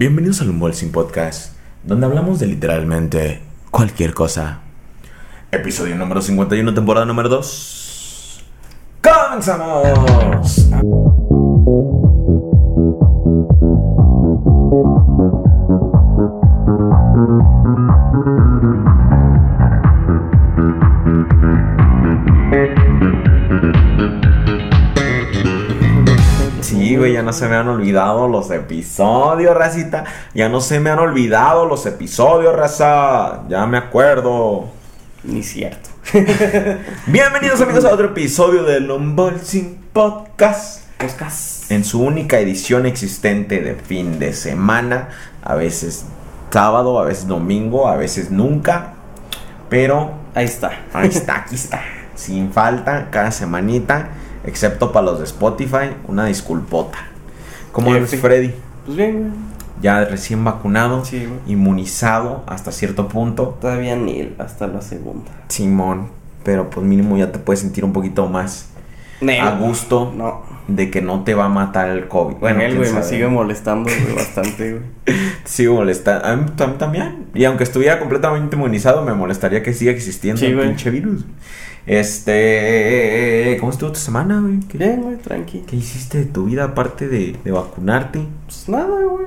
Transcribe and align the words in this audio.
Bienvenidos 0.00 0.40
al 0.40 0.48
Unboxing 0.48 0.92
Podcast, 0.92 1.52
donde 1.84 2.06
hablamos 2.06 2.40
de 2.40 2.46
literalmente 2.46 3.42
cualquier 3.70 4.14
cosa. 4.14 4.60
Episodio 5.52 5.94
número 5.94 6.22
51, 6.22 6.72
temporada 6.72 7.04
número 7.04 7.28
2. 7.28 8.42
¡Comenzamos! 9.02 10.70
Güey, 27.00 27.14
ya 27.14 27.22
no 27.22 27.32
se 27.32 27.48
me 27.48 27.56
han 27.56 27.66
olvidado 27.66 28.28
los 28.28 28.50
episodios, 28.50 29.56
racita. 29.56 30.04
Ya 30.34 30.50
no 30.50 30.60
se 30.60 30.80
me 30.80 30.90
han 30.90 30.98
olvidado 30.98 31.64
los 31.64 31.86
episodios, 31.86 32.54
raza. 32.54 33.48
Ya 33.48 33.64
me 33.64 33.78
acuerdo. 33.78 34.68
Ni 35.24 35.42
cierto. 35.42 35.88
Bienvenidos 37.06 37.58
amigos 37.62 37.86
a 37.86 37.94
otro 37.94 38.08
episodio 38.08 38.64
del 38.64 38.90
Unboxing 38.90 39.78
Podcast. 39.94 40.84
Podcast. 40.98 41.70
En 41.72 41.84
su 41.84 42.02
única 42.02 42.38
edición 42.38 42.84
existente 42.84 43.62
de 43.62 43.76
fin 43.76 44.18
de 44.18 44.34
semana. 44.34 45.08
A 45.42 45.54
veces 45.54 46.04
sábado, 46.50 47.00
a 47.00 47.06
veces 47.06 47.26
domingo, 47.26 47.88
a 47.88 47.96
veces 47.96 48.30
nunca. 48.30 48.92
Pero 49.70 50.12
Ahí 50.34 50.44
está. 50.44 50.70
ahí 50.92 51.08
está, 51.12 51.36
aquí 51.36 51.54
está. 51.54 51.80
Sin 52.14 52.52
falta, 52.52 53.08
cada 53.10 53.30
semanita. 53.30 54.10
Excepto 54.44 54.92
para 54.92 55.06
los 55.06 55.18
de 55.18 55.24
Spotify, 55.24 55.90
una 56.08 56.24
disculpota. 56.26 56.98
¿Cómo 57.72 57.94
eres, 57.94 58.10
sí. 58.10 58.16
Freddy? 58.16 58.52
Pues 58.86 58.96
bien, 58.96 59.32
Ya 59.82 60.04
recién 60.04 60.44
vacunado, 60.44 61.04
Sí, 61.04 61.26
inmunizado 61.46 62.42
hasta 62.46 62.72
cierto 62.72 63.08
punto. 63.08 63.56
todavía 63.60 63.96
ni 63.96 64.34
hasta 64.38 64.66
la 64.66 64.80
segunda. 64.82 65.30
Simón, 65.48 66.08
pero 66.44 66.68
pues 66.70 66.84
mínimo 66.86 67.16
ya 67.16 67.32
te 67.32 67.38
puedes 67.38 67.60
sentir 67.60 67.84
un 67.84 67.92
poquito 67.92 68.26
más 68.28 68.68
Nel. 69.20 69.40
a 69.40 69.52
gusto 69.56 70.12
No. 70.16 70.42
de 70.68 70.90
que 70.90 71.00
no 71.02 71.22
te 71.24 71.34
va 71.34 71.46
a 71.46 71.48
matar 71.48 71.88
el 71.90 72.08
COVID. 72.08 72.36
Bueno, 72.36 72.58
quién 72.60 72.76
güey, 72.76 72.92
me 72.92 73.02
sigue 73.02 73.26
molestando, 73.28 73.88
güey, 73.90 74.14
bastante, 74.16 74.72
güey. 74.72 74.82
Sigo 75.44 75.74
molestando. 75.76 76.26
A 76.26 76.36
mí, 76.36 76.46
también. 76.78 77.26
Y 77.34 77.44
aunque 77.44 77.64
estuviera 77.64 77.98
completamente 77.98 78.56
inmunizado, 78.56 79.02
me 79.02 79.12
molestaría 79.14 79.62
que 79.62 79.72
siga 79.72 79.92
existiendo 79.92 80.40
Sí, 80.40 80.46
el 80.46 80.56
güey. 80.56 80.68
pinche 80.68 80.90
virus. 80.90 81.24
Este. 81.86 83.56
¿Cómo 83.60 83.72
estuvo 83.72 83.92
tu 83.92 83.98
semana, 83.98 84.40
güey? 84.40 84.60
¿Qué, 84.60 84.78
Bien, 84.78 85.02
güey, 85.02 85.16
tranqui. 85.16 85.60
qué 85.66 85.76
hiciste 85.76 86.18
de 86.18 86.24
tu 86.26 86.44
vida 86.44 86.64
aparte 86.64 87.08
de, 87.08 87.36
de 87.44 87.50
vacunarte? 87.50 88.20
Pues 88.46 88.68
nada, 88.68 88.86
güey. 88.86 89.26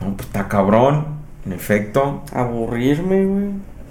No, 0.00 0.14
pues 0.16 0.26
está 0.26 0.48
cabrón. 0.48 1.06
En 1.44 1.52
efecto. 1.52 2.22
Aburrirme, 2.32 3.24
güey. 3.24 3.44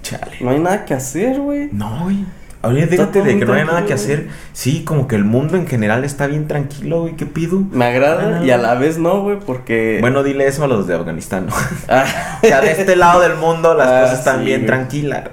Chale. 0.03 0.37
No 0.41 0.49
hay 0.51 0.59
nada 0.59 0.85
que 0.85 0.93
hacer, 0.93 1.39
güey. 1.39 1.69
No, 1.71 2.03
güey. 2.03 2.25
Ahorita 2.61 3.11
todo 3.11 3.23
de 3.23 3.37
que 3.37 3.45
no 3.45 3.53
hay 3.53 3.63
nada 3.63 3.85
que 3.85 3.93
hacer. 3.93 4.27
Sí, 4.51 4.83
como 4.83 5.07
que 5.07 5.15
el 5.15 5.23
mundo 5.23 5.55
en 5.55 5.67
general 5.67 6.03
está 6.03 6.25
bien 6.27 6.47
tranquilo, 6.47 7.01
güey. 7.01 7.15
¿Qué 7.15 7.25
pido? 7.27 7.59
Me 7.71 7.85
agrada 7.85 8.39
Ah. 8.39 8.45
y 8.45 8.49
a 8.49 8.57
la 8.57 8.73
vez 8.75 8.97
no, 8.97 9.21
güey, 9.21 9.37
porque. 9.39 9.99
Bueno, 10.01 10.23
dile 10.23 10.47
eso 10.47 10.63
a 10.63 10.67
los 10.67 10.87
de 10.87 10.95
Afganistán, 10.95 11.45
¿no? 11.45 11.53
Ah. 11.87 12.39
o 12.43 12.47
sea, 12.47 12.61
de 12.61 12.71
este 12.71 12.95
lado 12.95 13.21
del 13.21 13.35
mundo 13.35 13.73
las 13.75 13.87
Ah, 13.87 14.01
cosas 14.01 14.19
están 14.19 14.39
sí, 14.39 14.45
bien 14.45 14.61
güey. 14.61 14.67
tranquilas. 14.67 15.29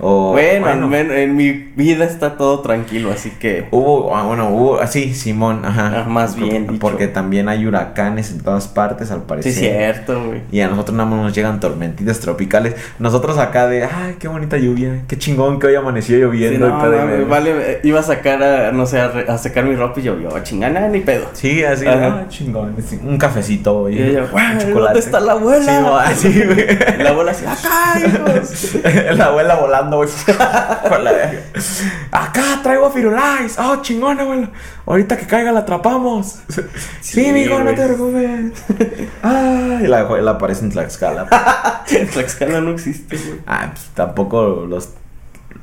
O, 0.00 0.30
bueno, 0.32 0.94
en 0.94 1.34
mi 1.36 1.50
vida 1.52 2.04
está 2.04 2.36
todo 2.36 2.60
tranquilo, 2.60 3.10
así 3.10 3.30
que. 3.30 3.66
Hubo, 3.72 4.14
ah, 4.16 4.22
bueno, 4.24 4.48
hubo, 4.50 4.78
así, 4.80 5.12
Simón, 5.14 5.62
ajá. 5.64 6.04
Ah, 6.04 6.08
más 6.08 6.36
bien 6.36 6.78
Porque, 6.78 7.08
también 7.08 7.48
hay 7.48 7.66
huracanes 7.66 8.30
en 8.30 8.40
todas 8.40 8.68
partes, 8.68 9.10
al 9.10 9.18
Sí, 9.20 9.24
parecer. 9.26 9.52
es 9.52 9.58
cierto, 9.58 10.24
güey. 10.26 10.42
Y 10.52 10.60
a 10.60 10.68
nosotros 10.68 10.96
nada 10.96 11.08
más 11.10 11.20
nos 11.22 11.34
llegan 11.34 11.58
tormentitas 11.60 12.20
tropicales. 12.20 12.74
Nosotros 12.98 13.38
acá 13.38 13.66
de, 13.66 13.84
ay, 13.84 14.16
qué 14.18 14.28
bonita 14.28 14.56
lluvia, 14.56 15.02
qué 15.08 15.18
chingón 15.18 15.58
que 15.58 15.66
hoy 15.68 15.74
amaneció 15.74 16.16
Sí, 16.16 16.22
lloviendo. 16.22 16.68
no, 16.68 16.78
y 16.78 16.78
mames, 16.90 17.04
medio. 17.06 17.26
vale, 17.26 17.50
eh, 17.72 17.80
iba 17.82 18.00
a 18.00 18.02
sacar, 18.04 18.42
a, 18.42 18.72
no 18.72 18.86
sé, 18.86 19.00
a, 19.00 19.08
re- 19.08 19.26
a 19.28 19.36
sacar 19.38 19.64
mi 19.64 19.74
ropa 19.74 19.98
y 20.00 20.04
yo, 20.04 20.14
chingana, 20.44 20.86
ni 20.88 21.00
pedo. 21.00 21.26
Sí, 21.32 21.64
así, 21.64 21.86
ah, 21.86 22.26
chingón. 22.28 22.74
sí, 22.86 22.98
Un 23.02 23.18
cafecito, 23.18 23.80
güey. 23.80 23.98
Y 23.98 24.02
ella, 24.02 24.22
un 24.24 24.30
"Güey, 24.30 24.44
chocolate". 24.58 24.74
¿dónde 24.74 25.00
está 25.00 25.20
la 25.20 25.32
abuela? 25.32 26.04
Sí, 26.14 26.28
así, 26.28 26.42
güey. 26.44 26.78
La 27.02 27.10
abuela 27.10 27.32
así, 27.32 27.44
acá, 27.44 27.98
hijos. 27.98 28.76
la 29.16 29.24
abuela 29.26 29.54
volando, 29.56 29.87
güey. 29.96 30.08
La. 31.02 31.32
Acá 32.12 32.60
traigo 32.62 32.86
a 32.86 32.90
Firulais. 32.90 33.58
Oh, 33.58 33.76
chingón, 33.82 34.20
abuela. 34.20 34.50
Ahorita 34.86 35.16
que 35.16 35.26
caiga 35.26 35.50
la 35.52 35.60
atrapamos. 35.60 36.40
Sí, 36.48 36.62
Sí, 37.00 37.32
mijo, 37.32 37.58
no 37.58 37.64
güey. 37.64 37.74
te 37.76 37.84
preocupes. 37.86 39.08
Ay, 39.22 39.86
la 39.86 40.00
abuela 40.00 40.32
aparece 40.32 40.64
en 40.64 40.70
Tlaxcala. 40.70 41.26
Tlaxcala 42.12 42.60
no 42.60 42.70
existe, 42.72 43.16
güey. 43.16 43.40
Ah, 43.46 43.70
pues 43.72 43.86
tampoco 43.94 44.64
los. 44.68 44.90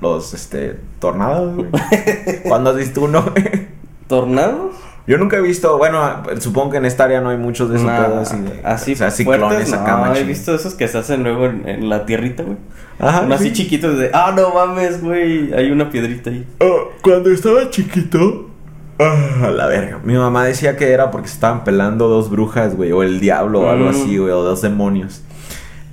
Los, 0.01 0.33
este. 0.33 0.79
Tornados, 0.99 1.55
güey. 1.55 1.69
¿Cuándo 2.43 2.71
has 2.71 2.75
visto 2.77 3.01
uno, 3.03 3.21
güey? 3.23 3.67
¿Tornados? 4.07 4.75
Yo 5.07 5.17
nunca 5.19 5.37
he 5.37 5.41
visto, 5.41 5.77
bueno, 5.77 6.23
supongo 6.39 6.71
que 6.71 6.77
en 6.77 6.85
esta 6.85 7.03
área 7.03 7.21
no 7.21 7.29
hay 7.29 7.37
muchos 7.37 7.69
de 7.69 7.75
esos 7.75 7.85
Nah, 7.87 8.05
pedos 8.05 8.31
así 8.31 8.41
de. 8.41 8.61
así 8.63 8.93
o 8.93 8.95
sea, 8.95 9.11
ciclones 9.11 9.47
fuertes, 9.49 9.73
acá, 9.73 9.97
no, 10.05 10.15
he 10.15 10.23
visto 10.23 10.55
esos 10.55 10.73
que 10.73 10.87
se 10.87 10.97
hacen 10.97 11.21
luego 11.23 11.45
en, 11.45 11.67
en 11.67 11.89
la 11.89 12.05
tierrita, 12.05 12.41
güey. 12.43 12.57
Ajá, 12.97 13.21
Uno 13.21 13.35
así 13.35 13.49
sí. 13.49 13.53
chiquitos 13.53 13.97
de, 13.99 14.09
ah, 14.13 14.33
no 14.35 14.53
mames, 14.53 15.01
güey, 15.03 15.53
hay 15.53 15.69
una 15.71 15.89
piedrita 15.89 16.29
ahí. 16.31 16.47
Oh, 16.59 16.89
cuando 17.01 17.29
estaba 17.29 17.69
chiquito. 17.69 18.49
Ah, 18.97 19.51
la 19.53 19.67
verga. 19.67 19.99
Mi 20.05 20.13
mamá 20.13 20.45
decía 20.45 20.77
que 20.77 20.89
era 20.91 21.11
porque 21.11 21.27
se 21.27 21.33
estaban 21.33 21.65
pelando 21.65 22.07
dos 22.07 22.29
brujas, 22.29 22.77
güey. 22.77 22.93
O 22.93 23.03
el 23.03 23.19
diablo 23.19 23.59
o 23.63 23.69
algo 23.69 23.87
Mm. 23.87 23.89
así, 23.89 24.17
güey. 24.17 24.31
O 24.31 24.41
dos 24.41 24.61
demonios. 24.61 25.21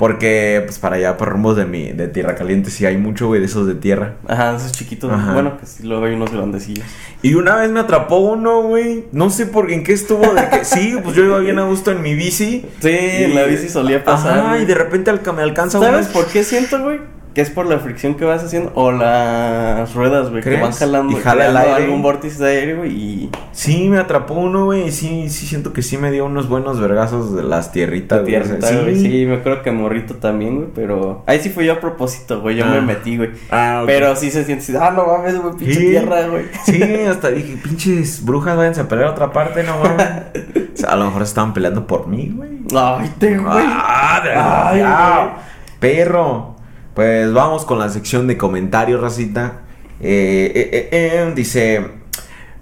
Porque, 0.02 0.60
pues 0.66 0.80
para 0.80 0.96
allá, 0.96 1.16
por 1.16 1.28
rumbos 1.28 1.56
de 1.56 1.64
mi, 1.64 1.92
de 1.92 2.08
tierra 2.08 2.34
caliente, 2.34 2.70
sí 2.72 2.84
hay 2.84 2.96
mucho, 2.96 3.28
güey, 3.28 3.38
de 3.38 3.46
esos 3.46 3.68
de 3.68 3.76
tierra. 3.76 4.14
Ajá, 4.26 4.56
esos 4.56 4.72
chiquitos, 4.72 5.12
Ajá. 5.12 5.32
bueno, 5.32 5.56
que 5.60 5.64
sí, 5.66 5.84
luego 5.84 6.06
hay 6.06 6.14
unos 6.14 6.32
grandecillos. 6.32 6.84
Y 7.22 7.34
una 7.34 7.54
vez 7.54 7.70
me 7.70 7.78
atrapó 7.78 8.16
uno, 8.16 8.62
güey. 8.62 9.04
No 9.12 9.30
sé 9.30 9.46
por 9.46 9.70
en 9.70 9.84
qué 9.84 9.92
estuvo. 9.92 10.22
De 10.34 10.48
que, 10.50 10.64
sí, 10.64 10.96
pues 11.04 11.14
yo 11.14 11.22
iba 11.22 11.38
bien 11.38 11.60
a 11.60 11.66
gusto 11.66 11.92
en 11.92 12.02
mi 12.02 12.16
bici. 12.16 12.66
Sí, 12.80 12.88
en 12.90 13.36
la 13.36 13.44
bici 13.44 13.68
solía 13.68 14.02
pasar. 14.02 14.40
Ajá, 14.40 14.48
güey. 14.48 14.62
y 14.62 14.66
de 14.66 14.74
repente 14.74 15.08
al 15.10 15.20
me 15.36 15.42
alcanza 15.42 15.78
¿Sabes 15.78 16.06
uno- 16.06 16.14
por 16.14 16.26
qué 16.26 16.42
siento, 16.42 16.82
güey? 16.82 16.98
Que 17.34 17.41
es 17.41 17.48
por 17.50 17.65
la 17.66 17.78
fricción 17.78 18.15
que 18.15 18.26
vas 18.26 18.44
haciendo 18.44 18.72
o 18.75 18.93
las 18.93 19.94
ruedas, 19.94 20.28
güey, 20.31 20.43
que 20.43 20.60
van 20.60 20.72
jalando 20.72 21.16
Y 21.16 21.20
jala 21.20 21.47
el 21.47 21.53
creando 21.53 21.70
aire. 21.75 21.84
algún 21.87 22.03
vórtice 22.03 22.44
de 22.44 22.60
aire, 22.60 22.75
güey, 22.75 22.91
y 22.93 23.31
Sí, 23.53 23.88
me 23.88 23.98
atrapó 23.98 24.34
uno, 24.34 24.66
güey. 24.66 24.88
Y 24.88 24.93
sí, 24.93 25.28
sí 25.31 25.47
siento 25.47 25.72
que 25.72 25.81
sí 25.82 25.97
me 25.97 26.10
dio 26.10 26.26
unos 26.26 26.48
buenos 26.48 26.78
vergazos 26.81 27.34
de 27.34 27.43
las 27.43 27.72
tierritas, 27.72 28.25
de 28.26 28.38
güey. 28.38 28.82
güey. 28.82 28.97
Sí, 29.00 29.25
me 29.26 29.37
acuerdo 29.37 29.62
que 29.62 29.70
morrito 29.70 30.16
también, 30.16 30.56
güey, 30.56 30.69
pero 30.75 31.22
ahí 31.26 31.41
sí 31.41 31.48
fue 31.48 31.65
yo 31.65 31.72
a 31.75 31.81
propósito, 31.81 32.41
güey, 32.43 32.56
yo 32.56 32.65
Ah. 32.66 32.69
me 32.69 32.81
metí, 32.82 33.16
güey. 33.16 33.31
Ah, 33.50 33.81
ok. 33.82 33.87
Pero 33.87 34.14
sí 34.16 34.31
se 34.31 34.44
siente 34.44 34.64
así, 34.64 34.75
ah, 34.78 34.91
no 34.91 35.06
mames, 35.06 35.41
güey, 35.41 35.54
pinche 35.56 35.75
Sí. 35.75 35.87
tierra, 35.91 36.26
güey. 36.28 36.44
Sí, 36.66 36.82
hasta 37.09 37.31
dije, 37.31 37.56
pinches 37.62 38.25
brujas, 38.25 38.56
váyanse 38.56 38.82
a 38.82 38.88
pelear 38.88 39.09
a 39.09 39.12
otra 39.12 39.32
parte, 39.32 39.62
no 39.62 39.78
mames. 39.78 40.06
O 40.75 40.76
sea, 40.76 40.91
a 40.91 40.97
lo 40.97 41.04
mejor 41.04 41.22
estaban 41.22 41.53
peleando 41.53 41.87
por 41.87 42.06
mí, 42.09 42.32
güey. 42.34 42.50
Ay, 42.75 43.10
te, 43.19 43.37
güey. 43.37 43.47
Ah, 43.66 44.20
Ay, 44.22 44.78
desgraciado. 44.78 45.31
Perro. 45.78 46.51
Pues 46.94 47.32
vamos 47.32 47.64
con 47.64 47.78
la 47.78 47.88
sección 47.88 48.26
de 48.26 48.36
comentarios, 48.36 49.00
racita. 49.00 49.60
Eh, 50.00 50.53
eh, 50.54 50.69
eh, 50.72 50.88
eh, 50.92 51.32
dice, 51.34 51.86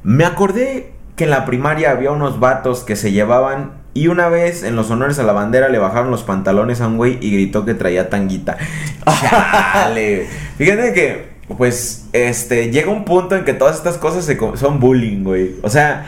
me 0.02 0.24
acordé 0.24 0.92
que 1.16 1.24
en 1.24 1.30
la 1.30 1.44
primaria 1.44 1.90
había 1.90 2.12
unos 2.12 2.38
vatos 2.38 2.84
que 2.84 2.96
se 2.96 3.12
llevaban 3.12 3.80
y 3.92 4.06
una 4.06 4.28
vez 4.28 4.62
en 4.62 4.76
los 4.76 4.90
honores 4.90 5.18
a 5.18 5.24
la 5.24 5.32
bandera 5.32 5.68
le 5.68 5.78
bajaron 5.78 6.10
los 6.10 6.22
pantalones 6.22 6.80
a 6.80 6.86
un 6.86 6.96
güey 6.96 7.18
y 7.20 7.32
gritó 7.32 7.64
que 7.64 7.74
traía 7.74 8.08
tanguita. 8.08 8.56
Chale. 9.72 10.26
Fíjate 10.56 10.92
que, 10.92 11.28
pues, 11.58 12.06
este, 12.12 12.70
llega 12.70 12.90
un 12.90 13.04
punto 13.04 13.34
en 13.34 13.44
que 13.44 13.52
todas 13.52 13.76
estas 13.76 13.98
cosas 13.98 14.24
se 14.24 14.38
son 14.54 14.78
bullying, 14.78 15.24
güey. 15.24 15.56
O 15.62 15.68
sea, 15.68 16.06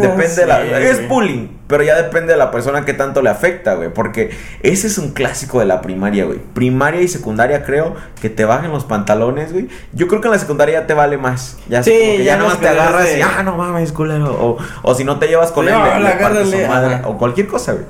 Depende 0.00 0.34
de 0.34 0.46
la. 0.46 0.56
Ah, 0.56 0.80
Sí, 0.80 0.86
Es 0.86 1.08
bullying, 1.08 1.48
pero 1.70 1.82
ya 1.84 1.94
depende 1.96 2.32
de 2.32 2.38
la 2.38 2.50
persona 2.50 2.84
que 2.84 2.92
tanto 2.92 3.22
le 3.22 3.30
afecta, 3.30 3.74
güey. 3.74 3.88
Porque 3.88 4.30
ese 4.62 4.88
es 4.88 4.98
un 4.98 5.12
clásico 5.12 5.60
de 5.60 5.64
la 5.66 5.80
primaria, 5.80 6.24
güey. 6.26 6.38
Primaria 6.52 7.00
y 7.00 7.08
secundaria, 7.08 7.64
creo 7.64 7.94
que 8.20 8.28
te 8.28 8.44
bajen 8.44 8.70
los 8.72 8.84
pantalones, 8.84 9.52
güey. 9.52 9.68
Yo 9.94 10.08
creo 10.08 10.20
que 10.20 10.26
en 10.28 10.32
la 10.32 10.38
secundaria 10.38 10.80
ya 10.80 10.86
te 10.86 10.92
vale 10.94 11.16
más. 11.16 11.56
Ya, 11.68 11.82
Sí, 11.82 11.92
ya 12.18 12.24
ya 12.24 12.36
nada 12.36 12.44
más 12.48 12.52
los 12.54 12.60
te 12.60 12.68
agarras 12.68 13.00
eres 13.02 13.14
y, 13.14 13.16
de- 13.18 13.22
ah, 13.22 13.42
no 13.42 13.56
mames, 13.56 13.92
culero. 13.92 14.26
O, 14.38 14.58
o 14.82 14.94
si 14.94 15.04
no 15.04 15.18
te 15.18 15.28
llevas 15.28 15.52
con 15.52 15.66
Sí, 15.66 15.72
él, 15.72 16.02
le- 16.04 16.44
le 16.44 16.62
su 16.62 16.68
madre, 16.68 17.00
o 17.04 17.16
cualquier 17.16 17.46
cosa, 17.46 17.72
güey. 17.72 17.84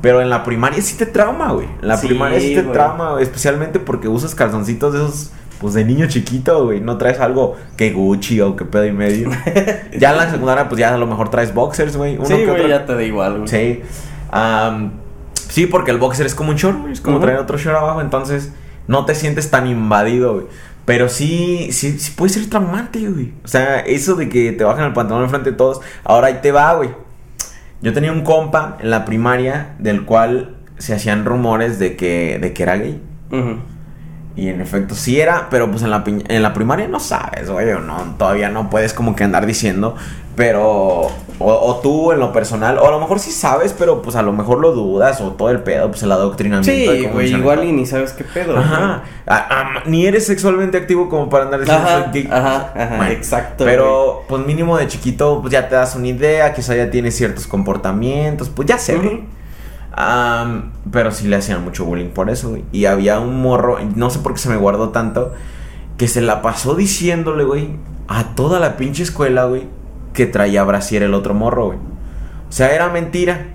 Pero 0.00 0.20
en 0.20 0.28
la 0.28 0.44
primaria 0.44 0.82
sí 0.82 0.96
te 0.96 1.06
trauma, 1.06 1.52
güey. 1.52 1.66
En 1.80 1.88
la 1.88 1.96
Sí, 1.96 2.06
primaria 2.08 2.38
sí 2.38 2.54
te 2.54 2.62
trauma, 2.62 3.12
güey. 3.12 3.22
Especialmente 3.24 3.80
porque 3.80 4.06
usas 4.06 4.34
calzoncitos 4.34 4.92
de 4.92 4.98
esos. 4.98 5.30
Pues 5.60 5.74
de 5.74 5.84
niño 5.84 6.06
chiquito, 6.08 6.64
güey. 6.66 6.80
No 6.80 6.98
traes 6.98 7.20
algo 7.20 7.56
que 7.76 7.92
Gucci 7.92 8.40
o 8.40 8.56
que 8.56 8.64
pedo 8.64 8.84
y 8.86 8.92
medio. 8.92 9.30
ya 9.98 10.10
en 10.12 10.16
la 10.16 10.30
secundaria, 10.30 10.68
pues 10.68 10.78
ya 10.78 10.94
a 10.94 10.98
lo 10.98 11.06
mejor 11.06 11.30
traes 11.30 11.54
boxers, 11.54 11.96
güey. 11.96 12.16
Uno 12.16 12.26
Sí, 12.26 12.34
que 12.34 12.44
güey, 12.46 12.56
otro- 12.56 12.68
ya 12.68 12.84
te 12.86 12.94
da 12.94 13.02
igual, 13.02 13.36
güey. 13.38 13.48
Sí. 13.48 13.82
Am, 14.30 14.92
sí, 15.48 15.66
porque 15.66 15.90
el 15.90 15.98
boxer 15.98 16.26
es 16.26 16.34
como 16.34 16.50
un 16.50 16.56
short, 16.56 16.80
güey. 16.80 16.92
Es 16.92 17.00
como 17.00 17.20
traer 17.20 17.38
otro 17.38 17.56
short 17.56 17.76
abajo. 17.78 18.00
Entonces, 18.00 18.52
no 18.88 19.04
te 19.06 19.14
sientes 19.14 19.50
tan 19.50 19.66
invadido, 19.66 20.34
güey. 20.34 20.46
Pero 20.84 21.08
sí, 21.08 21.68
sí, 21.72 21.98
sí 21.98 22.12
puede 22.14 22.30
ser 22.32 22.50
traumante, 22.50 23.08
güey. 23.08 23.32
O 23.42 23.48
sea, 23.48 23.80
eso 23.80 24.16
de 24.16 24.28
que 24.28 24.52
te 24.52 24.64
bajan 24.64 24.84
el 24.84 24.92
pantalón 24.92 25.24
enfrente 25.24 25.52
de 25.52 25.56
todos. 25.56 25.80
Ahora 26.04 26.26
ahí 26.26 26.40
te 26.42 26.52
va, 26.52 26.74
güey. 26.74 26.90
Yo 27.80 27.92
tenía 27.94 28.12
un 28.12 28.22
compa 28.22 28.76
en 28.80 28.90
la 28.90 29.04
primaria 29.06 29.76
del 29.78 30.04
cual 30.04 30.56
se 30.78 30.94
hacían 30.94 31.24
rumores 31.24 31.78
de 31.78 31.96
que, 31.96 32.38
de 32.40 32.52
que 32.52 32.62
era 32.62 32.76
gay. 32.76 33.00
Ujú. 33.30 33.60
Y 34.36 34.48
en 34.48 34.60
efecto 34.60 34.96
sí 34.96 35.20
era, 35.20 35.46
pero 35.48 35.70
pues 35.70 35.82
en 35.84 35.90
la, 35.90 36.02
en 36.06 36.42
la 36.42 36.52
primaria 36.54 36.88
no 36.88 36.98
sabes, 36.98 37.48
güey, 37.48 37.70
o 37.70 37.78
no, 37.78 38.16
todavía 38.18 38.48
no 38.48 38.68
puedes 38.68 38.92
como 38.92 39.14
que 39.14 39.22
andar 39.22 39.46
diciendo, 39.46 39.94
pero, 40.34 40.62
o, 40.62 41.12
o 41.38 41.80
tú 41.80 42.10
en 42.10 42.18
lo 42.18 42.32
personal, 42.32 42.78
o 42.78 42.88
a 42.88 42.90
lo 42.90 42.98
mejor 42.98 43.20
sí 43.20 43.30
sabes, 43.30 43.72
pero 43.72 44.02
pues 44.02 44.16
a 44.16 44.22
lo 44.22 44.32
mejor 44.32 44.58
lo 44.58 44.72
dudas, 44.72 45.20
o 45.20 45.30
todo 45.34 45.50
el 45.50 45.60
pedo, 45.60 45.88
pues 45.88 46.02
el 46.02 46.10
adoctrinamiento. 46.10 46.92
Sí, 46.92 47.06
güey, 47.12 47.32
igual 47.32 47.62
y 47.62 47.70
ni 47.70 47.86
sabes 47.86 48.12
qué 48.12 48.24
pedo. 48.24 48.58
Ajá. 48.58 49.04
Ni 49.86 50.04
eres 50.06 50.26
sexualmente 50.26 50.78
activo 50.78 51.08
como 51.08 51.28
para 51.30 51.44
andar 51.44 51.60
diciendo 51.60 51.86
Ajá, 51.86 52.02
soy 52.02 52.22
gay. 52.22 52.28
ajá, 52.32 52.72
ajá, 52.74 53.12
exacto, 53.12 53.64
Pero, 53.64 54.24
pues 54.28 54.44
mínimo 54.44 54.76
de 54.76 54.88
chiquito, 54.88 55.40
pues 55.42 55.52
ya 55.52 55.68
te 55.68 55.76
das 55.76 55.94
una 55.94 56.08
idea, 56.08 56.52
quizá 56.52 56.74
ya 56.74 56.90
tienes 56.90 57.16
ciertos 57.16 57.46
comportamientos, 57.46 58.48
pues 58.48 58.66
ya 58.66 58.78
se 58.78 58.96
ve. 58.96 59.06
Ujú. 59.06 59.20
Pero 59.96 61.10
sí 61.10 61.28
le 61.28 61.36
hacían 61.36 61.62
mucho 61.62 61.84
bullying 61.84 62.10
por 62.10 62.30
eso. 62.30 62.56
Y 62.72 62.86
había 62.86 63.20
un 63.20 63.40
morro, 63.40 63.78
no 63.94 64.10
sé 64.10 64.18
por 64.18 64.32
qué 64.32 64.38
se 64.38 64.48
me 64.48 64.56
guardó 64.56 64.90
tanto, 64.90 65.32
que 65.96 66.08
se 66.08 66.20
la 66.20 66.42
pasó 66.42 66.74
diciéndole, 66.74 67.44
güey, 67.44 67.76
a 68.08 68.34
toda 68.34 68.60
la 68.60 68.76
pinche 68.76 69.02
escuela, 69.02 69.44
güey, 69.44 69.68
que 70.12 70.26
traía 70.26 70.64
brasier 70.64 71.02
el 71.02 71.14
otro 71.14 71.34
morro, 71.34 71.66
güey. 71.66 71.78
O 72.48 72.52
sea, 72.52 72.74
era 72.74 72.88
mentira. 72.88 73.54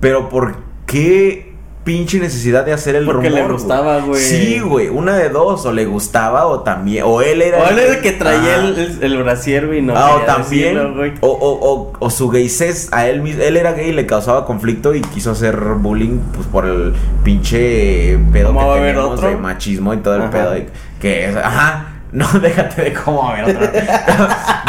Pero 0.00 0.28
¿por 0.28 0.58
qué 0.86 1.49
pinche 1.84 2.18
necesidad 2.18 2.64
de 2.64 2.72
hacer 2.72 2.94
el 2.94 3.06
Porque 3.06 3.28
rumor? 3.28 3.46
le 3.46 3.52
gustaba, 3.52 4.00
güey. 4.00 4.20
Sí, 4.20 4.60
güey, 4.60 4.88
una 4.88 5.16
de 5.16 5.30
dos, 5.30 5.64
o 5.64 5.72
le 5.72 5.86
gustaba 5.86 6.46
o 6.46 6.60
también, 6.60 7.04
o 7.06 7.22
él 7.22 7.42
era... 7.42 7.58
O 7.58 7.68
él 7.68 7.78
era 7.78 7.94
el 7.94 8.00
que 8.00 8.12
traía 8.12 8.56
el, 8.56 8.98
el, 9.00 9.22
brasier, 9.22 9.66
güey, 9.66 9.80
no 9.80 9.94
ah, 9.96 10.16
o 10.16 10.20
también, 10.26 10.74
decirlo, 10.74 11.18
o, 11.20 11.28
o, 11.28 11.72
o, 11.72 11.92
o 11.98 12.10
su 12.10 12.28
gaysés 12.28 12.88
a 12.92 13.08
él 13.08 13.22
mismo, 13.22 13.42
él 13.42 13.56
era 13.56 13.72
gay 13.72 13.88
y 13.88 13.92
le 13.92 14.06
causaba 14.06 14.44
conflicto 14.44 14.94
y 14.94 15.00
quiso 15.00 15.30
hacer 15.30 15.56
bullying 15.56 16.18
pues 16.34 16.46
por 16.46 16.66
el 16.66 16.92
pinche 17.24 18.18
pedo 18.32 18.48
¿Cómo 18.48 18.74
que 18.74 18.80
tenemos 18.80 19.20
de 19.20 19.36
machismo 19.36 19.94
y 19.94 19.98
todo 19.98 20.16
el 20.16 20.22
Ajá. 20.22 20.30
pedo 20.30 20.54
que 21.00 21.30
es, 21.30 21.36
ajá, 21.36 21.89
no 22.12 22.26
déjate 22.40 22.82
de 22.82 22.92
cómo 22.92 23.22
va 23.22 23.30
a 23.30 23.38
haber 23.38 23.56
otro. 23.56 23.70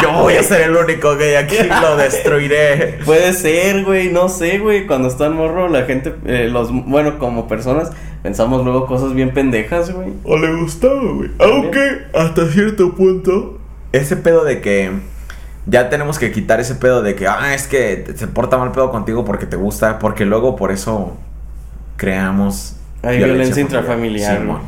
Yo 0.02 0.14
voy 0.14 0.36
a 0.36 0.44
ser 0.44 0.62
el 0.62 0.76
único 0.76 1.16
gay 1.16 1.36
aquí, 1.36 1.58
lo 1.82 1.98
destruiré. 1.98 3.00
Puede 3.06 3.34
ser, 3.34 3.84
güey, 3.84 4.12
no 4.12 4.30
sé, 4.30 4.60
güey. 4.60 4.86
Cuando 4.86 5.08
está 5.08 5.26
en 5.28 5.34
morro, 5.34 5.68
la 5.68 5.84
gente, 5.84 6.14
eh, 6.26 6.50
los, 6.52 6.72
bueno, 6.72 7.18
como 7.18 7.48
personas, 7.48 7.92
pensamos 8.22 8.64
luego 8.64 8.86
cosas 8.86 9.14
bien 9.14 9.34
pendejas, 9.34 9.92
güey. 9.92 10.14
O 10.24 10.38
le 10.38 10.54
gustaba, 10.54 11.02
güey. 11.02 11.32
Aunque 11.40 12.04
hasta 12.14 12.48
cierto 12.48 12.96
punto. 12.96 13.60
Ese 13.92 14.16
pedo 14.18 14.44
de 14.44 14.62
que. 14.62 14.92
Ya 15.68 15.90
tenemos 15.90 16.18
que 16.18 16.32
quitar 16.32 16.60
ese 16.60 16.74
pedo 16.74 17.04
de 17.04 17.14
que, 17.14 17.28
ah, 17.28 17.54
es 17.54 17.68
que 17.68 18.06
se 18.16 18.28
porta 18.28 18.58
mal 18.58 18.72
pedo 18.72 18.90
contigo 18.92 19.26
porque 19.26 19.46
te 19.46 19.56
gusta. 19.56 20.00
Porque 20.00 20.26
luego 20.26 20.56
por 20.56 20.72
eso 20.72 21.18
creamos. 21.98 22.78
Hay 23.04 23.18
violencia 23.18 23.62
intrafamiliar, 23.62 24.40
Simón. 24.40 24.62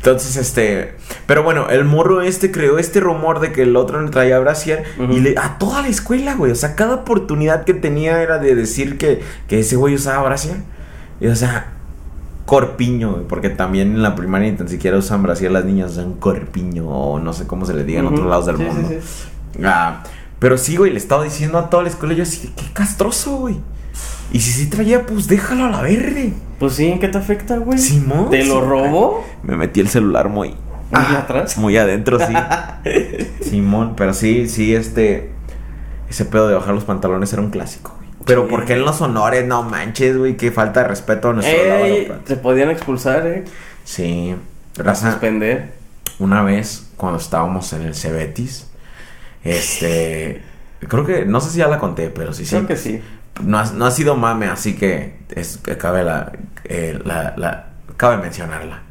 Entonces, 0.00 0.36
este. 0.36 0.94
Pero 1.26 1.42
bueno, 1.42 1.68
el 1.68 1.84
morro 1.84 2.22
este 2.22 2.50
creó 2.50 2.78
este 2.78 3.00
rumor 3.00 3.38
de 3.40 3.52
que 3.52 3.62
el 3.64 3.76
otro 3.76 4.00
le 4.00 4.10
traía 4.10 4.38
brasier. 4.38 4.84
Ujú. 4.98 5.12
Y 5.12 5.20
le, 5.20 5.34
a 5.38 5.58
toda 5.58 5.82
la 5.82 5.88
escuela, 5.88 6.34
güey. 6.36 6.52
O 6.52 6.54
sea, 6.54 6.74
cada 6.74 6.94
oportunidad 6.94 7.64
que 7.64 7.74
tenía 7.74 8.22
era 8.22 8.38
de 8.38 8.54
decir 8.54 8.96
que, 8.96 9.20
que 9.46 9.60
ese 9.60 9.76
güey 9.76 9.94
usaba 9.94 10.22
brasier. 10.26 10.56
Y 11.20 11.26
o 11.26 11.36
sea, 11.36 11.72
corpiño, 12.46 13.12
güey, 13.12 13.24
porque 13.26 13.50
también 13.50 13.92
en 13.92 14.02
la 14.02 14.14
primaria 14.14 14.50
ni 14.50 14.56
tan 14.56 14.68
siquiera 14.68 14.96
usan 14.96 15.22
brasier 15.22 15.52
las 15.52 15.64
niñas, 15.66 15.92
usan 15.92 16.14
corpiño 16.14 16.88
o 16.88 17.18
no 17.20 17.32
sé 17.32 17.46
cómo 17.46 17.66
se 17.66 17.74
le 17.74 17.84
diga 17.84 18.00
en 18.00 18.06
otros 18.06 18.26
lados 18.26 18.46
del 18.46 18.56
Sí, 18.56 18.62
mundo. 18.62 18.88
sí, 18.88 18.98
sí. 19.02 19.60
Ah, 19.64 20.02
pero 20.38 20.56
sí, 20.56 20.76
güey, 20.76 20.90
le 20.92 20.96
estaba 20.98 21.22
diciendo 21.24 21.58
a 21.58 21.68
toda 21.68 21.82
la 21.82 21.90
escuela, 21.90 22.14
yo 22.14 22.22
así, 22.22 22.50
qué 22.56 22.64
castroso, 22.72 23.36
güey. 23.36 23.58
Y 24.32 24.40
si 24.40 24.50
sí 24.52 24.66
traía, 24.70 25.06
pues 25.06 25.26
déjalo 25.28 25.64
a 25.64 25.70
la 25.70 25.82
verde. 25.82 26.32
Pues 26.58 26.74
sí, 26.74 26.86
¿en 26.88 26.98
qué 27.00 27.08
te 27.08 27.18
afecta, 27.18 27.56
güey? 27.58 27.78
Simón. 27.78 28.30
¿Te 28.30 28.44
lo 28.44 28.60
robó? 28.60 29.26
Me 29.42 29.56
metí 29.56 29.80
el 29.80 29.88
celular 29.88 30.28
muy... 30.28 30.54
¿Muy 30.90 31.16
atrás? 31.16 31.56
Muy 31.58 31.76
adentro, 31.76 32.18
sí. 32.18 32.32
Simón, 33.48 33.94
pero 33.96 34.12
sí, 34.14 34.48
sí, 34.48 34.74
este... 34.74 35.30
Ese 36.08 36.24
pedo 36.24 36.48
de 36.48 36.54
bajar 36.54 36.74
los 36.74 36.84
pantalones 36.84 37.32
era 37.32 37.40
un 37.42 37.50
clásico, 37.50 37.94
güey. 37.96 38.10
Pero 38.26 38.42
Sí. 38.44 38.50
¿por 38.50 38.64
qué 38.64 38.72
en 38.74 38.82
los 38.84 39.00
honores? 39.00 39.46
No 39.46 39.62
manches, 39.62 40.16
güey, 40.18 40.36
qué 40.36 40.50
falta 40.50 40.82
de 40.82 40.88
respeto 40.88 41.30
a 41.30 41.32
nuestro 41.34 41.56
Ey, 41.56 41.68
lavadoplatos. 41.68 42.24
te 42.24 42.36
podían 42.36 42.70
expulsar, 42.70 43.26
eh. 43.26 43.44
Sí. 43.84 44.34
Raza, 44.76 45.12
suspender. 45.12 45.72
una 46.18 46.42
vez 46.42 46.88
cuando 46.96 47.18
estábamos 47.18 47.72
en 47.72 47.82
el 47.82 47.94
Cebetis, 47.94 48.66
este, 49.44 50.42
creo 50.88 51.06
que, 51.06 51.24
no 51.24 51.40
sé 51.40 51.50
si 51.50 51.58
ya 51.58 51.68
la 51.68 51.78
conté, 51.78 52.10
pero 52.10 52.32
sí, 52.32 52.44
sí. 52.44 52.56
Creo 52.56 52.66
que 52.66 52.76
sí. 52.76 53.00
No 53.44 53.58
ha, 53.58 53.64
no 53.72 53.86
ha 53.86 53.90
sido 53.90 54.16
mame, 54.16 54.46
así 54.46 54.74
que 54.76 55.18
es 55.30 55.58
que 55.58 55.78
cabe 55.78 56.04
la, 56.04 56.32
eh, 56.64 56.98
la, 57.04 57.34
la- 57.36 57.66
cabe 57.96 58.18
mencionarla. 58.18 58.82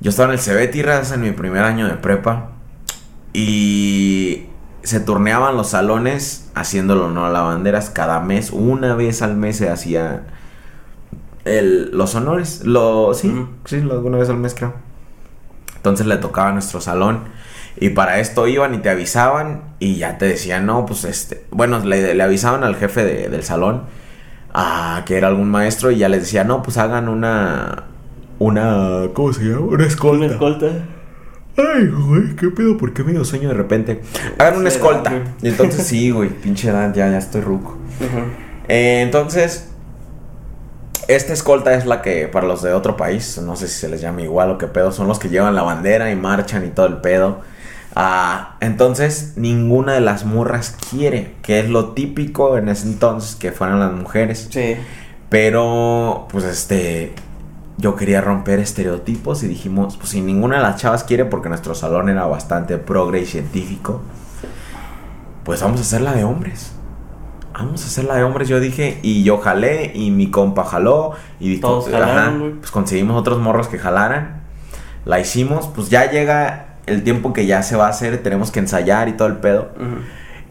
Yo 0.00 0.10
estaba 0.10 0.32
en 0.32 0.38
el 0.38 0.84
raza, 0.84 1.14
en 1.14 1.22
mi 1.22 1.32
primer 1.32 1.64
año 1.64 1.86
de 1.86 1.94
prepa 1.94 2.50
y 3.32 4.46
se 4.82 5.00
turneaban 5.00 5.56
los 5.56 5.70
salones 5.70 6.50
haciéndolo 6.54 7.10
no 7.10 7.28
lavanderas 7.30 7.90
cada 7.90 8.20
mes, 8.20 8.50
una 8.52 8.94
vez 8.94 9.22
al 9.22 9.36
mes 9.36 9.56
se 9.56 9.68
hacía 9.70 10.22
el, 11.44 11.90
los 11.96 12.14
honores, 12.14 12.64
lo, 12.64 13.14
sí, 13.14 13.46
sí, 13.64 13.80
lo- 13.80 14.00
una 14.00 14.18
vez 14.18 14.28
al 14.30 14.36
mes 14.38 14.54
creo. 14.54 14.74
Entonces 15.76 16.06
le 16.06 16.16
tocaba 16.16 16.48
a 16.48 16.52
nuestro 16.52 16.80
salón. 16.80 17.20
Y 17.78 17.90
para 17.90 18.20
esto 18.20 18.46
iban 18.46 18.74
y 18.74 18.78
te 18.78 18.88
avisaban 18.90 19.62
y 19.78 19.96
ya 19.96 20.16
te 20.18 20.26
decían, 20.26 20.64
no, 20.66 20.86
pues 20.86 21.04
este, 21.04 21.44
bueno, 21.50 21.78
le, 21.80 22.14
le 22.14 22.22
avisaban 22.22 22.64
al 22.64 22.76
jefe 22.76 23.04
de- 23.04 23.28
del 23.28 23.42
salón, 23.42 23.82
a 24.54 25.02
que 25.04 25.16
era 25.18 25.28
algún 25.28 25.50
maestro 25.50 25.90
y 25.90 25.98
ya 25.98 26.08
les 26.08 26.22
decía, 26.22 26.42
no, 26.44 26.62
pues 26.62 26.78
hagan 26.78 27.08
una, 27.08 27.84
una, 28.38 29.08
¿cómo 29.12 29.32
se 29.34 29.44
llama? 29.44 29.66
Una 29.66 29.86
escolta. 29.86 30.24
Una 30.24 30.32
escolta. 30.32 30.66
Ay, 31.58 31.86
güey, 31.88 32.36
qué 32.36 32.48
pedo, 32.48 32.76
¿por 32.78 32.92
qué 32.94 33.02
me 33.02 33.12
dio 33.12 33.24
sueño 33.24 33.48
de 33.48 33.54
repente? 33.54 34.00
Hagan 34.38 34.58
una 34.60 34.68
escolta. 34.68 35.12
Y 35.42 35.48
entonces 35.48 35.86
sí, 35.86 36.10
güey, 36.10 36.30
pinche 36.30 36.68
edad, 36.70 36.94
ya, 36.94 37.10
ya 37.10 37.18
estoy 37.18 37.40
ruco. 37.42 37.76
Eh, 38.68 39.00
entonces, 39.02 39.68
esta 41.08 41.32
escolta 41.32 41.74
es 41.74 41.86
la 41.86 42.02
que 42.02 42.26
para 42.28 42.46
los 42.46 42.62
de 42.62 42.72
otro 42.72 42.96
país, 42.96 43.38
no 43.42 43.54
sé 43.56 43.68
si 43.68 43.74
se 43.80 43.88
les 43.88 44.00
llama 44.00 44.22
igual 44.22 44.50
o 44.50 44.58
qué 44.58 44.66
pedo, 44.66 44.92
son 44.92 45.06
los 45.08 45.18
que 45.18 45.28
llevan 45.28 45.54
la 45.54 45.62
bandera 45.62 46.10
y 46.10 46.16
marchan 46.16 46.64
y 46.66 46.68
todo 46.70 46.86
el 46.86 46.96
pedo. 46.98 47.40
Ah, 47.98 48.56
entonces, 48.60 49.32
ninguna 49.36 49.94
de 49.94 50.02
las 50.02 50.26
murras 50.26 50.76
quiere, 50.90 51.34
que 51.40 51.60
es 51.60 51.70
lo 51.70 51.92
típico 51.92 52.58
en 52.58 52.68
ese 52.68 52.86
entonces 52.88 53.36
que 53.36 53.52
fueran 53.52 53.80
las 53.80 53.90
mujeres. 53.90 54.48
Sí. 54.50 54.76
Pero, 55.30 56.28
pues 56.30 56.44
este, 56.44 57.14
yo 57.78 57.96
quería 57.96 58.20
romper 58.20 58.58
estereotipos 58.58 59.42
y 59.42 59.48
dijimos, 59.48 59.96
pues 59.96 60.10
si 60.10 60.20
ninguna 60.20 60.56
de 60.56 60.62
las 60.62 60.76
chavas 60.76 61.04
quiere, 61.04 61.24
porque 61.24 61.48
nuestro 61.48 61.74
salón 61.74 62.10
era 62.10 62.26
bastante 62.26 62.76
progre 62.76 63.22
y 63.22 63.24
científico, 63.24 64.02
pues 65.44 65.62
vamos 65.62 65.78
a 65.80 65.82
hacerla 65.82 66.12
de 66.12 66.24
hombres. 66.24 66.72
Vamos 67.54 67.82
a 67.82 67.86
hacerla 67.86 68.16
de 68.16 68.24
hombres, 68.24 68.48
yo 68.48 68.60
dije, 68.60 68.98
y 69.00 69.22
yo 69.22 69.38
jalé, 69.38 69.92
y 69.94 70.10
mi 70.10 70.30
compa 70.30 70.64
jaló, 70.64 71.12
y 71.40 71.48
dijo, 71.48 71.66
Todos 71.66 71.88
ajá, 71.88 72.06
jalaron, 72.06 72.38
güey. 72.40 72.52
pues 72.56 72.70
conseguimos 72.70 73.18
otros 73.18 73.38
morros 73.38 73.68
que 73.68 73.78
jalaran, 73.78 74.42
la 75.06 75.18
hicimos, 75.18 75.66
pues 75.68 75.88
ya 75.88 76.10
llega 76.10 76.65
el 76.86 77.02
tiempo 77.02 77.32
que 77.32 77.46
ya 77.46 77.62
se 77.62 77.76
va 77.76 77.86
a 77.86 77.90
hacer, 77.90 78.22
tenemos 78.22 78.50
que 78.50 78.60
ensayar 78.60 79.08
y 79.08 79.12
todo 79.12 79.28
el 79.28 79.36
pedo. 79.36 79.70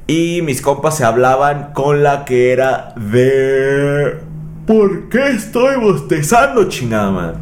Y 0.08 0.42
mis 0.44 0.62
compas 0.62 0.98
se 0.98 1.04
hablaban 1.04 1.72
con 1.74 2.04
la 2.04 2.25
que 2.25 2.51
era 2.51 2.94
de... 2.96 4.20
¿Por 4.68 5.10
qué 5.10 5.30
estoy 5.30 5.77
bostezando, 5.77 6.70
chingada 6.70 7.12
madre? 7.12 7.38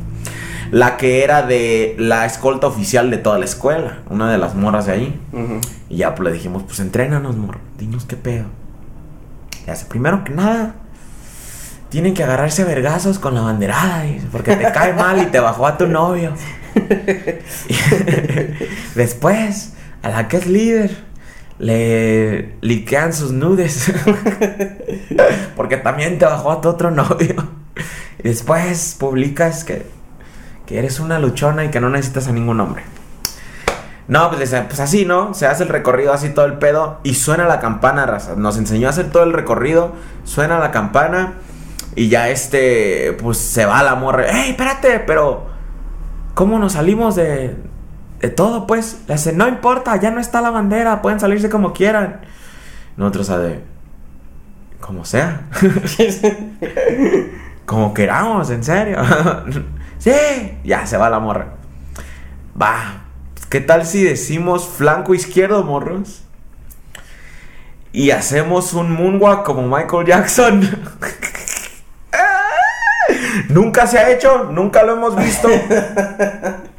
La 0.71 0.97
que 0.97 1.23
era 1.23 1.41
de 1.41 1.95
la 2.00 2.25
escolta 2.25 2.67
oficial 2.67 3.09
de 3.09 3.17
toda 3.17 3.38
la 3.38 3.45
escuela, 3.45 4.00
una 4.09 4.31
de 4.31 4.38
las 4.38 4.55
morras 4.55 4.85
de 4.85 4.93
ahí. 4.93 5.19
Y 5.89 5.97
ya 5.97 6.15
pues 6.15 6.27
le 6.27 6.33
dijimos, 6.33 6.63
pues 6.63 6.79
entrénanos, 6.79 7.35
morro, 7.35 7.59
dinos 7.77 8.05
qué 8.05 8.15
pedo. 8.15 8.45
Y 9.65 9.69
hace, 9.69 9.85
primero 9.85 10.23
que 10.23 10.33
nada, 10.33 10.75
tienen 11.93 12.15
que 12.15 12.23
agarrarse 12.23 12.63
a 12.63 12.65
vergazos 12.65 13.19
con 13.19 13.35
la 13.35 13.41
banderada, 13.41 14.03
porque 14.31 14.55
te 14.55 14.71
cae 14.71 14.93
mal 14.93 15.21
y 15.21 15.27
te 15.27 15.39
bajó 15.39 15.67
a 15.67 15.77
tu 15.77 15.85
novio. 15.85 16.33
Después, 18.95 19.73
a 20.01 20.09
la 20.09 20.27
que 20.27 20.38
es 20.38 20.47
líder, 20.47 20.97
le 21.59 22.55
liquean 22.62 23.13
sus 23.13 23.31
nudes. 23.31 23.93
porque 25.55 25.77
también 25.77 26.17
te 26.17 26.25
bajó 26.25 26.53
a 26.53 26.62
tu 26.62 26.69
otro 26.69 26.89
novio. 26.89 27.35
Y 28.17 28.23
después 28.23 28.95
publicas 29.00 29.63
que, 29.63 29.85
que 30.65 30.79
eres 30.79 31.00
una 31.00 31.19
luchona 31.19 31.63
y 31.63 31.69
que 31.69 31.79
no 31.79 31.91
necesitas 31.91 32.27
a 32.27 32.31
ningún 32.31 32.59
hombre. 32.59 32.81
No, 34.07 34.31
pues, 34.31 34.50
pues 34.50 34.79
así, 34.79 35.05
¿no? 35.05 35.35
Se 35.35 35.45
hace 35.45 35.62
el 35.62 35.69
recorrido 35.69 36.12
así 36.12 36.29
todo 36.29 36.45
el 36.45 36.53
pedo 36.53 37.01
y 37.03 37.13
suena 37.13 37.45
la 37.45 37.59
campana, 37.59 38.07
raza. 38.07 38.33
Nos 38.35 38.57
enseñó 38.57 38.88
a 38.88 38.89
hacer 38.89 39.12
todo 39.12 39.21
el 39.21 39.31
recorrido, 39.31 39.91
suena 40.23 40.57
la 40.57 40.71
campana 40.71 41.33
y 41.95 42.09
ya 42.09 42.29
este, 42.29 43.15
pues 43.21 43.38
se 43.38 43.65
va 43.65 43.83
la 43.83 43.95
morra. 43.95 44.27
¡Ey, 44.27 44.51
espérate! 44.51 45.00
Pero, 45.00 45.47
¿cómo 46.33 46.59
nos 46.59 46.73
salimos 46.73 47.15
de, 47.15 47.55
de 48.19 48.29
todo, 48.29 48.67
pues? 48.67 49.01
Le 49.07 49.13
hace, 49.13 49.33
no 49.33 49.47
importa, 49.47 49.95
ya 49.97 50.12
no 50.12 50.19
está 50.19 50.41
la 50.41 50.50
bandera, 50.50 51.01
pueden 51.01 51.19
salirse 51.19 51.50
como 51.50 51.73
quieran. 51.73 52.21
Nosotros, 52.97 53.29
a 53.29 53.39
de, 53.39 53.63
como 54.79 55.05
sea. 55.05 55.50
como 57.65 57.93
queramos, 57.93 58.50
en 58.50 58.63
serio. 58.63 59.00
sí, 59.97 60.12
ya 60.63 60.85
se 60.85 60.97
va 60.97 61.09
la 61.09 61.19
morra. 61.19 61.55
Va, 62.59 63.03
¿qué 63.50 63.62
tal 63.62 63.85
si 63.85 64.03
decimos 64.03 64.67
flanco 64.67 65.13
izquierdo, 65.13 65.63
morros? 65.63 66.23
Y 67.91 68.12
hacemos 68.12 68.73
un 68.73 68.91
moonwalk 68.91 69.43
como 69.43 69.67
Michael 69.67 70.05
Jackson. 70.05 70.62
nunca 73.53 73.88
se 73.88 74.00
ha 74.00 74.10
hecho, 74.12 74.45
nunca 74.45 74.83
lo 74.83 74.93
hemos 74.93 75.15
visto. 75.15 75.48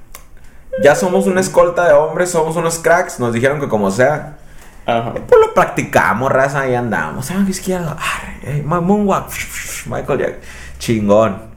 ya 0.83 0.95
somos 0.95 1.26
una 1.26 1.40
escolta 1.40 1.87
de 1.87 1.95
hombres, 1.95 2.31
somos 2.31 2.57
unos 2.57 2.78
cracks. 2.78 3.21
Nos 3.21 3.33
dijeron 3.33 3.61
que 3.61 3.69
como 3.69 3.90
sea. 3.90 4.38
Ajá. 4.87 5.14
Pues 5.14 5.40
lo 5.40 5.54
practicamos, 5.54 6.31
raza, 6.31 6.61
ahí 6.61 6.75
andamos. 6.75 7.26
Flanco 7.26 7.50
izquierdo. 7.50 7.90
Arre, 7.90 8.59
eh, 8.59 8.62
moonwalk. 8.62 9.28
Michael 9.87 10.19
Jackson. 10.19 10.40
Chingón. 10.78 11.54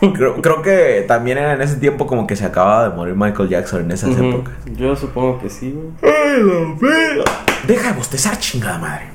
Creo, 0.14 0.40
creo 0.40 0.62
que 0.62 1.04
también 1.06 1.36
era 1.36 1.52
en 1.52 1.60
ese 1.60 1.76
tiempo 1.76 2.06
como 2.06 2.26
que 2.26 2.34
se 2.34 2.46
acababa 2.46 2.88
de 2.88 2.96
morir 2.96 3.14
Michael 3.14 3.50
Jackson 3.50 3.82
en 3.82 3.90
esas 3.90 4.08
Ujú. 4.08 4.30
épocas. 4.30 4.54
Yo 4.64 4.96
supongo 4.96 5.38
que 5.38 5.50
sí, 5.50 5.76
güey. 5.76 6.14
¡Ay! 6.14 7.22
Deja 7.66 7.88
de 7.88 7.94
bostezar, 7.98 8.38
chingada 8.38 8.78
madre. 8.78 9.10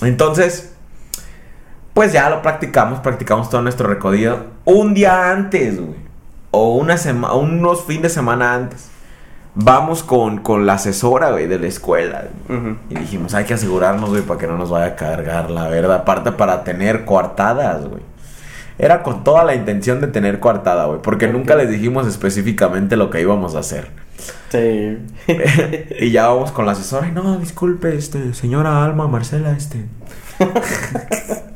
Entonces, 0.00 0.71
pues 1.94 2.12
ya 2.12 2.30
lo 2.30 2.42
practicamos, 2.42 3.00
practicamos 3.00 3.50
todo 3.50 3.62
nuestro 3.62 3.88
recorrido. 3.88 4.46
Un 4.64 4.94
día 4.94 5.30
antes, 5.30 5.78
güey. 5.80 5.96
O 6.50 6.76
una 6.76 6.96
semana, 6.96 7.34
unos 7.34 7.84
fines 7.84 8.02
de 8.02 8.08
semana 8.10 8.54
antes. 8.54 8.88
Vamos 9.54 10.02
con, 10.02 10.38
con 10.38 10.64
la 10.64 10.74
asesora, 10.74 11.30
güey, 11.30 11.46
de 11.46 11.58
la 11.58 11.66
escuela. 11.66 12.24
Y 12.88 12.94
dijimos, 12.94 13.34
hay 13.34 13.44
que 13.44 13.54
asegurarnos, 13.54 14.08
güey, 14.08 14.22
para 14.22 14.40
que 14.40 14.46
no 14.46 14.56
nos 14.56 14.70
vaya 14.70 14.86
a 14.86 14.96
cargar 14.96 15.50
la 15.50 15.68
verdad. 15.68 15.96
Aparte 15.96 16.32
para 16.32 16.64
tener 16.64 17.04
coartadas, 17.04 17.86
güey. 17.86 18.02
Era 18.78 19.02
con 19.02 19.22
toda 19.24 19.44
la 19.44 19.54
intención 19.54 20.00
de 20.00 20.06
tener 20.06 20.40
coartada, 20.40 20.86
güey. 20.86 21.00
Porque 21.02 21.28
nunca 21.28 21.54
les 21.54 21.68
dijimos 21.68 22.06
específicamente 22.06 22.96
lo 22.96 23.10
que 23.10 23.20
íbamos 23.20 23.54
a 23.54 23.58
hacer. 23.58 23.90
Sí. 24.50 24.98
y 26.00 26.10
ya 26.10 26.28
vamos 26.28 26.52
con 26.52 26.64
la 26.64 26.72
asesora. 26.72 27.06
"Ay, 27.06 27.12
no, 27.12 27.36
disculpe, 27.38 27.94
este, 27.96 28.32
señora 28.32 28.82
Alma, 28.84 29.06
Marcela, 29.06 29.52
este. 29.52 29.84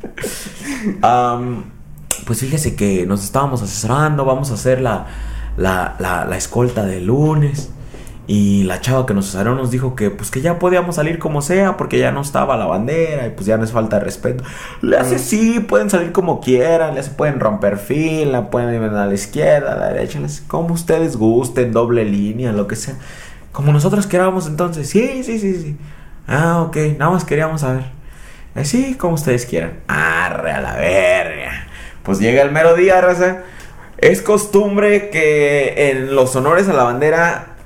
Pues 2.25 2.39
fíjese 2.41 2.75
que 2.75 3.05
nos 3.05 3.23
estábamos 3.23 3.61
asesorando, 3.61 4.25
vamos 4.25 4.51
a 4.51 4.55
hacer 4.55 4.81
la, 4.81 5.05
la, 5.55 5.95
la, 5.99 6.25
la 6.25 6.37
escolta 6.37 6.85
de 6.85 7.01
lunes. 7.01 7.69
Y 8.29 8.63
la 8.63 8.81
chava 8.81 9.05
que 9.05 9.13
nos 9.13 9.29
asesoró 9.29 9.55
nos 9.55 9.71
dijo 9.71 9.95
que 9.95 10.09
pues 10.11 10.31
que 10.31 10.41
ya 10.41 10.59
podíamos 10.59 10.95
salir 10.97 11.17
como 11.17 11.41
sea 11.41 11.77
porque 11.77 11.97
ya 11.97 12.11
no 12.11 12.19
estaba 12.19 12.57
la 12.57 12.65
bandera 12.65 13.25
y 13.27 13.29
pues 13.29 13.45
ya 13.45 13.55
no 13.57 13.63
es 13.63 13.71
falta 13.71 13.99
de 13.99 14.03
respeto. 14.03 14.43
Le 14.81 14.97
hace 14.97 15.17
sí, 15.17 15.61
pueden 15.61 15.89
salir 15.89 16.11
como 16.11 16.41
quieran, 16.41 16.93
le 16.93 16.99
hace, 16.99 17.11
pueden 17.11 17.39
romper 17.39 17.77
fila, 17.77 18.49
pueden 18.49 18.75
ir 18.75 18.81
a 18.89 19.05
la 19.05 19.13
izquierda, 19.13 19.73
a 19.73 19.77
la 19.77 19.87
derecha, 19.93 20.19
les- 20.19 20.41
como 20.41 20.73
ustedes 20.73 21.15
gusten, 21.15 21.71
doble 21.71 22.03
línea, 22.03 22.51
lo 22.51 22.67
que 22.67 22.75
sea. 22.75 22.95
Como 23.53 23.71
nosotros 23.71 24.07
queramos 24.07 24.45
entonces, 24.47 24.89
sí, 24.89 25.23
sí, 25.23 25.39
sí, 25.39 25.55
sí. 25.61 25.77
Ah, 26.27 26.63
ok, 26.67 26.75
nada 26.99 27.11
más 27.11 27.23
queríamos 27.23 27.61
saber. 27.61 27.85
Eh, 28.57 28.65
sí, 28.65 28.95
como 28.95 29.13
ustedes 29.13 29.45
quieran. 29.45 29.73
Arre 29.87 30.51
a 30.51 30.59
la 30.59 30.75
verga. 30.75 31.67
Pues 32.01 32.19
llega 32.19 32.41
el 32.41 32.51
mero 32.51 32.75
día, 32.75 32.99
raza. 33.01 33.43
Es 33.99 34.23
costumbre 34.23 35.11
que 35.11 35.91
en 35.91 36.15
los 36.15 36.35
honores 36.35 36.67
a 36.67 36.73
la 36.73 36.83
bandera 36.83 37.56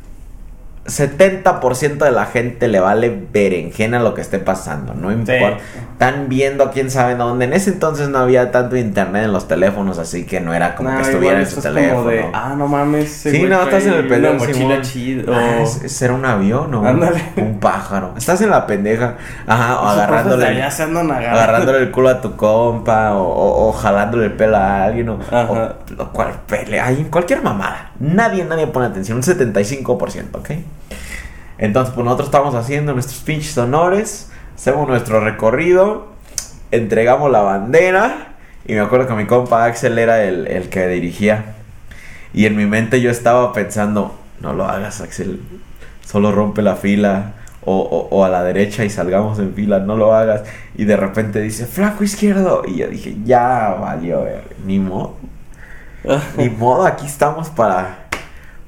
70% 0.91 1.97
de 2.05 2.11
la 2.11 2.25
gente 2.25 2.67
le 2.67 2.79
vale 2.79 3.09
berenjena 3.31 3.99
lo 3.99 4.13
que 4.13 4.21
esté 4.21 4.39
pasando, 4.39 4.93
no 4.93 5.11
importa. 5.11 5.57
Están 5.93 6.29
viendo 6.29 6.71
quién 6.71 6.89
sabe 6.89 7.13
dónde. 7.15 7.45
En 7.45 7.53
ese 7.53 7.69
entonces 7.69 8.09
no 8.09 8.17
había 8.17 8.51
tanto 8.51 8.75
internet 8.75 9.25
en 9.25 9.31
los 9.33 9.47
teléfonos, 9.47 9.99
así 9.99 10.25
que 10.25 10.41
no 10.41 10.53
era 10.53 10.75
como 10.75 10.89
Nah, 10.89 10.97
que 10.97 11.01
estuviera 11.03 11.39
en 11.39 11.45
su 11.47 11.61
teléfono. 11.61 11.97
Como 11.99 12.09
de, 12.09 12.25
ah, 12.33 12.55
no 12.57 12.67
mames. 12.67 13.11
Sí, 13.11 13.43
no, 13.43 13.61
estás 13.61 13.85
en 13.85 13.93
el 13.93 13.99
Una 13.99 14.09
pendejo. 14.09 14.33
mochila 14.35 14.53
Simón. 14.53 14.81
chida. 14.81 15.23
Ah, 15.35 15.65
¿Será 15.65 16.13
un 16.13 16.25
avión 16.25 16.73
o 16.73 16.85
Ándale. 16.87 17.21
un 17.37 17.59
pájaro? 17.59 18.13
Estás 18.17 18.41
en 18.41 18.49
la 18.49 18.65
pendeja. 18.65 19.15
Ajá, 19.45 19.79
o 19.79 19.87
agarrándole, 19.89 20.47
allá 20.47 20.71
se 20.71 20.83
andan 20.83 21.11
agarrándole 21.11 21.77
el 21.79 21.91
culo 21.91 22.09
a 22.09 22.19
tu 22.19 22.35
compa 22.35 23.13
o, 23.13 23.21
o- 23.23 23.67
o 23.69 23.71
jalándole 23.71 24.25
el 24.25 24.33
pelo 24.33 24.57
a 24.57 24.85
alguien 24.85 25.09
o, 25.09 25.19
o 25.31 25.69
lo 25.95 26.11
cual 26.11 26.33
pelea, 26.47 26.89
en 26.91 27.05
cualquier 27.05 27.43
mamada. 27.43 27.91
Nadie, 27.99 28.43
nadie 28.45 28.65
pone 28.67 28.87
atención, 28.87 29.17
un 29.17 29.23
75%, 29.23 30.23
¿ok? 30.33 30.49
Entonces, 31.61 31.93
pues 31.93 32.03
nosotros 32.03 32.27
estamos 32.27 32.55
haciendo 32.55 32.93
nuestros 32.93 33.19
pinches 33.21 33.57
honores, 33.57 34.29
hacemos 34.55 34.87
nuestro 34.89 35.21
recorrido, 35.21 36.07
entregamos 36.71 37.31
la 37.31 37.41
bandera 37.41 38.33
y 38.65 38.73
me 38.73 38.81
acuerdo 38.81 39.07
que 39.07 39.13
mi 39.13 39.25
compa 39.27 39.63
Axel 39.63 39.97
era 39.97 40.23
el, 40.23 40.47
el 40.47 40.67
que 40.69 40.87
dirigía. 40.87 41.55
Y 42.33 42.45
en 42.47 42.57
mi 42.57 42.65
mente 42.65 42.99
yo 42.99 43.09
estaba 43.11 43.53
pensando, 43.53 44.19
no 44.41 44.51
lo 44.53 44.65
hagas 44.65 44.99
Axel, 45.01 45.41
solo 46.05 46.33
rompe 46.33 46.61
la 46.61 46.75
fila. 46.75 47.33
O, 47.63 47.75
o- 47.77 48.07
o 48.17 48.25
a 48.25 48.29
la 48.29 48.41
derecha 48.43 48.83
y 48.85 48.89
salgamos 48.89 49.37
en 49.37 49.53
fila, 49.53 49.77
no 49.77 49.95
lo 49.95 50.15
hagas. 50.15 50.41
Y 50.75 50.85
de 50.85 50.97
repente 50.97 51.39
dice, 51.41 51.67
flanco 51.67 52.03
izquierdo. 52.03 52.63
Y 52.67 52.77
yo 52.77 52.87
dije, 52.87 53.15
ya 53.23 53.77
valió, 53.79 54.23
verga, 54.23 54.41
ni 54.65 54.79
modo. 54.79 55.15
Ni 56.37 56.49
modo, 56.49 56.87
aquí 56.87 57.05
estamos 57.05 57.49
para, 57.51 58.07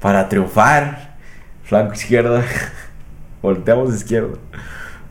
para 0.00 0.28
triunfar. 0.28 1.14
Flanco 1.64 1.94
izquierdo. 1.94 2.40
Volteamos 3.44 3.94
izquierdo. 3.94 4.38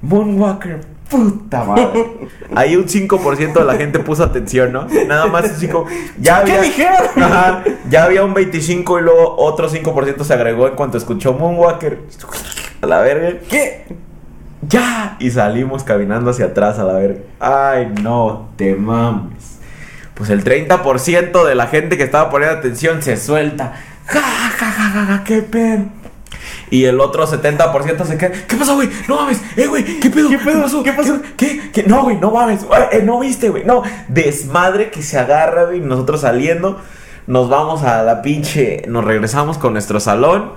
Moonwalker, 0.01 0.79
puta 1.07 1.63
madre. 1.65 2.27
Ahí 2.55 2.75
un 2.75 2.85
5% 2.85 3.53
de 3.53 3.63
la 3.63 3.75
gente 3.75 3.99
puso 3.99 4.23
atención, 4.23 4.73
¿no? 4.73 4.87
Nada 5.07 5.27
más 5.27 5.51
un 5.51 5.55
5. 5.55 5.85
Ya 6.19 6.43
¿Qué 6.43 6.53
había, 6.53 6.61
dijeron? 6.63 7.23
Ajá, 7.23 7.63
ya 7.91 8.05
había 8.05 8.23
un 8.23 8.33
25 8.33 8.97
y 8.97 9.01
luego 9.03 9.35
otro 9.37 9.69
5% 9.69 10.23
se 10.23 10.33
agregó 10.33 10.67
en 10.67 10.73
cuanto 10.73 10.97
escuchó 10.97 11.33
Moonwalker. 11.33 11.99
A 12.81 12.87
la 12.87 13.01
verga. 13.01 13.39
¿Qué? 13.47 13.85
¡Ya! 14.67 15.15
Y 15.19 15.29
salimos 15.29 15.83
caminando 15.83 16.31
hacia 16.31 16.45
atrás 16.45 16.79
a 16.79 16.85
la 16.85 16.93
verga. 16.93 17.19
Ay, 17.39 17.93
no 18.01 18.49
te 18.55 18.73
mames. 18.73 19.59
Pues 20.15 20.31
el 20.31 20.43
30% 20.43 21.45
de 21.45 21.53
la 21.53 21.67
gente 21.67 21.97
que 21.97 22.03
estaba 22.03 22.31
poniendo 22.31 22.57
atención 22.57 23.03
se 23.03 23.15
suelta. 23.15 23.73
¡Ja, 24.07 24.21
ja, 24.21 24.71
ja, 24.71 24.89
ja, 24.89 25.05
ja! 25.05 25.23
¡Qué 25.23 25.43
pedo! 25.43 26.02
Y 26.73 26.85
el 26.85 26.99
otro 26.99 27.27
70% 27.27 28.03
se 28.03 28.17
queda. 28.17 28.31
¿Qué 28.47 28.55
pasó, 28.55 28.73
güey? 28.73 28.89
No 29.07 29.17
mames. 29.17 29.39
Eh, 29.55 29.67
güey. 29.67 29.83
¿Qué 29.99 30.09
pedo? 30.09 30.27
¿Qué 30.29 30.39
pedo? 30.39 30.63
pasó? 30.63 30.81
¿Qué 30.81 30.91
pasó? 30.93 31.19
¿Qué? 31.37 31.69
¿Qué? 31.71 31.83
No, 31.83 32.01
güey. 32.03 32.17
No 32.17 32.31
mames. 32.31 32.61
Eh, 32.91 33.03
no 33.03 33.19
viste, 33.19 33.49
güey. 33.49 33.63
No. 33.63 33.83
Desmadre 34.07 34.89
que 34.89 35.03
se 35.03 35.19
agarra, 35.19 35.65
güey. 35.65 35.79
Nosotros 35.81 36.21
saliendo. 36.21 36.81
Nos 37.27 37.47
vamos 37.47 37.83
a 37.83 38.01
la 38.01 38.23
pinche. 38.23 38.83
Nos 38.87 39.03
regresamos 39.03 39.59
con 39.59 39.73
nuestro 39.73 39.99
salón. 39.99 40.51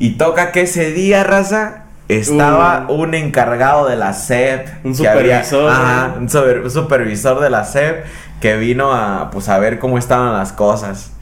Y 0.00 0.16
toca 0.18 0.50
que 0.50 0.62
ese 0.62 0.90
día, 0.90 1.22
raza. 1.22 1.84
Estaba 2.08 2.86
Uh. 2.88 2.94
un 2.94 3.14
encargado 3.14 3.86
de 3.86 3.94
la 3.94 4.14
SEP. 4.14 4.66
Un 4.82 4.96
que 4.96 5.06
había- 5.06 5.44
supervisor, 5.44 5.70
ajá, 5.70 6.08
¿no? 6.16 6.20
un 6.22 6.28
super- 6.28 6.60
un 6.64 6.70
supervisor 6.70 7.38
de 7.40 7.50
la 7.50 7.62
SEP. 7.64 8.04
Que 8.40 8.56
vino 8.56 8.92
a, 8.92 9.30
pues, 9.30 9.48
a 9.48 9.58
ver 9.58 9.78
cómo 9.78 9.98
estaban 9.98 10.32
las 10.32 10.52
cosas. 10.52 11.12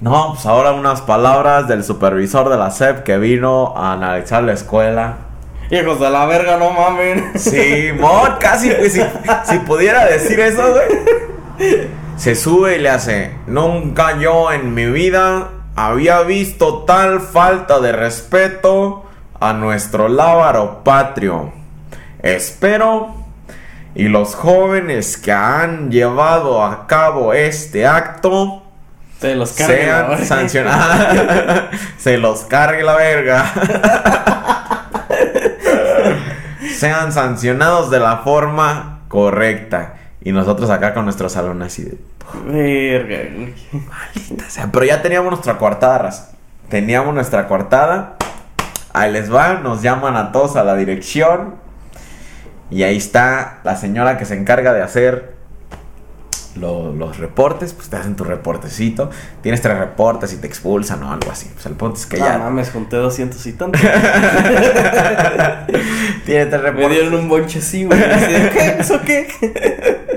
No, 0.00 0.34
pues 0.34 0.46
ahora 0.46 0.72
unas 0.72 1.00
palabras 1.00 1.66
del 1.66 1.82
supervisor 1.82 2.48
de 2.48 2.56
la 2.56 2.70
SEP 2.70 3.02
que 3.02 3.18
vino 3.18 3.74
a 3.76 3.94
analizar 3.94 4.44
la 4.44 4.52
escuela. 4.52 5.16
Hijos 5.70 5.98
de 5.98 6.08
la 6.08 6.24
verga, 6.26 6.56
no 6.56 6.70
mamen. 6.70 7.32
Sí, 7.36 7.90
mon, 7.98 8.36
casi, 8.38 8.70
güey, 8.70 8.90
si, 8.90 9.02
si 9.44 9.58
pudiera 9.58 10.06
decir 10.06 10.38
eso, 10.38 10.62
güey. 10.72 11.88
Se 12.16 12.36
sube 12.36 12.76
y 12.76 12.78
le 12.78 12.90
hace, 12.90 13.32
nunca 13.46 14.18
yo 14.18 14.52
en 14.52 14.72
mi 14.72 14.86
vida 14.86 15.48
había 15.74 16.22
visto 16.22 16.84
tal 16.84 17.20
falta 17.20 17.80
de 17.80 17.92
respeto 17.92 19.04
a 19.40 19.52
nuestro 19.52 20.08
lábaro 20.08 20.82
patrio. 20.84 21.52
Espero 22.22 23.14
y 23.94 24.08
los 24.08 24.36
jóvenes 24.36 25.16
que 25.16 25.32
han 25.32 25.90
llevado 25.90 26.64
a 26.64 26.86
cabo 26.86 27.32
este 27.32 27.86
acto 27.86 28.62
Se 29.20 29.34
los 29.34 29.52
cargan 29.52 29.76
sean 29.76 30.04
ahora. 30.04 30.24
sancionados. 30.24 31.16
Se 31.98 32.18
los 32.18 32.44
cargue 32.44 32.84
la 32.84 32.94
verga. 32.94 33.52
sean 36.76 37.12
sancionados 37.12 37.90
de 37.90 37.98
la 37.98 38.18
forma 38.18 39.00
correcta. 39.08 39.94
Y 40.22 40.32
nosotros 40.32 40.70
acá 40.70 40.94
con 40.94 41.04
nuestro 41.04 41.28
salón 41.28 41.62
así 41.62 41.84
de. 41.84 41.98
Verga. 42.44 43.18
Maldita 43.72 44.48
sea. 44.48 44.68
Pero 44.70 44.84
ya 44.84 45.02
teníamos 45.02 45.30
nuestra 45.32 45.58
coartada, 45.58 45.98
raza. 45.98 46.32
Teníamos 46.68 47.12
nuestra 47.14 47.48
coartada. 47.48 48.16
Ahí 48.92 49.10
les 49.10 49.32
va. 49.32 49.54
Nos 49.54 49.82
llaman 49.82 50.16
a 50.16 50.30
todos 50.30 50.54
a 50.54 50.62
la 50.62 50.76
dirección. 50.76 51.56
Y 52.70 52.84
ahí 52.84 52.98
está 52.98 53.58
la 53.64 53.74
señora 53.76 54.18
que 54.18 54.26
se 54.26 54.34
encarga 54.34 54.72
de 54.72 54.82
hacer 54.82 55.37
lo- 56.58 56.92
los 56.92 57.18
reportes, 57.18 57.72
pues 57.72 57.88
te 57.88 57.96
hacen 57.96 58.16
tu 58.16 58.24
reportecito. 58.24 59.10
Tienes 59.42 59.60
tres 59.62 59.78
reportes 59.78 60.32
y 60.32 60.36
te 60.36 60.46
expulsan 60.46 61.02
o 61.02 61.12
algo 61.12 61.30
así. 61.30 61.50
Pues 61.54 61.66
el 61.66 61.72
punto 61.74 61.98
es 61.98 62.06
que 62.06 62.18
No 62.18 62.26
ya 62.26 62.38
mames, 62.38 62.70
junté 62.70 62.96
200 62.96 63.44
y 63.46 63.52
tanto. 63.52 63.78
tiene 66.24 66.46
tres 66.46 66.62
Me 66.62 66.70
reportes. 66.70 66.90
dieron 66.90 67.14
un 67.14 67.28
bonche 67.28 67.58
así, 67.60 67.84
güey. 67.84 67.98
De, 67.98 68.50
¿Qué? 68.52 68.76
¿Eso 68.80 69.00
qué? 69.02 69.28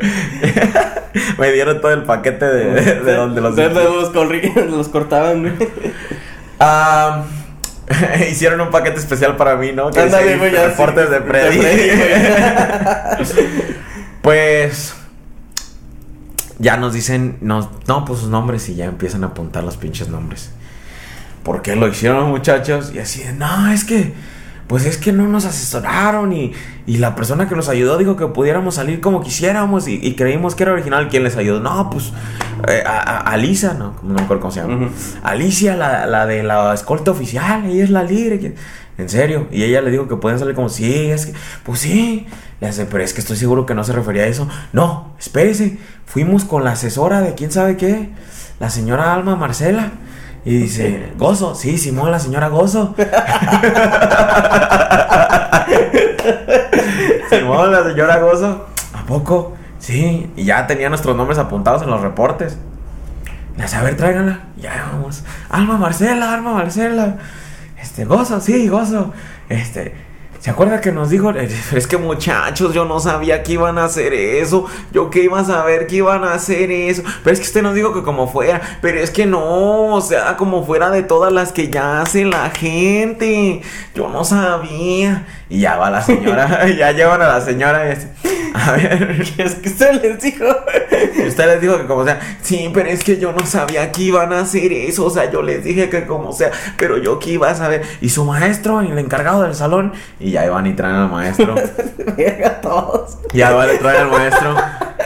Me 1.37 1.51
dieron 1.51 1.79
todo 1.81 1.91
el 1.91 2.03
paquete 2.03 2.45
de, 2.45 2.65
de, 2.71 2.95
de 3.01 3.13
donde 3.13 3.41
los... 3.41 3.55
De 3.55 3.69
los, 3.69 4.13
los 4.69 4.89
cortaban, 4.89 5.41
güey. 5.41 5.53
Ah, 6.59 7.23
hicieron 8.29 8.61
un 8.61 8.69
paquete 8.69 8.99
especial 8.99 9.35
para 9.35 9.55
mí, 9.57 9.71
¿no? 9.73 9.89
Que 9.91 9.99
Ándale, 10.01 10.35
dice, 10.35 10.51
ya 10.51 10.67
reportes 10.67 11.07
sí. 11.07 11.11
de 11.13 11.21
Freddy. 11.21 11.57
güey. 11.57 11.91
Pues 14.21 14.93
ya 16.61 16.77
nos 16.77 16.93
dicen, 16.93 17.37
nos, 17.41 17.67
no, 17.87 18.05
pues 18.05 18.19
sus 18.19 18.29
nombres 18.29 18.69
y 18.69 18.75
ya 18.75 18.85
empiezan 18.85 19.23
a 19.23 19.27
apuntar 19.27 19.63
los 19.63 19.75
pinches 19.77 20.07
nombres. 20.09 20.51
¿Por 21.43 21.61
qué 21.61 21.75
lo 21.75 21.87
hicieron 21.87 22.29
muchachos? 22.29 22.91
Y 22.93 22.99
así 22.99 23.23
de, 23.23 23.33
no, 23.33 23.71
es 23.71 23.83
que, 23.83 24.13
pues 24.67 24.85
es 24.85 24.97
que 24.97 25.11
no 25.11 25.27
nos 25.27 25.45
asesoraron 25.45 26.31
y, 26.33 26.53
y 26.85 26.97
la 26.99 27.15
persona 27.15 27.49
que 27.49 27.55
nos 27.55 27.67
ayudó 27.67 27.97
dijo 27.97 28.15
que 28.15 28.27
pudiéramos 28.27 28.75
salir 28.75 29.01
como 29.01 29.21
quisiéramos 29.21 29.87
y, 29.87 29.95
y 30.01 30.15
creímos 30.15 30.53
que 30.55 30.63
era 30.63 30.71
original. 30.73 31.09
¿Quién 31.09 31.23
les 31.23 31.35
ayudó? 31.35 31.59
No, 31.59 31.89
pues 31.89 32.13
eh, 32.67 32.83
a, 32.85 32.99
a- 32.99 33.17
Alisa, 33.31 33.73
no, 33.73 33.95
no 34.03 34.13
me 34.13 34.21
acuerdo 34.21 34.41
cómo 34.41 34.51
se 34.51 34.61
llama. 34.61 34.89
Alicia, 35.23 35.75
la, 35.75 36.05
la 36.05 36.25
de 36.27 36.43
la 36.43 36.73
escolta 36.75 37.09
oficial, 37.11 37.65
ella 37.65 37.83
es 37.83 37.89
la 37.89 38.03
líder. 38.03 38.53
En 38.99 39.09
serio. 39.09 39.47
Y 39.51 39.63
ella 39.63 39.81
le 39.81 39.89
dijo 39.89 40.07
que 40.07 40.15
pueden 40.17 40.37
salir 40.37 40.53
como, 40.53 40.69
sí, 40.69 41.09
es 41.09 41.25
que, 41.25 41.33
pues 41.63 41.79
sí. 41.79 42.27
Le 42.61 42.67
hace, 42.67 42.85
pero 42.85 43.03
es 43.03 43.13
que 43.13 43.19
estoy 43.21 43.37
seguro 43.37 43.65
que 43.65 43.73
no 43.73 43.83
se 43.83 43.91
refería 43.91 44.21
a 44.23 44.27
eso. 44.27 44.47
No, 44.71 45.15
espérese. 45.19 45.79
Fuimos 46.05 46.45
con 46.45 46.63
la 46.63 46.73
asesora 46.73 47.21
de 47.21 47.33
quién 47.33 47.51
sabe 47.51 47.75
qué, 47.75 48.11
la 48.59 48.69
señora 48.69 49.13
Alma 49.13 49.35
Marcela. 49.35 49.93
Y 50.45 50.57
dice, 50.57 51.11
Gozo, 51.17 51.55
sí, 51.55 51.79
Simón, 51.79 52.11
la 52.11 52.19
señora 52.19 52.49
Gozo. 52.49 52.93
Simón, 57.29 57.71
la 57.71 57.83
señora 57.83 58.19
Gozo. 58.19 58.67
¿A 58.93 59.05
poco? 59.05 59.55
Sí, 59.79 60.31
y 60.35 60.43
ya 60.45 60.67
tenía 60.67 60.89
nuestros 60.89 61.15
nombres 61.15 61.39
apuntados 61.39 61.81
en 61.81 61.89
los 61.89 62.01
reportes. 62.01 62.59
Hace, 63.59 63.75
a 63.75 63.81
ver, 63.81 63.97
tráiganla. 63.97 64.41
Ya 64.57 64.87
vamos. 64.91 65.23
Alma 65.49 65.77
Marcela, 65.77 66.31
Alma 66.33 66.53
Marcela. 66.53 67.17
Este, 67.81 68.05
gozo, 68.05 68.39
sí, 68.39 68.67
gozo. 68.67 69.13
Este, 69.49 69.95
¿se 70.41 70.49
acuerda 70.49 70.81
que 70.81 70.91
nos 70.91 71.09
dijo? 71.09 71.31
Es 71.75 71.87
que 71.87 71.97
muchachos, 71.97 72.73
yo 72.73 72.83
no 72.85 72.99
sabía 72.99 73.43
que 73.43 73.53
iban 73.53 73.77
a 73.77 73.85
hacer 73.85 74.13
eso. 74.13 74.65
Yo 74.91 75.09
que 75.09 75.23
iba 75.23 75.39
a 75.39 75.45
saber 75.45 75.87
que 75.87 75.97
iban 75.97 76.23
a 76.23 76.33
hacer 76.33 76.71
eso. 76.71 77.03
Pero 77.23 77.33
es 77.33 77.39
que 77.39 77.45
usted 77.45 77.61
nos 77.61 77.75
dijo 77.75 77.93
que 77.93 78.03
como 78.03 78.27
fuera. 78.27 78.61
Pero 78.81 78.99
es 78.99 79.11
que 79.11 79.25
no, 79.25 79.93
o 79.93 80.01
sea, 80.01 80.35
como 80.37 80.65
fuera 80.65 80.89
de 80.89 81.03
todas 81.03 81.31
las 81.31 81.53
que 81.53 81.69
ya 81.69 82.01
hace 82.01 82.25
la 82.25 82.49
gente. 82.49 83.61
Yo 83.95 84.09
no 84.09 84.25
sabía. 84.25 85.25
Y 85.51 85.59
ya 85.59 85.75
va 85.75 85.89
la 85.89 86.01
señora, 86.01 86.65
ya 86.77 86.93
llevan 86.93 87.21
a 87.21 87.27
la 87.27 87.41
señora 87.41 87.85
y 87.85 87.95
dice, 87.95 88.07
a 88.53 88.71
ver. 88.71 89.21
Es 89.37 89.55
que 89.55 89.67
usted 89.67 90.01
les 90.01 90.21
dijo. 90.21 90.45
Y 91.15 91.27
usted 91.27 91.45
les 91.45 91.61
dijo 91.61 91.77
que 91.77 91.87
como 91.87 92.05
sea, 92.05 92.21
sí, 92.41 92.71
pero 92.73 92.87
es 92.87 93.03
que 93.03 93.17
yo 93.17 93.33
no 93.33 93.45
sabía 93.45 93.91
que 93.91 94.03
iban 94.03 94.31
a 94.31 94.39
hacer 94.39 94.71
eso, 94.71 95.05
o 95.05 95.09
sea, 95.09 95.29
yo 95.29 95.41
les 95.41 95.63
dije 95.63 95.89
que 95.89 96.05
como 96.05 96.31
sea, 96.31 96.51
pero 96.77 96.97
yo 96.97 97.19
que 97.19 97.31
iba 97.31 97.49
a 97.49 97.55
saber. 97.55 97.81
Y 97.99 98.07
su 98.07 98.23
maestro, 98.23 98.81
y 98.81 98.91
el 98.91 98.97
encargado 98.97 99.43
del 99.43 99.53
salón, 99.53 99.91
y 100.21 100.31
ya 100.31 100.45
iban 100.45 100.67
y 100.67 100.73
traen 100.73 100.95
al 100.95 101.09
maestro. 101.09 101.53
Verga, 102.17 102.61
todos. 102.61 103.17
ya 103.33 103.51
va, 103.51 103.65
le 103.65 103.77
traen 103.77 104.03
al 104.03 104.11
maestro. 104.11 104.55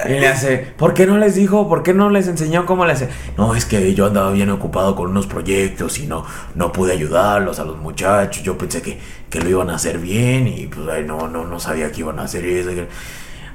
Y 0.08 0.20
le 0.20 0.28
hace, 0.28 0.58
¿por 0.78 0.94
qué 0.94 1.06
no 1.06 1.18
les 1.18 1.36
dijo? 1.36 1.68
¿Por 1.68 1.84
qué 1.84 1.94
no 1.94 2.10
les 2.10 2.28
enseñó 2.28 2.66
cómo 2.66 2.86
le 2.86 2.94
hace? 2.94 3.10
No, 3.38 3.56
es 3.56 3.66
que 3.66 3.94
yo 3.94 4.06
andaba 4.06 4.32
bien 4.32 4.50
ocupado 4.50 4.96
con 4.96 5.10
unos 5.10 5.28
proyectos 5.28 6.00
y 6.00 6.08
no, 6.08 6.26
no 6.56 6.72
pude 6.72 6.94
ayudarlos 6.94 7.60
a 7.60 7.66
los 7.66 7.78
muchachos. 7.78 8.44
Yo 8.44 8.58
pensé 8.58 8.82
que, 8.82 9.00
que 9.30 9.42
lo 9.42 9.50
iban 9.50 9.70
a 9.70 9.76
hacer 9.76 9.98
bien 10.00 10.48
y 10.48 10.68
pues 10.68 10.88
ay, 10.90 11.04
no, 11.06 11.28
no, 11.28 11.46
no 11.46 11.60
sabía 11.60 11.92
que 11.92 12.02
iban 12.02 12.20
a 12.20 12.24
hacer 12.24 12.46
eso. 12.46 12.72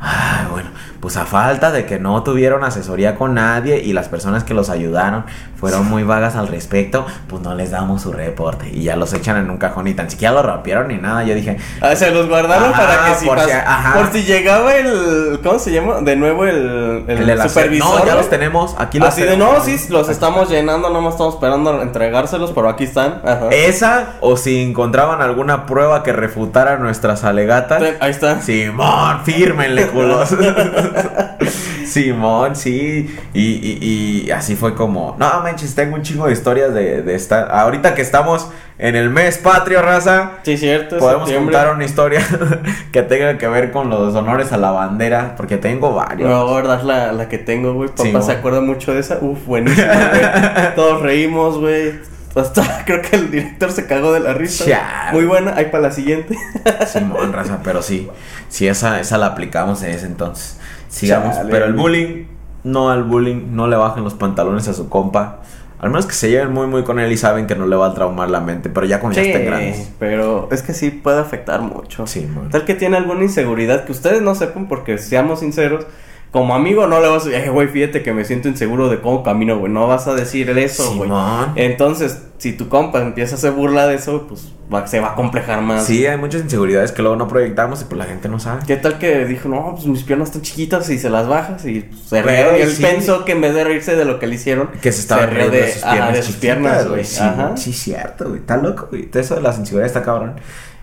Ay, 0.00 0.47
bueno, 0.50 0.71
pues 1.00 1.16
a 1.16 1.26
falta 1.26 1.71
de 1.71 1.85
que 1.87 1.99
no 1.99 2.23
tuvieron 2.23 2.64
asesoría 2.64 3.16
con 3.16 3.35
nadie 3.35 3.80
y 3.80 3.92
las 3.92 4.09
personas 4.09 4.45
que 4.45 4.54
los 4.54 4.71
ayudaron 4.71 5.25
fueron 5.59 5.87
muy 5.90 6.04
vagas 6.04 6.37
al 6.37 6.49
respecto, 6.49 7.05
pues 7.29 7.42
no 7.42 7.55
les 7.55 7.70
damos 7.70 8.01
su 8.01 8.12
reporte 8.12 8.70
y 8.72 8.83
ya 8.85 8.96
los 8.96 9.12
echan 9.12 9.37
en 9.37 9.51
un 9.51 9.59
cajón 9.59 9.87
y 9.88 9.94
tan 9.94 10.09
siquiera 10.11 10.33
lo 10.33 10.42
rompieron 10.42 10.88
ni 10.88 10.96
nada. 10.96 11.22
Yo 11.24 11.35
dije, 11.35 11.59
Ah, 11.83 11.94
se 11.94 12.11
los 12.11 12.29
guardaron 12.29 12.72
Ajá, 12.72 12.81
para 12.87 13.05
que 13.12 13.14
si 13.20 13.27
por 13.27 13.40
si- 13.40 13.51
ajá. 13.51 13.92
por 13.98 14.11
si 14.12 14.22
llegaba 14.22 14.74
el 14.74 15.40
¿cómo 15.42 15.59
se 15.59 15.70
llama? 15.72 16.01
De 16.01 16.16
nuevo 16.16 16.46
el, 16.46 17.05
el, 17.07 17.42
supervisor. 17.48 18.01
No, 18.01 18.07
ya 18.07 18.14
los 18.14 18.31
tenemos, 18.31 18.74
aquí 18.79 18.98
los 18.98 19.09
Así 19.09 19.22
de 19.22 19.37
no, 19.37 19.61
sí, 19.62 19.79
los 19.90 20.09
estamos 20.09 20.48
llenando, 20.48 20.88
no 20.88 21.03
más 21.03 21.12
estamos 21.12 21.35
esperando 21.35 21.83
entregárselos, 21.83 22.53
pero 22.55 22.70
aquí 22.70 22.85
están. 22.85 23.20
Ajá. 23.22 23.48
Esa 23.51 24.14
o 24.20 24.38
si 24.38 24.62
encontraban 24.62 25.20
alguna 25.20 25.66
prueba 25.66 26.03
que 26.03 26.12
refutara 26.14 26.79
nuestras 26.79 27.22
alegatas. 27.24 27.83
Ahí 28.01 28.11
está. 28.11 28.40
Simón, 28.40 29.20
fírmenle, 29.24 29.89
culos. 29.90 30.35
Simón, 31.87 32.55
sí. 32.57 33.14
Y, 33.35 33.40
y, 33.42 34.24
y 34.26 34.31
así 34.31 34.55
fue 34.57 34.74
como. 34.74 35.16
No 35.18 35.40
manches, 35.42 35.74
tengo 35.74 35.96
un 35.96 36.03
chingo 36.03 36.26
de 36.26 36.33
historias 36.33 36.72
de, 36.72 37.03
de 37.03 37.14
esta. 37.14 37.42
Ahorita 37.42 37.94
que 37.94 38.03
estamos 38.03 38.48
en 38.79 38.96
el 38.96 39.11
mes 39.11 39.38
patrio, 39.38 39.83
raza. 39.83 40.33
Sí, 40.42 40.57
cierto. 40.57 40.98
Podemos 40.98 41.29
septiembre. 41.29 41.55
contar 41.57 41.74
una 41.74 41.85
historia 41.85 42.20
que 42.92 43.03
tenga 43.03 43.38
que 43.38 43.48
ver 43.48 43.72
con 43.72 43.90
los 43.90 44.14
honores 44.14 44.53
a 44.53 44.57
la 44.57 44.70
bandera. 44.70 45.35
Porque 45.37 45.57
tengo 45.57 45.92
varios. 45.94 46.31
a 46.31 46.42
guardar 46.44 46.85
la, 46.85 47.12
la 47.12 47.29
que 47.29 47.38
tengo, 47.38 47.74
güey. 47.74 47.88
Papá 47.88 48.03
Sí, 48.05 48.12
se 48.22 48.33
acuerda 48.33 48.61
mucho 48.61 48.94
de 48.94 49.00
esa. 49.00 49.18
Uf, 49.20 49.44
buenísima, 49.46 49.92
güey. 49.94 50.74
Todos 50.76 51.03
reímos, 51.03 51.59
güey. 51.59 51.94
Hasta 52.35 52.85
creo 52.87 53.03
que 53.03 53.16
el 53.16 53.31
director 53.31 53.73
se 53.73 53.87
cagó 53.87 54.12
de 54.12 54.21
la 54.21 54.35
risa. 54.35 54.64
Muy 55.12 55.25
buena, 55.25 55.55
ahí 55.57 55.66
para 55.66 55.85
la 55.85 55.90
siguiente. 55.90 56.37
Simón, 56.87 57.33
raza, 57.33 57.61
pero 57.64 57.83
sí. 57.83 58.09
Sí, 58.49 58.69
esa, 58.69 59.01
esa 59.01 59.19
la 59.19 59.27
aplicamos 59.27 59.83
en 59.83 59.90
ese 59.90 60.07
entonces. 60.07 60.59
Sigamos. 60.88 61.37
Chale, 61.37 61.51
pero 61.51 61.66
el 61.66 61.75
bullying, 61.75 62.27
no 62.64 62.90
al 62.90 63.05
bullying, 63.05 63.53
no 63.53 63.66
le 63.66 63.77
bajen 63.77 64.05
los 64.05 64.14
pantalones 64.14 64.69
a 64.69 64.75
su 64.75 64.88
compa. 64.88 65.40
Al 65.81 65.88
menos 65.88 66.05
que 66.05 66.12
se 66.12 66.29
lleven 66.29 66.53
muy, 66.53 66.66
muy 66.66 66.85
con 66.85 66.99
él 67.01 67.11
y 67.11 67.16
saben 67.16 67.47
que 67.47 67.57
no 67.57 67.66
le 67.66 67.75
va 67.75 67.87
a 67.87 67.95
traumar 67.95 68.29
la 68.29 68.40
mente. 68.40 68.69
Pero 68.69 68.87
ya 68.87 69.01
cuando 69.01 69.19
ya 69.19 69.27
estén 69.27 69.47
grandes. 69.47 69.90
pero 69.99 70.49
es 70.53 70.62
que 70.62 70.75
sí 70.75 70.90
puede 70.90 71.19
afectar 71.19 71.62
mucho. 71.62 72.07
Sí, 72.07 72.27
man. 72.27 72.51
Tal 72.51 72.66
que 72.66 72.75
tiene 72.75 72.99
alguna 72.99 73.23
inseguridad 73.23 73.85
que 73.85 73.93
ustedes 73.93 74.21
no 74.21 74.35
sepan, 74.35 74.69
porque 74.69 74.99
seamos 74.99 75.40
sinceros, 75.40 75.87
como 76.31 76.55
amigo 76.55 76.87
no 76.87 77.01
le 77.01 77.09
vas 77.09 77.27
a 77.27 77.29
decir, 77.31 77.45
"Eh, 77.45 77.51
güey, 77.51 77.66
fíjate 77.69 78.03
que 78.03 78.12
me 78.12 78.25
siento 78.25 78.49
inseguro 78.49 78.88
de 78.88 79.01
cómo 79.01 79.23
camino, 79.23 79.59
güey. 79.59 79.73
No 79.73 79.87
vas 79.88 80.07
a 80.07 80.14
decir 80.14 80.49
eso, 80.51 80.95
güey. 80.95 81.11
Entonces, 81.57 82.23
si 82.38 82.53
tu 82.53 82.69
compa 82.69 83.01
empieza 83.03 83.35
a 83.35 83.38
hacer 83.38 83.51
burla 83.53 83.87
de 83.87 83.97
eso, 83.97 84.27
pues 84.29 84.53
va- 84.73 84.87
se 84.87 85.01
va 85.01 85.09
a 85.12 85.14
complejar 85.14 85.61
más. 85.61 85.85
Sí, 85.85 86.07
hay 86.07 86.16
muchas 86.16 86.43
inseguridades 86.43 86.93
que 86.93 87.03
luego 87.03 87.16
no 87.16 87.27
proyectamos 87.29 87.83
y 87.83 87.85
pues 87.85 87.99
la 87.99 88.05
gente 88.05 88.29
no 88.29 88.38
sabe. 88.38 88.62
¿Qué 88.66 88.77
tal 88.77 88.99
que 88.99 89.25
dijo, 89.27 89.49
no, 89.49 89.73
pues 89.75 89.87
mis 89.87 90.05
piernas 90.05 90.29
están 90.29 90.43
chiquitas 90.43 90.88
y 90.90 90.99
se 90.99 91.11
las 91.11 91.27
bajas 91.27 91.64
y 91.66 91.81
pues, 91.81 92.01
se 92.03 92.23
rió? 92.23 92.57
Y 92.57 92.62
él 92.62 92.71
sí. 92.71 92.83
pensó 92.83 93.25
que 93.25 93.33
en 93.33 93.40
vez 93.40 93.55
de 93.55 93.64
reírse 93.64 93.97
de 93.97 94.05
lo 94.05 94.19
que 94.21 94.27
le 94.29 94.37
hicieron, 94.37 94.69
Que 94.81 94.93
se 94.93 95.27
riendo 95.27 95.51
de, 95.57 95.73
sus 95.73 95.83
piernas. 95.83 96.12
de 96.12 96.23
sus 96.23 96.27
chiquitas, 96.27 96.40
piernas, 96.40 96.88
güey. 96.88 97.05
Sí, 97.05 97.25
sí, 97.57 97.73
cierto, 97.73 98.29
güey. 98.29 98.40
Está 98.40 98.57
loco, 98.57 98.87
güey. 98.90 99.09
Eso 99.12 99.35
de 99.35 99.43
las 99.43 99.59
inseguridades 99.59 99.90
está 99.95 100.05
cabrón. 100.05 100.37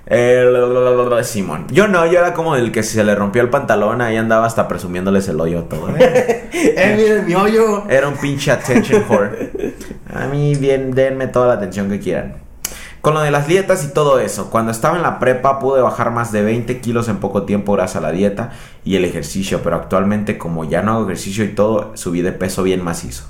El, 0.07 0.55
Simón. 1.23 1.67
Yo 1.69 1.87
no, 1.87 2.05
yo 2.05 2.19
era 2.19 2.33
como 2.33 2.55
el 2.55 2.71
que 2.71 2.81
se 2.81 3.03
le 3.03 3.13
rompió 3.13 3.41
el 3.41 3.49
pantalón, 3.49 4.01
ahí 4.01 4.15
andaba 4.15 4.45
hasta 4.45 4.67
presumiéndoles 4.67 5.27
el 5.27 5.39
hoyo 5.41 5.63
todo. 5.63 5.89
¿eh? 5.97 6.49
¡Eh, 6.53 6.93
miren 6.95 7.25
mi 7.25 7.35
hoyo! 7.35 7.83
Era 7.89 8.07
un 8.07 8.15
pinche 8.15 8.51
attention 8.51 9.03
whore. 9.09 9.73
A 10.13 10.27
mí 10.27 10.55
bien, 10.55 10.91
denme 10.91 11.27
toda 11.27 11.47
la 11.47 11.53
atención 11.55 11.89
que 11.89 11.99
quieran. 11.99 12.35
Con 13.01 13.13
lo 13.13 13.21
de 13.21 13.31
las 13.31 13.47
dietas 13.47 13.83
y 13.85 13.93
todo 13.93 14.19
eso, 14.19 14.49
cuando 14.49 14.71
estaba 14.71 14.95
en 14.95 15.03
la 15.03 15.19
prepa 15.19 15.59
pude 15.59 15.81
bajar 15.81 16.11
más 16.11 16.31
de 16.31 16.41
20 16.41 16.79
kilos 16.79 17.09
en 17.09 17.17
poco 17.17 17.43
tiempo 17.43 17.73
gracias 17.73 17.97
a 17.97 18.01
la 18.01 18.11
dieta 18.11 18.51
y 18.83 18.95
el 18.95 19.05
ejercicio, 19.05 19.61
pero 19.63 19.75
actualmente 19.75 20.37
como 20.37 20.63
ya 20.63 20.81
no 20.81 20.93
hago 20.93 21.03
ejercicio 21.05 21.43
y 21.43 21.49
todo, 21.49 21.91
subí 21.95 22.21
de 22.21 22.31
peso 22.31 22.63
bien 22.63 22.83
macizo. 22.83 23.25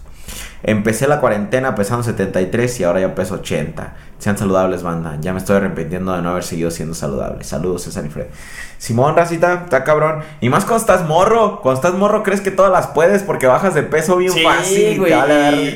Empecé 0.64 1.08
la 1.08 1.20
cuarentena 1.20 1.76
pesando 1.76 2.04
73 2.04 2.80
y 2.80 2.84
ahora 2.84 3.02
ya 3.02 3.16
peso 3.16 3.36
80. 3.36 3.96
Sean 4.20 4.38
saludables, 4.38 4.82
banda. 4.82 5.18
Ya 5.22 5.32
me 5.32 5.40
estoy 5.40 5.58
arrepintiendo 5.58 6.16
de 6.16 6.22
no 6.24 6.32
haber 6.32 6.44
seguido 6.44 6.72
siendo 6.72 6.96
saludable. 6.96 7.44
Saludos, 7.44 7.84
César 7.84 8.04
y 8.06 8.10
Fred. 8.10 8.26
Simón, 8.80 9.16
racita, 9.16 9.62
está 9.66 9.84
cabrón. 9.84 10.20
Y 10.42 10.50
más 10.50 10.64
cuando 10.66 10.82
estás 10.82 11.08
morro. 11.08 11.62
Cuando 11.62 11.80
estás 11.82 11.94
morro 12.00 12.22
crees 12.24 12.42
que 12.42 12.52
todas 12.52 12.72
las 12.72 12.88
puedes 12.88 13.24
porque 13.24 13.48
bajas 13.48 13.74
de 13.76 13.84
peso 13.84 14.18
bien 14.18 14.32
Sí, 14.32 14.42
fácil. 14.44 15.00
güey. 15.00 15.14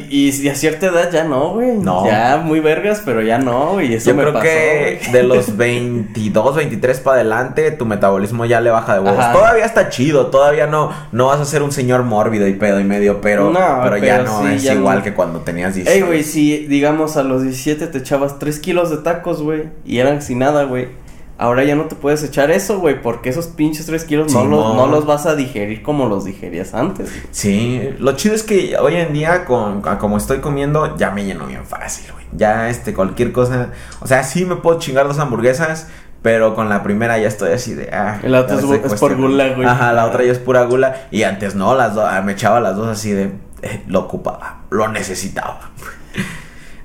Y, 0.10 0.30
y- 0.30 0.42
y 0.42 0.50
a 0.50 0.56
cierta 0.56 0.88
edad 0.88 1.12
ya 1.12 1.24
no, 1.24 1.50
güey. 1.54 1.78
No. 1.78 2.06
Ya 2.06 2.38
muy 2.44 2.60
vergas, 2.60 3.02
pero 3.06 3.22
ya 3.22 3.38
no, 3.38 3.74
güey. 3.74 3.94
Eso 3.94 4.10
Yo 4.12 4.16
me 4.16 4.22
creo 4.24 4.34
pasó. 4.34 4.44
que 4.46 5.00
güey. 5.02 5.12
de 5.14 5.24
los 5.24 5.56
22, 5.58 6.56
23 6.56 7.00
para 7.00 7.16
adelante, 7.16 7.72
tu 7.72 7.86
metabolismo 7.86 8.46
ya 8.46 8.62
le 8.62 8.70
baja 8.70 8.94
de 8.96 9.00
huevos. 9.02 9.20
Ajá. 9.20 9.34
Todavía 9.34 9.66
está 9.66 9.90
chido, 9.90 10.28
todavía 10.28 10.68
no, 10.68 10.92
no 11.12 11.28
vas 11.28 11.40
a 11.40 11.46
ser 11.46 11.64
un 11.64 11.72
señor 11.72 12.04
mórbido 12.04 12.48
y 12.48 12.54
pedo 12.54 12.80
y 12.80 12.84
medio, 12.84 13.22
pero, 13.22 13.50
No, 13.52 13.80
pero, 13.84 13.98
ya 13.98 14.20
no 14.24 14.42
sí, 14.44 14.54
es 14.56 14.64
ya 14.64 14.74
igual 14.74 15.00
no. 15.00 15.04
que 15.04 15.14
cuando 15.14 15.40
tenías 15.42 15.74
16. 15.76 15.96
Ey, 16.04 16.08
güey, 16.08 16.24
si 16.24 16.68
digamos 16.68 17.18
a 17.18 17.24
los 17.24 17.44
17 17.44 17.88
te 17.88 17.98
echabas 17.98 18.31
3 18.40 18.60
kilos 18.60 18.90
de 18.90 18.98
tacos, 18.98 19.42
güey, 19.42 19.70
y 19.86 20.00
eran 20.00 20.22
sin 20.22 20.40
nada, 20.40 20.64
güey. 20.64 20.90
Ahora 21.38 21.64
ya 21.64 21.76
no 21.76 21.86
te 21.86 21.96
puedes 21.96 22.22
echar 22.24 22.52
eso, 22.52 22.80
güey, 22.80 23.02
porque 23.02 23.30
esos 23.30 23.48
pinches 23.48 23.88
3 23.88 24.04
kilos 24.06 24.32
no 24.32 24.46
los, 24.46 24.60
Simón. 24.62 24.78
no 24.78 24.86
los 24.88 25.08
vas 25.08 25.26
a 25.26 25.36
digerir 25.36 25.82
como 25.82 26.08
los 26.08 26.24
digerías 26.24 26.76
antes. 26.76 27.10
Sí, 27.32 27.82
lo 27.98 28.12
chido 28.12 28.36
es 28.36 28.44
que 28.44 28.78
hoy 28.78 28.96
en 28.96 29.12
día, 29.12 29.46
con, 29.46 29.82
como 29.82 30.18
estoy 30.18 30.38
comiendo, 30.40 30.96
ya 30.98 31.10
me 31.10 31.26
lleno 31.26 31.48
bien 31.48 31.66
fácil, 31.66 32.12
güey. 32.14 32.26
Ya, 32.34 32.70
este, 32.70 32.94
cualquier 32.94 33.32
cosa. 33.32 33.70
O 34.02 34.08
sea, 34.08 34.24
sí 34.24 34.46
me 34.46 34.58
puedo 34.58 34.78
chingar 34.78 35.08
dos 35.08 35.18
hamburguesas, 35.18 35.88
pero 36.22 36.54
con 36.54 36.70
la 36.70 36.84
primera 36.84 37.18
ya 37.18 37.28
estoy 37.28 37.54
así 37.54 37.74
de. 37.74 37.90
Ah, 37.92 38.20
La 38.22 38.42
otra 38.42 38.58
es 38.60 39.00
por 39.00 39.16
gula, 39.18 39.50
güey. 39.56 39.68
Ajá, 39.68 39.94
la 39.94 40.06
otra 40.06 40.24
ya 40.24 40.32
es 40.34 40.38
pura 40.38 40.62
gula. 40.66 41.08
Y 41.10 41.24
antes 41.24 41.56
no, 41.56 41.74
las 41.74 41.96
dos, 41.96 42.08
me 42.24 42.34
echaba 42.34 42.60
las 42.60 42.76
dos 42.76 42.88
así 42.88 43.12
de. 43.14 43.32
eh, 43.64 43.82
lo 43.88 44.02
ocupaba, 44.02 44.62
lo 44.70 44.88
necesitaba. 44.90 45.72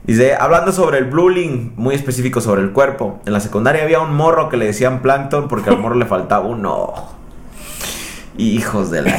Dice, 0.07 0.35
hablando 0.38 0.71
sobre 0.73 0.99
el 0.99 1.07
bullying, 1.07 1.73
muy 1.77 1.95
específico 1.95 2.40
sobre 2.40 2.62
el 2.62 2.71
cuerpo. 2.73 3.21
En 3.27 3.33
la 3.33 3.40
secundaria 3.40 3.83
había 3.83 3.99
un 4.01 4.14
morro 4.14 4.49
que 4.49 4.57
le 4.57 4.66
decían 4.66 5.01
plankton 5.03 5.49
porque 5.49 5.71
al 5.71 5.79
morro 5.79 5.97
le 5.97 6.07
faltaba 6.07 6.47
un 6.47 6.64
ojo. 6.64 7.12
Hijos 8.38 8.90
de 8.90 9.03
la... 9.03 9.16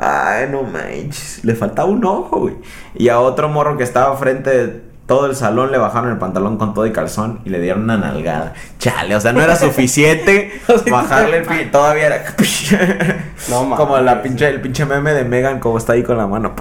Ay, 0.00 0.48
no 0.50 0.62
manches. 0.62 1.40
Le 1.44 1.54
faltaba 1.54 1.88
un 1.88 2.04
ojo, 2.04 2.40
güey. 2.40 2.54
Y 2.94 3.08
a 3.10 3.20
otro 3.20 3.48
morro 3.48 3.76
que 3.76 3.84
estaba 3.84 4.16
frente 4.16 4.50
de 4.50 4.90
todo 5.06 5.26
el 5.26 5.34
salón 5.36 5.72
le 5.72 5.78
bajaron 5.78 6.10
el 6.10 6.18
pantalón 6.18 6.56
con 6.56 6.72
todo 6.72 6.86
y 6.86 6.92
calzón 6.92 7.40
y 7.44 7.50
le 7.50 7.60
dieron 7.60 7.82
una 7.84 7.96
nalgada. 7.96 8.54
Chale, 8.78 9.14
o 9.16 9.20
sea, 9.20 9.32
no 9.32 9.40
era 9.42 9.56
suficiente 9.56 10.52
bajarle 10.90 11.38
el 11.38 11.44
pi- 11.44 11.66
Todavía 11.70 12.06
era... 12.06 12.24
No 13.50 13.62
mames. 13.64 13.76
Como 13.78 13.98
la 13.98 14.22
pinche, 14.22 14.48
el 14.48 14.60
pinche 14.60 14.84
meme 14.86 15.12
de 15.12 15.24
Megan 15.24 15.58
como 15.60 15.78
está 15.78 15.94
ahí 15.94 16.02
con 16.02 16.16
la 16.16 16.26
mano. 16.26 16.54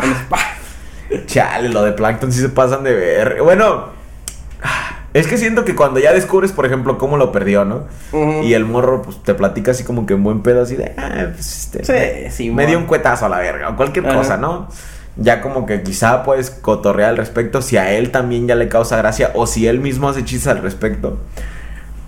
Chale, 1.26 1.69
lo 1.69 1.84
de 1.84 1.93
Plankton 1.93 2.32
sí 2.32 2.39
se 2.41 2.50
pasan 2.50 2.84
de 2.84 2.93
ver. 2.93 3.41
Bueno, 3.41 3.88
es 5.13 5.28
que 5.28 5.38
siento 5.38 5.65
que 5.65 5.76
cuando 5.76 6.00
ya 6.00 6.13
descubres, 6.13 6.52
por 6.52 6.65
ejemplo, 6.65 6.98
cómo 6.98 7.17
lo 7.17 7.32
perdió, 7.32 7.65
¿no? 7.65 7.88
Y 8.43 8.54
el 8.54 8.65
morro, 8.65 9.02
pues 9.02 9.22
te 9.24 9.34
platica 9.34 9.72
así 9.72 9.84
como 9.84 10.06
que 10.06 10.13
en 10.13 10.24
buen 10.24 10.41
pedo, 10.41 10.62
así 10.62 10.76
de, 10.76 10.93
ah, 10.98 11.28
pues 11.34 11.74
este. 11.74 11.84
Sí, 11.84 12.32
sí, 12.32 12.52
me 12.52 12.67
dio 12.67 12.78
un 12.78 12.86
cuetazo 12.86 13.26
a 13.26 13.30
la 13.30 13.39
verga, 13.39 13.69
o 13.69 13.76
cualquier 13.76 14.06
cosa, 14.06 14.38
¿no? 14.38 14.67
Ya 15.15 15.41
como 15.41 15.65
que 15.65 15.82
quizá 15.82 16.24
puedes 16.24 16.50
cotorrear 16.50 17.10
al 17.10 17.17
respecto 17.17 17.62
si 17.62 17.76
a 17.76 17.91
él 17.91 18.12
también 18.12 18.48
ya 18.48 18.56
le 18.56 18.69
causa 18.69 18.95
gracia 18.98 19.32
o 19.34 19.48
si 19.48 19.67
él 19.67 19.80
mismo 19.80 20.08
hace 20.08 20.24
chistes 20.24 20.48
al 20.48 20.62
respecto. 20.62 21.17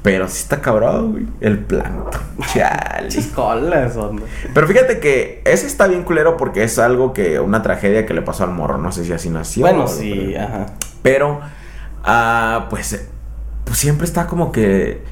Pero 0.04 0.28
sí 0.28 0.42
está 0.42 0.62
cabrón, 0.62 1.12
güey. 1.12 1.28
El 1.42 1.60
plancton. 1.60 2.22
Chale. 2.54 3.10
Chiscolas, 3.10 3.96
onda. 3.98 4.24
Pero 4.54 4.68
fíjate 4.68 5.00
que 5.00 5.42
ese 5.46 5.68
está 5.68 5.88
bien 5.88 6.04
culero 6.04 6.38
porque 6.38 6.64
es 6.64 6.80
algo 6.80 7.14
que, 7.14 7.40
una 7.40 7.62
tragedia 7.62 8.06
que 8.06 8.14
le 8.16 8.22
pasó 8.24 8.44
al 8.44 8.52
morro. 8.52 8.78
No 8.80 8.92
sé 8.92 9.06
si 9.06 9.14
así 9.14 9.30
nació. 9.30 9.62
Bueno, 9.62 9.88
sí, 9.88 10.36
ajá. 10.36 10.66
Pero, 11.04 11.40
ah, 12.04 12.66
pues, 12.72 12.94
eh, 12.94 13.06
pues 13.64 13.78
siempre 13.78 14.06
está 14.06 14.26
como 14.26 14.52
que. 14.52 15.04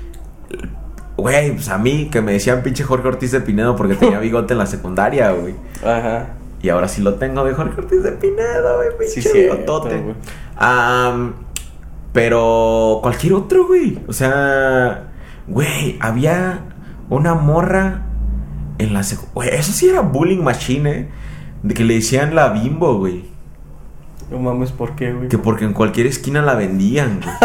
Güey, 1.17 1.51
pues 1.51 1.69
a 1.69 1.77
mí 1.77 2.09
que 2.09 2.21
me 2.21 2.31
decían 2.31 2.63
pinche 2.63 2.83
Jorge 2.83 3.07
Ortiz 3.09 3.31
de 3.31 3.41
Pinedo 3.41 3.75
porque 3.75 3.95
tenía 3.95 4.19
bigote 4.21 4.53
en 4.53 4.57
la 4.59 4.65
secundaria, 4.65 5.31
güey. 5.31 5.53
Ajá. 5.83 6.29
Y 6.61 6.69
ahora 6.69 6.87
sí 6.87 7.01
lo 7.01 7.13
tengo 7.15 7.43
de 7.45 7.53
Jorge 7.53 7.79
Ortiz 7.79 8.03
de 8.03 8.11
Pinedo, 8.13 8.77
güey. 8.77 8.89
Pinche 8.97 9.21
Sí, 9.21 9.29
cierto, 9.29 9.55
bigotote. 9.57 9.97
güey. 9.97 10.15
Am, 10.57 11.33
pero 12.13 12.99
cualquier 13.01 13.33
otro, 13.33 13.67
güey. 13.67 13.99
O 14.07 14.13
sea, 14.13 15.11
güey, 15.47 15.97
había 15.99 16.61
una 17.09 17.35
morra 17.35 18.05
en 18.77 18.93
la 18.93 19.03
Güey, 19.33 19.49
eso 19.49 19.71
sí 19.71 19.89
era 19.89 20.01
bullying 20.01 20.43
machine, 20.43 20.89
¿eh? 20.89 21.09
De 21.63 21.73
que 21.73 21.83
le 21.83 21.95
decían 21.95 22.35
la 22.35 22.49
bimbo, 22.49 22.97
güey. 22.97 23.25
No 24.31 24.39
mames, 24.39 24.71
¿por 24.71 24.95
qué, 24.95 25.11
güey? 25.11 25.27
Que 25.27 25.37
porque 25.37 25.65
en 25.65 25.73
cualquier 25.73 26.07
esquina 26.07 26.41
la 26.41 26.55
vendían, 26.55 27.19
güey. 27.21 27.35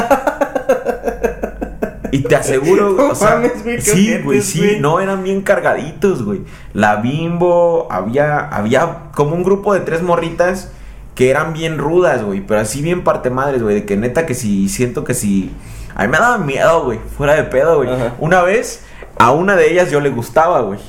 Y 2.13 2.23
te 2.23 2.37
aseguro, 2.37 2.93
No 2.97 3.09
o 3.09 3.15
sea, 3.15 3.31
mames, 3.31 3.65
güey, 3.65 3.81
sí, 3.81 4.19
güey, 4.23 4.41
sí, 4.41 4.59
güey. 4.59 4.81
no, 4.81 5.01
eran 5.01 5.25
bien 5.25 5.43
cargaditos, 5.43 6.23
güey. 6.23 6.43
La 6.73 6.97
bimbo, 6.97 7.89
había, 7.91 8.39
había 8.39 9.11
como 9.15 9.35
un 9.35 9.43
grupo 9.43 9.75
de 9.75 9.81
tres 9.81 10.03
morritas 10.03 10.71
que 11.15 11.31
eran 11.31 11.53
bien 11.53 11.79
rudas, 11.79 12.23
güey, 12.23 12.41
pero 12.41 12.61
así 12.61 12.83
bien 12.83 13.05
parte 13.05 13.31
madres, 13.31 13.63
güey, 13.63 13.75
de 13.75 13.85
que 13.85 13.97
neta 13.97 14.27
que 14.27 14.35
si, 14.35 14.69
siento 14.69 15.05
que 15.05 15.15
si, 15.15 15.55
a 15.95 16.03
mí 16.03 16.09
me 16.09 16.19
daba 16.19 16.39
miedo, 16.39 16.85
güey, 16.85 16.99
fuera 17.17 17.35
de 17.35 17.45
pedo, 17.45 17.77
güey. 17.77 17.91
Ajá. 17.91 18.15
Una 18.19 18.43
vez, 18.43 18.85
a 19.19 19.31
una 19.31 19.57
de 19.57 19.71
ellas 19.71 19.91
yo 19.91 20.01
le 20.01 20.11
gustaba, 20.11 20.61
güey. 20.63 20.81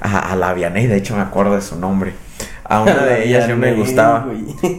A, 0.00 0.32
a 0.32 0.36
la 0.36 0.52
Vianey, 0.52 0.88
de 0.88 0.96
hecho 0.96 1.14
me 1.14 1.22
acuerdo 1.22 1.54
de 1.54 1.62
su 1.62 1.78
nombre. 1.78 2.14
A 2.64 2.80
una 2.80 3.04
de 3.04 3.28
ellas 3.28 3.48
yo 3.48 3.56
me 3.56 3.74
gustaba. 3.74 4.26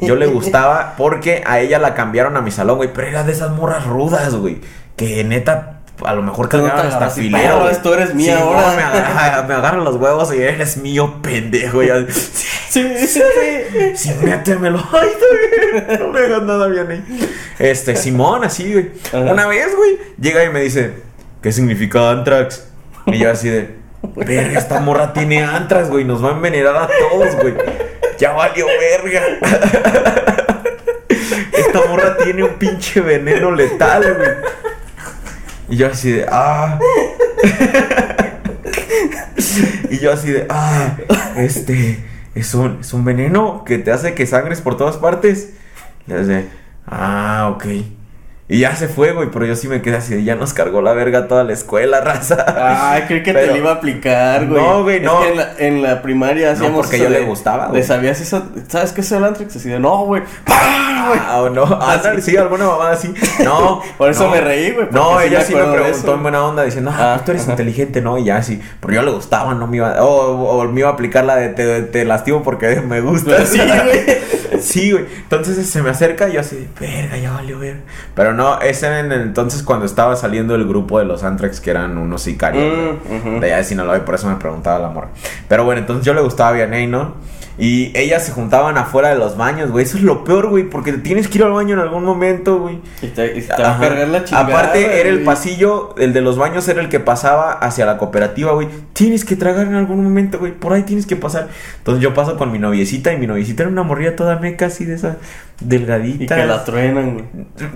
Yo 0.02 0.16
le 0.16 0.28
gustaba 0.28 0.96
porque 0.98 1.44
a 1.46 1.60
ella 1.60 1.80
la 1.80 1.94
cambiaron 1.94 2.36
a 2.38 2.42
mi 2.42 2.52
salón, 2.52 2.78
güey. 2.78 2.90
Pero 2.94 3.08
era 3.08 3.24
de 3.24 3.32
esas 3.32 3.52
morras 3.52 3.86
rudas, 3.86 4.36
güey. 4.36 4.62
Que 4.96 5.24
neta, 5.24 5.73
a 6.06 6.14
lo 6.16 6.22
mejor 6.24 6.50
cargaban 6.50 6.88
hasta 6.88 7.10
filero. 7.10 7.44
"Pero, 7.44 7.60
güey. 7.62 7.72
esto 7.72 7.94
eres 7.94 8.14
mía 8.16 8.36
Sí, 8.38 8.42
ahora". 8.42 8.62
no, 8.72 8.76
me, 8.76 8.82
agarra, 8.84 9.44
me 9.48 9.54
agarran 9.54 9.84
los 9.84 9.96
huevos 9.96 10.34
y 10.34 10.42
eres 10.42 10.78
mío, 10.78 11.22
pendejo. 11.22 11.84
Y 11.84 11.88
yo, 11.88 11.96
sí, 12.10 12.48
Sí, 12.70 12.98
sí, 13.08 13.08
sí. 13.08 13.22
sí, 13.96 14.14
métemelo. 14.24 14.80
Ay, 14.92 15.10
está 15.10 15.26
bien. 15.90 16.00
No 16.00 16.08
me 16.08 16.20
hagas 16.22 16.42
nada 16.42 16.68
bien 16.68 16.90
ahí. 16.90 17.36
Este, 17.60 17.96
Simón, 17.96 18.44
así, 18.44 18.72
güey. 18.74 18.92
Ajá. 19.10 19.20
Una 19.32 19.46
vez, 19.48 19.68
güey, 19.76 20.00
llega 20.20 20.44
y 20.44 20.50
me 20.50 20.62
dice, 20.62 20.94
¿qué 21.44 21.52
significa 21.52 22.10
Antrax? 22.10 22.66
Y 23.06 23.20
yo 23.20 23.30
así 23.32 23.50
de, 23.50 23.76
verga, 24.16 24.58
esta 24.58 24.80
morra 24.80 25.14
tiene 25.14 25.44
Antrax, 25.44 25.90
güey. 25.90 26.04
Nos 26.04 26.24
va 26.24 26.30
a 26.30 26.32
envenenar 26.32 26.76
a 26.76 26.88
todos, 26.88 27.36
güey. 27.36 27.54
Ya 28.18 28.32
valió 28.32 28.66
verga. 28.66 29.22
Esta 31.54 31.80
morra 31.88 32.18
tiene 32.18 32.44
un 32.44 32.54
pinche 32.56 33.02
veneno 33.02 33.52
letal, 33.52 34.16
güey. 34.16 34.30
Y 35.70 35.78
yo 35.78 35.88
así 35.88 36.12
de, 36.12 36.26
ah. 36.30 36.80
y 39.90 40.00
yo 40.00 40.12
así 40.12 40.32
de, 40.32 40.46
ah, 40.50 40.98
este, 41.38 42.04
es 42.36 42.54
un, 42.54 42.80
es 42.82 42.94
un 42.94 43.06
veneno 43.06 43.64
que 43.64 43.78
te 43.78 43.92
hace 43.92 44.14
que 44.14 44.26
sangres 44.26 44.62
por 44.62 44.78
todas 44.78 44.98
partes. 44.98 45.54
Y 46.08 46.14
hace, 46.14 46.48
ah, 46.86 47.52
ok. 47.56 47.66
Y 48.50 48.60
ya 48.60 48.76
se 48.76 48.90
fue, 48.90 49.14
güey, 49.14 49.30
pero 49.32 49.46
yo 49.46 49.56
sí 49.56 49.70
me 49.70 49.82
quedé 49.82 49.96
así 49.96 50.22
ya 50.26 50.36
nos 50.36 50.54
cargó 50.54 50.82
la 50.82 50.92
verga 50.92 51.28
toda 51.30 51.46
la 51.46 51.54
escuela, 51.54 52.02
raza. 52.02 52.92
Ay, 52.92 53.04
creí 53.08 53.24
que 53.24 53.32
Pero- 53.34 53.46
te 53.48 53.52
lo 53.54 53.58
iba 53.58 53.72
a 53.72 53.76
aplicar, 53.76 54.48
güey. 54.48 54.62
No, 54.62 54.84
güey, 54.84 54.98
Es 54.98 55.04
no. 55.04 55.20
que 55.22 55.30
en 55.30 55.38
la, 55.38 55.50
en 55.60 55.82
la 55.82 56.02
primaria 56.02 56.52
hacíamos 56.52 56.82
porque 56.82 56.98
eso 56.98 57.06
yo 57.06 57.10
le 57.10 57.22
gustaba, 57.22 57.68
güey. 57.68 57.82
sabías 57.84 58.20
eso, 58.20 58.44
¿sabes 58.68 58.92
qué 58.92 59.00
es 59.02 59.12
el 59.14 59.24
Antrax? 59.24 59.56
Así 59.56 59.70
de, 59.70 59.80
no, 59.80 60.06
güey. 60.06 60.24
Ah, 60.48 61.40
o 61.42 61.50
no, 61.50 61.64
ándale, 61.82 62.22
sí, 62.22 62.36
alguna 62.36 62.66
mamada 62.68 62.92
así. 62.92 63.14
No, 63.46 63.82
Por 63.98 64.10
eso 64.12 64.26
no. 64.26 64.32
me 64.32 64.42
reí, 64.42 64.72
güey, 64.72 64.88
No, 64.92 65.12
porque 65.12 65.28
ella 65.28 65.42
sí 65.42 65.56
me 65.56 65.64
preguntó 65.64 66.14
en 66.14 66.22
buena 66.22 66.44
onda 66.46 66.64
diciendo, 66.64 66.92
ah, 66.94 67.16
Ah, 67.16 67.22
tú 67.26 67.32
eres 67.32 67.44
ajá. 67.44 67.52
inteligente, 67.52 68.02
¿no? 68.02 68.18
Y 68.18 68.26
ya 68.26 68.44
sí. 68.44 68.62
Pero 68.82 68.94
yo 68.94 69.02
le 69.04 69.12
gustaba, 69.12 69.54
no 69.54 69.68
me 69.68 69.78
iba. 69.78 70.04
O, 70.04 70.60
o 70.60 70.64
me 70.66 70.82
iba 70.82 70.90
a 70.90 70.94
aplicar 70.94 71.24
la 71.24 71.38
de 71.38 71.50
te, 71.50 71.82
te 71.84 72.04
lastimo 72.06 72.44
porque 72.44 72.82
me 72.82 73.00
gusta. 73.02 73.46
Sí, 73.46 73.58
güey. 73.60 74.43
Sí, 74.64 74.92
güey. 74.92 75.06
Entonces 75.18 75.68
se 75.68 75.82
me 75.82 75.90
acerca 75.90 76.30
y 76.30 76.34
yo 76.34 76.40
así, 76.40 76.68
verga, 76.80 77.18
ya 77.18 77.32
valió 77.32 77.60
ver. 77.60 77.82
Pero 78.16 78.34
no, 78.34 78.60
ese 78.62 78.88
era 78.88 79.00
en 79.00 79.12
el 79.12 79.22
entonces 79.22 79.64
cuando 79.64 79.86
estaba 79.86 80.16
saliendo 80.16 80.56
el 80.56 80.68
grupo 80.68 81.00
de 81.00 81.06
los 81.06 81.24
Antrax 81.24 81.60
que 81.60 81.72
eran 81.72 81.98
unos 81.98 82.22
sicarios. 82.22 82.64
Mm, 82.64 83.08
güey, 83.08 83.20
ujú. 83.20 83.40
De 83.40 83.48
allá 83.48 83.58
de 83.58 83.64
Sinaloa 83.64 83.98
y 83.98 84.02
por 84.02 84.16
eso 84.16 84.28
me 84.30 84.36
preguntaba 84.36 84.80
la 84.80 84.90
morra. 84.90 85.10
Pero 85.48 85.66
bueno, 85.66 85.82
entonces 85.82 86.06
yo 86.06 86.14
le 86.14 86.22
gustaba 86.22 86.50
a 86.50 86.54
Vianey, 86.54 86.88
¿no? 86.88 87.16
Y 87.58 87.92
ellas 87.96 88.26
se 88.26 88.32
juntaban 88.32 88.78
afuera 88.78 89.10
de 89.10 89.16
los 89.16 89.38
baños, 89.38 89.70
güey. 89.70 89.86
Eso 89.86 89.98
es 89.98 90.04
lo 90.04 90.24
peor, 90.24 90.50
güey, 90.50 90.64
porque 90.64 90.94
tienes 90.94 91.28
que 91.28 91.38
ir 91.38 91.44
al 91.44 91.52
baño 91.52 91.74
en 91.76 91.82
algún 91.82 92.04
momento, 92.04 92.60
güey. 92.60 92.80
Y 93.02 93.08
te, 93.08 93.38
y 93.38 93.42
te 93.42 93.62
va 93.62 93.76
a 93.76 93.80
cargar 93.80 94.08
la 94.08 94.24
chingada. 94.24 94.48
Aparte, 94.48 95.00
era 95.00 95.10
el 95.10 95.22
pasillo, 95.24 95.94
el 95.98 96.14
de 96.14 96.22
los 96.22 96.38
baños 96.38 96.68
era 96.68 96.82
el 96.82 96.90
que 96.90 97.00
pasaba 97.00 97.54
hacia 97.54 97.86
la 97.86 98.00
cooperativa, 98.00 98.54
güey. 98.54 98.70
Tienes 98.94 99.24
que 99.24 99.36
tragar 99.36 99.68
en 99.68 99.76
algún 99.76 100.04
momento, 100.04 100.40
güey. 100.40 100.52
Por 100.52 100.74
ahí 100.74 100.82
tienes 100.82 101.06
que 101.06 101.16
pasar. 101.16 101.50
Entonces 101.78 102.02
yo 102.02 102.16
paso 102.16 102.38
con 102.38 102.52
mi 102.52 102.58
noviecita 102.58 103.14
y 103.14 103.18
mi 103.18 103.28
noviecita 103.28 103.64
era 103.64 103.72
una 103.72 103.84
morrilla 103.84 104.16
toda 104.16 104.40
meca 104.40 104.66
así 104.66 104.86
de 104.86 104.96
esa 104.96 105.18
delgadita. 105.60 106.36
Y 106.36 106.42
que 106.42 106.48
la 106.48 106.64
truenan, 106.64 107.14
güey. 107.14 107.26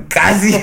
Casi. 0.07 0.59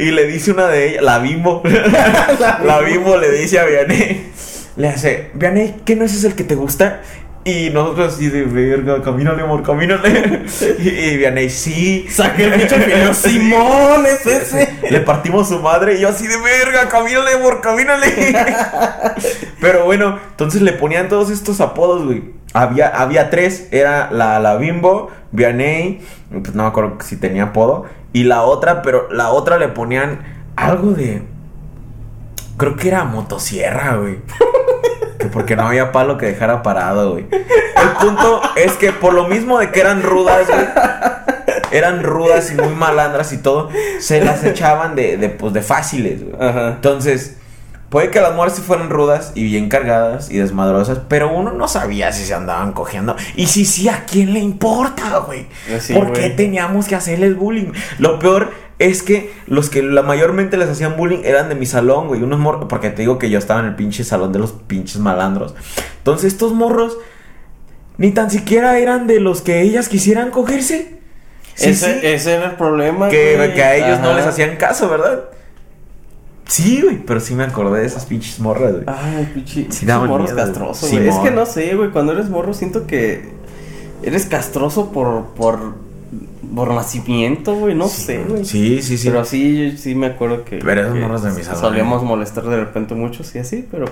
y 0.00 0.10
le 0.10 0.26
dice 0.26 0.50
una 0.50 0.66
de 0.66 0.90
ellas, 0.90 1.04
la 1.04 1.20
bimbo. 1.20 1.62
la 2.64 2.80
bimbo 2.80 3.16
le 3.16 3.30
dice 3.30 3.60
a 3.60 3.64
Vianey. 3.64 4.32
Le 4.76 4.88
hace, 4.88 5.30
Vianey, 5.34 5.76
¿qué 5.84 5.94
no 5.94 6.04
es 6.04 6.24
el 6.24 6.34
que 6.34 6.42
te 6.42 6.56
gusta? 6.56 7.00
Y 7.46 7.68
nosotros 7.68 8.14
así 8.14 8.30
de 8.30 8.44
verga, 8.44 9.02
camínale, 9.02 9.42
amor, 9.42 9.62
camínale. 9.62 10.44
y, 10.78 10.88
y 10.88 11.16
Vianey, 11.18 11.50
sí. 11.50 12.06
Saqué 12.08 12.44
el 12.44 12.54
bicho 12.54 12.76
final. 12.78 13.14
Simón, 13.14 14.06
es 14.06 14.26
ese. 14.26 14.78
Le 14.90 15.00
partimos 15.00 15.48
su 15.48 15.60
madre 15.60 15.96
y 15.96 16.00
yo 16.00 16.08
así 16.08 16.26
de 16.26 16.38
verga, 16.38 16.88
camínale, 16.88 17.34
amor, 17.34 17.60
camínale. 17.60 18.06
Pero 19.60 19.84
bueno, 19.84 20.18
entonces 20.30 20.62
le 20.62 20.72
ponían 20.72 21.08
todos 21.08 21.28
estos 21.28 21.60
apodos, 21.60 22.06
güey. 22.06 22.32
Había, 22.54 22.88
había 22.88 23.28
tres, 23.28 23.68
era 23.72 24.10
la, 24.10 24.38
la 24.38 24.56
Bimbo, 24.56 25.10
Vianey, 25.32 26.00
pues 26.30 26.54
no 26.54 26.62
me 26.62 26.68
acuerdo 26.68 26.96
si 27.04 27.16
tenía 27.16 27.44
apodo, 27.44 27.84
y 28.12 28.22
la 28.22 28.42
otra, 28.42 28.80
pero 28.80 29.10
la 29.10 29.30
otra 29.30 29.58
le 29.58 29.66
ponían 29.66 30.20
algo 30.54 30.92
de... 30.92 31.24
Creo 32.56 32.76
que 32.76 32.86
era 32.86 33.02
motosierra, 33.02 33.96
güey. 33.96 34.20
Que 35.18 35.26
porque 35.26 35.56
no 35.56 35.66
había 35.66 35.92
palo 35.92 36.18
que 36.18 36.26
dejara 36.26 36.62
parado, 36.62 37.12
güey. 37.12 37.26
El 37.30 37.88
punto 38.00 38.40
es 38.56 38.72
que 38.74 38.92
por 38.92 39.12
lo 39.12 39.28
mismo 39.28 39.58
de 39.58 39.70
que 39.70 39.80
eran 39.80 40.02
rudas, 40.02 40.48
güey. 40.48 40.66
eran 41.70 42.02
rudas 42.02 42.52
y 42.52 42.54
muy 42.54 42.74
malandras 42.74 43.32
y 43.32 43.38
todo, 43.38 43.68
se 43.98 44.24
las 44.24 44.44
echaban 44.44 44.94
de, 44.94 45.16
de, 45.16 45.28
pues, 45.28 45.52
de 45.52 45.62
fáciles, 45.62 46.22
güey. 46.22 46.36
Ajá. 46.40 46.68
Entonces, 46.68 47.36
puede 47.88 48.10
que 48.10 48.20
las 48.20 48.34
mujeres 48.34 48.54
sí 48.54 48.62
fueran 48.62 48.90
rudas 48.90 49.32
y 49.34 49.44
bien 49.44 49.68
cargadas 49.68 50.30
y 50.30 50.38
desmadrosas, 50.38 51.00
pero 51.08 51.32
uno 51.32 51.52
no 51.52 51.68
sabía 51.68 52.12
si 52.12 52.24
se 52.24 52.34
andaban 52.34 52.72
cogiendo. 52.72 53.16
Y 53.36 53.46
si 53.46 53.64
sí, 53.64 53.88
¿a 53.88 54.04
quién 54.04 54.32
le 54.32 54.40
importa, 54.40 55.18
güey? 55.18 55.46
Sí, 55.78 55.94
¿Por 55.94 56.12
qué 56.12 56.30
teníamos 56.30 56.86
que 56.86 56.96
hacerles 56.96 57.36
bullying? 57.36 57.72
Lo 57.98 58.18
peor 58.18 58.52
es 58.78 59.02
que 59.02 59.32
los 59.46 59.70
que 59.70 59.82
la 59.82 60.02
mayormente 60.02 60.56
les 60.56 60.68
hacían 60.68 60.96
bullying 60.96 61.20
eran 61.24 61.48
de 61.48 61.54
mi 61.54 61.66
salón, 61.66 62.08
güey. 62.08 62.22
Unos 62.22 62.38
morros, 62.38 62.66
porque 62.68 62.90
te 62.90 63.02
digo 63.02 63.18
que 63.18 63.30
yo 63.30 63.38
estaba 63.38 63.60
en 63.60 63.66
el 63.66 63.76
pinche 63.76 64.04
salón 64.04 64.32
de 64.32 64.38
los 64.38 64.52
pinches 64.52 64.98
malandros. 64.98 65.54
Entonces, 65.98 66.32
estos 66.32 66.52
morros 66.52 66.98
ni 67.96 68.10
tan 68.10 68.30
siquiera 68.30 68.78
eran 68.78 69.06
de 69.06 69.20
los 69.20 69.42
que 69.42 69.62
ellas 69.62 69.88
quisieran 69.88 70.30
cogerse. 70.30 70.98
Sí, 71.54 71.70
ese, 71.70 72.00
sí. 72.00 72.06
ese 72.06 72.34
era 72.34 72.50
el 72.50 72.56
problema. 72.56 73.08
Que, 73.08 73.36
güey. 73.36 73.54
que 73.54 73.62
a 73.62 73.76
ellos 73.76 74.00
no 74.00 74.14
les 74.14 74.26
hacían 74.26 74.56
caso, 74.56 74.88
¿verdad? 74.88 75.24
Sí, 76.46 76.82
güey, 76.82 76.98
pero 76.98 77.20
sí 77.20 77.34
me 77.34 77.44
acordé 77.44 77.80
de 77.80 77.86
esas 77.86 78.04
pinches 78.04 78.38
morras, 78.40 78.72
güey. 78.72 78.84
Ay, 78.86 79.30
pinche. 79.32 79.66
Sí, 79.70 79.86
morros 79.86 80.08
miedo, 80.08 80.34
güey. 80.34 80.46
castrosos, 80.46 80.90
Sí. 80.90 80.96
Es 80.96 81.16
que 81.16 81.30
no 81.30 81.46
sé, 81.46 81.74
güey. 81.74 81.90
Cuando 81.90 82.12
eres 82.12 82.28
morro, 82.28 82.52
siento 82.52 82.86
que 82.86 83.30
eres 84.02 84.26
castroso 84.26 84.90
por. 84.90 85.26
por. 85.34 85.83
Por 86.54 86.72
nacimiento, 86.72 87.54
güey. 87.54 87.74
No 87.74 87.88
sé, 87.88 88.22
güey. 88.28 88.44
Sí, 88.44 88.82
sí, 88.82 88.96
sí. 88.98 89.08
Pero 89.08 89.24
sí, 89.24 89.72
yo 89.72 89.78
sí 89.78 89.94
me 89.94 90.06
acuerdo 90.06 90.44
que. 90.44 90.58
Pero 90.58 90.82
esos 90.82 90.96
morros 90.96 91.22
de 91.22 91.44
Solíamos 91.44 92.02
molestar 92.02 92.44
de 92.44 92.56
repente 92.56 92.94
muchos 92.94 93.34
y 93.34 93.38
así, 93.38 93.66
pero. 93.70 93.86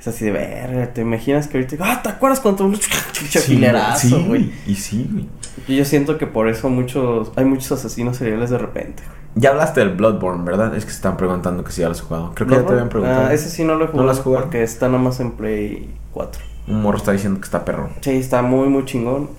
Es 0.00 0.08
así 0.08 0.24
de 0.24 0.32
verga, 0.32 0.92
te 0.92 1.02
imaginas 1.02 1.46
que 1.46 1.58
ahorita. 1.58 1.76
Ah, 1.78 2.00
¿te 2.02 2.08
acuerdas 2.08 2.40
cuando 2.40 2.64
un 2.64 2.74
chucha 3.12 3.38
Sí, 3.40 3.54
filerazo, 3.54 4.08
sí, 4.08 4.10
güey? 4.14 4.26
güey. 4.26 4.52
Y 4.66 4.74
sí, 4.74 5.08
güey. 5.12 5.26
Y 5.68 5.76
yo 5.76 5.84
siento 5.84 6.18
que 6.18 6.26
por 6.26 6.48
eso 6.48 6.68
muchos. 6.68 7.30
Hay 7.36 7.44
muchos 7.44 7.70
asesinos 7.72 8.16
seriales 8.16 8.50
de 8.50 8.58
repente, 8.58 9.04
güey. 9.06 9.18
Ya 9.34 9.50
hablaste 9.50 9.80
del 9.80 9.90
Bloodborne, 9.90 10.44
¿verdad? 10.44 10.74
Es 10.76 10.84
que 10.84 10.90
se 10.90 10.96
están 10.96 11.16
preguntando 11.16 11.62
que 11.64 11.70
si 11.72 11.80
ya 11.82 11.86
lo 11.86 11.92
has 11.92 12.00
jugado. 12.02 12.32
Creo 12.34 12.48
que 12.48 12.54
ya 12.56 12.66
te 12.66 12.72
habían 12.72 12.88
preguntado. 12.88 13.26
Ah, 13.28 13.32
ese 13.32 13.48
sí 13.48 13.62
no 13.64 13.76
lo 13.76 13.84
he 13.84 13.86
¿No 13.86 13.92
jugado. 13.92 14.06
lo 14.06 14.12
has 14.12 14.20
jugado? 14.20 14.44
Porque 14.44 14.62
está 14.62 14.88
nomás 14.88 15.20
en 15.20 15.30
Play 15.32 15.88
4. 16.12 16.42
Un 16.66 16.82
morro 16.82 16.98
está 16.98 17.12
diciendo 17.12 17.40
que 17.40 17.44
está 17.44 17.64
perro. 17.64 17.88
Sí, 18.00 18.10
está 18.10 18.42
muy, 18.42 18.68
muy 18.68 18.84
chingón. 18.84 19.30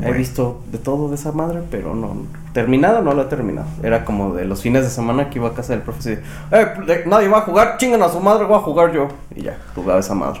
He 0.00 0.12
visto 0.12 0.60
de 0.72 0.78
todo 0.78 1.08
de 1.08 1.14
esa 1.14 1.30
madre, 1.32 1.60
pero 1.70 1.94
no. 1.94 2.16
Terminado 2.52 3.00
no 3.00 3.14
lo 3.14 3.22
he 3.22 3.26
terminado. 3.26 3.66
Era 3.82 4.04
como 4.04 4.34
de 4.34 4.44
los 4.44 4.60
fines 4.60 4.82
de 4.82 4.90
semana 4.90 5.30
que 5.30 5.38
iba 5.38 5.48
a 5.48 5.54
casa 5.54 5.72
del 5.72 5.82
profe 5.82 6.00
y 6.00 6.14
decía, 6.16 6.24
eh, 6.50 6.66
de- 6.86 7.06
nadie 7.06 7.28
va 7.28 7.38
a 7.38 7.42
jugar, 7.42 7.76
chingan 7.78 8.02
a 8.02 8.08
su 8.08 8.18
madre, 8.20 8.44
voy 8.44 8.56
a 8.56 8.60
jugar 8.60 8.92
yo. 8.92 9.08
Y 9.34 9.42
ya, 9.42 9.56
jugaba 9.74 10.00
esa 10.00 10.14
madre. 10.14 10.40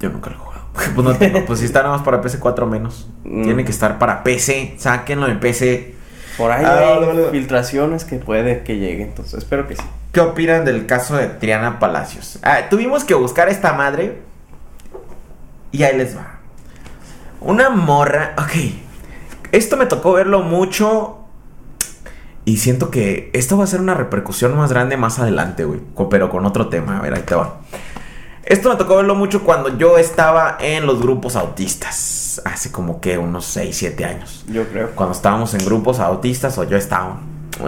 Yo 0.00 0.08
nunca 0.10 0.30
lo 0.30 0.36
he 0.36 0.38
jugado. 0.38 0.56
Pues 0.94 1.06
no 1.06 1.14
tengo. 1.16 1.44
Pues 1.46 1.60
si 1.60 1.64
está 1.66 1.82
nada 1.82 1.94
más 1.96 2.02
para 2.04 2.20
PC 2.20 2.38
4 2.38 2.66
menos. 2.66 3.08
Mm. 3.24 3.44
Tiene 3.44 3.64
que 3.64 3.70
estar 3.70 3.98
para 3.98 4.22
PC. 4.22 4.74
Sáquenlo 4.78 5.26
en 5.28 5.40
PC. 5.40 5.94
Por 6.36 6.50
ahí 6.50 6.64
Ah, 6.66 6.98
hay 7.00 7.28
filtraciones 7.30 8.04
que 8.04 8.16
puede 8.16 8.62
que 8.62 8.76
llegue, 8.78 9.02
entonces 9.04 9.34
espero 9.34 9.66
que 9.68 9.76
sí. 9.76 9.82
¿Qué 10.12 10.20
opinan 10.20 10.64
del 10.66 10.84
caso 10.86 11.16
de 11.16 11.26
Triana 11.28 11.78
Palacios? 11.78 12.38
Ah, 12.42 12.60
tuvimos 12.68 13.04
que 13.04 13.14
buscar 13.14 13.48
a 13.48 13.50
esta 13.50 13.72
madre. 13.72 14.18
Y 15.72 15.82
ahí 15.82 15.96
les 15.96 16.16
va. 16.16 16.35
Una 17.46 17.70
morra. 17.70 18.34
Ok. 18.38 18.52
Esto 19.52 19.76
me 19.76 19.86
tocó 19.86 20.12
verlo 20.14 20.40
mucho. 20.40 21.18
Y 22.44 22.58
siento 22.58 22.90
que 22.90 23.30
esto 23.32 23.56
va 23.58 23.64
a 23.64 23.66
ser 23.66 23.80
una 23.80 23.94
repercusión 23.94 24.56
más 24.56 24.70
grande 24.70 24.96
más 24.96 25.18
adelante, 25.18 25.64
güey. 25.64 25.80
Pero 26.10 26.30
con 26.30 26.46
otro 26.46 26.68
tema. 26.68 26.98
A 26.98 27.02
ver, 27.02 27.14
ahí 27.14 27.22
te 27.22 27.34
va. 27.34 27.60
Esto 28.44 28.68
me 28.70 28.76
tocó 28.76 28.96
verlo 28.96 29.16
mucho 29.16 29.42
cuando 29.42 29.76
yo 29.76 29.98
estaba 29.98 30.56
en 30.60 30.86
los 30.86 31.00
grupos 31.02 31.34
autistas. 31.34 32.40
Hace 32.44 32.70
como 32.70 33.00
que 33.00 33.18
unos 33.18 33.44
6, 33.46 33.74
7 33.76 34.04
años 34.04 34.44
Yo 34.46 34.68
creo. 34.68 34.90
cuando 34.90 35.14
estábamos 35.14 35.54
en 35.54 35.64
grupos 35.64 35.98
autistas 36.00 36.56
o 36.58 36.64
yo 36.64 36.76
estaba. 36.76 37.18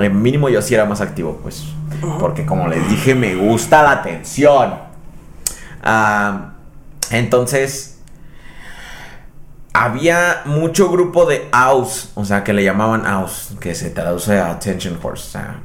eh, 0.00 0.10
mínimo 0.10 0.48
yo 0.50 0.60
sí 0.62 0.74
era 0.74 0.84
más 0.84 1.00
activo, 1.00 1.40
pues. 1.42 1.64
Porque 2.20 2.46
como 2.46 2.68
les 2.68 2.88
dije, 2.88 3.14
me 3.16 3.34
gusta 3.34 3.82
la 3.82 3.90
atención. 3.92 4.74
Ah, 5.82 6.52
entonces, 7.10 7.97
había 9.78 10.42
mucho 10.44 10.90
grupo 10.90 11.24
de 11.24 11.48
AUS, 11.52 12.10
o 12.16 12.24
sea, 12.24 12.42
que 12.42 12.52
le 12.52 12.64
llamaban 12.64 13.06
AUS, 13.06 13.52
que 13.60 13.76
se 13.76 13.90
traduce 13.90 14.36
a 14.36 14.50
Attention 14.50 14.98
Horse, 15.00 15.28
o 15.28 15.30
sea, 15.30 15.60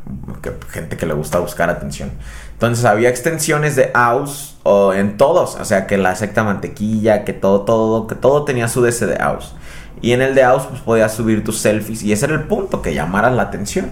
gente 0.69 0.97
que 0.97 1.08
le 1.08 1.15
gusta 1.15 1.39
buscar 1.39 1.71
atención. 1.71 2.12
Entonces 2.52 2.86
había 2.86 3.10
extensiones 3.10 3.76
de 3.76 3.89
AUS 3.95 4.56
o 4.62 4.93
en 4.93 5.17
todos, 5.17 5.56
o 5.56 5.65
sea, 5.65 5.88
que 5.88 5.97
la 5.97 6.15
secta 6.15 6.43
mantequilla, 6.43 7.26
que 7.26 7.34
todo, 7.34 7.62
todo, 7.62 8.06
que 8.06 8.13
todo 8.13 8.45
tenía 8.45 8.67
su 8.67 8.84
DC 8.84 9.08
de 9.08 9.19
AUS. 9.19 9.56
Y 9.99 10.12
en 10.12 10.21
el 10.21 10.36
de 10.36 10.43
AUS 10.43 10.67
pues 10.67 10.82
podías 10.82 11.12
subir 11.12 11.43
tus 11.43 11.58
selfies 11.58 12.04
y 12.04 12.13
ese 12.13 12.26
era 12.26 12.36
el 12.36 12.43
punto, 12.43 12.84
que 12.84 12.93
llamaras 12.93 13.34
la 13.34 13.41
atención. 13.41 13.89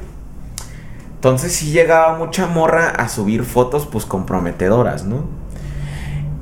Entonces 1.15 1.51
sí 1.51 1.71
llegaba 1.71 2.19
mucha 2.19 2.45
morra 2.45 2.89
a 2.89 3.09
subir 3.09 3.43
fotos 3.43 3.87
pues 3.87 4.05
comprometedoras, 4.05 5.03
¿no? 5.03 5.40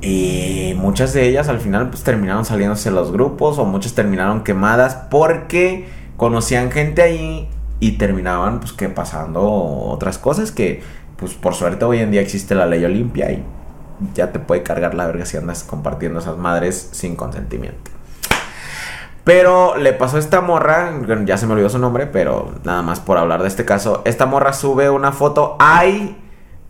Y 0.00 0.74
muchas 0.76 1.12
de 1.12 1.28
ellas 1.28 1.48
al 1.48 1.60
final 1.60 1.90
pues 1.90 2.02
terminaron 2.02 2.44
saliéndose 2.44 2.90
los 2.90 3.12
grupos 3.12 3.58
o 3.58 3.64
muchas 3.64 3.94
terminaron 3.94 4.42
quemadas 4.44 4.94
porque 5.10 5.88
conocían 6.16 6.70
gente 6.70 7.02
ahí 7.02 7.48
y 7.80 7.92
terminaban 7.92 8.60
pues 8.60 8.72
que 8.72 8.88
pasando 8.88 9.42
otras 9.42 10.18
cosas 10.18 10.52
que 10.52 10.82
pues 11.16 11.34
por 11.34 11.54
suerte 11.54 11.84
hoy 11.84 11.98
en 11.98 12.10
día 12.10 12.22
existe 12.22 12.54
la 12.54 12.66
ley 12.66 12.84
Olimpia 12.84 13.30
y 13.30 13.44
ya 14.14 14.32
te 14.32 14.38
puede 14.38 14.62
cargar 14.62 14.94
la 14.94 15.06
verga 15.06 15.26
si 15.26 15.36
andas 15.36 15.64
compartiendo 15.64 16.20
esas 16.20 16.38
madres 16.38 16.88
sin 16.92 17.16
consentimiento. 17.16 17.90
Pero 19.24 19.76
le 19.76 19.92
pasó 19.92 20.16
a 20.16 20.20
esta 20.20 20.40
morra, 20.40 20.92
ya 21.26 21.36
se 21.36 21.46
me 21.46 21.52
olvidó 21.52 21.68
su 21.68 21.78
nombre, 21.78 22.06
pero 22.06 22.54
nada 22.64 22.82
más 22.82 23.00
por 23.00 23.18
hablar 23.18 23.42
de 23.42 23.48
este 23.48 23.66
caso. 23.66 24.02
Esta 24.06 24.24
morra 24.24 24.52
sube 24.54 24.88
una 24.88 25.12
foto. 25.12 25.56
Hay 25.60 26.16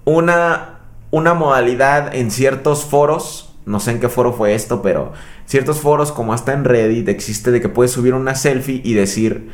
una, 0.05 0.80
una 1.11 1.35
modalidad 1.35 2.15
en 2.15 2.31
ciertos 2.31 2.85
foros, 2.85 3.55
no 3.67 3.81
sé 3.81 3.93
en 3.93 4.01
qué 4.01 4.09
foro 4.09 4.33
fue 4.33 4.55
esto, 4.55 4.83
pero 4.83 5.13
ciertos 5.45 5.81
foros 5.81 6.13
como 6.13 6.33
hasta 6.33 6.53
en 6.53 6.65
Reddit 6.65 7.09
existe 7.09 7.51
de 7.51 7.61
que 7.61 7.69
puedes 7.69 7.93
subir 7.93 8.15
una 8.15 8.35
selfie 8.35 8.81
y 8.85 8.95
decir, 8.95 9.51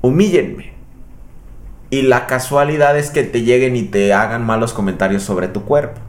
humíllenme. 0.00 0.72
Y 1.90 2.02
la 2.02 2.26
casualidad 2.26 2.96
es 2.96 3.10
que 3.10 3.24
te 3.24 3.42
lleguen 3.42 3.76
y 3.76 3.82
te 3.82 4.12
hagan 4.12 4.44
malos 4.44 4.72
comentarios 4.72 5.22
sobre 5.22 5.48
tu 5.48 5.64
cuerpo. 5.64 6.00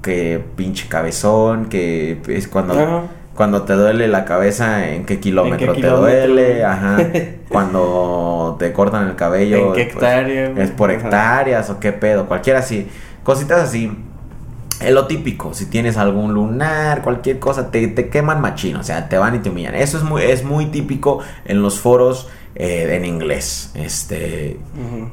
Que 0.00 0.42
pinche 0.56 0.88
cabezón, 0.88 1.66
que 1.66 2.20
es 2.28 2.48
cuando... 2.48 2.74
Ajá. 2.74 3.02
Cuando 3.34 3.62
te 3.62 3.72
duele 3.72 4.08
la 4.08 4.26
cabeza, 4.26 4.90
¿en 4.90 5.06
qué 5.06 5.18
kilómetro 5.18 5.72
te 5.72 5.80
kilómetro? 5.80 6.00
duele? 6.02 6.64
Ajá. 6.66 6.98
Cuando 7.48 8.56
te 8.58 8.74
cortan 8.74 9.08
el 9.08 9.16
cabello. 9.16 9.56
¿En 9.56 9.72
qué 9.72 9.84
pues, 9.84 9.94
hectárea, 9.94 10.50
güey? 10.50 10.62
es 10.62 10.70
por 10.70 10.90
hectáreas 10.90 11.70
o 11.70 11.80
qué 11.80 11.92
pedo. 11.92 12.26
Cualquiera 12.26 12.58
así. 12.58 12.88
Cositas 13.24 13.60
así. 13.68 13.90
Es 14.80 14.90
lo 14.92 15.06
típico. 15.06 15.54
Si 15.54 15.66
tienes 15.66 15.96
algún 15.96 16.34
lunar, 16.34 17.02
cualquier 17.02 17.38
cosa, 17.38 17.70
te, 17.70 17.86
te 17.88 18.08
queman 18.08 18.40
machino. 18.40 18.80
O 18.80 18.82
sea, 18.82 19.08
te 19.08 19.16
van 19.18 19.36
y 19.36 19.38
te 19.38 19.50
humillan. 19.50 19.74
Eso 19.76 19.96
es 19.98 20.02
muy, 20.02 20.22
es 20.22 20.44
muy 20.44 20.66
típico 20.66 21.20
en 21.44 21.62
los 21.62 21.78
foros 21.78 22.28
eh, 22.56 22.88
en 22.96 23.04
inglés. 23.04 23.70
Este. 23.74 24.58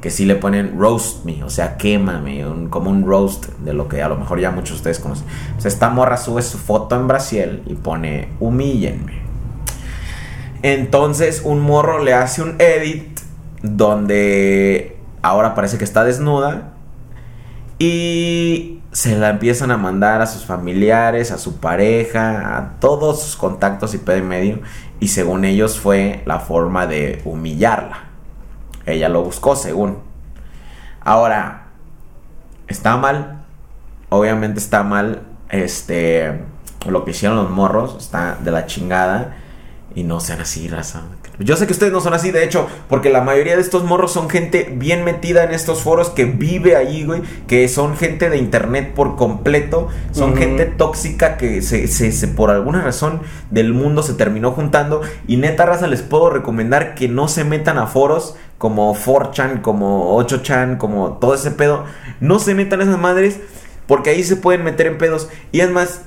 Que 0.00 0.10
sí 0.10 0.24
le 0.24 0.34
ponen 0.34 0.76
roast 0.78 1.24
me, 1.24 1.44
o 1.44 1.50
sea, 1.50 1.76
quémame, 1.76 2.44
un- 2.46 2.68
como 2.68 2.90
un 2.90 3.06
roast 3.06 3.46
de 3.60 3.72
lo 3.72 3.86
que 3.86 4.02
a 4.02 4.08
lo 4.08 4.16
mejor 4.16 4.40
ya 4.40 4.50
muchos 4.50 4.70
de 4.70 4.76
ustedes 4.76 4.98
conocen. 4.98 5.26
O 5.56 5.60
sea, 5.60 5.68
esta 5.68 5.88
morra 5.88 6.16
sube 6.16 6.42
su 6.42 6.58
foto 6.58 6.96
en 6.96 7.06
Brasil 7.06 7.62
y 7.66 7.74
pone 7.74 8.28
humíllenme. 8.40 9.20
Entonces 10.62 11.42
un 11.44 11.60
morro 11.60 12.02
le 12.02 12.12
hace 12.12 12.42
un 12.42 12.56
edit 12.58 13.20
donde 13.62 14.96
ahora 15.22 15.54
parece 15.54 15.78
que 15.78 15.84
está 15.84 16.04
desnuda 16.04 16.72
y 17.80 18.82
se 18.92 19.16
la 19.16 19.30
empiezan 19.30 19.70
a 19.70 19.78
mandar 19.78 20.20
a 20.20 20.26
sus 20.26 20.44
familiares, 20.44 21.30
a 21.30 21.38
su 21.38 21.60
pareja, 21.60 22.58
a 22.58 22.78
todos 22.78 23.22
sus 23.22 23.36
contactos 23.36 23.94
y 23.94 23.98
pedo 23.98 24.22
medio. 24.22 24.60
Y 25.00 25.08
según 25.08 25.46
ellos 25.46 25.80
fue 25.80 26.22
la 26.26 26.40
forma 26.40 26.86
de 26.86 27.22
humillarla. 27.24 28.04
Ella 28.84 29.08
lo 29.08 29.22
buscó, 29.22 29.56
según. 29.56 29.98
Ahora, 31.00 31.68
está 32.68 32.98
mal. 32.98 33.44
Obviamente 34.10 34.58
está 34.58 34.82
mal. 34.82 35.22
Este. 35.48 36.38
Lo 36.86 37.06
que 37.06 37.12
hicieron 37.12 37.38
los 37.38 37.50
morros. 37.50 37.96
Está 37.98 38.36
de 38.42 38.50
la 38.50 38.66
chingada. 38.66 39.38
Y 39.94 40.04
no 40.04 40.20
sean 40.20 40.42
así, 40.42 40.68
raza. 40.68 41.00
Yo 41.40 41.56
sé 41.56 41.66
que 41.66 41.72
ustedes 41.72 41.92
no 41.92 42.00
son 42.00 42.14
así, 42.14 42.30
de 42.30 42.44
hecho, 42.44 42.66
porque 42.88 43.10
la 43.10 43.22
mayoría 43.22 43.56
de 43.56 43.62
estos 43.62 43.82
morros 43.84 44.12
son 44.12 44.28
gente 44.30 44.72
bien 44.76 45.04
metida 45.04 45.42
en 45.44 45.52
estos 45.52 45.82
foros 45.82 46.10
que 46.10 46.24
vive 46.26 46.76
ahí, 46.76 47.04
güey. 47.04 47.22
Que 47.48 47.66
son 47.68 47.96
gente 47.96 48.28
de 48.30 48.36
internet 48.36 48.92
por 48.94 49.16
completo. 49.16 49.88
Son 50.12 50.36
gente 50.36 50.66
tóxica 50.66 51.36
que 51.36 51.62
se, 51.62 51.88
se- 51.88 52.12
se- 52.12 52.28
por 52.28 52.50
alguna 52.50 52.82
razón 52.82 53.20
del 53.50 53.72
mundo 53.74 54.02
se 54.02 54.14
terminó 54.14 54.52
juntando. 54.52 55.00
Y 55.26 55.36
neta, 55.38 55.66
raza, 55.66 55.86
les 55.86 56.02
puedo 56.02 56.30
recomendar 56.30 56.94
que 56.94 57.08
no 57.08 57.26
se 57.26 57.44
metan 57.44 57.78
a 57.78 57.86
foros 57.86 58.36
como 58.58 58.94
4chan, 58.94 59.62
como 59.62 60.16
8chan, 60.22 60.76
como 60.76 61.14
todo 61.14 61.34
ese 61.34 61.50
pedo. 61.50 61.84
No 62.20 62.38
se 62.38 62.54
metan 62.54 62.80
a 62.80 62.84
esas 62.84 62.98
madres 62.98 63.40
porque 63.86 64.10
ahí 64.10 64.22
se 64.22 64.36
pueden 64.36 64.62
meter 64.62 64.86
en 64.86 64.98
pedos. 64.98 65.28
Y 65.52 65.60
es 65.60 65.70
más, 65.70 66.02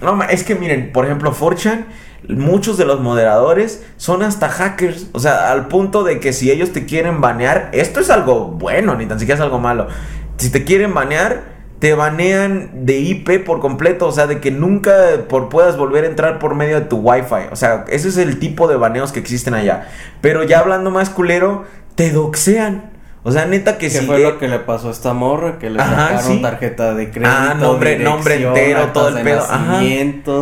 No, 0.00 0.22
es 0.24 0.44
que 0.44 0.54
miren, 0.54 0.92
por 0.92 1.04
ejemplo, 1.04 1.30
Forchan, 1.32 1.84
muchos 2.28 2.76
de 2.76 2.84
los 2.84 3.00
moderadores 3.00 3.84
son 3.96 4.22
hasta 4.22 4.48
hackers. 4.48 5.08
O 5.12 5.20
sea, 5.20 5.52
al 5.52 5.68
punto 5.68 6.04
de 6.04 6.20
que 6.20 6.32
si 6.32 6.50
ellos 6.50 6.72
te 6.72 6.86
quieren 6.86 7.20
banear, 7.20 7.70
esto 7.72 8.00
es 8.00 8.10
algo 8.10 8.46
bueno, 8.46 8.94
ni 8.94 9.06
tan 9.06 9.18
siquiera 9.18 9.38
es 9.38 9.42
algo 9.42 9.58
malo. 9.58 9.88
Si 10.36 10.50
te 10.50 10.64
quieren 10.64 10.94
banear, 10.94 11.60
te 11.80 11.94
banean 11.94 12.86
de 12.86 12.98
IP 12.98 13.44
por 13.44 13.60
completo. 13.60 14.06
O 14.06 14.12
sea, 14.12 14.26
de 14.26 14.40
que 14.40 14.50
nunca 14.50 14.92
por, 15.28 15.48
puedas 15.48 15.76
volver 15.76 16.04
a 16.04 16.08
entrar 16.08 16.38
por 16.38 16.54
medio 16.54 16.78
de 16.80 16.86
tu 16.86 16.98
Wi-Fi. 16.98 17.48
O 17.52 17.56
sea, 17.56 17.84
ese 17.88 18.08
es 18.08 18.16
el 18.16 18.38
tipo 18.38 18.68
de 18.68 18.76
baneos 18.76 19.12
que 19.12 19.20
existen 19.20 19.54
allá. 19.54 19.88
Pero 20.20 20.44
ya 20.44 20.60
hablando 20.60 20.90
más 20.90 21.10
culero, 21.10 21.64
te 21.94 22.10
doxean. 22.10 22.89
O 23.22 23.30
sea, 23.30 23.44
neta 23.44 23.76
que 23.76 23.88
¿Qué 23.88 24.00
si... 24.00 24.06
fue 24.06 24.18
lo 24.18 24.38
que 24.38 24.48
le 24.48 24.58
pasó 24.60 24.88
a 24.88 24.92
esta 24.92 25.12
morra? 25.12 25.58
Que 25.58 25.68
le 25.68 25.80
Ajá, 25.80 26.08
sacaron 26.08 26.36
sí. 26.36 26.42
tarjeta 26.42 26.94
de 26.94 27.10
crédito, 27.10 27.30
Ah, 27.30 27.54
nombre- 27.54 27.98
nombre 27.98 28.42
entero, 28.42 28.86
todo 28.94 29.08
el 29.08 29.22
pedo, 29.22 29.40
ajá. 29.42 29.80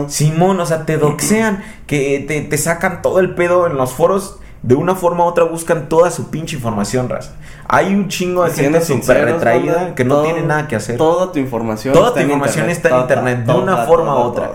Simón, 0.09 0.61
o 0.61 0.67
sea, 0.67 0.87
te 0.87 0.97
doxean, 0.97 1.63
que 1.87 2.25
te, 2.27 2.41
te 2.43 2.59
sacan 2.59 3.03
todo 3.03 3.19
el 3.21 3.35
pedo 3.35 3.67
en 3.67 3.77
los 3.77 3.93
foros. 3.93 4.39
De 4.61 4.75
una 4.75 4.97
forma 4.97 5.25
u 5.25 5.29
otra 5.29 5.45
buscan 5.45 5.89
toda 5.89 6.11
su 6.11 6.31
pinche 6.31 6.57
información, 6.57 7.09
raza. 7.09 7.31
Hay 7.69 7.95
un 7.95 8.09
chingo 8.09 8.45
de 8.45 8.51
gente 8.51 8.81
súper 8.81 9.25
retraída 9.25 9.95
que 9.95 10.05
no 10.05 10.17
todo- 10.17 10.25
tiene 10.25 10.43
nada 10.43 10.67
que 10.67 10.75
hacer. 10.75 10.97
Toda 10.97 11.31
tu 11.31 11.39
información 11.39 11.95
Toda 11.95 12.13
tu 12.13 12.19
información 12.21 12.69
está 12.69 12.89
en 12.89 13.01
internet, 13.03 13.45
de 13.45 13.53
una 13.53 13.73
toda, 13.75 13.87
forma 13.87 14.15
u 14.17 14.19
otra. 14.19 14.51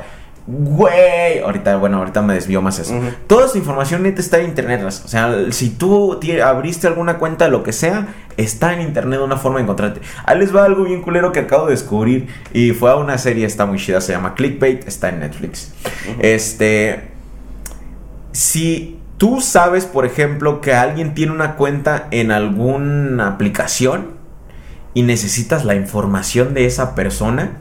Güey, 0.46 1.40
ahorita, 1.40 1.78
bueno, 1.78 2.00
ahorita 2.00 2.22
me 2.22 2.34
desvío 2.34 2.62
más 2.62 2.78
eso. 2.78 2.94
Toda 3.28 3.48
su 3.48 3.58
información 3.58 4.04
neta 4.04 4.20
está 4.20 4.40
en 4.40 4.48
internet. 4.48 4.84
O 4.84 4.92
sea, 4.92 5.34
si 5.52 5.70
tú 5.70 6.20
abriste 6.44 6.88
alguna 6.88 7.18
cuenta 7.18 7.48
lo 7.48 7.64
que 7.64 7.72
sea, 7.72 8.08
está 8.36 8.74
en 8.74 8.82
internet 8.82 9.22
una 9.22 9.38
forma 9.38 9.60
de 9.60 9.64
encontrarte. 9.64 10.02
Ahí 10.26 10.38
les 10.40 10.54
va 10.54 10.66
algo 10.66 10.84
bien 10.84 11.02
culero 11.02 11.32
que 11.32 11.40
acabo 11.40 11.68
de 11.68 11.72
descubrir. 11.72 12.28
Y 12.52 12.72
fue 12.72 12.92
a 12.92 12.96
una 12.96 13.18
serie, 13.18 13.46
está 13.46 13.66
muy 13.66 13.78
chida, 13.78 14.02
se 14.02 14.12
llama 14.12 14.36
Clickbait, 14.36 14.86
está 14.86 15.10
en 15.10 15.22
Netflix. 15.22 15.74
Este. 16.20 17.12
Si 18.34 19.00
tú 19.18 19.40
sabes, 19.40 19.86
por 19.86 20.06
ejemplo, 20.06 20.60
que 20.60 20.74
alguien 20.74 21.14
tiene 21.14 21.32
una 21.32 21.56
cuenta 21.56 22.08
en 22.12 22.32
alguna 22.32 23.28
aplicación 23.28 24.16
y 24.94 25.04
necesitas 25.04 25.64
la 25.64 25.76
información 25.76 26.54
de 26.54 26.66
esa 26.66 26.96
persona, 26.96 27.60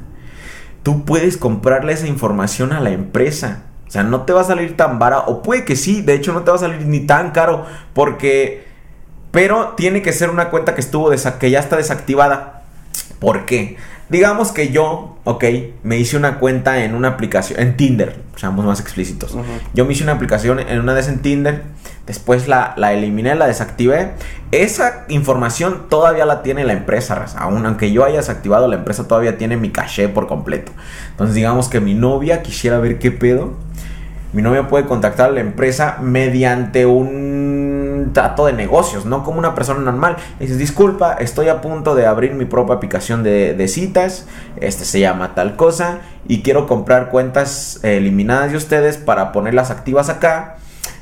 tú 0.82 1.04
puedes 1.04 1.36
comprarle 1.36 1.92
esa 1.92 2.06
información 2.06 2.72
a 2.72 2.80
la 2.80 2.90
empresa. 2.90 3.62
O 3.86 3.90
sea, 3.90 4.02
no 4.02 4.22
te 4.22 4.32
va 4.32 4.40
a 4.40 4.44
salir 4.44 4.76
tan 4.76 4.98
vara, 4.98 5.20
o 5.20 5.42
puede 5.42 5.64
que 5.64 5.76
sí, 5.76 6.00
de 6.02 6.14
hecho 6.14 6.32
no 6.32 6.42
te 6.42 6.50
va 6.50 6.56
a 6.56 6.60
salir 6.60 6.86
ni 6.86 7.00
tan 7.00 7.30
caro, 7.30 7.66
porque... 7.92 8.70
Pero 9.30 9.74
tiene 9.78 10.02
que 10.02 10.12
ser 10.12 10.28
una 10.28 10.50
cuenta 10.50 10.74
que 10.74 10.82
estuvo 10.82 11.10
que 11.38 11.50
ya 11.50 11.58
está 11.58 11.76
desactivada. 11.76 12.64
¿Por 13.18 13.46
qué? 13.46 13.78
Digamos 14.12 14.52
que 14.52 14.68
yo, 14.68 15.16
ok, 15.24 15.44
me 15.84 15.96
hice 15.96 16.18
una 16.18 16.38
cuenta 16.38 16.84
en 16.84 16.94
una 16.94 17.08
aplicación, 17.08 17.58
en 17.58 17.78
Tinder, 17.78 18.20
seamos 18.36 18.62
más 18.62 18.78
explícitos. 18.78 19.34
Yo 19.72 19.86
me 19.86 19.94
hice 19.94 20.02
una 20.02 20.12
aplicación 20.12 20.60
en 20.60 20.80
una 20.80 20.92
vez 20.92 21.08
en 21.08 21.22
Tinder, 21.22 21.62
después 22.06 22.46
la, 22.46 22.74
la 22.76 22.92
eliminé, 22.92 23.34
la 23.34 23.46
desactivé. 23.46 24.12
Esa 24.50 25.06
información 25.08 25.86
todavía 25.88 26.26
la 26.26 26.42
tiene 26.42 26.64
la 26.64 26.74
empresa, 26.74 27.24
aún 27.38 27.64
aunque 27.64 27.90
yo 27.90 28.04
haya 28.04 28.18
desactivado, 28.18 28.68
la 28.68 28.76
empresa 28.76 29.08
todavía 29.08 29.38
tiene 29.38 29.56
mi 29.56 29.70
caché 29.70 30.10
por 30.10 30.26
completo. 30.26 30.72
Entonces 31.12 31.34
digamos 31.34 31.70
que 31.70 31.80
mi 31.80 31.94
novia 31.94 32.42
quisiera 32.42 32.78
ver 32.80 32.98
qué 32.98 33.12
pedo. 33.12 33.54
Mi 34.34 34.42
novia 34.42 34.68
puede 34.68 34.84
contactar 34.84 35.30
a 35.30 35.32
la 35.32 35.40
empresa 35.40 35.98
mediante 36.02 36.84
un 36.84 37.61
trato 38.12 38.46
de 38.46 38.52
negocios, 38.52 39.04
no 39.04 39.24
como 39.24 39.38
una 39.38 39.54
persona 39.54 39.80
normal. 39.80 40.16
Dices, 40.38 40.58
disculpa, 40.58 41.14
estoy 41.14 41.48
a 41.48 41.60
punto 41.60 41.94
de 41.94 42.06
abrir 42.06 42.34
mi 42.34 42.44
propia 42.44 42.74
aplicación 42.74 43.22
de, 43.22 43.54
de 43.54 43.68
citas, 43.68 44.26
este 44.60 44.84
se 44.84 45.00
llama 45.00 45.34
tal 45.34 45.56
cosa, 45.56 46.00
y 46.28 46.42
quiero 46.42 46.66
comprar 46.66 47.08
cuentas 47.08 47.80
eh, 47.82 47.96
eliminadas 47.96 48.50
de 48.50 48.56
ustedes 48.56 48.96
para 48.96 49.32
ponerlas 49.32 49.70
activas 49.70 50.08
acá, 50.08 50.56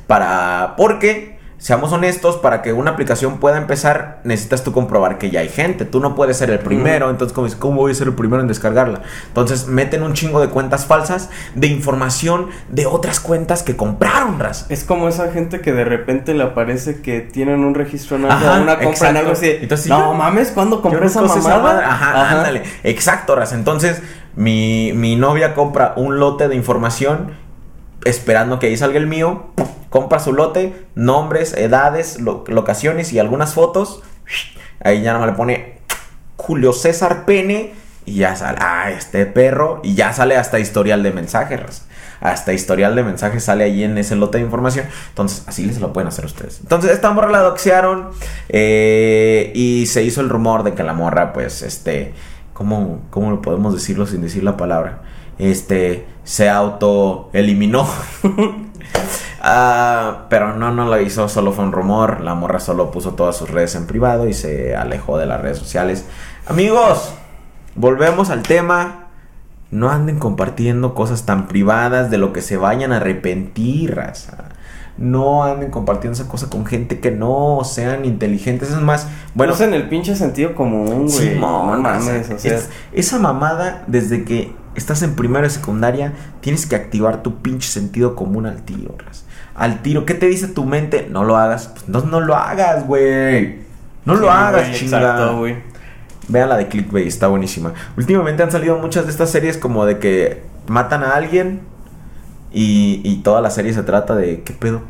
para... 0.07 0.75
porque... 0.77 1.40
Seamos 1.61 1.93
honestos, 1.93 2.39
para 2.39 2.63
que 2.63 2.73
una 2.73 2.93
aplicación 2.93 3.39
pueda 3.39 3.59
empezar, 3.59 4.21
necesitas 4.25 4.65
tú 4.65 4.73
comprobar 4.73 5.19
que 5.19 5.29
ya 5.31 5.41
hay 5.41 5.51
gente. 5.51 5.85
Tú 5.85 6.01
no 6.01 6.15
puedes 6.15 6.39
ser 6.39 6.49
el 6.49 6.59
primero. 6.59 7.11
Entonces, 7.11 7.35
¿cómo, 7.35 7.49
¿cómo 7.59 7.83
voy 7.83 7.93
a 7.93 7.95
ser 7.95 8.07
el 8.07 8.15
primero 8.15 8.41
en 8.41 8.49
descargarla? 8.49 9.03
Entonces, 9.29 9.67
meten 9.67 10.03
un 10.03 10.15
chingo 10.15 10.41
de 10.41 10.49
cuentas 10.49 10.87
falsas 10.87 11.29
de 11.55 11.67
información 11.67 12.47
de 12.71 12.87
otras 12.87 13.21
cuentas 13.21 13.63
que 13.63 13.77
compraron, 13.77 14.41
ras. 14.41 14.65
Es 14.71 14.85
como 14.85 15.07
esa 15.07 15.31
gente 15.33 15.61
que 15.61 15.75
de 15.75 15.85
repente 15.85 16.33
le 16.33 16.45
aparece 16.45 17.03
que 17.03 17.21
tienen 17.21 17.63
un 17.63 17.75
registro 17.75 18.17
en 18.17 18.25
algo, 18.25 18.35
Ajá, 18.49 18.61
una 18.63 18.79
compra 18.79 19.11
en 19.11 19.17
algo 19.19 19.33
así. 19.33 19.51
Entonces, 19.61 19.89
no 19.89 20.13
yo- 20.13 20.15
mames, 20.15 20.53
¿cuándo 20.53 20.81
compré 20.81 21.05
esa 21.07 21.21
mamada? 21.21 21.87
Ajá, 21.87 22.31
ándale. 22.31 22.63
Exacto, 22.85 23.37
ras. 23.37 23.53
Entonces, 23.53 24.01
mi, 24.35 24.93
mi 24.95 25.15
novia 25.17 25.55
compra 25.55 25.93
un 25.97 26.19
lote 26.19 26.49
de 26.49 26.57
información 26.57 27.33
esperando 28.05 28.59
que 28.59 28.67
ahí 28.69 28.77
salga 28.77 28.99
el 28.99 29.07
mío. 29.07 29.47
Compra 29.89 30.19
su 30.21 30.33
lote, 30.33 30.87
nombres, 30.95 31.53
edades, 31.55 32.21
lo- 32.21 32.45
locaciones 32.47 33.13
y 33.13 33.19
algunas 33.19 33.55
fotos. 33.55 34.03
Ahí 34.83 35.03
ya 35.03 35.13
no 35.13 35.21
me 35.21 35.27
le 35.27 35.33
pone 35.33 35.79
Julio 36.37 36.73
César 36.73 37.25
Pene 37.25 37.73
y 38.07 38.15
ya 38.15 38.35
sale, 38.37 38.59
ah, 38.61 38.91
este 38.91 39.27
perro, 39.27 39.81
y 39.83 39.95
ya 39.95 40.13
sale 40.13 40.37
hasta 40.37 40.59
historial 40.59 41.03
de 41.03 41.13
mensajes. 41.13 41.87
Hasta 42.21 42.53
historial 42.53 42.95
de 42.97 43.03
mensajes 43.03 43.45
sale 43.45 43.65
ahí 43.65 43.83
en 43.83 43.97
ese 43.99 44.15
lote 44.15 44.39
de 44.39 44.45
información. 44.45 44.87
Entonces, 45.09 45.43
así 45.47 45.65
les 45.65 45.81
lo 45.81 45.93
pueden 45.93 46.09
hacer 46.09 46.25
ustedes. 46.27 46.61
Entonces, 46.61 46.91
esta 46.91 47.11
morra 47.13 47.31
la 47.31 47.41
doxearon. 47.41 48.11
eh, 48.49 49.53
y 49.55 49.87
se 49.87 50.03
hizo 50.03 50.21
el 50.21 50.29
rumor 50.29 50.63
de 50.63 50.75
que 50.75 50.83
la 50.83 50.93
morra, 50.93 51.33
pues, 51.33 51.63
este. 51.63 52.13
¿Cómo, 52.53 53.01
cómo 53.11 53.31
lo 53.31 53.41
podemos 53.41 53.73
decirlo 53.73 54.07
sin 54.07 54.21
decir 54.21 54.45
la 54.45 54.57
palabra? 54.59 55.01
Este. 55.41 56.07
Se 56.25 56.49
auto 56.49 57.31
eliminó. 57.33 57.87
Ah, 59.43 60.27
pero 60.29 60.55
no, 60.57 60.71
no 60.71 60.85
lo 60.85 61.01
hizo, 61.01 61.29
solo 61.29 61.53
fue 61.53 61.65
un 61.65 61.73
rumor. 61.73 62.21
La 62.21 62.35
morra 62.35 62.61
solo 62.61 62.91
puso 62.91 63.13
todas 63.15 63.37
sus 63.37 63.49
redes 63.51 63.75
en 63.75 63.87
privado 63.87 64.29
y 64.29 64.35
se 64.35 64.77
alejó 64.77 65.17
de 65.19 65.27
las 65.27 65.41
redes 65.41 65.59
sociales. 65.59 66.05
Amigos, 66.47 67.15
volvemos 67.75 68.31
al 68.31 68.43
tema. 68.43 69.07
No 69.71 69.89
anden 69.89 70.19
compartiendo 70.19 70.95
cosas 70.95 71.25
tan 71.25 71.47
privadas 71.47 72.11
de 72.11 72.19
lo 72.19 72.33
que 72.33 72.43
se 72.43 72.57
vayan 72.57 72.93
a 72.93 72.97
arrepentir, 72.97 73.95
raza. 73.95 74.49
No 74.99 75.45
anden 75.45 75.71
compartiendo 75.71 76.21
esa 76.21 76.29
cosa 76.29 76.51
con 76.51 76.67
gente 76.67 76.99
que 77.01 77.11
no 77.13 77.61
sean 77.65 78.05
inteligentes. 78.05 78.69
Es 78.71 78.81
más, 78.81 79.07
bueno, 79.35 79.55
Bueno, 79.57 79.73
en 79.75 79.81
el 79.81 79.89
pinche 79.89 80.17
sentido 80.17 80.55
común, 80.55 81.07
güey. 81.07 81.11
Simón, 81.35 81.83
no 81.83 81.89
mames, 81.89 82.29
o 82.31 82.39
sea. 82.39 82.57
es- 82.57 82.69
esa 82.93 83.19
mamada, 83.19 83.85
desde 83.87 84.25
que 84.25 84.53
estás 84.81 85.03
en 85.03 85.15
primero 85.15 85.47
y 85.47 85.51
secundaria, 85.51 86.13
tienes 86.41 86.67
que 86.67 86.77
activar 86.77 87.23
tu 87.23 87.37
pinche 87.43 87.69
sentido 87.69 88.17
común 88.17 88.47
al 88.47 88.63
tiro. 88.63 88.97
Al 89.55 89.83
tiro. 89.83 90.07
¿Qué 90.07 90.15
te 90.15 90.27
dice 90.27 90.49
tu 90.49 90.65
mente? 90.65 91.09
No 91.11 91.25
lo 91.25 91.37
hagas. 91.37 91.69
Pues 91.69 91.89
no, 91.89 92.01
no 92.03 92.21
lo 92.21 92.35
hagas, 92.35 92.87
güey. 92.87 93.61
No 94.05 94.17
Sí, 94.17 94.21
lo 94.23 94.31
hagas, 94.31 94.73
chingada. 94.73 95.33
Güey. 95.33 95.57
Vean 96.29 96.49
la 96.49 96.57
de 96.57 96.69
Clickbait, 96.69 97.07
está 97.07 97.27
buenísima. 97.27 97.75
Últimamente 97.97 98.43
han 98.43 98.51
salido 98.51 98.79
muchas 98.79 99.05
de 99.05 99.11
estas 99.11 99.31
series 99.31 99.59
como 99.59 99.85
de 99.85 99.99
que 99.99 100.43
matan 100.69 101.03
a 101.03 101.11
alguien 101.11 101.61
y, 102.53 103.01
y 103.05 103.23
toda 103.23 103.41
la 103.41 103.51
serie 103.51 103.73
se 103.73 103.83
trata 103.83 104.15
de 104.15 104.43
qué 104.43 104.53
pedo, 104.53 104.83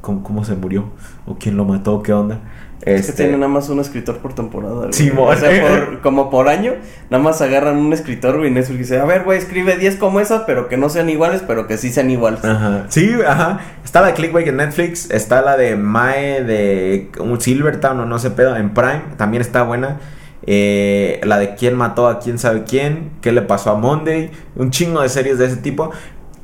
cómo, 0.00 0.22
cómo 0.22 0.44
se 0.44 0.54
murió 0.54 0.90
o 1.26 1.36
quién 1.36 1.56
lo 1.56 1.64
mató, 1.64 2.02
qué 2.02 2.12
onda. 2.12 2.40
Es 2.86 3.02
que 3.02 3.10
Este, 3.10 3.24
tiene 3.24 3.36
nada 3.36 3.48
más 3.48 3.68
un 3.68 3.80
escritor 3.80 4.18
por 4.18 4.32
temporada. 4.34 4.92
Simón. 4.92 5.34
O 5.34 5.36
sea, 5.38 5.50
por- 5.60 6.00
como 6.02 6.30
por 6.30 6.48
año, 6.48 6.72
nada 7.10 7.22
más 7.22 7.42
agarran 7.42 7.76
un 7.76 7.92
escritor, 7.92 8.38
güey, 8.38 8.48
y 8.48 8.54
Netflix 8.54 8.78
dice, 8.78 8.98
a 9.00 9.04
ver, 9.04 9.24
güey, 9.24 9.38
escribe 9.38 9.76
10 9.76 9.96
como 9.96 10.20
esa, 10.20 10.46
pero 10.46 10.68
que 10.68 10.76
no 10.76 10.88
sean 10.88 11.10
iguales, 11.10 11.42
pero 11.46 11.66
que 11.66 11.78
sí 11.78 11.90
sean 11.92 12.10
iguales. 12.10 12.44
Ajá. 12.44 12.84
Sí, 12.88 13.10
ajá. 13.26 13.58
Está 13.84 14.00
la 14.02 14.14
Clickbait 14.14 14.46
en 14.46 14.58
Netflix. 14.58 15.10
Está 15.10 15.42
la 15.42 15.56
de 15.56 15.74
Mae 15.76 16.44
de 16.44 17.10
un 17.18 17.40
Silvertown 17.40 17.98
o 18.00 18.06
no 18.06 18.18
sé 18.20 18.30
pedo 18.30 18.56
en 18.56 18.72
Prime. 18.72 19.02
También 19.16 19.40
está 19.40 19.64
buena. 19.64 19.98
Eh, 20.46 21.20
la 21.24 21.38
de 21.38 21.56
quién 21.56 21.74
mató 21.74 22.06
a 22.08 22.20
quién 22.20 22.38
sabe 22.38 22.62
quién. 22.62 23.10
¿Qué 23.20 23.32
le 23.32 23.42
pasó 23.42 23.70
a 23.72 23.74
Monday? 23.74 24.30
Un 24.54 24.70
chingo 24.70 25.02
de 25.02 25.08
series 25.08 25.38
de 25.38 25.46
ese 25.46 25.56
tipo. 25.56 25.90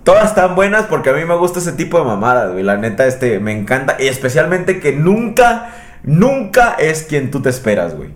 Todas 0.02 0.30
están 0.30 0.56
buenas 0.56 0.86
porque 0.86 1.10
a 1.10 1.12
mí 1.12 1.24
me 1.24 1.36
gusta 1.36 1.60
ese 1.60 1.70
tipo 1.72 1.98
de 2.00 2.04
mamadas, 2.04 2.50
güey. 2.50 2.64
La 2.64 2.76
neta, 2.76 3.06
este, 3.06 3.38
me 3.38 3.52
encanta. 3.52 3.96
Y 4.00 4.08
especialmente 4.08 4.80
que 4.80 4.92
nunca, 4.92 5.68
nunca 6.04 6.74
es 6.78 7.02
quien 7.02 7.30
tú 7.30 7.40
te 7.42 7.50
esperas, 7.50 7.94
güey. 7.96 8.10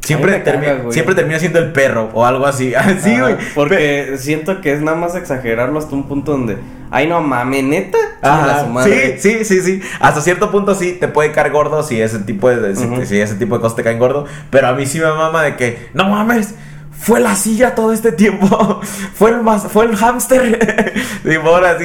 Siempre, 0.00 0.42
termi- 0.44 0.92
siempre 0.92 1.14
termina 1.14 1.38
siendo 1.38 1.60
el 1.60 1.70
perro 1.72 2.10
o 2.12 2.26
algo 2.26 2.44
así. 2.46 2.74
Así, 2.74 3.10
Ajá, 3.12 3.20
güey. 3.22 3.36
Porque 3.54 4.16
siento 4.18 4.60
que 4.60 4.72
es 4.72 4.80
nada 4.82 4.96
más 4.96 5.14
exagerarlo 5.14 5.78
hasta 5.78 5.94
un 5.94 6.08
punto 6.08 6.32
donde, 6.32 6.58
ay, 6.90 7.06
no 7.06 7.20
mames, 7.20 7.62
neta. 7.62 7.98
Ajá. 8.20 8.64
Sí, 8.84 8.90
sí, 9.18 9.44
sí, 9.44 9.60
sí. 9.62 9.80
Hasta 10.00 10.20
cierto 10.20 10.50
punto 10.50 10.74
sí 10.74 10.96
te 10.98 11.06
puede 11.06 11.30
caer 11.30 11.52
gordo 11.52 11.84
si 11.84 12.00
ese 12.00 12.18
tipo 12.18 12.48
de 12.50 12.74
si- 13.06 13.20
ese 13.20 13.36
tipo 13.36 13.54
de 13.54 13.60
cosas 13.60 13.76
te 13.76 13.84
caen 13.84 14.00
gordo. 14.00 14.26
Pero 14.50 14.66
a 14.66 14.72
mí 14.72 14.86
sí 14.86 14.98
me 14.98 15.06
mama 15.06 15.44
de 15.44 15.54
que, 15.54 15.90
no 15.94 16.08
mames, 16.08 16.56
fue 16.90 17.20
la 17.20 17.36
silla 17.36 17.76
todo 17.76 17.92
este 17.92 18.10
tiempo. 18.10 18.80
fue 19.14 19.30
el 19.30 19.40
más, 19.42 19.68
fue 19.68 19.84
el 19.84 19.94
hámster. 19.94 20.96
y 21.24 21.38
por 21.38 21.64
así. 21.64 21.84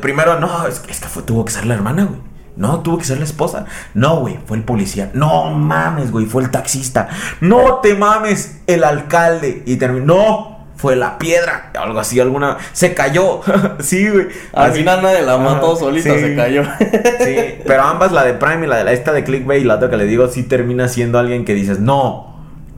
Primero, 0.00 0.40
no, 0.40 0.66
es 0.66 0.80
que, 0.80 0.90
es 0.90 0.98
que 0.98 1.06
fue, 1.06 1.22
tuvo 1.22 1.44
que 1.44 1.52
ser 1.52 1.64
la 1.66 1.74
hermana, 1.74 2.06
güey. 2.06 2.20
No, 2.56 2.80
tuvo 2.80 2.98
que 2.98 3.04
ser 3.04 3.18
la 3.18 3.24
esposa. 3.24 3.66
No, 3.94 4.20
güey, 4.20 4.38
fue 4.46 4.56
el 4.56 4.62
policía. 4.64 5.10
No 5.14 5.50
mames, 5.50 6.10
güey, 6.10 6.26
fue 6.26 6.42
el 6.42 6.50
taxista. 6.50 7.08
No 7.40 7.76
te 7.76 7.94
mames, 7.94 8.60
el 8.66 8.82
alcalde. 8.84 9.62
Y 9.66 9.76
terminó. 9.76 10.06
No, 10.06 10.56
fue 10.76 10.94
la 10.94 11.16
piedra, 11.16 11.70
algo 11.78 11.98
así, 11.98 12.20
alguna, 12.20 12.58
se 12.74 12.92
cayó, 12.92 13.40
sí, 13.78 14.08
güey. 14.10 14.26
Al 14.52 14.70
Así- 14.72 14.80
final 14.80 15.02
nadie 15.02 15.22
la 15.22 15.38
mató, 15.38 15.74
solita 15.74 16.12
sí. 16.12 16.20
se 16.20 16.34
cayó. 16.36 16.64
Sí, 17.24 17.36
pero 17.66 17.82
ambas, 17.82 18.12
la 18.12 18.24
de 18.24 18.34
Prime 18.34 18.66
y 18.66 18.68
la 18.68 18.76
de 18.76 18.84
la 18.84 18.92
esta 18.92 19.12
de 19.12 19.24
Clickbait 19.24 19.62
y 19.62 19.64
la 19.64 19.76
otra 19.76 19.88
que 19.88 19.96
le 19.96 20.04
digo, 20.04 20.28
sí 20.28 20.42
termina 20.42 20.86
siendo 20.88 21.18
alguien 21.18 21.46
que 21.46 21.54
dices, 21.54 21.80
no, 21.80 22.36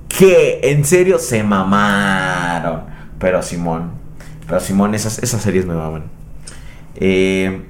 ¿qué? 0.08 0.60
¿En 0.62 0.84
serio? 0.84 1.18
Se 1.18 1.42
mamaron. 1.42 2.82
Pero 3.18 3.42
Simón, 3.42 3.90
pero 4.46 4.60
Simón, 4.60 4.94
esas, 4.94 5.18
esas 5.18 5.42
series 5.42 5.66
me 5.66 5.74
maman. 5.74 6.04
Eh, 6.94 7.66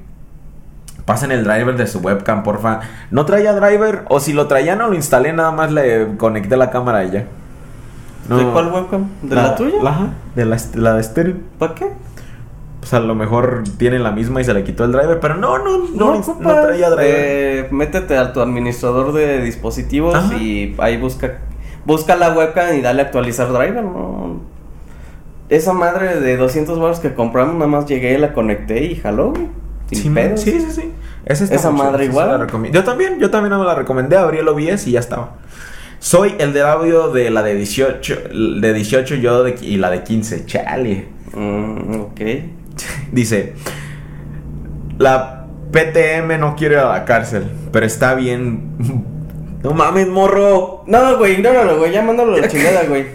pasen 1.08 1.32
el 1.32 1.42
driver 1.42 1.74
de 1.74 1.86
su 1.86 2.00
webcam, 2.00 2.42
porfa. 2.42 2.80
¿No 3.10 3.24
traía 3.24 3.54
driver? 3.54 4.04
O 4.10 4.20
si 4.20 4.34
lo 4.34 4.46
traía, 4.46 4.76
no 4.76 4.88
lo 4.88 4.94
instalé, 4.94 5.32
nada 5.32 5.50
más 5.52 5.72
le 5.72 6.18
conecté 6.18 6.58
la 6.58 6.70
cámara 6.70 7.02
y 7.06 7.10
ya. 7.12 7.24
¿De 8.28 8.44
cuál 8.52 8.70
webcam? 8.70 9.06
¿De 9.22 9.34
la, 9.34 9.54
tuya? 9.56 9.78
Ajá, 9.82 10.08
de 10.34 10.44
la, 10.44 10.58
la 10.74 10.92
de 10.92 11.00
estéreo. 11.00 11.36
¿Para 11.58 11.74
qué? 11.74 11.86
Pues 12.80 12.92
a 12.92 13.00
lo 13.00 13.14
mejor 13.14 13.64
tiene 13.78 13.98
la 13.98 14.10
misma 14.10 14.42
y 14.42 14.44
se 14.44 14.52
le 14.52 14.64
quitó 14.64 14.84
el 14.84 14.92
driver, 14.92 15.18
pero 15.18 15.36
no, 15.36 15.56
no, 15.56 15.78
no, 15.78 15.94
no, 15.94 16.18
ocupas. 16.18 16.66
traía 16.66 16.90
driver. 16.90 17.06
Eh, 17.08 17.68
métete 17.70 18.18
a 18.18 18.34
tu 18.34 18.42
administrador 18.42 19.14
de 19.14 19.40
dispositivos 19.40 20.14
Ajá. 20.14 20.34
y 20.34 20.76
ahí 20.78 20.98
busca 20.98 21.38
busca 21.86 22.16
la 22.16 22.34
webcam 22.34 22.76
y 22.76 22.82
dale 22.82 23.00
a 23.00 23.04
actualizar 23.06 23.50
driver, 23.50 23.82
no. 23.82 24.42
Esa 25.48 25.72
madre 25.72 26.20
de 26.20 26.36
200 26.36 26.78
baros 26.78 27.00
que 27.00 27.14
compramos, 27.14 27.54
nada 27.54 27.66
más 27.66 27.86
llegué, 27.86 28.18
la 28.18 28.34
conecté 28.34 28.84
y 28.84 28.96
jaló, 28.96 29.30
güey. 29.30 29.48
Sí, 29.90 30.10
pedos. 30.10 30.40
sí, 30.40 30.60
sí, 30.60 30.70
sí. 30.70 30.92
Esa, 31.24 31.44
está 31.44 31.56
Esa 31.56 31.70
madre 31.70 32.06
igual. 32.06 32.46
Yo 32.72 32.84
también, 32.84 33.18
yo 33.18 33.30
también 33.30 33.58
me 33.58 33.64
la 33.64 33.74
recomendé, 33.74 34.16
abrí 34.16 34.38
el 34.38 34.48
OBS 34.48 34.86
y 34.86 34.92
ya 34.92 35.00
estaba. 35.00 35.34
Soy 35.98 36.34
el 36.38 36.52
del 36.52 36.66
audio 36.66 37.10
de 37.10 37.30
la 37.30 37.42
de 37.42 37.54
18, 37.54 38.18
de 38.60 38.72
18 38.72 39.16
yo 39.16 39.42
de, 39.42 39.56
y 39.60 39.76
la 39.76 39.90
de 39.90 40.02
15, 40.02 40.46
chale. 40.46 41.08
Mm, 41.34 42.00
ok. 42.00 42.20
Dice, 43.12 43.54
la 44.98 45.46
PTM 45.72 46.38
no 46.38 46.56
quiere 46.56 46.76
ir 46.76 46.80
a 46.80 46.92
la 46.92 47.04
cárcel, 47.04 47.44
pero 47.72 47.86
está 47.86 48.14
bien. 48.14 48.76
No 49.60 49.72
mames, 49.72 50.06
morro. 50.06 50.84
No, 50.86 51.18
güey, 51.18 51.32
ignóralo, 51.32 51.78
güey, 51.78 51.90
ya 51.90 52.00
mándalo 52.00 52.36
a 52.36 52.38
la 52.38 52.48
chingada, 52.48 52.84
güey. 52.84 53.06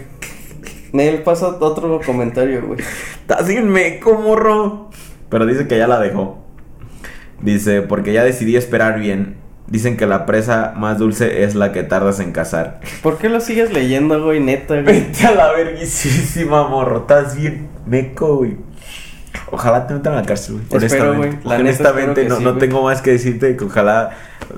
Nel, 0.92 1.22
pasa 1.22 1.48
otro 1.48 1.98
comentario, 2.04 2.66
güey. 2.66 2.80
Estás 2.80 3.48
bien 3.48 3.66
meco, 3.66 4.12
morro. 4.12 4.90
Pero 5.30 5.46
dice 5.46 5.66
que 5.66 5.78
ya 5.78 5.88
la 5.88 5.98
dejó. 5.98 6.43
Dice, 7.44 7.82
porque 7.82 8.12
ya 8.12 8.24
decidí 8.24 8.56
esperar 8.56 8.98
bien. 8.98 9.36
Dicen 9.66 9.96
que 9.96 10.06
la 10.06 10.26
presa 10.26 10.74
más 10.76 10.98
dulce 10.98 11.42
es 11.44 11.54
la 11.54 11.72
que 11.72 11.82
tardas 11.84 12.20
en 12.20 12.32
cazar. 12.32 12.80
¿Por 13.02 13.18
qué 13.18 13.28
lo 13.28 13.40
sigues 13.40 13.72
leyendo, 13.72 14.22
güey, 14.22 14.40
neta, 14.40 14.74
güey? 14.80 14.84
Vete 14.84 15.26
a 15.26 15.32
la 15.34 15.52
verguísima, 15.52 16.68
morro. 16.68 16.98
Estás 17.00 17.36
bien 17.36 17.68
meco, 17.86 18.36
güey. 18.38 18.56
Ojalá 19.50 19.86
te 19.86 19.94
metan 19.94 20.14
a 20.14 20.16
la 20.16 20.22
cárcel, 20.26 20.56
güey. 20.68 20.84
Espero, 20.84 21.10
Honestamente. 21.10 21.38
güey. 21.44 21.60
Honestamente, 21.60 22.24
no, 22.24 22.36
sí, 22.36 22.44
no 22.44 22.50
güey. 22.54 22.60
tengo 22.60 22.82
más 22.82 23.02
que 23.02 23.12
decirte 23.12 23.56
que 23.56 23.64
ojalá, 23.64 24.10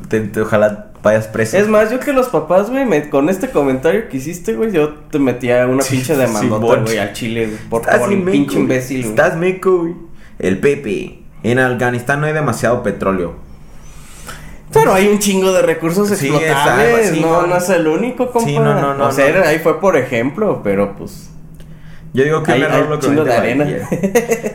te- 0.08 0.20
te- 0.20 0.40
ojalá 0.40 0.90
vayas 1.02 1.28
preso. 1.28 1.56
Es 1.56 1.68
más, 1.68 1.90
yo 1.90 2.00
que 2.00 2.12
los 2.12 2.28
papás, 2.28 2.70
güey, 2.70 2.84
me- 2.84 3.08
con 3.08 3.28
este 3.28 3.48
comentario 3.50 4.08
que 4.08 4.16
hiciste, 4.18 4.54
güey, 4.54 4.72
yo 4.72 4.90
te 5.10 5.18
metía 5.18 5.66
una 5.66 5.82
Sí, 5.82 5.96
pinche 5.96 6.16
demandota, 6.16 6.66
Simón. 6.66 6.84
güey, 6.84 6.98
al 6.98 7.12
chile, 7.12 7.46
güey. 7.46 7.58
Por 7.70 7.82
meco, 8.10 8.30
pinche 8.30 8.58
imbécil, 8.58 9.00
güey. 9.02 9.10
Estás 9.10 9.36
meco, 9.36 9.78
güey. 9.82 9.94
El 10.38 10.58
Pepe. 10.58 11.20
En 11.42 11.58
Afganistán 11.58 12.20
no 12.20 12.26
hay 12.26 12.32
demasiado 12.32 12.82
petróleo. 12.82 13.34
Pero 14.72 14.92
hay 14.92 15.06
un 15.08 15.18
chingo 15.20 15.52
de 15.52 15.62
recursos 15.62 16.08
Sí, 16.08 16.26
explotables, 16.28 17.20
no, 17.20 17.42
no. 17.42 17.46
no 17.46 17.56
es 17.56 17.68
el 17.70 17.86
único, 17.86 18.30
compa. 18.30 18.48
Sí, 18.48 18.58
no, 18.58 18.74
no, 18.74 18.94
no, 18.94 19.06
O 19.06 19.12
sea, 19.12 19.30
no. 19.32 19.44
ahí 19.44 19.58
fue 19.60 19.80
por 19.80 19.96
ejemplo, 19.96 20.60
pero 20.64 20.94
pues... 20.96 21.30
Yo 22.12 22.24
digo 22.24 22.42
que 22.42 22.52
Hay- 22.52 22.60
un 22.62 22.66
error 22.66 22.82
hay 22.84 22.88
lo 22.88 22.98
que 22.98 23.06
chingo 23.06 23.24
de 23.24 23.34
arena. 23.34 23.66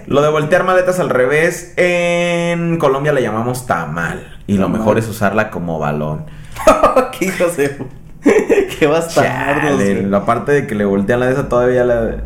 Lo 0.07 0.21
de 0.21 0.29
voltear 0.29 0.63
maletas 0.63 0.99
al 0.99 1.09
revés, 1.09 1.73
en 1.77 2.77
Colombia 2.77 3.13
le 3.13 3.21
llamamos 3.21 3.65
tamal. 3.67 4.37
Y 4.47 4.57
lo 4.57 4.67
mejor 4.67 4.97
es 4.97 5.07
usarla 5.07 5.49
como 5.51 5.79
balón. 5.79 6.25
Qué 7.17 7.25
hijos 7.25 7.55
de... 7.57 7.77
Qué 8.79 8.85
bastardos, 8.87 9.79
Chale, 9.79 10.03
la 10.03 10.25
parte 10.25 10.51
de 10.51 10.67
que 10.67 10.75
le 10.75 10.85
voltean 10.85 11.19
la 11.19 11.27
de 11.27 11.33
esa 11.33 11.49
todavía 11.49 11.83
le, 11.85 12.17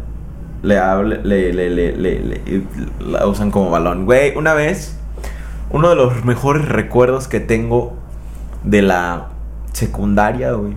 le, 0.65 0.79
hable- 0.79 1.21
le, 1.23 1.53
le, 1.53 1.69
le, 1.69 1.91
le- 1.95 2.63
la 2.99 3.25
usan 3.27 3.51
como 3.51 3.69
balón. 3.69 4.05
Güey, 4.05 4.35
una 4.35 4.53
vez, 4.53 4.97
uno 5.69 5.89
de 5.89 5.95
los 5.95 6.25
mejores 6.25 6.67
recuerdos 6.67 7.27
que 7.27 7.39
tengo 7.39 7.93
de 8.63 8.81
la 8.81 9.27
secundaria, 9.73 10.51
güey. 10.53 10.73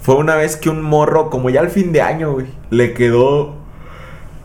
Fue 0.00 0.16
una 0.16 0.34
vez 0.36 0.56
que 0.56 0.70
un 0.70 0.82
morro, 0.82 1.30
como 1.30 1.50
ya 1.50 1.60
al 1.60 1.68
fin 1.70 1.92
de 1.92 2.02
año, 2.02 2.32
güey, 2.32 2.46
le 2.70 2.94
quedó 2.94 3.54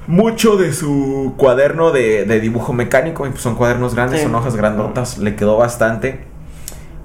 mucho 0.08 0.58
de 0.58 0.74
su 0.74 1.34
cuaderno 1.38 1.92
de, 1.92 2.26
de 2.26 2.40
dibujo 2.40 2.74
mecánico. 2.74 3.26
y 3.26 3.30
pues 3.30 3.42
son 3.42 3.56
cuadernos 3.56 3.96
grandes, 3.96 4.20
Sí. 4.20 4.26
son 4.26 4.36
hojas 4.36 4.56
grandotas. 4.56 5.18
Le 5.18 5.36
quedó 5.36 5.58
bastante. 5.58 6.26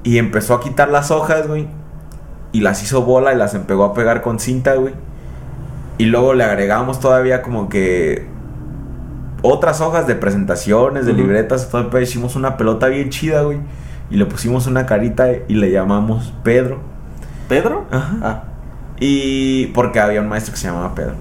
Y 0.03 0.19
empezó 0.19 0.55
a 0.55 0.61
quitar 0.61 0.89
las 0.91 1.11
hojas, 1.11 1.47
güey. 1.47 1.69
Y 2.53 2.61
las 2.63 2.83
hizo 2.83 3.03
bola 3.03 3.33
y 3.33 3.37
las 3.37 3.55
empezó 3.55 3.85
a 3.85 3.95
pegar 3.95 4.23
con 4.23 4.39
cinta, 4.41 4.75
güey. 4.75 4.95
Y 5.99 6.07
luego 6.07 6.35
le 6.35 6.45
agregamos 6.45 7.01
todavía 7.01 7.43
como 7.43 7.69
que 7.69 8.27
otras 9.43 9.81
hojas 9.81 10.07
de 10.07 10.15
presentaciones, 10.15 11.07
de 11.07 11.13
libretas. 11.13 11.69
Todo 11.71 11.91
el. 11.97 12.03
Hicimos 12.03 12.37
una 12.37 12.57
pelota 12.57 12.87
bien 12.87 13.11
chida, 13.11 13.43
güey. 13.43 13.59
Y 14.11 14.17
le 14.17 14.25
pusimos 14.25 14.67
una 14.67 14.87
carita 14.87 15.29
y 15.49 15.55
le 15.55 15.71
llamamos 15.71 16.33
Pedro. 16.43 16.81
¿Pedro? 17.49 17.87
Ajá. 17.91 18.17
Ah. 18.23 18.45
Y 19.01 19.67
porque 19.69 20.01
había 20.01 20.21
un 20.21 20.29
maestro 20.29 20.55
que 20.55 20.61
se 20.61 20.69
llamaba 20.69 20.95
Pedro. 20.95 21.15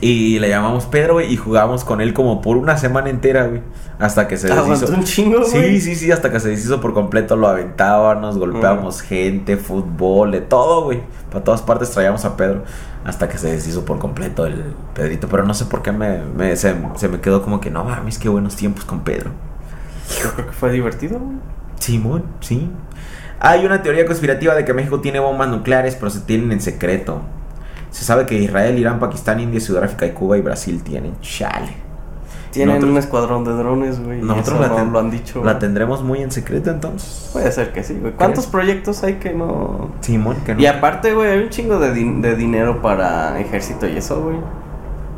Y 0.00 0.38
le 0.38 0.48
llamamos 0.50 0.86
Pedro, 0.86 1.14
güey, 1.14 1.32
y 1.32 1.36
jugábamos 1.36 1.84
con 1.84 2.00
él 2.00 2.12
como 2.12 2.42
por 2.42 2.56
una 2.58 2.76
semana 2.76 3.08
entera, 3.08 3.46
güey. 3.46 3.62
Hasta 3.98 4.28
que 4.28 4.36
se 4.36 4.52
Aguantó 4.52 4.86
deshizo. 4.86 4.92
un 4.94 5.04
chingo, 5.04 5.44
Sí, 5.44 5.58
güey. 5.58 5.80
sí, 5.80 5.96
sí, 5.96 6.12
hasta 6.12 6.30
que 6.30 6.38
se 6.38 6.50
deshizo 6.50 6.80
por 6.80 6.94
completo. 6.94 7.34
Lo 7.34 7.48
aventábamos, 7.48 8.38
golpeábamos 8.38 9.00
gente, 9.02 9.56
fútbol, 9.56 10.30
de 10.30 10.40
todo, 10.40 10.84
güey. 10.84 11.02
Para 11.32 11.42
todas 11.42 11.62
partes 11.62 11.90
traíamos 11.90 12.24
a 12.24 12.36
Pedro. 12.36 12.62
Hasta 13.04 13.28
que 13.28 13.38
se 13.38 13.50
deshizo 13.50 13.84
por 13.84 13.98
completo 13.98 14.46
el 14.46 14.62
Pedrito. 14.94 15.26
Pero 15.28 15.44
no 15.44 15.52
sé 15.54 15.64
por 15.64 15.82
qué 15.82 15.90
me, 15.90 16.18
me- 16.36 16.54
se, 16.56 16.76
se 16.96 17.08
me 17.08 17.20
quedó 17.20 17.42
como 17.42 17.60
que 17.60 17.70
no 17.70 17.82
mames, 17.84 18.18
qué 18.18 18.28
buenos 18.28 18.54
tiempos 18.54 18.84
con 18.84 19.00
Pedro. 19.00 19.30
Yo 20.22 20.30
creo 20.32 20.46
que 20.46 20.52
fue 20.52 20.70
divertido, 20.70 21.18
güey. 21.18 21.36
Simón, 21.80 22.24
sí. 22.40 22.70
Hay 23.40 23.64
una 23.66 23.82
teoría 23.82 24.04
conspirativa 24.06 24.54
de 24.54 24.64
que 24.64 24.74
México 24.74 25.00
tiene 25.00 25.18
bombas 25.20 25.48
nucleares, 25.48 25.94
pero 25.96 26.10
se 26.10 26.20
tienen 26.20 26.52
en 26.52 26.60
secreto. 26.60 27.20
Se 27.90 28.04
sabe 28.04 28.26
que 28.26 28.36
Israel, 28.36 28.78
Irán, 28.78 28.98
Pakistán, 29.00 29.40
India, 29.40 29.60
Sudáfrica 29.60 30.06
y 30.06 30.10
Cuba 30.10 30.36
y 30.38 30.40
Brasil 30.40 30.82
tienen. 30.82 31.14
Chale. 31.20 31.87
Tienen 32.50 32.76
Nosotros- 32.76 32.92
un 32.92 32.98
escuadrón 32.98 33.44
de 33.44 33.52
drones, 33.52 34.02
güey. 34.02 34.22
Nosotros 34.22 34.60
la, 34.60 34.74
ten- 34.74 34.92
lo 34.92 34.98
han 34.98 35.10
dicho. 35.10 35.44
la 35.44 35.58
tendremos 35.58 36.02
muy 36.02 36.22
en 36.22 36.30
secreto 36.30 36.70
entonces. 36.70 37.28
Puede 37.32 37.52
ser 37.52 37.72
que 37.72 37.84
sí, 37.84 37.98
güey. 38.00 38.14
¿Cuántos 38.14 38.44
¿Crees? 38.46 38.52
proyectos 38.52 39.02
hay 39.04 39.14
que 39.14 39.32
no...? 39.34 39.90
Simón, 40.00 40.36
que 40.46 40.54
no. 40.54 40.60
Y 40.60 40.66
aparte, 40.66 41.12
güey, 41.14 41.30
hay 41.30 41.38
un 41.40 41.50
chingo 41.50 41.78
de, 41.78 41.92
din- 41.94 42.20
de 42.22 42.36
dinero 42.36 42.80
para 42.80 43.38
ejército 43.38 43.86
y 43.86 43.96
eso, 43.98 44.22
güey. 44.22 44.36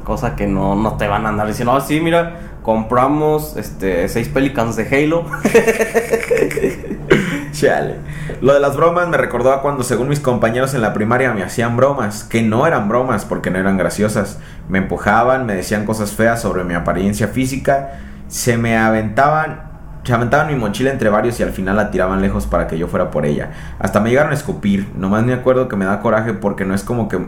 Cosa 0.05 0.35
que 0.35 0.47
no, 0.47 0.75
no 0.75 0.97
te 0.97 1.07
van 1.07 1.25
a 1.27 1.29
andar 1.29 1.47
diciendo, 1.47 1.73
ah, 1.73 1.81
sí, 1.81 2.01
mira, 2.01 2.51
compramos 2.65 3.57
este 3.57 4.09
seis 4.09 4.29
Pelicans 4.29 4.75
de 4.77 4.89
Halo. 4.89 5.25
Chale. 7.53 7.97
Lo 8.41 8.55
de 8.55 8.61
las 8.61 8.77
bromas 8.77 9.09
me 9.09 9.17
recordó 9.17 9.53
a 9.53 9.61
cuando, 9.63 9.83
según 9.83 10.09
mis 10.09 10.21
compañeros 10.21 10.75
en 10.75 10.83
la 10.83 10.93
primaria, 10.93 11.33
me 11.33 11.43
hacían 11.43 11.77
bromas, 11.77 12.25
que 12.25 12.43
no 12.43 12.67
eran 12.67 12.89
bromas 12.89 13.25
porque 13.25 13.51
no 13.51 13.59
eran 13.59 13.77
graciosas. 13.77 14.39
Me 14.71 14.79
empujaban, 14.79 15.47
me 15.47 15.55
decían 15.55 15.85
cosas 15.85 16.13
feas 16.13 16.41
sobre 16.41 16.65
mi 16.65 16.75
apariencia 16.75 17.29
física, 17.29 17.99
se 18.29 18.57
me 18.57 18.79
aventaban, 18.79 19.63
se 20.05 20.13
aventaban 20.13 20.47
mi 20.47 20.55
mochila 20.55 20.91
entre 20.91 21.11
varios 21.11 21.41
y 21.41 21.43
al 21.43 21.51
final 21.51 21.77
la 21.77 21.91
tiraban 21.91 22.23
lejos 22.23 22.47
para 22.47 22.69
que 22.69 22.79
yo 22.79 22.87
fuera 22.87 23.11
por 23.11 23.27
ella. 23.27 23.51
Hasta 23.81 24.01
me 24.01 24.11
llegaron 24.11 24.31
a 24.31 24.35
escupir. 24.35 24.89
Nomás 24.95 25.25
me 25.25 25.35
acuerdo 25.35 25.69
que 25.69 25.77
me 25.77 25.85
da 25.85 26.01
coraje 26.01 26.35
porque 26.35 26.65
no 26.65 26.75
es 26.75 26.85
como 26.85 27.09
que 27.09 27.19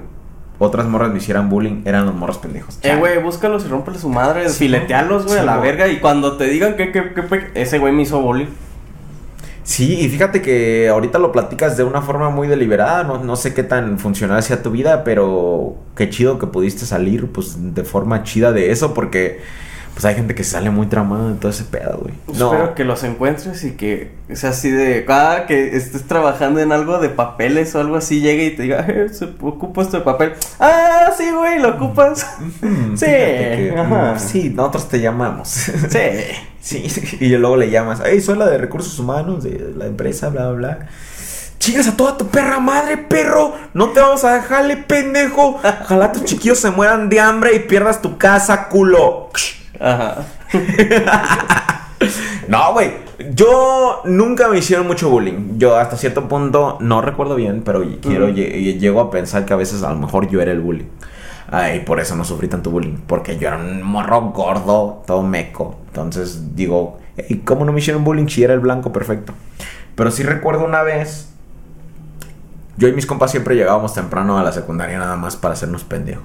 otras 0.59 0.87
morras 0.87 1.11
me 1.11 1.19
hicieran 1.19 1.51
bullying, 1.51 1.83
eran 1.85 2.07
los 2.07 2.15
morros 2.15 2.39
pendejos. 2.39 2.79
Eh, 2.83 2.95
güey, 2.97 3.21
búscalos 3.21 3.65
y 3.65 3.69
rómpele 3.69 3.99
su 3.99 4.09
madre, 4.09 4.49
Sí, 4.49 4.67
filetealos, 4.67 5.27
güey, 5.27 5.41
a 5.41 5.43
la 5.43 5.57
verga. 5.57 5.89
Y 5.89 5.99
cuando 5.99 6.37
te 6.37 6.45
digan 6.45 6.77
que, 6.77 6.93
que, 6.93 7.13
que, 7.13 7.51
ese 7.55 7.79
güey 7.79 7.93
me 7.93 8.03
hizo 8.03 8.21
bullying. 8.21 8.47
Sí, 9.65 10.01
y 10.01 10.09
fíjate 10.09 10.43
que 10.43 10.89
ahorita 10.89 11.21
lo 11.21 11.31
platicas 11.31 11.77
de 11.77 11.85
una 11.85 12.03
forma 12.03 12.31
muy 12.31 12.49
deliberada, 12.49 13.05
no, 13.05 13.23
no 13.23 13.37
sé 13.37 13.55
qué 13.55 13.63
tan 13.63 13.99
funcional 14.01 14.43
sea 14.43 14.61
tu 14.63 14.73
vida, 14.73 15.05
pero 15.05 15.77
qué 15.97 16.11
chido 16.11 16.39
que 16.41 16.49
pudiste 16.49 16.85
salir 16.85 17.31
pues 17.31 17.75
de 17.75 17.85
forma 17.85 18.25
chida 18.25 18.51
de 18.53 18.73
eso, 18.73 18.93
porque 18.93 19.41
pues 19.93 20.05
hay 20.07 20.15
gente 20.15 20.35
que 20.35 20.43
sale 20.45 20.71
muy 20.71 20.87
tramada 20.87 21.29
de 21.31 21.35
todo 21.35 21.51
ese 21.51 21.65
pedo, 21.65 21.99
güey. 22.03 22.15
Espero 22.33 22.75
que 22.75 22.85
los 22.85 23.03
encuentres 23.05 23.63
y 23.65 23.73
que 23.73 24.13
sea 24.33 24.51
así 24.51 24.71
de. 24.71 25.05
Ah, 25.09 25.45
que 25.47 25.77
estés 25.77 26.05
trabajando 26.07 26.61
en 26.61 26.73
algo 26.73 26.99
de 26.99 27.09
papeles 27.11 27.75
o 27.75 27.81
algo 27.81 27.97
así, 27.97 28.21
llegue 28.21 28.47
y 28.47 28.57
te 28.57 28.63
diga, 28.63 28.87
eh, 28.89 29.09
se 29.13 29.27
ocupa 29.41 29.83
esto 29.83 29.99
de 29.99 30.03
papel. 30.05 30.33
Ah, 30.59 31.13
sí, 31.17 31.31
güey, 31.31 31.59
lo 31.61 31.71
ocupas. 31.77 32.27
Mm, 32.63 32.97
Sí, 32.97 33.07
fíjate 33.07 33.71
que, 33.71 33.75
ajá. 33.79 34.15
mm, 34.15 34.19
sí, 34.19 34.51
nosotros 34.51 34.89
te 34.89 35.01
llamamos. 35.01 35.49
sí. 35.49 35.99
sí, 36.61 37.19
y 37.21 37.29
luego 37.31 37.57
le 37.57 37.71
llamas, 37.71 38.01
hey, 38.05 38.21
soy 38.21 38.39
la 38.39 38.47
de 38.47 38.57
recursos 38.59 38.99
humanos 38.99 39.43
de 39.45 39.73
la 39.77 39.87
empresa, 39.87 40.29
bla, 40.29 40.49
bla, 40.51 40.57
bla. 40.77 40.79
Chingas 41.59 41.87
a 41.89 41.97
toda 41.97 42.17
tu 42.17 42.27
perra 42.29 42.59
madre, 42.59 42.97
perro. 42.97 43.55
No 43.75 43.91
te 43.91 44.01
vamos 44.01 44.25
a 44.25 44.35
dejarle, 44.35 44.77
pendejo. 44.79 45.61
Ojalá 45.83 46.11
tus 46.13 46.25
chiquillos 46.25 46.59
se 46.59 46.71
mueran 46.71 47.09
de 47.09 47.21
hambre 47.21 47.55
y 47.55 47.61
pierdas 47.61 48.03
tu 48.03 48.19
casa, 48.19 48.69
culo. 48.69 49.31
Ajá. 49.81 50.25
No, 52.49 52.73
güey. 52.73 52.91
Yo 53.35 54.03
nunca 54.05 54.49
me 54.49 54.59
hicieron 54.59 54.87
mucho 54.89 55.09
bullying. 55.09 55.59
Yo 55.59 55.77
hasta 55.77 55.97
cierto 55.97 56.27
punto 56.29 56.77
no 56.81 57.01
recuerdo 57.01 57.37
bien, 57.37 57.63
pero 57.65 57.83
quiero 58.03 58.29
lle- 58.29 58.79
llego 58.79 59.01
a 59.01 59.11
pensar 59.11 59.45
que 59.45 59.53
a 59.53 59.57
veces 59.57 59.83
a 59.85 59.91
lo 59.91 59.97
mejor 60.01 60.29
yo 60.29 60.41
era 60.43 60.51
el 60.51 60.61
bullying. 60.61 60.87
Ay, 61.51 61.81
por 61.81 62.01
eso 62.01 62.17
no 62.17 62.25
sufrí 62.25 62.49
tanto 62.49 62.71
bullying. 62.71 62.97
Porque 63.07 63.39
yo 63.39 63.47
era 63.49 63.57
un 63.59 63.83
morro 63.83 64.21
gordo, 64.33 65.05
todo 65.07 65.23
meco. 65.23 65.79
Entonces 65.87 66.57
digo, 66.57 66.99
"Ey, 67.17 67.43
¿cómo 67.45 67.65
no 67.65 67.73
me 67.73 67.79
hicieron 67.79 68.03
bullying 68.03 68.27
si 68.27 68.43
era 68.43 68.55
el 68.55 68.61
blanco 68.61 68.93
perfecto? 68.93 69.33
Pero 69.95 70.11
sí 70.11 70.25
recuerdo 70.25 70.65
una 70.65 70.83
vez. 70.83 71.29
Yo 72.77 72.89
y 72.89 72.93
mis 72.93 73.07
compas 73.07 73.31
siempre 73.31 73.55
llegábamos 73.55 73.95
temprano 73.95 74.37
a 74.39 74.43
la 74.43 74.51
secundaria 74.51 74.99
nada 74.99 75.15
más 75.17 75.37
para 75.37 75.55
hacernos 75.55 75.85
pendejos. 75.85 76.25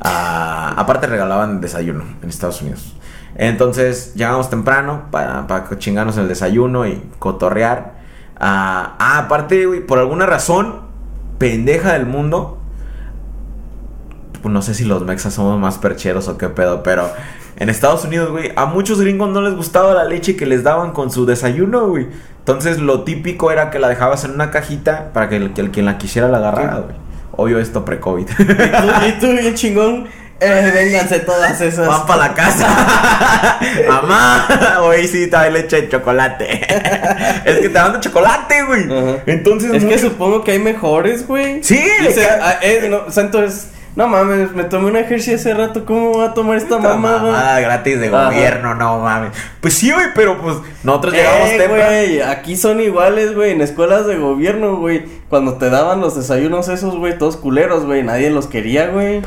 Ah, 0.00 0.74
aparte 0.76 1.06
regalaban 1.06 1.60
desayuno 1.60 2.04
en 2.22 2.28
Estados 2.28 2.60
Unidos. 2.62 2.94
Entonces 3.36 4.14
llegábamos 4.14 4.50
temprano 4.50 5.04
para, 5.10 5.46
para 5.46 5.78
chingarnos 5.78 6.16
el 6.18 6.28
desayuno 6.28 6.86
y 6.86 7.02
cotorrear. 7.18 7.94
Ah, 8.38 8.94
ah, 8.98 9.18
aparte, 9.18 9.66
güey, 9.66 9.80
por 9.86 9.98
alguna 9.98 10.26
razón 10.26 10.80
pendeja 11.38 11.92
del 11.94 12.06
mundo. 12.06 12.58
Pues 14.42 14.52
no 14.52 14.60
sé 14.62 14.74
si 14.74 14.84
los 14.84 15.02
mexas 15.04 15.34
somos 15.34 15.58
más 15.58 15.78
percheros 15.78 16.28
o 16.28 16.36
qué 16.36 16.48
pedo, 16.48 16.82
pero 16.82 17.08
en 17.56 17.70
Estados 17.70 18.04
Unidos, 18.04 18.30
güey, 18.30 18.52
a 18.56 18.66
muchos 18.66 19.00
gringos 19.00 19.30
no 19.30 19.40
les 19.40 19.54
gustaba 19.54 19.94
la 19.94 20.04
leche 20.04 20.36
que 20.36 20.44
les 20.44 20.62
daban 20.62 20.92
con 20.92 21.10
su 21.10 21.24
desayuno, 21.24 21.88
güey. 21.88 22.08
Entonces 22.40 22.78
lo 22.78 23.04
típico 23.04 23.50
era 23.50 23.70
que 23.70 23.78
la 23.78 23.88
dejabas 23.88 24.24
en 24.24 24.32
una 24.32 24.50
cajita 24.50 25.12
para 25.14 25.28
que 25.30 25.36
el, 25.36 25.54
que 25.54 25.62
el- 25.62 25.70
quien 25.70 25.86
la 25.86 25.96
quisiera 25.96 26.28
la 26.28 26.36
agarrara, 26.38 26.78
güey. 26.80 26.96
Obvio 27.36 27.58
esto 27.58 27.84
pre-COVID. 27.84 28.26
¿Y 29.08 29.12
tú, 29.20 29.28
bien 29.32 29.54
chingón. 29.54 30.08
Eh, 30.40 30.70
vénganse 30.74 31.20
todas 31.20 31.60
esas. 31.60 31.86
Van 31.86 32.06
para 32.06 32.28
la 32.28 32.34
casa. 32.34 32.66
Mamá, 33.88 34.80
hoy 34.82 35.06
sí 35.06 35.28
trae 35.28 35.50
leche 35.50 35.82
de 35.82 35.88
chocolate. 35.88 36.60
es 37.44 37.58
que 37.58 37.68
te 37.68 37.74
dan 37.74 37.92
de 37.94 38.00
chocolate, 38.00 38.62
güey. 38.64 38.86
Entonces, 39.26 39.72
Es 39.72 39.84
que 39.84 39.98
supongo 39.98 40.42
que 40.42 40.52
hay 40.52 40.58
mejores, 40.58 41.26
güey. 41.26 41.62
Sí, 41.62 41.78
que- 41.78 42.26
ah, 42.26 42.58
eh, 42.62 42.88
no, 42.90 43.10
Santo 43.10 43.42
es. 43.42 43.68
No 43.96 44.08
mames, 44.08 44.50
me 44.52 44.64
tomé 44.64 44.90
una 44.90 45.00
Hershey 45.00 45.34
hace 45.34 45.54
rato. 45.54 45.84
¿Cómo 45.84 46.14
voy 46.14 46.26
a 46.26 46.34
tomar 46.34 46.56
esta 46.56 46.76
Esta 46.76 46.88
mamada? 46.94 47.22
mamada 47.22 47.60
gratis 47.60 48.00
de 48.00 48.08
Ajá. 48.08 48.24
gobierno, 48.26 48.74
no 48.74 48.98
mames. 48.98 49.30
Pues 49.60 49.74
sí, 49.74 49.92
güey, 49.92 50.06
pero 50.16 50.36
pues 50.42 50.56
nosotros 50.82 51.14
llegamos 51.14 51.48
Eh, 51.50 51.58
temprano. 51.58 51.84
güey, 51.86 52.20
aquí 52.20 52.56
son 52.56 52.80
iguales, 52.80 53.34
güey, 53.36 53.52
en 53.52 53.60
escuelas 53.60 54.06
de 54.06 54.16
gobierno, 54.16 54.76
güey. 54.78 55.04
Cuando 55.28 55.54
te 55.58 55.70
daban 55.70 56.00
los 56.00 56.16
desayunos 56.16 56.68
esos, 56.68 56.96
güey, 56.96 57.16
todos 57.18 57.36
culeros, 57.36 57.84
güey, 57.84 58.02
nadie 58.02 58.30
los 58.30 58.48
quería, 58.48 58.88
güey. 58.88 59.22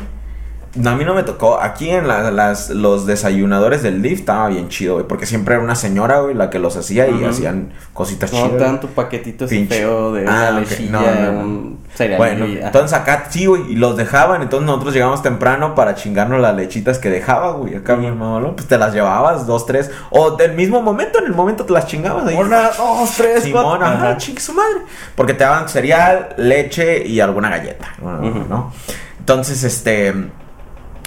No, 0.74 0.90
a 0.90 0.94
mí 0.96 1.04
no 1.04 1.14
me 1.14 1.22
tocó. 1.22 1.58
Aquí 1.60 1.88
en 1.90 2.06
la- 2.06 2.30
las, 2.30 2.70
los 2.70 3.06
desayunadores 3.06 3.82
del 3.82 4.02
DIF 4.02 4.20
estaba 4.20 4.48
bien 4.48 4.68
chido, 4.68 4.94
güey. 4.94 5.06
Porque 5.06 5.24
siempre 5.26 5.54
era 5.54 5.64
una 5.64 5.74
señora, 5.74 6.20
güey, 6.20 6.34
la 6.34 6.50
que 6.50 6.58
los 6.58 6.76
hacía 6.76 7.08
y 7.08 7.24
hacían 7.24 7.72
cositas 7.94 8.32
No, 8.32 8.46
chidas. 8.46 8.60
dan 8.60 8.80
tu 8.80 8.88
paquetito 8.88 9.46
ese 9.46 9.64
feo 9.66 10.12
de 10.12 10.26
Ah, 10.28 10.50
una 10.52 10.60
No, 10.90 11.00
no, 11.00 11.32
no. 11.32 11.40
un 11.40 11.78
cereal. 11.94 12.18
Bueno, 12.18 12.46
y- 12.46 12.58
entonces 12.58 12.92
acá 12.96 13.26
sí, 13.30 13.46
güey, 13.46 13.72
y 13.72 13.76
los 13.76 13.96
dejaban, 13.96 14.42
entonces 14.42 14.66
nosotros 14.66 14.92
llegamos 14.94 15.22
temprano 15.22 15.74
para 15.74 15.94
chingarnos 15.94 16.40
las 16.40 16.54
lechitas 16.54 16.98
que 16.98 17.08
dejaba, 17.10 17.52
güey. 17.52 17.74
Acá 17.74 17.96
mi 17.96 18.06
hermano, 18.06 18.38
¿no? 18.40 18.54
pues 18.54 18.68
te 18.68 18.76
las 18.78 18.92
llevabas, 18.92 19.46
dos, 19.46 19.64
tres, 19.66 19.90
o 20.10 20.32
del 20.36 20.52
mismo 20.52 20.82
momento, 20.82 21.18
en 21.18 21.24
el 21.26 21.32
momento 21.34 21.64
te 21.64 21.72
las 21.72 21.86
chingabas 21.86 22.26
ahí. 22.26 22.36
Una, 22.36 22.70
dos, 22.70 23.10
tres, 23.16 23.42
Simón, 23.42 23.64
cuatro. 23.78 23.86
ajá, 23.86 24.16
chingue 24.18 24.40
su 24.40 24.52
madre. 24.52 24.80
Porque 25.16 25.32
te 25.34 25.44
daban 25.44 25.68
cereal, 25.68 26.34
leche 26.36 27.04
y 27.06 27.20
alguna 27.20 27.48
galleta, 27.48 27.94
¿no? 28.02 28.20
¿no? 28.20 28.72
Entonces, 29.18 29.62
este, 29.64 30.14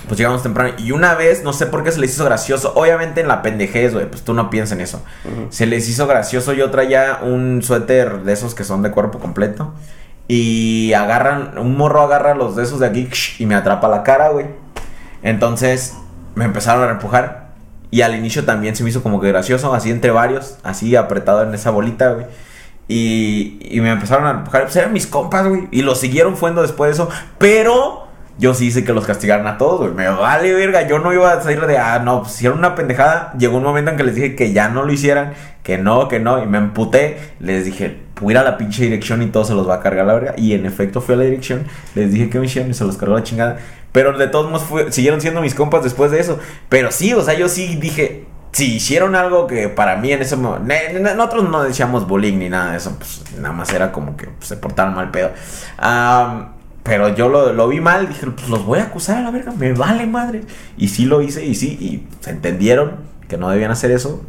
pues 0.07 0.17
llegamos 0.17 0.43
temprano. 0.43 0.73
Y 0.77 0.91
una 0.91 1.15
vez, 1.15 1.43
no 1.43 1.53
sé 1.53 1.65
por 1.65 1.83
qué 1.83 1.91
se 1.91 1.99
les 1.99 2.13
hizo 2.13 2.25
gracioso, 2.25 2.73
obviamente 2.75 3.21
en 3.21 3.27
la 3.27 3.41
pendejez, 3.41 3.93
güey, 3.93 4.09
pues 4.09 4.23
tú 4.23 4.33
no 4.33 4.49
piensas 4.49 4.77
en 4.77 4.83
eso. 4.83 5.03
Se 5.49 5.65
les 5.65 5.87
hizo 5.89 6.07
gracioso. 6.07 6.53
Yo 6.53 6.71
traía 6.71 7.19
un 7.21 7.61
suéter 7.61 8.23
de 8.23 8.33
esos 8.33 8.55
que 8.55 8.63
son 8.63 8.81
de 8.81 8.91
cuerpo 8.91 9.19
completo. 9.19 9.73
Y 10.27 10.93
agarran, 10.93 11.57
un 11.57 11.75
morro 11.75 12.01
agarra 12.01 12.35
los 12.35 12.55
de 12.55 12.63
esos 12.63 12.79
de 12.79 12.87
aquí 12.87 13.09
y 13.37 13.45
me 13.45 13.55
atrapa 13.55 13.87
la 13.87 14.03
cara, 14.03 14.29
güey. 14.29 14.47
Entonces 15.23 15.95
me 16.35 16.45
empezaron 16.45 16.87
a 16.87 16.91
empujar. 16.91 17.51
Y 17.91 18.01
al 18.01 18.15
inicio 18.15 18.45
también 18.45 18.75
se 18.75 18.83
me 18.83 18.89
hizo 18.89 19.03
como 19.03 19.19
que 19.19 19.27
gracioso, 19.27 19.73
así 19.73 19.91
entre 19.91 20.11
varios, 20.11 20.57
así 20.63 20.95
apretado 20.95 21.43
en 21.43 21.53
esa 21.53 21.71
bolita, 21.71 22.13
güey. 22.13 22.25
Y, 22.87 23.59
y 23.61 23.81
me 23.81 23.91
empezaron 23.91 24.25
a 24.25 24.31
empujar. 24.31 24.63
Pues 24.63 24.75
eran 24.77 24.93
mis 24.93 25.07
compas, 25.07 25.47
güey. 25.47 25.67
Y 25.71 25.81
los 25.81 25.99
siguieron 25.99 26.37
fuendo 26.37 26.61
después 26.61 26.89
de 26.89 27.03
eso. 27.03 27.09
Pero 27.37 28.07
yo 28.41 28.55
sí 28.55 28.65
hice 28.65 28.83
que 28.83 28.91
los 28.91 29.05
castigaran 29.05 29.45
a 29.45 29.59
todos, 29.59 29.81
güey. 29.81 29.93
Me 29.93 30.09
vale, 30.09 30.51
verga. 30.51 30.87
Yo 30.87 30.97
no 30.97 31.13
iba 31.13 31.31
a 31.31 31.41
salir 31.41 31.63
de, 31.67 31.77
ah, 31.77 31.99
no, 31.99 32.23
pues 32.23 32.33
hicieron 32.33 32.57
una 32.57 32.73
pendejada. 32.73 33.33
Llegó 33.37 33.57
un 33.57 33.63
momento 33.63 33.91
en 33.91 33.97
que 33.97 34.03
les 34.03 34.15
dije 34.15 34.35
que 34.35 34.51
ya 34.51 34.67
no 34.67 34.83
lo 34.83 34.91
hicieran. 34.91 35.33
Que 35.61 35.77
no, 35.77 36.07
que 36.07 36.19
no. 36.19 36.41
Y 36.41 36.47
me 36.47 36.57
emputé. 36.57 37.19
Les 37.39 37.65
dije, 37.65 37.99
voy 38.19 38.35
a 38.35 38.41
la 38.41 38.57
pinche 38.57 38.81
dirección 38.81 39.21
y 39.21 39.27
todo 39.27 39.45
se 39.45 39.53
los 39.53 39.69
va 39.69 39.75
a 39.75 39.79
cargar 39.79 40.07
la 40.07 40.15
verga. 40.15 40.33
Y 40.37 40.53
en 40.53 40.65
efecto 40.65 41.01
fui 41.01 41.13
a 41.13 41.19
la 41.19 41.25
dirección. 41.25 41.65
Les 41.93 42.11
dije 42.11 42.31
que 42.31 42.39
me 42.39 42.47
hicieron 42.47 42.71
y 42.71 42.73
se 42.73 42.83
los 42.83 42.97
cargó 42.97 43.13
la 43.13 43.21
chingada. 43.21 43.57
Pero 43.91 44.17
de 44.17 44.27
todos 44.27 44.49
modos 44.49 44.91
siguieron 44.91 45.21
siendo 45.21 45.39
mis 45.39 45.53
compas 45.53 45.83
después 45.83 46.09
de 46.09 46.19
eso. 46.19 46.39
Pero 46.67 46.91
sí, 46.91 47.13
o 47.13 47.21
sea, 47.21 47.35
yo 47.35 47.47
sí 47.47 47.75
dije, 47.75 48.25
si 48.53 48.77
hicieron 48.77 49.15
algo 49.15 49.45
que 49.45 49.69
para 49.69 49.97
mí 49.97 50.11
en 50.11 50.23
ese 50.23 50.35
momento, 50.35 50.99
nosotros 51.15 51.47
no 51.47 51.61
decíamos 51.61 52.07
bullying 52.07 52.39
ni 52.39 52.49
nada 52.49 52.71
de 52.71 52.77
eso, 52.77 52.95
pues 52.97 53.21
nada 53.37 53.53
más 53.53 53.71
era 53.71 53.91
como 53.91 54.17
que 54.17 54.29
se 54.39 54.57
portaron 54.57 54.95
mal 54.95 55.11
pedo. 55.11 55.29
Am, 55.77 56.60
pero 56.83 57.09
yo 57.15 57.29
lo, 57.29 57.53
lo 57.53 57.67
vi 57.67 57.79
mal, 57.79 58.07
dije, 58.07 58.27
pues 58.27 58.49
los 58.49 58.65
voy 58.65 58.79
a 58.79 58.83
acusar 58.83 59.17
a 59.17 59.21
la 59.21 59.31
verga, 59.31 59.51
me 59.57 59.73
vale 59.73 60.05
madre. 60.07 60.41
Y 60.77 60.87
sí 60.89 61.05
lo 61.05 61.21
hice 61.21 61.45
y 61.45 61.55
sí, 61.55 61.77
y 61.79 62.07
se 62.23 62.31
entendieron 62.31 62.95
que 63.27 63.37
no 63.37 63.49
debían 63.49 63.71
hacer 63.71 63.91
eso 63.91 64.21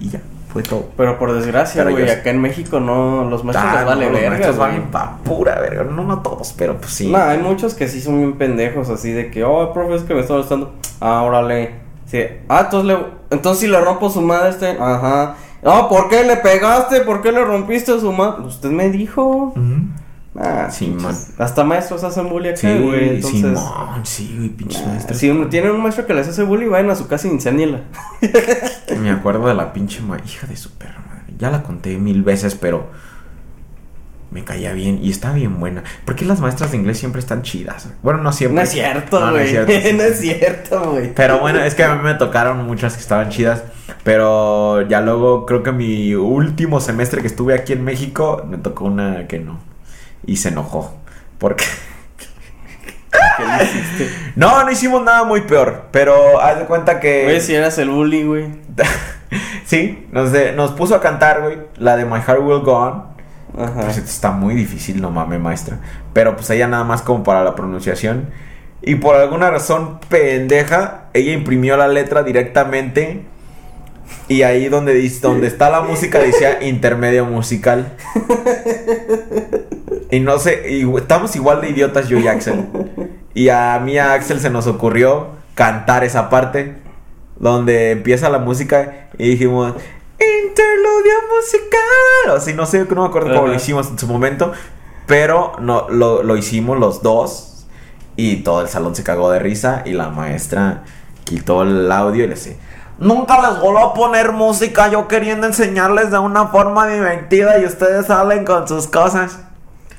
y 0.00 0.10
ya, 0.10 0.20
fue 0.52 0.62
todo. 0.62 0.88
Pero 0.96 1.18
por 1.18 1.32
desgracia, 1.32 1.84
güey, 1.84 2.10
acá 2.10 2.30
en 2.30 2.40
México 2.40 2.80
no, 2.80 3.24
los 3.30 3.44
maestros 3.44 3.70
Ah, 3.72 3.76
les 3.76 3.86
vale 3.86 4.06
no, 4.06 4.10
los 4.12 4.20
verga, 4.20 4.30
maestros 4.30 4.56
güey. 4.56 4.68
valen 4.70 4.90
pa' 4.90 5.18
pura 5.24 5.60
verga, 5.60 5.84
no, 5.84 6.02
no 6.04 6.18
todos, 6.22 6.52
pero 6.58 6.76
pues 6.78 6.92
sí. 6.92 7.10
No, 7.10 7.18
hay 7.18 7.38
muchos 7.38 7.74
que 7.74 7.86
sí 7.88 8.00
son 8.00 8.18
bien 8.18 8.32
pendejos, 8.34 8.88
así 8.90 9.12
de 9.12 9.30
que, 9.30 9.44
oh, 9.44 9.72
profe, 9.72 9.94
es 9.94 10.02
que 10.02 10.14
me 10.14 10.20
está 10.20 10.32
molestando. 10.34 10.74
Ah, 11.00 11.22
órale. 11.22 11.70
Sí. 12.06 12.22
Ah, 12.48 12.62
entonces, 12.64 12.86
le, 12.98 13.06
entonces 13.30 13.60
si 13.60 13.68
le 13.68 13.80
rompo 13.80 14.10
su 14.10 14.20
madre, 14.20 14.50
este. 14.50 14.70
Ajá. 14.78 15.36
No, 15.62 15.88
¿por 15.88 16.08
qué 16.08 16.24
le 16.24 16.36
pegaste? 16.36 17.00
¿Por 17.02 17.22
qué 17.22 17.30
le 17.32 17.42
rompiste 17.44 17.98
su 18.00 18.12
madre? 18.12 18.42
Usted 18.44 18.68
me 18.70 18.90
dijo. 18.90 19.54
Ujú. 19.56 19.76
Ah, 20.34 20.68
Sí. 20.70 20.96
Hasta 21.38 21.62
maestros 21.64 22.02
hacen 22.04 22.28
bullying 22.30 22.50
acá, 22.52 22.60
Sí, 22.60 22.78
güey. 22.78 23.08
Entonces, 23.16 23.40
Simón, 23.40 24.00
sí, 24.04 24.34
güey, 24.38 24.48
pinches 24.48 24.82
ah, 24.82 24.88
maestros. 24.88 25.18
si 25.18 25.28
uno- 25.30 25.48
tienen 25.48 25.72
un 25.72 25.82
maestro 25.82 26.06
que 26.06 26.14
les 26.14 26.26
hace 26.26 26.42
bullying, 26.42 26.70
vayan 26.70 26.90
a 26.90 26.94
su 26.94 27.06
casa 27.06 27.28
y 27.28 27.32
incendienla. 27.32 27.80
Me 29.00 29.10
acuerdo 29.10 29.46
de 29.46 29.54
la 29.54 29.72
pinche 29.74 30.00
ma- 30.00 30.18
hija 30.24 30.46
de 30.46 30.56
su 30.56 30.70
perra 30.70 31.00
madre. 31.06 31.34
Ya 31.38 31.50
la 31.50 31.62
conté 31.62 31.98
mil 31.98 32.22
veces, 32.22 32.54
pero 32.54 32.86
me 34.30 34.42
caía 34.44 34.72
bien 34.72 35.00
y 35.02 35.10
está 35.10 35.32
bien 35.34 35.60
buena. 35.60 35.84
¿Por 36.06 36.14
qué 36.16 36.24
las 36.24 36.40
maestras 36.40 36.70
de 36.70 36.78
inglés 36.78 36.98
siempre 36.98 37.18
están 37.20 37.42
chidas? 37.42 37.90
Bueno, 38.02 38.22
no 38.22 38.32
siempre. 38.32 38.56
No 38.56 38.62
es 38.62 38.70
cierto, 38.70 39.20
No, 39.20 39.26
no 39.26 39.32
güey. 39.32 39.54
es 39.54 39.60
No, 39.60 39.66
cierto, 39.66 39.82
sí, 39.82 40.00
es 40.00 40.18
cierto, 40.38 40.90
güey. 40.92 41.14
Pero 41.14 41.40
bueno, 41.40 41.60
es 41.62 41.74
que 41.74 41.84
a 41.84 41.94
mí 41.94 42.02
me 42.02 42.14
tocaron 42.14 42.64
muchas 42.66 42.94
que 42.94 43.00
estaban 43.02 43.28
chidas. 43.28 43.62
Pero 44.02 44.80
ya 44.88 45.02
luego 45.02 45.44
creo 45.44 45.62
que 45.62 45.72
mi 45.72 46.14
último 46.14 46.80
semestre 46.80 47.20
que 47.20 47.26
estuve 47.26 47.54
aquí 47.54 47.74
en 47.74 47.84
México 47.84 48.46
me 48.48 48.56
tocó 48.56 48.86
una 48.86 49.26
que 49.28 49.38
no. 49.38 49.58
Y 50.26 50.36
se 50.36 50.48
enojó. 50.48 50.94
Porque. 51.38 51.64
¿Qué 53.36 53.44
le 53.44 53.64
hiciste? 53.64 54.10
No, 54.36 54.64
no 54.64 54.70
hicimos 54.70 55.02
nada 55.02 55.24
muy 55.24 55.42
peor. 55.42 55.86
Pero 55.90 56.40
haz 56.40 56.58
de 56.58 56.64
cuenta 56.66 57.00
que. 57.00 57.24
Güey, 57.24 57.40
si 57.40 57.54
eras 57.54 57.76
el 57.78 57.90
bully, 57.90 58.24
güey. 58.24 58.46
sí, 59.64 60.06
nos, 60.12 60.32
de- 60.32 60.52
nos 60.52 60.72
puso 60.72 60.94
a 60.94 61.00
cantar, 61.00 61.42
güey. 61.42 61.58
La 61.76 61.96
de 61.96 62.04
My 62.04 62.20
Heart 62.20 62.40
Will 62.40 62.60
Go 62.60 62.72
On. 62.76 63.04
Ajá. 63.58 63.82
Pues 63.82 63.98
está 63.98 64.30
muy 64.30 64.54
difícil, 64.54 65.00
no 65.02 65.10
mames, 65.10 65.38
maestra. 65.40 65.78
Pero 66.14 66.36
pues 66.36 66.48
ella 66.50 66.68
nada 66.68 66.84
más 66.84 67.02
como 67.02 67.22
para 67.22 67.44
la 67.44 67.54
pronunciación. 67.54 68.30
Y 68.80 68.96
por 68.96 69.14
alguna 69.14 69.50
razón 69.50 70.00
pendeja, 70.08 71.04
ella 71.12 71.32
imprimió 71.32 71.76
la 71.76 71.86
letra 71.88 72.22
directamente. 72.22 73.26
Y 74.28 74.42
ahí 74.42 74.68
donde, 74.68 74.94
dice, 74.94 75.20
donde 75.20 75.46
está 75.46 75.70
la 75.70 75.82
música 75.82 76.18
decía 76.18 76.62
intermedio 76.62 77.26
musical. 77.26 77.96
Y 80.10 80.20
no 80.20 80.38
sé, 80.38 80.70
y 80.70 80.96
estamos 80.96 81.34
igual 81.36 81.62
de 81.62 81.70
idiotas 81.70 82.08
yo 82.08 82.18
y 82.18 82.28
Axel. 82.28 82.66
Y 83.32 83.48
a 83.48 83.80
mí 83.82 83.96
a 83.96 84.12
Axel 84.12 84.40
se 84.40 84.50
nos 84.50 84.66
ocurrió 84.66 85.28
cantar 85.54 86.04
esa 86.04 86.28
parte 86.28 86.74
donde 87.38 87.92
empieza 87.92 88.28
la 88.28 88.38
música 88.38 89.08
y 89.16 89.30
dijimos 89.30 89.74
interludio 90.20 91.14
musical. 91.34 92.30
O 92.30 92.36
así, 92.36 92.52
no 92.52 92.66
sé, 92.66 92.84
no 92.84 93.02
me 93.02 93.08
acuerdo 93.08 93.34
cómo 93.34 93.46
lo 93.46 93.54
hicimos 93.54 93.88
en 93.88 93.98
su 93.98 94.06
momento, 94.06 94.52
pero 95.06 95.54
no, 95.60 95.88
lo, 95.88 96.22
lo 96.22 96.36
hicimos 96.36 96.78
los 96.78 97.02
dos 97.02 97.66
y 98.16 98.36
todo 98.42 98.60
el 98.60 98.68
salón 98.68 98.94
se 98.94 99.02
cagó 99.02 99.30
de 99.30 99.38
risa 99.38 99.82
y 99.86 99.92
la 99.92 100.10
maestra 100.10 100.84
quitó 101.24 101.62
el 101.62 101.90
audio 101.90 102.24
y 102.24 102.28
le 102.28 102.34
decía, 102.34 102.56
Nunca 103.02 103.40
les 103.42 103.60
vuelvo 103.60 103.80
a 103.80 103.94
poner 103.94 104.30
música, 104.32 104.88
yo 104.88 105.08
queriendo 105.08 105.46
enseñarles 105.46 106.10
de 106.12 106.18
una 106.18 106.46
forma 106.48 106.86
divertida 106.86 107.58
y 107.58 107.64
ustedes 107.64 108.06
salen 108.06 108.44
con 108.44 108.68
sus 108.68 108.86
cosas. 108.86 109.40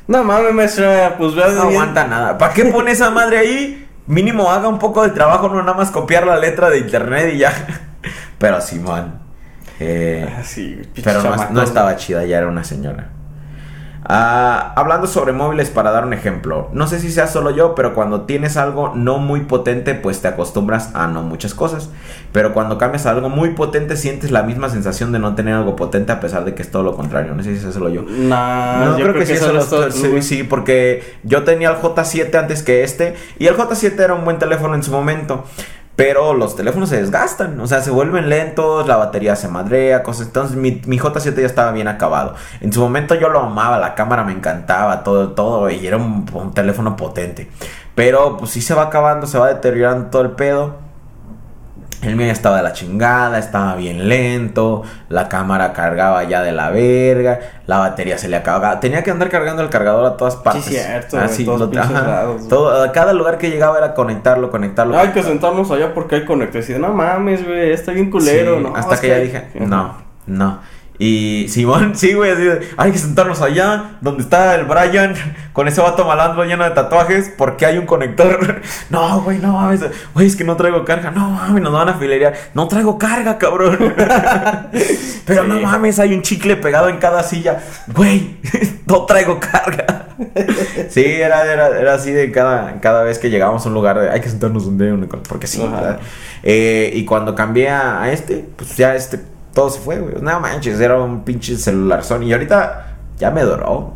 No 0.07 0.23
mames, 0.23 0.53
maestra, 0.53 1.15
pues 1.17 1.35
veas 1.35 1.53
No 1.53 1.67
bien. 1.67 1.73
aguanta 1.81 2.07
nada. 2.07 2.37
¿Para 2.37 2.53
qué 2.53 2.65
pone 2.65 2.91
esa 2.91 3.09
madre 3.09 3.37
ahí? 3.39 3.87
Mínimo 4.07 4.49
haga 4.49 4.67
un 4.67 4.79
poco 4.79 5.03
de 5.03 5.09
trabajo, 5.09 5.49
no 5.49 5.61
nada 5.61 5.73
más 5.73 5.91
copiar 5.91 6.25
la 6.25 6.37
letra 6.37 6.69
de 6.69 6.79
internet 6.79 7.33
y 7.33 7.39
ya. 7.39 7.53
Pero 8.37 8.61
Simón. 8.61 9.19
Eh, 9.79 10.33
Ah, 10.39 10.43
sí, 10.43 10.79
pinches 10.93 11.03
pero 11.03 11.23
no, 11.23 11.49
no 11.49 11.61
estaba 11.61 11.95
chida, 11.97 12.23
ya 12.25 12.37
era 12.37 12.47
una 12.47 12.63
señora. 12.63 13.09
Ah, 14.05 14.73
hablando 14.75 15.07
sobre 15.07 15.31
móviles, 15.31 15.69
para 15.69 15.91
dar 15.91 16.05
un 16.05 16.11
ejemplo, 16.11 16.69
no 16.73 16.87
sé 16.87 16.99
si 16.99 17.09
sea 17.11 17.27
solo 17.27 17.51
yo, 17.51 17.73
pero 17.73 17.93
cuando 17.93 18.21
tienes 18.23 18.57
algo 18.57 18.91
no 18.95 19.17
muy 19.17 19.41
potente, 19.41 19.95
pues 19.95 20.21
te 20.21 20.27
acostumbras 20.27 20.91
a 20.93 21.07
no 21.07 21.21
muchas 21.21 21.53
cosas. 21.53 21.89
Pero 22.33 22.53
cuando 22.53 22.77
cambias 22.77 23.05
a 23.05 23.11
algo 23.11 23.29
muy 23.29 23.51
potente, 23.51 23.95
sientes 23.95 24.29
la 24.31 24.43
misma 24.43 24.69
sensación 24.69 25.11
de 25.13 25.19
no 25.19 25.35
tener 25.35 25.53
algo 25.55 25.75
potente, 25.77 26.11
a 26.11 26.19
pesar 26.19 26.43
de 26.43 26.53
que 26.53 26.61
es 26.63 26.69
todo 26.71 26.83
lo 26.83 26.95
contrario. 26.95 27.33
No 27.33 27.43
sé 27.43 27.57
si 27.57 27.65
es 27.65 27.73
solo 27.73 27.87
yo. 27.89 28.01
Nah, 28.01 28.85
No, 28.85 28.97
yo 28.97 29.03
creo, 29.05 29.13
que, 29.19 29.25
sí, 29.25 29.37
solo 29.37 29.61
solo- 29.61 29.91
sí, 29.91 30.07
güey. 30.09 30.21
sí, 30.21 30.43
porque 30.43 31.15
yo 31.23 31.43
tenía 31.43 31.69
el 31.69 31.77
J7 31.77 32.35
antes 32.37 32.61
que 32.63 32.83
este 32.83 33.15
y 33.39 33.47
el 33.47 33.55
J7 33.55 33.99
era 33.99 34.13
un 34.15 34.25
buen 34.25 34.37
teléfono 34.37 34.75
en 34.75 34.83
su 34.83 34.91
momento. 34.91 35.45
Pero 35.95 36.33
los 36.33 36.55
teléfonos 36.55 36.89
se 36.89 36.97
desgastan, 36.97 37.59
o 37.59 37.67
sea, 37.67 37.81
se 37.81 37.91
vuelven 37.91 38.27
lentos, 38.27 38.87
la 38.87 38.95
batería 38.95 39.35
se 39.35 39.47
madrea, 39.47 40.01
cosas. 40.01 40.27
Entonces 40.27 40.57
mi, 40.57 40.81
mi 40.87 40.97
J7 40.97 41.35
ya 41.35 41.45
estaba 41.45 41.71
bien 41.71 41.87
acabado. 41.87 42.33
En 42.61 42.73
su 42.73 42.79
momento 42.79 43.13
yo 43.13 43.29
lo 43.29 43.39
amaba, 43.41 43.77
la 43.77 43.93
cámara 43.93 44.23
me 44.23 44.31
encantaba, 44.31 45.03
todo, 45.03 45.33
todo, 45.33 45.69
y 45.69 45.85
era 45.85 45.97
un, 45.97 46.25
teléfono 46.55 46.95
potente. 46.95 47.49
Pero 47.93 48.37
pues 48.37 48.51
sí 48.51 48.61
se 48.61 48.73
va 48.73 48.83
acabando, 48.83 49.27
se 49.27 49.37
va 49.37 49.49
deteriorando 49.49 50.09
todo 50.09 50.23
el 50.23 50.31
pedo. 50.31 50.82
El 52.03 52.15
mío 52.15 52.31
estaba 52.31 52.57
de 52.57 52.63
la 52.63 52.73
chingada, 52.73 53.39
estaba 53.39 53.75
bien 53.75 54.07
lento, 54.09 54.83
la 55.09 55.29
cámara 55.29 55.73
cargaba 55.73 56.23
ya 56.23 56.41
de 56.41 56.51
la 56.51 56.69
verga, 56.69 57.39
la 57.65 57.77
batería 57.79 58.17
se 58.17 58.27
le 58.27 58.35
acababa. 58.37 58.79
Tenía 58.79 59.03
que 59.03 59.11
andar 59.11 59.29
cargando 59.29 59.61
el 59.61 59.69
cargador 59.69 60.05
a 60.05 60.17
todas 60.17 60.35
partes. 60.35 60.65
cierto, 60.65 61.17
Así, 61.17 61.43
en 61.43 61.45
todos 61.47 61.73
lo- 61.73 61.81
ajá. 61.81 62.01
lados. 62.07 62.47
Todo- 62.47 62.83
a 62.83 62.91
cada 62.91 63.13
lugar 63.13 63.37
que 63.37 63.49
llegaba 63.49 63.77
era 63.77 63.93
conectarlo, 63.93 64.51
conectarlo. 64.51 64.97
Hay 64.99 65.09
que 65.09 65.23
sentarnos 65.23 65.71
allá 65.71 65.93
porque 65.93 66.15
hay 66.15 66.25
conectividad. 66.25 66.79
No 66.79 66.93
mames, 66.93 67.45
güey, 67.45 67.71
está 67.71 67.91
bien 67.91 68.09
culero, 68.11 68.57
Sí, 68.57 68.63
¿no? 68.63 68.75
hasta 68.75 68.95
Es 68.95 68.99
que 69.01 69.07
ya 69.07 69.17
dije, 69.19 69.47
no, 69.65 69.97
no. 70.25 70.59
Y 70.99 71.47
Simón, 71.49 71.95
sí, 71.95 72.13
güey, 72.13 72.31
así 72.31 72.43
de, 72.43 72.69
hay 72.77 72.91
que 72.91 72.97
sentarnos 72.97 73.41
allá, 73.41 73.97
donde 74.01 74.23
está 74.23 74.55
el 74.55 74.65
Brian, 74.65 75.15
con 75.53 75.67
ese 75.67 75.81
vato 75.81 76.05
malandro 76.05 76.45
lleno 76.45 76.63
de 76.63 76.71
tatuajes, 76.71 77.31
porque 77.37 77.65
hay 77.65 77.77
un 77.77 77.85
conector. 77.85 78.61
No, 78.89 79.21
güey, 79.21 79.39
no 79.39 79.53
mames, 79.53 79.81
güey, 80.13 80.27
es 80.27 80.35
que 80.35 80.43
no 80.43 80.55
traigo 80.55 80.85
carga. 80.85 81.09
No 81.09 81.29
mames, 81.29 81.63
nos 81.63 81.73
van 81.73 81.89
a 81.89 81.95
filerear. 81.95 82.33
No 82.53 82.67
traigo 82.67 82.97
carga, 82.97 83.37
cabrón. 83.37 83.93
Pero 85.25 85.43
no 85.45 85.59
mames, 85.59 85.99
hay 85.99 86.13
un 86.13 86.21
chicle 86.21 86.55
pegado 86.57 86.89
en 86.89 86.97
cada 86.97 87.23
silla. 87.23 87.59
Güey, 87.87 88.37
no 88.85 89.05
traigo 89.05 89.39
carga. 89.39 90.07
Sí, 90.89 91.03
era, 91.03 91.43
era, 91.51 91.79
era 91.79 91.95
así 91.95 92.11
de 92.11 92.31
cada, 92.31 92.79
cada 92.81 93.03
vez 93.03 93.17
que 93.17 93.29
llegábamos 93.29 93.65
a 93.65 93.69
un 93.69 93.73
lugar, 93.73 93.99
de, 93.99 94.09
hay 94.11 94.21
que 94.21 94.29
sentarnos 94.29 94.65
donde 94.65 94.85
hay 94.85 94.91
un 94.91 95.07
porque 95.07 95.47
sí. 95.47 95.63
Eh, 96.43 96.91
y 96.93 97.05
cuando 97.05 97.33
cambié 97.33 97.69
a, 97.69 98.01
a 98.03 98.11
este, 98.11 98.45
pues 98.55 98.77
ya 98.77 98.95
este, 98.95 99.19
todo 99.53 99.69
se 99.69 99.79
fue, 99.79 99.99
güey. 99.99 100.15
No 100.21 100.39
manches, 100.39 100.79
era 100.79 100.97
un 101.01 101.23
pinche 101.23 101.57
celular 101.57 102.03
Sony. 102.03 102.23
Y 102.23 102.33
ahorita 102.33 102.95
ya 103.17 103.31
me 103.31 103.41
duró. 103.43 103.93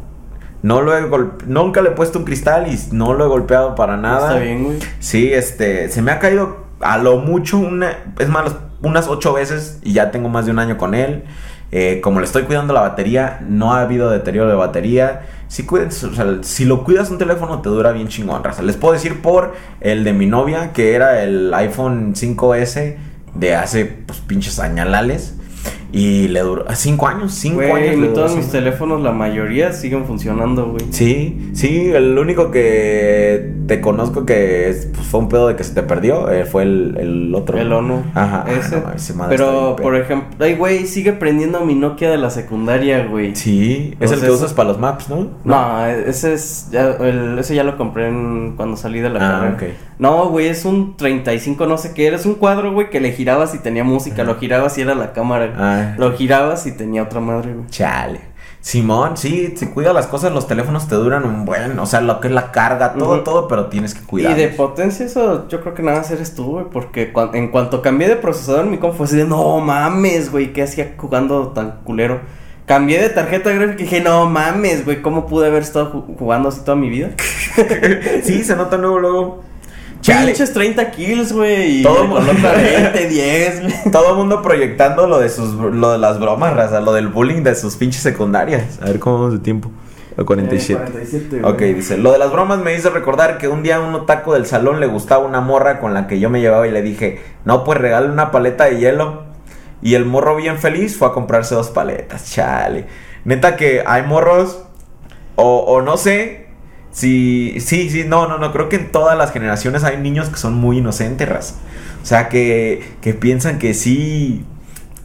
No 0.64 0.82
lo 0.82 0.98
he 0.98 1.04
golpe- 1.08 1.46
nunca 1.46 1.82
le 1.82 1.90
he 1.90 1.92
puesto 1.92 2.20
un 2.20 2.26
cristal 2.26 2.68
y 2.72 2.80
no 2.92 3.14
lo 3.14 3.26
he 3.26 3.28
golpeado 3.28 3.76
para 3.76 3.96
nada. 3.98 4.30
Está 4.30 4.40
bien, 4.40 4.64
güey. 4.64 4.80
Sí, 5.00 5.32
este, 5.32 5.90
se 5.90 6.02
me 6.02 6.12
ha 6.12 6.20
caído 6.20 6.66
a 6.80 6.98
lo 6.98 7.18
mucho 7.18 7.58
una, 7.58 7.98
es 8.20 8.28
más, 8.30 8.56
unas 8.82 9.08
ocho 9.08 9.34
veces 9.34 9.80
y 9.84 9.94
ya 9.94 10.12
tengo 10.12 10.30
más 10.30 10.46
de 10.46 10.52
un 10.52 10.60
año 10.60 10.78
con 10.78 10.94
él. 10.96 11.24
Eh, 11.72 12.00
como 12.02 12.22
le 12.22 12.26
estoy 12.26 12.44
cuidando 12.44 12.74
la 12.74 12.80
batería, 12.82 13.40
no 13.48 13.74
ha 13.74 13.82
habido 13.82 14.10
deterioro 14.10 14.50
de 14.50 14.56
batería. 14.56 15.22
Si, 15.48 15.64
cuidas, 15.66 16.04
o 16.04 16.14
sea, 16.14 16.26
si 16.42 16.66
lo 16.66 16.84
cuidas 16.84 17.10
un 17.12 17.18
teléfono 17.18 17.62
te 17.62 17.70
dura 17.70 17.92
bien 17.92 18.08
chingón, 18.08 18.44
raza. 18.44 18.62
Les 18.64 18.78
puedo 18.78 18.94
decir 18.94 19.22
por 19.22 19.54
el 19.82 20.04
de 20.04 20.14
mi 20.14 20.26
novia, 20.28 20.72
que 20.74 20.94
era 20.96 21.22
el 21.24 21.54
iPhone 21.54 22.14
5S 22.16 22.96
de 23.36 23.56
hace, 23.56 23.86
pues, 23.86 24.20
pinches 24.22 24.60
añalales. 24.60 25.36
Y 25.92 26.28
le 26.28 26.42
duró, 26.42 26.66
cinco 26.76 27.08
años, 27.08 27.34
cinco 27.34 27.62
años. 27.62 27.96
le 27.98 28.08
todos 28.10 28.36
mis 28.36 28.50
teléfonos, 28.52 29.02
la 29.02 29.12
mayoría 29.12 29.72
siguen 29.72 30.06
funcionando, 30.06 30.68
güey. 30.68 30.86
Sí, 30.92 31.50
sí, 31.54 31.90
el 31.94 32.18
único 32.18 32.52
que 32.52 33.54
te 33.68 33.82
conozco 33.82 34.26
que 34.26 34.70
es- 34.70 34.88
pues, 34.94 35.08
fue 35.08 35.20
un 35.22 35.30
pedo 35.30 35.48
de 35.48 35.56
que 35.56 35.64
se 35.64 35.74
te 35.74 35.84
perdió 35.84 36.30
eh, 36.32 36.46
fue 36.46 36.64
el, 36.64 36.98
el 37.00 37.36
otro. 37.36 37.58
El 37.58 37.72
ONU. 37.72 38.04
Ajá. 38.14 38.46
ah, 38.48 38.52
Ese. 38.52 38.76
no 38.78 38.82
madre 38.84 38.96
está 38.98 39.28
Pero, 39.30 39.76
por 39.82 39.96
ejemplo, 39.96 40.46
ay, 40.46 40.56
güey, 40.56 40.86
sigue 40.88 41.14
prendiendo 41.14 41.62
mi 41.62 41.74
Nokia 41.76 42.10
de 42.12 42.18
la 42.18 42.30
secundaria, 42.30 43.06
güey. 43.06 43.36
Sí, 43.36 43.96
es 44.00 44.12
el 44.12 44.22
que 44.22 44.30
usas 44.32 44.54
para 44.54 44.70
los 44.70 44.80
maps, 44.80 45.10
¿no? 45.10 45.30
No, 45.44 45.86
ese 45.86 46.34
es 46.34 46.70
ya, 46.72 46.92
el- 47.00 47.40
ese 47.40 47.56
ya 47.56 47.64
lo 47.64 47.78
compré 47.78 48.08
en- 48.10 48.54
cuando 48.56 48.78
salí 48.78 49.00
de 49.00 49.10
la 49.10 49.20
Ah, 49.20 49.42
carrera. 49.56 49.74
No, 50.00 50.30
güey, 50.30 50.48
es 50.48 50.64
un 50.64 50.96
35 50.96 51.66
no 51.66 51.78
sé 51.80 51.94
qué, 51.96 52.06
era, 52.08 52.18
es 52.18 52.26
un 52.28 52.36
cuadro, 52.36 52.72
güey, 52.72 52.90
que 52.92 53.00
le 53.00 53.12
girabas 53.14 53.56
y 53.56 53.60
tenía 53.60 53.84
música, 53.84 54.24
lo 54.24 54.36
girabas 54.36 54.78
y 54.78 54.82
era 54.82 54.94
la 54.94 55.12
cámara. 55.14 55.54
Ah. 55.58 55.96
Lo 55.98 56.14
girabas 56.14 56.66
y 56.68 56.72
tenía 56.72 57.04
otra 57.04 57.20
madre, 57.20 57.54
güey. 57.54 57.68
Chale. 57.68 58.22
Simón, 58.60 59.16
sí, 59.16 59.54
si 59.56 59.68
cuidas 59.68 59.94
las 59.94 60.08
cosas, 60.08 60.34
los 60.34 60.46
teléfonos 60.46 60.88
te 60.90 60.96
duran 60.96 61.24
un 61.24 61.46
buen, 61.46 61.80
o 61.80 61.86
sea, 61.86 62.02
lo 62.02 62.20
que 62.20 62.28
es 62.28 62.34
la 62.34 62.52
carga, 62.52 62.94
todo, 62.94 63.22
todo, 63.22 63.48
pero 63.48 63.68
tienes 63.68 63.94
que 63.94 64.02
cuidar. 64.06 64.34
Y 64.34 64.42
de 64.42 64.48
potencia 64.50 65.06
eso 65.06 65.48
yo 65.48 65.62
creo 65.62 65.74
que 65.74 65.84
nada 65.84 66.00
más 66.00 66.12
eres 66.12 66.36
tú, 66.36 66.52
güey, 66.52 66.66
porque 66.70 67.14
en 67.34 67.48
cuanto 67.50 67.82
cambié 67.82 68.10
de 68.10 68.18
procesador 68.18 68.66
mi 68.66 68.78
compu 68.78 68.98
fue 68.98 69.06
así 69.06 69.16
de, 69.16 69.24
no 69.26 69.60
mames, 69.62 70.32
güey, 70.32 70.52
¿qué 70.52 70.64
hacía 70.64 70.96
jugando 70.98 71.50
tan 71.50 71.80
culero? 71.86 72.20
Cambié 72.66 73.00
de 73.02 73.08
tarjeta 73.10 73.52
gráfica 73.52 73.80
y 73.80 73.86
dije, 73.86 74.02
no 74.02 74.26
mames, 74.30 74.84
güey, 74.84 75.02
¿cómo 75.02 75.28
pude 75.28 75.48
haber 75.48 75.62
estado 75.62 75.94
ju- 75.94 76.18
jugando 76.18 76.50
así 76.50 76.60
toda 76.66 76.76
mi 76.76 76.90
vida? 76.90 77.12
sí, 78.24 78.44
se 78.44 78.56
nota 78.58 78.76
luego, 78.76 79.00
luego. 79.00 79.44
Chale. 80.02 80.28
Pinches 80.28 80.54
30 80.54 80.92
kills, 80.92 81.34
güey, 81.34 81.80
y 81.80 81.84
Todo 81.84 82.04
le 82.04 82.08
mu- 82.08 82.16
coloca 82.16 82.52
20, 82.54 83.08
10, 83.10 83.62
güey. 83.62 83.74
Todo 83.92 84.12
el 84.12 84.16
mundo 84.18 84.42
proyectando 84.42 85.08
lo 85.08 85.20
de 85.20 85.30
sus 85.30 85.54
lo 85.54 85.92
de 85.92 85.98
las 85.98 86.20
bromas, 86.20 86.54
raza, 86.56 86.80
lo 86.82 86.94
del 86.94 87.08
bullying 87.08 87.44
de 87.44 87.56
sus 87.56 87.76
pinches 87.76 88.02
secundarias. 88.02 88.80
A 88.82 88.86
ver 88.86 89.00
cómo 89.00 89.18
vamos 89.20 89.34
de 89.34 89.40
tiempo. 89.40 89.72
A 90.20 90.24
47. 90.24 90.74
Eh, 90.74 90.92
47, 90.92 91.40
güey. 91.42 91.52
Ok, 91.54 91.60
dice, 91.76 91.98
lo 91.98 92.12
de 92.12 92.18
las 92.18 92.32
bromas 92.32 92.60
me 92.60 92.74
hizo 92.76 92.90
recordar 92.90 93.38
que 93.38 93.48
un 93.48 93.62
día 93.64 93.76
a 93.78 93.82
un 93.82 93.94
otaco 93.94 94.34
del 94.34 94.46
salón 94.48 94.80
le 94.80 94.88
gustaba 94.88 95.24
una 95.26 95.42
morra 95.42 95.80
con 95.80 95.94
la 95.94 96.08
que 96.08 96.20
yo 96.20 96.30
me 96.30 96.42
llevaba 96.42 96.68
y 96.68 96.72
le 96.72 96.82
dije, 96.82 97.22
no, 97.46 97.64
pues 97.64 97.78
regale 97.80 98.10
una 98.10 98.32
paleta 98.32 98.66
de 98.66 98.78
hielo. 98.80 99.24
Y 99.84 99.94
el 99.94 100.06
morro 100.06 100.36
bien 100.36 100.58
feliz 100.58 100.98
fue 100.98 101.08
a 101.10 101.12
comprarse 101.12 101.54
dos 101.54 101.70
paletas, 101.70 102.32
chale. 102.32 102.88
Neta 103.26 103.56
que 103.58 103.84
hay 103.86 104.02
morros, 104.04 104.64
o, 105.36 105.58
o 105.60 105.82
no 105.84 105.98
sé, 105.98 106.47
si, 106.98 107.60
sí, 107.60 107.92
sí, 107.92 108.06
no, 108.08 108.28
no, 108.28 108.40
no, 108.40 108.52
creo 108.52 108.70
que 108.70 108.76
en 108.78 108.92
todas 108.92 109.16
las 109.16 109.32
generaciones 109.32 109.84
hay 109.84 109.98
niños 109.98 110.30
que 110.30 110.38
son 110.38 110.56
muy 110.56 110.80
inocentes, 110.80 111.30
raza. 111.30 111.54
O 112.02 112.06
sea, 112.08 112.28
que, 112.28 112.82
que 113.02 113.14
piensan 113.14 113.60
que 113.60 113.76
sí, 113.76 114.44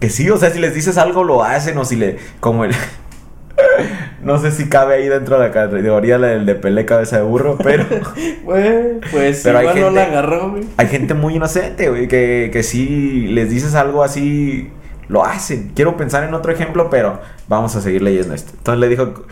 que 0.00 0.08
sí, 0.08 0.30
o 0.30 0.38
sea, 0.38 0.48
si 0.48 0.58
les 0.58 0.74
dices 0.74 0.96
algo 0.96 1.22
lo 1.22 1.44
hacen 1.44 1.76
o 1.76 1.84
si 1.84 1.96
le, 1.96 2.16
como 2.40 2.64
el... 2.64 2.72
No 4.22 4.38
sé 4.38 4.52
si 4.52 4.70
cabe 4.70 4.94
ahí 4.94 5.08
dentro 5.08 5.38
de 5.38 5.48
la 5.48 5.52
categoría 5.52 6.16
del 6.16 6.46
de 6.46 6.54
pelé 6.54 6.86
cabeza 6.86 7.16
de 7.18 7.24
burro, 7.24 7.58
pero 7.62 7.84
Güey, 8.42 9.00
pues 9.10 9.42
Pero 9.44 9.60
igual 9.60 9.80
no 9.80 9.90
la 9.90 10.04
agarró, 10.04 10.50
güey. 10.50 10.64
hay 10.78 10.86
gente 10.86 11.12
muy 11.12 11.36
inocente, 11.36 11.90
güey, 11.90 12.08
que, 12.08 12.48
que 12.50 12.62
si 12.62 13.26
les 13.26 13.50
dices 13.50 13.74
algo 13.74 14.02
así, 14.02 14.70
lo 15.08 15.26
hacen. 15.26 15.72
Quiero 15.74 15.98
pensar 15.98 16.24
en 16.24 16.32
otro 16.32 16.52
ejemplo, 16.52 16.88
pero 16.88 17.20
vamos 17.48 17.76
a 17.76 17.82
seguir 17.82 18.00
leyendo 18.00 18.32
esto. 18.32 18.52
Entonces 18.56 18.80
le 18.80 18.88
dijo, 18.88 19.26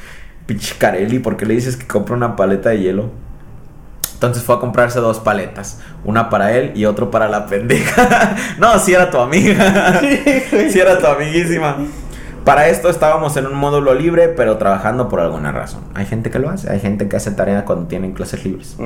pinche 0.47 0.75
Carelli, 0.79 1.19
¿por 1.19 1.37
qué 1.37 1.47
le 1.47 1.55
dices 1.55 1.77
que 1.77 1.87
compra 1.87 2.17
una 2.17 2.37
paleta 2.37 2.71
de 2.71 2.81
hielo? 2.81 3.11
Entonces 4.15 4.43
fue 4.43 4.57
a 4.57 4.59
comprarse 4.59 5.01
dos 5.01 5.19
paletas, 5.19 5.81
una 6.05 6.29
para 6.29 6.53
él 6.55 6.73
y 6.75 6.85
otro 6.85 7.11
para 7.11 7.27
la 7.29 7.47
pendeja. 7.47 8.37
no, 8.59 8.79
si 8.79 8.93
era 8.93 9.11
tu 9.11 9.19
amiga. 9.19 10.01
si 10.71 10.79
era 10.79 10.99
tu 10.99 11.07
amiguísima. 11.07 11.77
Para 12.45 12.69
esto 12.69 12.89
estábamos 12.89 13.37
en 13.37 13.47
un 13.47 13.55
módulo 13.55 13.95
libre, 13.95 14.29
pero 14.29 14.57
trabajando 14.57 15.09
por 15.09 15.21
alguna 15.21 15.53
razón. 15.53 15.83
Hay 15.95 16.07
gente 16.07 16.31
que 16.31 16.39
lo 16.39 16.51
hace, 16.51 16.71
hay 16.71 16.81
gente 16.81 17.09
que 17.09 17.17
hace 17.17 17.31
tarea 17.31 17.65
cuando 17.65 17.87
tienen 17.87 18.13
clases 18.13 18.45
libres. 18.45 18.77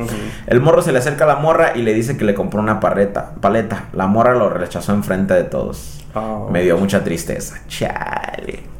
El 0.46 0.60
morro 0.60 0.82
se 0.82 0.92
le 0.92 0.98
acerca 0.98 1.24
a 1.24 1.28
la 1.28 1.36
morra 1.36 1.72
y 1.74 1.82
le 1.82 1.94
dice 1.94 2.16
que 2.16 2.24
le 2.24 2.34
compró 2.34 2.60
una 2.60 2.80
parreta, 2.80 3.32
paleta. 3.40 3.86
La 3.92 4.06
morra 4.06 4.34
lo 4.34 4.50
rechazó 4.50 4.92
enfrente 4.92 5.34
de 5.34 5.44
todos. 5.44 6.04
Oh. 6.14 6.48
Me 6.50 6.62
dio 6.62 6.78
mucha 6.78 7.02
tristeza. 7.04 7.60
Chale. 7.68 8.73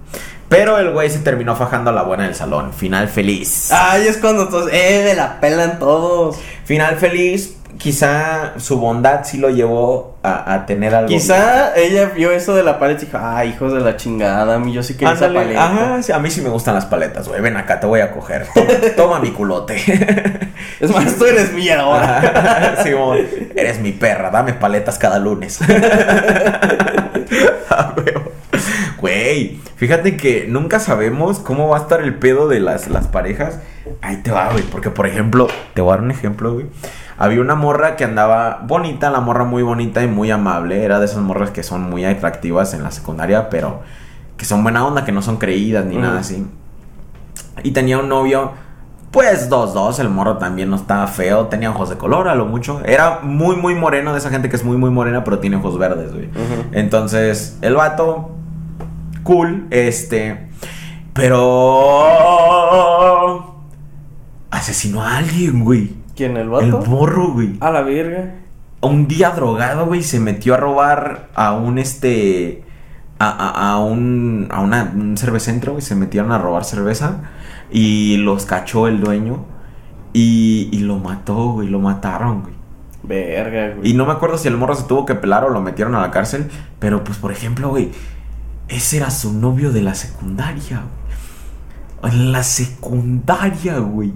Pero 0.57 0.79
el 0.79 0.93
güey 0.93 1.11
se 1.11 1.19
terminó 1.19 1.57
fajando 1.57 1.91
a 1.91 1.93
la 1.93 2.03
buena 2.03 2.25
del 2.25 2.35
salón. 2.37 2.73
Final 2.73 3.09
feliz. 3.09 3.73
Ay, 3.73 4.07
es 4.07 4.19
cuando 4.19 4.49
todos, 4.49 4.71
eh, 4.73 5.03
me 5.05 5.15
la 5.15 5.41
pelan 5.41 5.81
todos. 5.81 6.37
Final 6.65 6.97
feliz. 6.97 7.57
Quizá 7.77 8.53
su 8.59 8.79
bondad 8.79 9.23
sí 9.25 9.37
lo 9.37 9.51
llevó 9.51 10.17
a, 10.23 10.55
a 10.55 10.65
tener 10.65 10.95
algo. 10.95 11.09
Quizá 11.09 11.75
ella 11.75 12.13
vio 12.15 12.31
eso 12.31 12.55
de 12.55 12.63
la 12.63 12.79
pared 12.79 12.97
y 12.97 13.07
dijo, 13.07 13.19
ay, 13.21 13.49
hijos 13.49 13.73
de 13.73 13.81
la 13.81 13.97
chingada, 13.97 14.55
a 14.55 14.59
mí 14.61 14.73
yo 14.73 14.85
sí 14.85 14.95
quería 14.95 15.15
esa 15.15 15.33
paleta. 15.33 15.65
Ajá, 15.65 16.03
sí, 16.03 16.13
a 16.13 16.21
mí 16.21 16.31
sí 16.31 16.41
me 16.41 16.51
gustan 16.51 16.77
las 16.77 16.87
paletas, 16.87 17.27
güey. 17.27 17.41
Ven 17.41 17.57
acá, 17.57 17.81
te 17.81 17.89
voy 17.89 17.99
a 18.01 18.13
coger. 18.13 18.47
Toma, 18.55 18.71
toma 18.97 19.19
mi 19.19 19.33
culote. 19.33 19.75
Es 20.79 20.89
más, 20.89 21.17
tú 21.17 21.25
eres 21.25 21.53
mía 21.53 21.81
ahora. 21.81 22.77
Simón, 22.85 23.19
eres 23.57 23.81
mi 23.81 23.91
perra, 23.91 24.31
dame 24.31 24.53
paletas 24.53 24.97
cada 24.97 25.19
lunes. 25.19 25.59
Fíjate 29.77 30.17
que 30.17 30.47
nunca 30.49 30.81
sabemos 30.81 31.39
cómo 31.39 31.69
va 31.69 31.79
a 31.79 31.81
estar 31.81 32.01
el 32.01 32.15
pedo 32.15 32.49
de 32.49 32.61
las, 32.61 32.89
las 32.89 33.07
parejas. 33.09 33.61
Ahí 34.01 34.19
te 34.19 34.31
va, 34.31 34.51
güey. 34.51 34.63
Porque, 34.63 34.91
por 34.91 35.07
ejemplo, 35.07 35.49
te 35.75 35.83
voy 35.83 35.93
a 35.93 35.97
dar 35.97 36.05
un 36.05 36.11
ejemplo, 36.11 36.55
güey. 36.55 36.67
Había 37.17 37.41
una 37.41 37.55
morra 37.55 37.97
que 37.97 38.05
andaba 38.05 38.63
bonita, 38.67 39.11
la 39.11 39.21
morra 39.21 39.45
muy 39.45 39.63
bonita 39.63 40.03
y 40.03 40.09
muy 40.09 40.31
amable. 40.31 40.85
Era 40.85 40.99
de 40.99 41.07
esas 41.07 41.19
morras 41.19 41.51
que 41.51 41.63
son 41.63 41.83
muy 41.83 42.05
atractivas 42.05 42.75
en 42.75 42.83
la 42.83 42.91
secundaria, 42.91 43.51
pero 43.51 43.83
que 44.37 44.45
son 44.45 44.63
buena 44.63 44.85
onda, 44.87 45.05
que 45.05 45.13
no 45.13 45.23
son 45.23 45.37
creídas 45.37 45.85
ni 45.85 45.97
nada 45.97 46.21
así. 46.21 46.47
Y 47.63 47.71
tenía 47.71 47.99
un 47.99 48.09
novio, 48.09 48.53
pues 49.13 49.49
dos, 49.49 49.75
dos. 49.75 50.01
El 50.01 50.09
morro 50.09 50.39
también 50.39 50.71
no 50.71 50.77
estaba 50.77 51.07
feo, 51.07 51.47
tenía 51.47 51.71
ojos 51.71 51.89
de 51.89 51.97
color 51.97 52.29
a 52.29 52.35
lo 52.35 52.47
mucho. 52.47 52.81
Era 52.85 53.21
muy, 53.23 53.55
muy 53.55 53.77
moreno, 53.77 54.13
de 54.13 54.19
esa 54.19 54.31
gente 54.31 54.49
que 54.49 54.57
es 54.57 54.65
muy, 54.65 54.77
muy 54.77 54.91
morena, 54.91 55.23
pero 55.23 55.39
tiene 55.39 55.57
ojos 55.57 55.79
verdes, 55.79 56.13
güey. 56.13 56.29
Entonces, 56.73 57.59
el 57.63 57.77
vato, 57.77 58.34
cool, 59.25 59.67
este. 59.71 60.49
Pero. 62.65 63.55
Asesinó 64.51 65.03
a 65.03 65.17
alguien, 65.19 65.65
güey. 65.65 65.91
¿Quién, 66.17 66.33
el 66.37 66.43
El 66.45 66.49
vato? 66.51 66.83
morro, 66.87 67.33
güey. 67.33 67.57
A 67.61 67.71
la 67.71 67.83
verga. 67.83 68.37
Un 68.81 69.09
día 69.09 69.31
drogado, 69.31 69.87
güey, 69.87 70.03
se 70.03 70.21
metió 70.21 70.55
a 70.55 70.59
robar 70.59 71.29
a 71.35 71.53
un 71.53 71.79
este. 71.79 72.63
A, 73.19 73.29
a- 73.31 73.73
a 73.73 73.79
un. 73.79 74.49
A 74.51 74.61
una, 74.61 74.93
un 74.95 75.17
cervecentro, 75.17 75.73
güey. 75.73 75.83
Se 75.83 75.95
metieron 75.97 76.31
a 76.33 76.39
robar 76.39 76.65
cerveza. 76.65 77.23
Y 77.71 78.19
los 78.19 78.45
cachó 78.47 78.87
el 78.87 79.01
dueño. 79.01 79.45
Y, 80.13 80.69
y 80.73 80.79
lo 80.81 80.99
mató, 80.99 81.53
güey. 81.53 81.69
Lo 81.69 81.81
mataron, 81.81 82.43
güey. 82.43 82.55
Verga, 83.03 83.75
güey. 83.77 83.91
Y 83.91 83.95
no 83.95 84.07
me 84.07 84.13
acuerdo 84.13 84.39
si 84.39 84.47
el 84.49 84.57
morro 84.57 84.75
se 84.77 84.85
tuvo 84.85 85.05
que 85.07 85.15
pelar 85.15 85.45
o 85.45 85.49
lo 85.51 85.61
metieron 85.61 85.95
a 85.95 86.01
la 86.01 86.11
cárcel. 86.11 86.49
Pero 86.79 87.03
pues, 87.03 87.19
por 87.19 87.33
ejemplo, 87.33 87.71
güey. 87.71 87.91
Ese 88.69 88.97
era 88.97 89.11
su 89.11 89.33
novio 89.33 89.73
de 89.73 89.83
la 89.83 89.95
secundaria. 89.95 90.83
En 92.03 92.33
la 92.33 92.43
secundaria, 92.43 93.79
güey. 93.79 94.13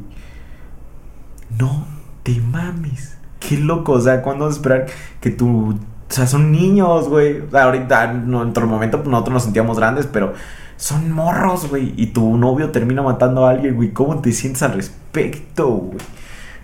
No 1.58 1.86
te 2.22 2.40
mames. 2.40 3.16
Qué 3.40 3.56
loco. 3.56 3.92
O 3.92 4.00
sea, 4.00 4.22
¿cuándo 4.22 4.48
esperar 4.48 4.86
que 5.20 5.30
tu. 5.30 5.70
O 5.70 5.78
sea, 6.08 6.26
son 6.26 6.50
niños, 6.52 7.08
güey. 7.08 7.40
O 7.40 7.50
sea, 7.50 7.64
ahorita, 7.64 8.12
en 8.12 8.34
otro 8.34 8.66
momento, 8.66 8.98
pues, 8.98 9.08
nosotros 9.08 9.34
nos 9.34 9.42
sentíamos 9.44 9.78
grandes, 9.78 10.06
pero 10.06 10.32
son 10.76 11.10
morros, 11.12 11.68
güey. 11.68 11.92
Y 11.96 12.06
tu 12.08 12.36
novio 12.36 12.70
termina 12.70 13.02
matando 13.02 13.46
a 13.46 13.50
alguien, 13.50 13.74
güey. 13.76 13.92
¿Cómo 13.92 14.20
te 14.20 14.32
sientes 14.32 14.62
al 14.62 14.72
respecto, 14.72 15.68
güey? 15.68 15.98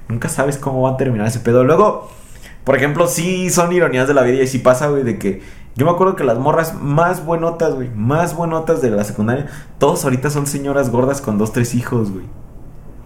Nunca 0.08 0.28
sabes 0.28 0.58
cómo 0.58 0.82
va 0.82 0.92
a 0.92 0.96
terminar 0.96 1.26
ese 1.26 1.40
pedo. 1.40 1.64
Luego, 1.64 2.10
por 2.64 2.76
ejemplo, 2.76 3.06
sí 3.06 3.50
son 3.50 3.72
ironías 3.72 4.08
de 4.08 4.14
la 4.14 4.22
vida 4.22 4.42
y 4.42 4.46
sí 4.46 4.58
pasa, 4.58 4.88
güey, 4.88 5.02
de 5.02 5.18
que 5.18 5.42
yo 5.76 5.86
me 5.86 5.92
acuerdo 5.92 6.14
que 6.14 6.24
las 6.24 6.38
morras 6.38 6.74
más 6.80 7.24
buenotas, 7.24 7.74
güey, 7.74 7.90
más 7.90 8.36
buenotas 8.36 8.80
de 8.80 8.90
la 8.90 9.04
secundaria, 9.04 9.46
todos 9.78 10.04
ahorita 10.04 10.30
son 10.30 10.46
señoras 10.46 10.90
gordas 10.90 11.20
con 11.20 11.36
dos, 11.38 11.52
tres 11.52 11.74
hijos, 11.74 12.12
güey. 12.12 12.26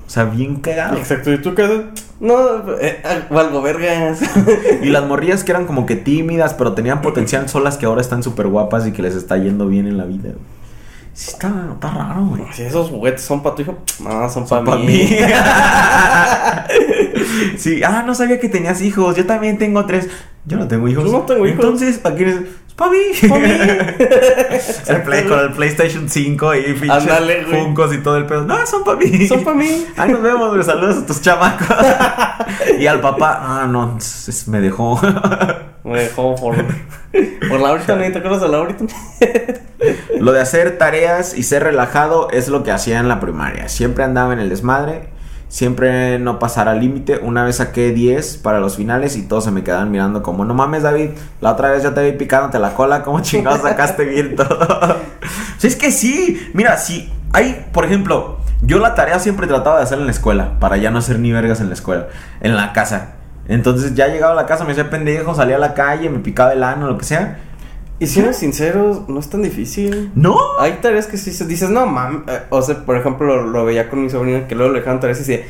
O 0.06 0.10
sea, 0.10 0.24
bien 0.24 0.56
cagados. 0.56 0.98
Exacto, 0.98 1.32
¿y 1.32 1.42
tú 1.42 1.54
qué? 1.54 1.84
No, 2.18 2.38
eh, 2.80 3.02
eh, 3.04 3.24
valgo 3.30 3.60
vergas. 3.60 4.20
Y 4.82 4.86
las 4.86 5.04
morrillas 5.04 5.44
que 5.44 5.52
eran 5.52 5.66
como 5.66 5.84
que 5.84 5.96
tímidas, 5.96 6.54
pero 6.54 6.72
tenían 6.72 7.02
potencial, 7.02 7.48
son 7.48 7.64
las 7.64 7.76
que 7.76 7.86
ahora 7.86 8.00
están 8.00 8.22
súper 8.22 8.46
guapas 8.48 8.86
y 8.86 8.92
que 8.92 9.02
les 9.02 9.14
está 9.14 9.36
yendo 9.36 9.66
bien 9.66 9.86
en 9.86 9.98
la 9.98 10.04
vida, 10.04 10.30
güey. 10.30 10.58
Sí, 11.12 11.32
está, 11.32 11.52
está 11.72 11.90
raro, 11.90 12.26
güey. 12.26 12.44
si 12.52 12.62
esos 12.62 12.90
juguetes 12.90 13.22
son 13.22 13.42
para 13.42 13.56
tu 13.56 13.62
hijo, 13.62 13.78
no, 14.00 14.30
son 14.30 14.46
para 14.46 14.64
Pa' 14.64 14.76
mí. 14.76 14.86
mí. 14.86 15.08
sí, 17.58 17.82
ah, 17.82 18.02
no 18.06 18.14
sabía 18.14 18.38
que 18.38 18.48
tenías 18.48 18.80
hijos. 18.82 19.16
Yo 19.16 19.26
también 19.26 19.58
tengo 19.58 19.84
tres. 19.84 20.08
Yo 20.49 20.57
no 20.57 20.66
tengo 20.66 20.88
hijos. 20.88 21.05
Yo 21.05 21.12
no 21.12 21.20
tengo 21.26 21.46
hijos. 21.46 21.62
Entonces, 21.62 21.99
¿para 21.99 22.16
quién 22.16 22.28
es? 22.30 22.40
Para 22.74 22.92
mí. 22.92 22.99
Pa' 23.28 23.38
mí. 23.38 23.51
el 24.88 25.03
play, 25.03 25.24
con 25.24 25.40
el 25.40 25.53
PlayStation 25.53 26.09
5 26.09 26.55
y 26.55 26.72
pinches. 26.74 27.46
Funkos 27.51 27.92
y 27.92 27.99
todo 27.99 28.16
el 28.16 28.24
pedo. 28.24 28.44
No, 28.44 28.66
son 28.66 28.82
para 28.82 28.99
mí. 28.99 29.26
Son 29.26 29.44
pa' 29.44 29.53
mí. 29.53 29.84
Ay, 29.96 30.12
nos 30.12 30.22
vemos, 30.22 30.51
güey. 30.51 30.62
Saludos 30.62 30.99
a 30.99 31.07
tus 31.07 31.20
chamacos. 31.20 31.66
y 32.78 32.86
al 32.86 33.01
papá, 33.01 33.40
ah, 33.42 33.66
no, 33.68 33.99
me 34.46 34.61
dejó. 34.61 34.99
Me 35.84 36.03
dejó 36.03 36.34
por, 36.36 36.57
por 37.49 37.61
Laurita, 37.61 37.96
¿no? 37.96 38.12
¿Te 38.12 38.18
acuerdas 38.18 38.40
de 38.42 38.49
Laurita? 38.49 38.84
Lo 40.18 40.32
de 40.32 40.40
hacer 40.40 40.78
tareas 40.78 41.36
y 41.36 41.42
ser 41.42 41.64
relajado 41.64 42.30
es 42.30 42.49
lo 42.49 42.62
que 42.62 42.70
hacía 42.70 43.01
en 43.01 43.09
la 43.09 43.20
primaria. 43.20 43.68
Siempre 43.68 44.05
andaba 44.05 44.32
en 44.32 44.38
el 44.38 44.49
desmadre, 44.49 45.09
siempre 45.49 46.18
no 46.18 46.38
pasar 46.38 46.68
al 46.68 46.80
límite. 46.80 47.18
Una 47.22 47.44
vez 47.44 47.57
saqué 47.57 47.92
10 47.92 48.38
para 48.38 48.61
los 48.61 48.76
finales 48.76 49.16
y 49.16 49.22
todos 49.22 49.44
se 49.44 49.51
me 49.51 49.64
quedaban 49.64 49.90
mirando 49.90 50.22
como, 50.22 50.44
no 50.44 50.55
mames 50.55 50.82
David, 50.82 51.11
la 51.40 51.53
otra 51.53 51.70
vez 51.70 51.82
ya 51.82 51.94
te 51.94 52.03
vi 52.09 52.16
picándote 52.16 52.59
la 52.59 52.74
cola, 52.74 53.03
¿cómo 53.03 53.20
chingados 53.22 53.62
sacaste 53.62 54.05
bien 54.05 54.36
todo? 54.36 54.96
si 55.59 55.66
es 55.66 55.76
que 55.76 55.90
sí, 55.90 56.51
mira, 56.55 56.76
si 56.76 57.12
hay, 57.32 57.66
por 57.72 57.84
ejemplo, 57.84 58.38
yo 58.62 58.78
la 58.78 58.94
tarea 58.94 59.18
siempre 59.18 59.46
trataba 59.46 59.78
de 59.78 59.84
hacer 59.84 59.99
en 59.99 60.07
la 60.07 60.12
escuela, 60.12 60.59
para 60.61 60.76
ya 60.76 60.90
no 60.90 60.99
hacer 60.99 61.18
ni 61.18 61.32
vergas 61.32 61.61
en 61.61 61.68
la 61.68 61.74
escuela, 61.74 62.09
en 62.40 62.57
la 62.57 62.72
casa. 62.72 63.14
Entonces 63.46 63.94
ya 63.94 64.09
llegaba 64.09 64.32
a 64.32 64.36
la 64.36 64.46
casa, 64.46 64.64
me 64.64 64.72
hacía 64.72 64.90
pendejo, 64.90 65.34
salía 65.34 65.57
a 65.57 65.59
la 65.59 65.72
calle, 65.72 66.11
me 66.11 66.18
picaba 66.18 66.53
el 66.53 66.62
ano, 66.62 66.86
lo 66.86 66.99
que 66.99 67.05
sea. 67.05 67.38
Y 68.01 68.07
siendo 68.07 68.32
sinceros, 68.32 69.09
no 69.09 69.18
es 69.18 69.28
tan 69.28 69.42
difícil. 69.42 70.12
No, 70.14 70.36
Hay 70.61 70.78
tareas 70.80 71.07
que 71.09 71.16
sí 71.16 71.32
se 71.32 71.46
dices, 71.46 71.68
no 71.70 71.84
mames. 71.86 72.20
eh, 72.28 72.42
O 72.51 72.62
sea, 72.62 72.84
por 72.84 72.96
ejemplo, 72.96 73.26
lo, 73.36 73.46
lo 73.49 73.64
veía 73.64 73.90
con 73.90 74.03
mi 74.03 74.09
sobrino 74.11 74.46
que 74.46 74.55
luego 74.55 74.72
le 74.72 74.78
dejaban 74.80 75.01
tareas 75.01 75.18
y 75.18 75.24
decía, 75.24 75.46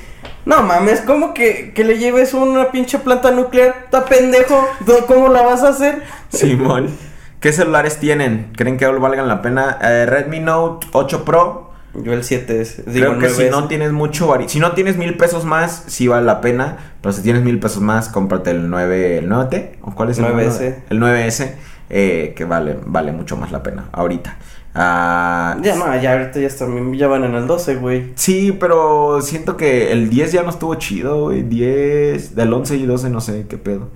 no 0.46 0.62
mames, 0.62 1.02
¿cómo 1.02 1.34
que, 1.34 1.72
que 1.74 1.84
le 1.84 1.98
lleves 1.98 2.32
una 2.32 2.70
pinche 2.70 2.98
planta 3.00 3.30
nuclear? 3.32 3.74
¿Está 3.84 4.06
pendejo? 4.06 4.66
¿Do- 4.86 5.04
¿Cómo 5.06 5.28
la 5.28 5.42
vas 5.42 5.62
a 5.62 5.68
hacer? 5.68 6.02
Simón. 6.30 6.88
¿Qué 7.40 7.52
celulares 7.52 7.98
tienen? 7.98 8.50
¿Creen 8.56 8.78
que 8.78 8.86
valgan 8.86 9.28
la 9.28 9.42
pena? 9.42 9.78
Eh, 9.82 10.06
Redmi 10.06 10.40
Note 10.40 10.86
8 10.92 11.24
Pro. 11.24 11.68
Yo 11.94 12.12
el 12.12 12.24
7 12.24 12.60
es. 12.60 12.78
Digo, 12.86 13.08
Creo 13.08 13.12
que 13.18 13.26
9 13.28 13.34
si 13.44 13.50
no 13.50 13.60
es- 13.60 13.68
tienes 13.68 13.92
mucho 13.92 14.34
Si 14.46 14.58
no 14.58 14.72
tienes 14.72 14.96
mil 14.96 15.16
pesos 15.16 15.44
más, 15.44 15.84
sí 15.86 16.08
vale 16.08 16.24
la 16.26 16.40
pena. 16.40 16.94
Pero 17.02 17.12
si 17.12 17.22
tienes 17.22 17.42
mil 17.42 17.60
pesos 17.60 17.82
más, 17.82 18.08
cómprate 18.08 18.50
el 18.52 18.68
9, 18.70 19.18
el 19.18 19.28
9T. 19.28 19.76
¿O 19.82 19.94
cuál 19.94 20.10
es 20.10 20.18
el 20.18 20.24
9S. 20.26 20.76
El 20.90 21.00
9S. 21.00 21.52
Eh, 21.90 22.34
que 22.36 22.44
vale, 22.44 22.78
vale 22.86 23.12
mucho 23.12 23.36
más 23.36 23.50
la 23.52 23.62
pena. 23.62 23.88
Ahorita. 23.92 24.36
Ah, 24.74 25.56
Ya 25.62 25.74
no, 25.76 26.00
ya 26.00 26.12
ahorita 26.12 26.38
ya, 26.40 26.46
están, 26.46 26.92
ya 26.94 27.08
van 27.08 27.24
en 27.24 27.34
el 27.34 27.46
12, 27.46 27.76
güey. 27.76 28.12
Sí, 28.14 28.56
pero 28.58 29.20
siento 29.22 29.56
que 29.56 29.90
el 29.92 30.08
10 30.08 30.32
ya 30.32 30.42
no 30.42 30.50
estuvo 30.50 30.74
chido, 30.76 31.24
güey. 31.24 31.42
10, 31.42 32.34
del 32.36 32.52
11 32.52 32.76
y 32.76 32.86
12 32.86 33.10
no 33.10 33.20
sé 33.20 33.46
qué 33.48 33.58
pedo. 33.58 33.88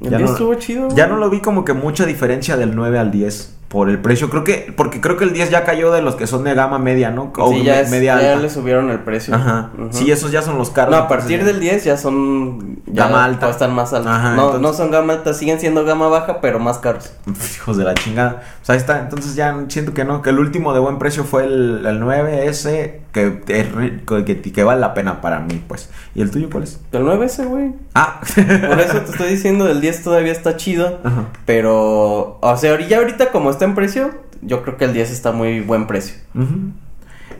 El 0.00 0.10
Ya 0.10 0.18
10 0.18 0.30
no- 0.30 0.34
estuvo 0.36 0.54
chido. 0.54 0.88
Ya 0.88 1.06
güey. 1.06 1.08
no 1.10 1.16
lo 1.18 1.30
vi 1.30 1.40
como 1.40 1.64
que 1.64 1.72
mucha 1.72 2.04
diferencia 2.06 2.56
del 2.56 2.74
9 2.74 2.98
al 2.98 3.10
10 3.12 3.56
por 3.74 3.90
el 3.90 3.98
precio. 3.98 4.30
Creo 4.30 4.44
que, 4.44 4.72
porque 4.76 5.00
creo 5.00 5.16
que 5.16 5.24
el 5.24 5.32
10 5.32 5.50
ya 5.50 5.64
cayó 5.64 5.90
de 5.90 6.00
los 6.00 6.14
que 6.14 6.28
son 6.28 6.44
de 6.44 6.54
gama 6.54 6.78
media, 6.78 7.10
¿no? 7.10 7.32
O 7.36 7.50
Sí, 7.52 7.64
ya, 7.64 7.80
es- 7.80 7.90
media 7.90 8.20
ya 8.22 8.28
alta. 8.30 8.42
le 8.42 8.48
subieron 8.48 8.88
el 8.90 9.00
precio. 9.00 9.34
Ajá. 9.34 9.70
Ujú. 9.76 9.88
Sí, 9.90 10.12
esos 10.12 10.30
ya 10.30 10.42
son 10.42 10.58
los 10.58 10.70
caros. 10.70 10.94
No, 10.94 10.96
a 11.02 11.08
partir 11.08 11.44
del 11.44 11.58
10 11.58 11.82
ya 11.82 11.96
son. 11.96 12.76
Ya 12.86 13.06
Gama 13.06 13.24
alta. 13.24 13.50
Están 13.50 13.74
más 13.74 13.92
altos. 13.92 14.12
Ajá, 14.12 14.36
no, 14.36 14.42
entonces- 14.54 14.60
no 14.60 14.72
son 14.74 14.90
gama 14.92 15.14
alta, 15.14 15.34
siguen 15.34 15.58
siendo 15.58 15.84
gama 15.84 16.06
baja, 16.06 16.40
pero 16.40 16.60
más 16.60 16.78
caros. 16.78 17.12
Hijos 17.56 17.76
de 17.76 17.82
la 17.82 17.94
chingada. 17.94 18.42
O 18.62 18.64
sea, 18.64 18.74
ahí 18.74 18.78
está. 18.78 19.00
Entonces 19.00 19.34
ya 19.34 19.64
siento 19.66 19.92
que 19.92 20.04
no. 20.04 20.22
Que 20.22 20.30
el 20.30 20.38
último 20.38 20.72
de 20.72 20.78
buen 20.78 20.98
precio 21.00 21.24
fue 21.24 21.44
el, 21.44 21.84
el 21.84 22.00
9S. 22.00 23.00
Que, 23.14 23.26
es 23.46 23.72
ri- 23.72 24.24
que, 24.24 24.40
que 24.52 24.64
vale 24.64 24.80
la 24.80 24.92
pena 24.92 25.20
para 25.20 25.38
mí, 25.38 25.62
pues. 25.68 25.88
¿Y 26.16 26.22
el 26.22 26.32
tuyo 26.32 26.48
cuál 26.50 26.64
es? 26.64 26.80
El 26.90 27.04
9 27.04 27.26
ese, 27.26 27.44
güey. 27.44 27.72
Ah. 27.94 28.20
Por 28.34 28.80
eso 28.80 28.98
te 29.02 29.12
estoy 29.12 29.28
diciendo, 29.30 29.68
el 29.68 29.80
10 29.80 30.02
todavía 30.02 30.32
está 30.32 30.56
chido. 30.56 30.98
Ajá. 31.04 31.24
Pero, 31.46 32.38
o 32.40 32.56
sea, 32.56 32.76
ya 32.88 32.98
ahorita 32.98 33.30
como 33.30 33.50
está 33.50 33.63
en 33.64 33.74
precio, 33.74 34.10
yo 34.42 34.62
creo 34.62 34.76
que 34.76 34.84
el 34.84 34.92
10 34.92 35.10
está 35.10 35.32
muy 35.32 35.60
buen 35.60 35.86
precio. 35.86 36.16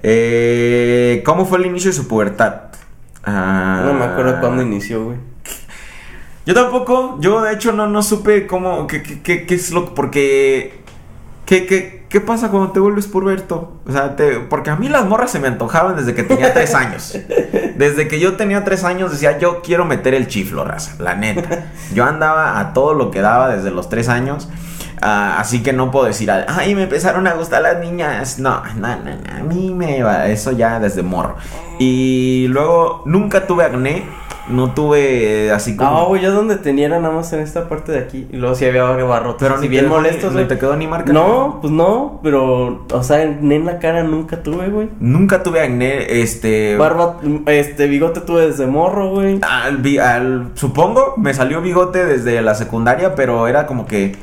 Eh, 0.03 1.23
¿Cómo 1.25 1.47
fue 1.47 1.59
el 1.59 1.67
inicio 1.67 1.91
de 1.91 1.97
su 1.97 2.07
pubertad? 2.09 2.55
Ah, 3.25 3.83
No 3.87 3.95
me 3.95 4.05
acuerdo 4.05 4.41
cuándo 4.41 4.63
inició, 4.63 5.05
güey. 5.05 5.19
Yo 6.47 6.55
tampoco, 6.55 7.17
yo 7.21 7.41
de 7.41 7.55
hecho 7.55 7.73
no, 7.73 7.87
no 7.87 8.03
supe 8.03 8.47
cómo, 8.47 8.87
qué, 8.87 9.03
qué, 9.03 9.23
qué- 9.23 9.47
qué 9.47 9.55
es 9.55 9.71
lo 9.71 9.95
porque, 9.95 10.79
¿qué, 11.47 11.65
qué, 11.65 12.05
qué 12.11 12.21
pasa 12.21 12.51
cuando 12.51 12.71
te 12.73 12.81
vuelves 12.81 13.07
puberto? 13.07 13.81
O 13.87 13.93
sea, 13.93 14.15
te, 14.15 14.41
porque 14.41 14.69
a 14.69 14.77
mí 14.77 14.91
las 14.91 15.07
morras 15.07 15.31
se 15.31 15.39
me 15.41 15.49
antojaban 15.49 15.97
desde 15.97 16.15
que 16.15 16.23
tenía 16.23 16.53
tres 16.53 16.75
años. 16.75 17.19
Desde 17.79 18.09
que 18.09 18.21
yo 18.21 18.37
tenía 18.37 18.63
tres 18.63 18.85
años 18.85 19.11
decía, 19.11 19.39
yo 19.39 19.63
quiero 19.63 19.87
meter 19.87 20.13
el 20.13 20.27
chiflo, 20.29 20.65
raza, 20.65 20.97
la 21.03 21.15
neta. 21.15 21.73
Yo 21.95 22.05
andaba 22.05 22.61
a 22.61 22.75
todo 22.75 22.93
lo 22.93 23.11
que 23.11 23.23
daba 23.23 23.49
desde 23.57 23.71
los 23.71 23.89
tres 23.89 24.11
años. 24.11 24.51
Ah, 25.01 25.37
así 25.39 25.63
que 25.63 25.73
no 25.73 25.91
puedo 25.91 26.07
decir, 26.07 26.31
ay, 26.31 26.75
me 26.75 26.85
empezaron 26.85 27.27
a 27.27 27.35
gustar 27.35 27.63
las 27.63 27.79
niñas. 27.79 28.39
No, 28.39 28.63
no, 28.77 28.89
no, 28.97 29.05
no, 29.05 29.39
a 29.39 29.43
mí 29.43 29.73
me 29.75 30.03
va, 30.03 30.27
eso 30.29 30.53
ya 30.53 30.79
desde 30.81 31.03
morro. 31.03 31.37
Y 31.79 32.47
luego 32.49 33.03
nunca 33.05 33.47
tuve 33.47 33.65
acné, 33.65 34.05
no 34.49 34.75
tuve 34.75 35.47
eh, 35.47 35.53
así 35.53 35.75
como... 35.75 35.91
No, 35.91 36.07
güey, 36.07 36.23
yo 36.23 36.31
donde 36.33 36.57
tenía 36.57 36.87
era 36.87 37.01
nada 37.01 37.15
más 37.15 37.33
en 37.33 37.41
esta 37.41 37.69
parte 37.69 37.93
de 37.93 37.99
aquí. 37.99 38.29
Y 38.31 38.37
luego 38.37 38.55
sí 38.55 38.65
había 38.67 38.85
barrotes. 38.85 39.39
Pero 39.41 39.59
ni 39.59 39.69
bien 39.69 39.85
ni- 39.87 39.91
molestos, 39.91 40.35
ni 40.35 40.45
te 40.45 40.59
quedó 40.59 40.77
ni 40.77 40.87
marca. 40.87 41.13
No, 41.13 41.59
pues 41.63 41.73
no, 41.73 42.21
pero, 42.23 42.87
o 42.93 43.03
sea, 43.03 43.23
en, 43.23 43.51
en 43.51 43.65
la 43.65 43.79
cara 43.79 44.03
nunca 44.05 44.43
tuve, 44.43 44.69
güey. 44.69 44.89
Nunca 45.01 45.43
tuve 45.43 45.63
acné, 45.63 46.21
este... 46.21 46.77
Barba, 46.77 47.17
este, 47.47 47.87
bigote 47.87 48.21
tuve 48.21 48.47
desde 48.49 48.67
morro, 48.67 49.11
güey. 49.11 49.41
Al, 49.43 49.83
al- 49.99 50.51
supongo, 50.55 51.15
me 51.17 51.33
salió 51.35 51.61
bigote 51.63 52.05
desde 52.05 52.41
la 52.43 52.55
secundaria, 52.55 53.15
pero 53.15 53.49
era 53.49 53.67
como 53.67 53.87
que 53.87 54.15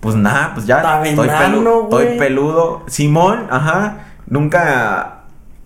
Pues 0.00 0.16
nada, 0.16 0.52
pues 0.54 0.66
ya. 0.66 0.80
Estoy, 1.10 1.28
pelu- 1.28 1.84
estoy 1.84 2.18
peludo. 2.18 2.82
Simón, 2.86 3.46
ajá. 3.50 4.06
Nunca. 4.26 5.16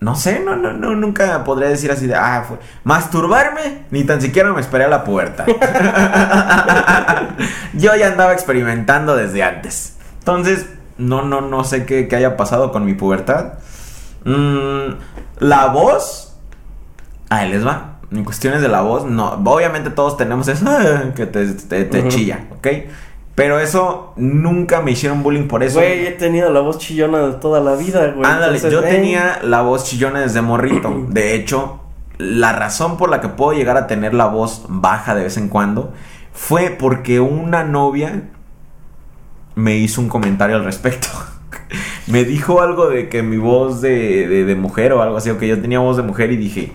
No 0.00 0.14
sé, 0.16 0.40
no, 0.44 0.54
no, 0.56 0.72
no, 0.74 0.94
nunca 0.94 1.44
podría 1.44 1.70
decir 1.70 1.90
así 1.90 2.06
de, 2.06 2.14
ah, 2.14 2.44
fue. 2.46 2.58
Masturbarme, 2.82 3.86
ni 3.90 4.04
tan 4.04 4.20
siquiera 4.20 4.52
me 4.52 4.60
esperé 4.60 4.84
a 4.84 4.88
la 4.88 5.02
puerta. 5.04 5.46
Yo 7.74 7.94
ya 7.96 8.08
andaba 8.08 8.32
experimentando 8.32 9.16
desde 9.16 9.42
antes. 9.42 9.96
Entonces, 10.18 10.66
no, 10.98 11.22
no, 11.22 11.40
no 11.40 11.64
sé 11.64 11.86
qué, 11.86 12.08
qué 12.08 12.16
haya 12.16 12.36
pasado 12.36 12.72
con 12.72 12.84
mi 12.84 12.94
pubertad. 12.94 13.54
Mm, 14.24 14.94
la 15.38 15.66
voz. 15.66 16.36
Ahí 17.30 17.50
les 17.50 17.66
va. 17.66 17.92
En 18.12 18.24
cuestiones 18.24 18.60
de 18.62 18.68
la 18.68 18.82
voz, 18.82 19.04
no. 19.06 19.32
Obviamente 19.44 19.90
todos 19.90 20.16
tenemos 20.16 20.46
eso 20.48 20.66
que 21.16 21.26
te, 21.26 21.46
te, 21.46 21.84
te 21.84 22.00
Ujú. 22.00 22.08
chilla, 22.08 22.44
¿ok? 22.58 22.66
Pero 23.34 23.58
eso 23.58 24.12
nunca 24.16 24.80
me 24.80 24.92
hicieron 24.92 25.22
bullying 25.22 25.48
por 25.48 25.62
eso. 25.62 25.80
Güey, 25.80 26.06
he 26.06 26.12
tenido 26.12 26.50
la 26.50 26.60
voz 26.60 26.78
chillona 26.78 27.18
de 27.26 27.32
toda 27.34 27.60
la 27.60 27.74
vida, 27.74 28.12
güey. 28.14 28.30
Ándale, 28.30 28.56
Entonces, 28.56 28.72
yo 28.72 28.80
tenía 28.82 29.40
la 29.42 29.62
voz 29.62 29.84
chillona 29.84 30.20
desde 30.20 30.40
morrito. 30.40 31.06
De 31.08 31.34
hecho, 31.34 31.80
la 32.18 32.52
razón 32.52 32.96
por 32.96 33.10
la 33.10 33.20
que 33.20 33.28
puedo 33.28 33.52
llegar 33.52 33.76
a 33.76 33.86
tener 33.88 34.14
la 34.14 34.26
voz 34.26 34.66
baja 34.68 35.16
de 35.16 35.24
vez 35.24 35.36
en 35.36 35.48
cuando 35.48 35.92
fue 36.32 36.70
porque 36.70 37.18
una 37.18 37.64
novia 37.64 38.30
me 39.56 39.76
hizo 39.76 40.00
un 40.00 40.08
comentario 40.08 40.54
al 40.54 40.64
respecto. 40.64 41.08
me 42.06 42.24
dijo 42.24 42.60
algo 42.60 42.88
de 42.88 43.08
que 43.08 43.24
mi 43.24 43.36
voz 43.36 43.80
de, 43.80 44.28
de, 44.28 44.44
de 44.44 44.54
mujer 44.54 44.92
o 44.92 45.02
algo 45.02 45.16
así, 45.16 45.30
o 45.30 45.38
que 45.38 45.48
yo 45.48 45.60
tenía 45.60 45.80
voz 45.80 45.96
de 45.96 46.04
mujer 46.04 46.30
y 46.30 46.36
dije, 46.36 46.72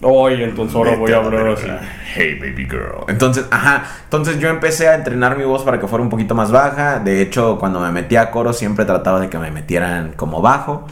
Oye, 0.00 0.44
entonces 0.44 0.76
ahora 0.76 0.94
voy 0.96 1.10
a 1.12 1.16
hablar 1.16 1.48
así. 1.48 1.66
Hey 2.14 2.38
baby 2.40 2.66
girl. 2.70 3.04
Entonces, 3.08 3.46
ajá, 3.50 3.82
entonces 4.04 4.38
yo 4.38 4.48
empecé 4.48 4.88
a 4.88 4.94
entrenar 4.94 5.36
mi 5.36 5.42
voz 5.44 5.62
para 5.64 5.80
que 5.80 5.88
fuera 5.88 6.02
un 6.04 6.08
poquito 6.10 6.36
más 6.36 6.52
baja. 6.52 7.00
De 7.00 7.20
hecho, 7.20 7.58
cuando 7.58 7.80
me 7.80 7.90
metía 7.90 8.20
a 8.22 8.30
coro 8.30 8.52
siempre 8.52 8.84
trataba 8.84 9.18
de 9.18 9.28
que 9.28 9.38
me 9.38 9.50
metieran 9.50 10.12
como 10.14 10.40
bajo 10.40 10.86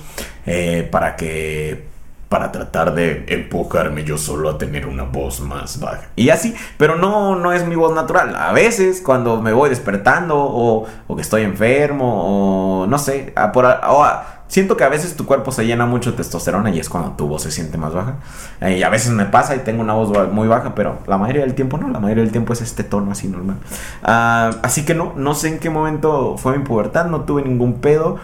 eh, 0.45 0.89
para 0.91 1.15
que 1.15 1.87
para 2.29 2.51
tratar 2.51 2.93
de 2.95 3.25
empujarme 3.29 4.03
yo 4.03 4.19
solo 4.19 4.51
a 4.51 4.59
tener 4.59 4.87
una 4.89 5.05
voz 5.05 5.39
más 5.41 5.79
baja. 5.79 6.09
Y 6.17 6.31
así, 6.31 6.57
pero 6.77 6.97
no, 6.97 7.37
no 7.37 7.53
es 7.53 7.65
mi 7.65 7.77
voz 7.77 7.95
natural. 7.95 8.35
A 8.35 8.51
veces 8.53 9.01
cuando 9.01 9.41
me 9.41 9.53
voy 9.53 9.71
despertando 9.71 10.37
o, 10.37 10.87
o 11.07 11.15
que 11.15 11.23
estoy 11.23 11.43
enfermo 11.43 12.83
o 12.83 12.87
no 12.89 12.99
sé, 12.99 13.33
a 13.37 13.53
por, 13.53 13.67
a- 13.67 13.93
o 13.93 14.03
a- 14.03 14.36
siento 14.49 14.77
que 14.77 14.85
a 14.85 14.89
veces 14.89 15.17
tu 15.17 15.27
cuerpo 15.27 15.53
se 15.53 15.67
llena 15.67 15.87
mucho 15.87 16.11
de 16.11 16.17
testosterona 16.19 16.71
y 16.71 16.79
es 16.79 16.89
cuando 16.89 17.13
tu 17.13 17.27
voz 17.27 17.43
se 17.43 17.51
siente 17.51 17.79
más 17.79 17.93
baja. 17.93 18.17
Eh, 18.61 18.79
y 18.79 18.83
a 18.83 18.89
veces 18.89 19.11
me 19.13 19.25
pasa 19.27 19.57
y 19.57 19.61
tengo 19.61 19.83
una 19.83 19.95
voz 19.95 20.33
muy 20.33 20.49
baja, 20.49 20.75
pero 20.75 20.99
la 21.07 21.19
mayoría 21.19 21.43
del 21.43 21.55
tiempo 21.55 21.79
no, 21.79 21.89
la 21.89 22.01
mayoría 22.01 22.23
del 22.23 22.33
tiempo 22.33 22.53
es 22.53 22.61
este 22.61 22.85
tono 22.85 23.13
así 23.13 23.29
normal. 23.29 23.57
Ah, 24.03 24.51
así 24.63 24.85
que 24.85 24.95
no, 24.95 25.13
no 25.17 25.35
sé 25.35 25.49
en 25.49 25.59
qué 25.59 25.71
momento 25.71 26.37
fue 26.39 26.57
mi 26.57 26.65
pubertad, 26.65 27.07
no 27.07 27.23
tuve 27.23 27.43
ningún 27.43 27.81
pedo. 27.81 28.19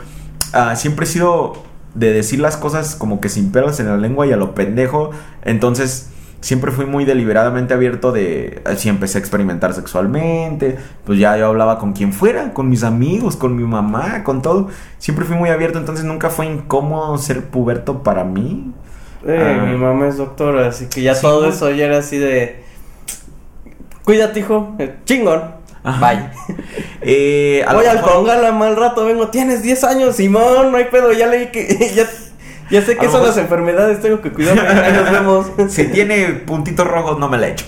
Ah, 0.53 0.77
siempre 0.77 1.05
he 1.05 1.09
sido 1.09 1.55
de 1.95 2.13
decir 2.13 2.41
las 2.41 2.57
cosas 2.57 2.95
como 2.95 3.21
que 3.21 3.29
sin 3.29 3.53
pelos 3.53 3.79
en 3.81 3.87
la 3.87 3.97
lengua 3.97 4.27
y 4.27 4.33
a 4.33 4.37
lo 4.37 4.55
pendejo. 4.55 5.11
Entonces, 5.43 6.09
siempre 6.43 6.71
fui 6.73 6.85
muy 6.85 7.07
deliberadamente 7.07 7.73
abierto 7.73 8.13
de... 8.13 8.61
Así 8.67 8.91
empecé 8.91 9.17
a 9.17 9.21
experimentar 9.21 9.73
sexualmente. 9.73 10.77
Pues 11.07 11.19
ya 11.19 11.37
yo 11.39 11.47
hablaba 11.47 11.79
con 11.79 11.95
quien 11.95 12.13
fuera, 12.13 12.53
con 12.53 12.69
mis 12.69 12.83
amigos, 12.85 13.37
con 13.37 13.57
mi 13.57 13.65
mamá, 13.65 14.23
con 14.25 14.43
todo. 14.43 14.69
Siempre 14.99 15.25
fui 15.25 15.37
muy 15.37 15.49
abierto, 15.49 15.79
entonces 15.79 16.05
nunca 16.05 16.29
fue 16.29 16.45
incómodo 16.47 17.17
ser 17.17 17.47
puberto 17.47 18.03
para 18.03 18.25
mí. 18.25 18.71
Eh, 19.27 19.57
Ah. 19.61 19.65
mi 19.65 19.77
mamá 19.79 20.09
es 20.09 20.19
doctora, 20.19 20.67
así 20.69 20.87
que 20.87 21.01
ya 21.01 21.15
Sí, 21.15 21.23
todo 21.23 21.49
eso 21.49 21.71
ya 21.71 21.87
era 21.87 21.99
así 21.99 22.19
de. 22.19 22.63
Cuídate, 24.05 24.41
hijo. 24.41 24.75
eh, 24.79 24.97
Chingón. 25.05 25.43
Bye. 25.85 26.31
Eh, 27.05 27.65
Voy 27.73 27.87
al 27.87 28.01
Congala 28.01 28.53
mal 28.53 28.77
rato, 28.77 29.05
vengo. 29.05 29.27
Tienes 29.29 29.63
10 29.63 29.83
años, 29.83 30.15
Simón, 30.17 30.71
no 30.71 30.77
hay 30.79 30.85
pedo. 30.85 31.13
Ya 31.13 31.27
leí 31.27 31.49
que. 31.51 31.91
Ya, 31.97 32.05
ya 32.73 32.83
sé 32.83 32.97
que 32.97 33.09
son 33.09 33.23
las 33.23 33.37
enfermedades, 33.37 34.01
tengo 34.01 34.21
que 34.21 34.31
cuidarme. 34.33 34.63
Ahí 34.63 34.93
nos 34.93 35.11
vemos. 35.13 35.47
Si 35.69 35.85
tiene 35.85 36.27
puntitos 36.47 36.87
rojos, 36.87 37.19
no 37.19 37.29
me 37.29 37.39
la 37.39 37.49
echo. 37.49 37.67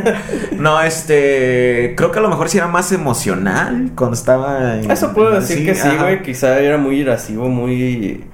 no, 0.58 0.80
este. 0.82 1.94
Creo 1.96 2.12
que 2.12 2.18
a 2.18 2.22
lo 2.22 2.28
mejor 2.28 2.48
sí 2.48 2.58
era 2.58 2.68
más 2.68 2.92
emocional 2.92 3.90
cuando 3.96 4.14
estaba. 4.14 4.76
en- 4.78 4.90
Eso 4.90 5.12
puedo 5.12 5.30
decir 5.32 5.64
que 5.64 5.74
sí, 5.74 5.88
güey. 5.98 6.22
Quizá 6.22 6.58
era 6.60 6.76
muy 6.78 7.00
irascivo, 7.00 7.48
muy. 7.48 8.24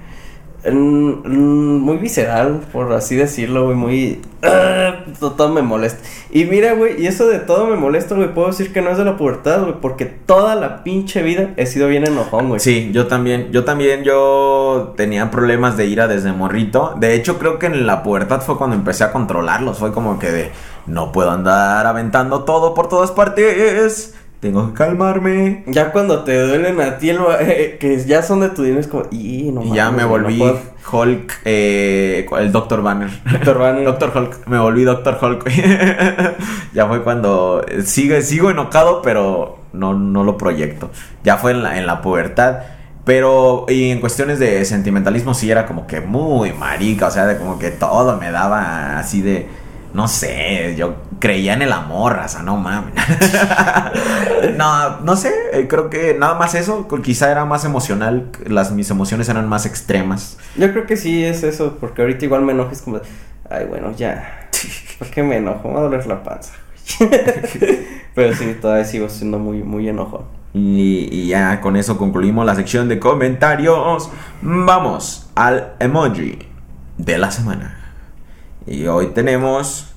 Mm, 0.63 1.77
Muy 1.79 1.97
visceral, 1.97 2.61
por 2.71 2.91
así 2.93 3.15
decirlo, 3.15 3.65
güey. 3.65 3.75
Muy. 3.75 4.21
todo 5.19 5.49
me 5.49 5.61
molesta. 5.61 6.01
Y 6.31 6.45
mira, 6.45 6.73
güey, 6.73 7.01
y 7.01 7.07
eso 7.07 7.27
de 7.27 7.39
todo 7.39 7.67
me 7.67 7.75
molesta, 7.75 8.15
güey. 8.15 8.33
Puedo 8.33 8.47
decir 8.47 8.71
que 8.73 8.81
no 8.81 8.89
es 8.91 8.97
de 8.97 9.05
la 9.05 9.17
pubertad, 9.17 9.63
güey. 9.63 9.75
Porque 9.81 10.05
toda 10.05 10.55
la 10.55 10.83
pinche 10.83 11.21
vida 11.21 11.53
he 11.57 11.65
sido 11.65 11.87
bien 11.87 12.05
enojón, 12.05 12.49
güey. 12.49 12.59
Sí, 12.59 12.91
yo 12.93 13.07
también, 13.07 13.51
yo 13.51 13.63
también, 13.63 14.03
yo 14.03 14.93
tenía 14.95 15.31
problemas 15.31 15.77
de 15.77 15.85
ira 15.85 16.07
desde 16.07 16.31
morrito. 16.31 16.95
De 16.97 17.15
hecho, 17.15 17.37
creo 17.39 17.59
que 17.59 17.67
en 17.67 17.87
la 17.87 18.03
pubertad 18.03 18.41
fue 18.41 18.57
cuando 18.57 18.75
empecé 18.75 19.03
a 19.03 19.11
controlarlos. 19.11 19.77
Fue 19.77 19.91
como 19.91 20.19
que 20.19 20.31
de, 20.31 20.51
no 20.85 21.11
puedo 21.11 21.31
andar 21.31 21.85
aventando 21.85 22.43
todo 22.43 22.73
por 22.73 22.89
todas 22.89 23.11
partes. 23.11 24.15
Tengo 24.39 24.67
que 24.69 24.73
calmarme. 24.73 25.63
Ya 25.67 25.91
cuando 25.91 26.23
te 26.23 26.39
duelen 26.39 26.79
a 26.79 26.97
ti, 26.97 27.09
el 27.09 27.19
eh, 27.41 27.77
que 27.79 27.99
ya 28.05 28.23
son 28.23 28.39
de 28.39 28.49
tu 28.49 28.63
dinero, 28.63 28.79
es 28.79 28.87
como. 28.87 29.03
Y, 29.11 29.51
no 29.51 29.63
y 29.63 29.73
ya 29.73 29.91
me 29.91 30.03
no 30.03 30.09
volví 30.09 30.39
puedo". 30.39 30.59
Hulk, 30.91 31.41
eh, 31.45 32.25
el 32.39 32.51
Dr. 32.51 32.81
Banner. 32.81 33.09
Doctor 33.31 33.57
Banner. 33.59 33.83
Doctor 33.85 34.11
Hulk, 34.15 34.47
me 34.47 34.57
volví 34.57 34.83
Doctor 34.83 35.17
Hulk. 35.21 35.49
ya 36.73 36.87
fue 36.87 37.03
cuando 37.03 37.63
eh, 37.67 37.81
sigue, 37.81 38.21
sigo 38.21 38.49
enojado, 38.49 39.01
pero 39.01 39.59
no, 39.73 39.93
no 39.93 40.23
lo 40.23 40.37
proyecto. 40.37 40.89
Ya 41.23 41.37
fue 41.37 41.51
en 41.51 41.61
la, 41.61 41.77
en 41.77 41.85
la 41.85 42.01
pubertad. 42.01 42.59
Pero 43.03 43.65
y 43.67 43.89
en 43.89 43.99
cuestiones 44.01 44.39
de 44.39 44.63
sentimentalismo 44.65 45.33
sí 45.33 45.49
era 45.49 45.65
como 45.65 45.87
que 45.87 45.99
muy 45.99 46.53
marica, 46.53 47.07
o 47.07 47.11
sea, 47.11 47.25
de 47.25 47.37
como 47.37 47.57
que 47.57 47.71
todo 47.71 48.17
me 48.17 48.29
daba 48.29 48.99
así 48.99 49.21
de, 49.21 49.47
no 49.93 50.07
sé, 50.07 50.75
yo 50.77 50.95
creía 51.19 51.53
en 51.53 51.61
el 51.61 51.71
amor, 51.73 52.15
raza, 52.15 52.43
no 52.43 52.57
mames. 52.57 52.93
no, 54.57 54.99
no 55.01 55.15
sé, 55.15 55.33
eh, 55.53 55.67
creo 55.67 55.89
que 55.89 56.15
nada 56.17 56.35
más 56.35 56.55
eso, 56.55 56.87
quizá 57.03 57.31
era 57.31 57.45
más 57.45 57.65
emocional, 57.65 58.29
las 58.45 58.71
mis 58.71 58.89
emociones 58.91 59.29
eran 59.29 59.47
más 59.49 59.65
extremas. 59.65 60.37
Yo 60.55 60.71
creo 60.71 60.85
que 60.85 60.97
sí 60.97 61.23
es 61.23 61.43
eso, 61.43 61.77
porque 61.79 62.01
ahorita 62.01 62.25
igual 62.25 62.43
me 62.43 62.53
enojo, 62.53 62.71
es 62.71 62.81
como, 62.81 62.99
ay, 63.49 63.65
bueno, 63.65 63.91
ya, 63.95 64.49
¿por 64.99 65.09
qué 65.09 65.23
me 65.23 65.37
enojo? 65.37 65.67
Me 65.67 65.73
va 65.75 65.79
a 65.79 65.83
doler 65.83 66.05
la 66.07 66.23
panza. 66.23 66.53
güey". 66.99 67.09
Pero 68.15 68.35
sí, 68.35 68.57
todavía 68.59 68.85
sigo 68.85 69.09
siendo 69.09 69.39
muy, 69.39 69.63
muy 69.63 69.87
enojón. 69.87 70.23
Y, 70.53 71.07
y 71.11 71.27
ya 71.27 71.61
con 71.61 71.75
eso 71.75 71.97
concluimos 71.97 72.45
la 72.45 72.55
sección 72.55 72.89
de 72.89 72.99
comentarios. 72.99 74.09
Vamos 74.41 75.29
al 75.35 75.73
emoji 75.79 76.39
de 76.97 77.17
la 77.17 77.31
semana. 77.31 77.78
Y 78.67 78.85
hoy 78.87 79.07
tenemos 79.07 79.93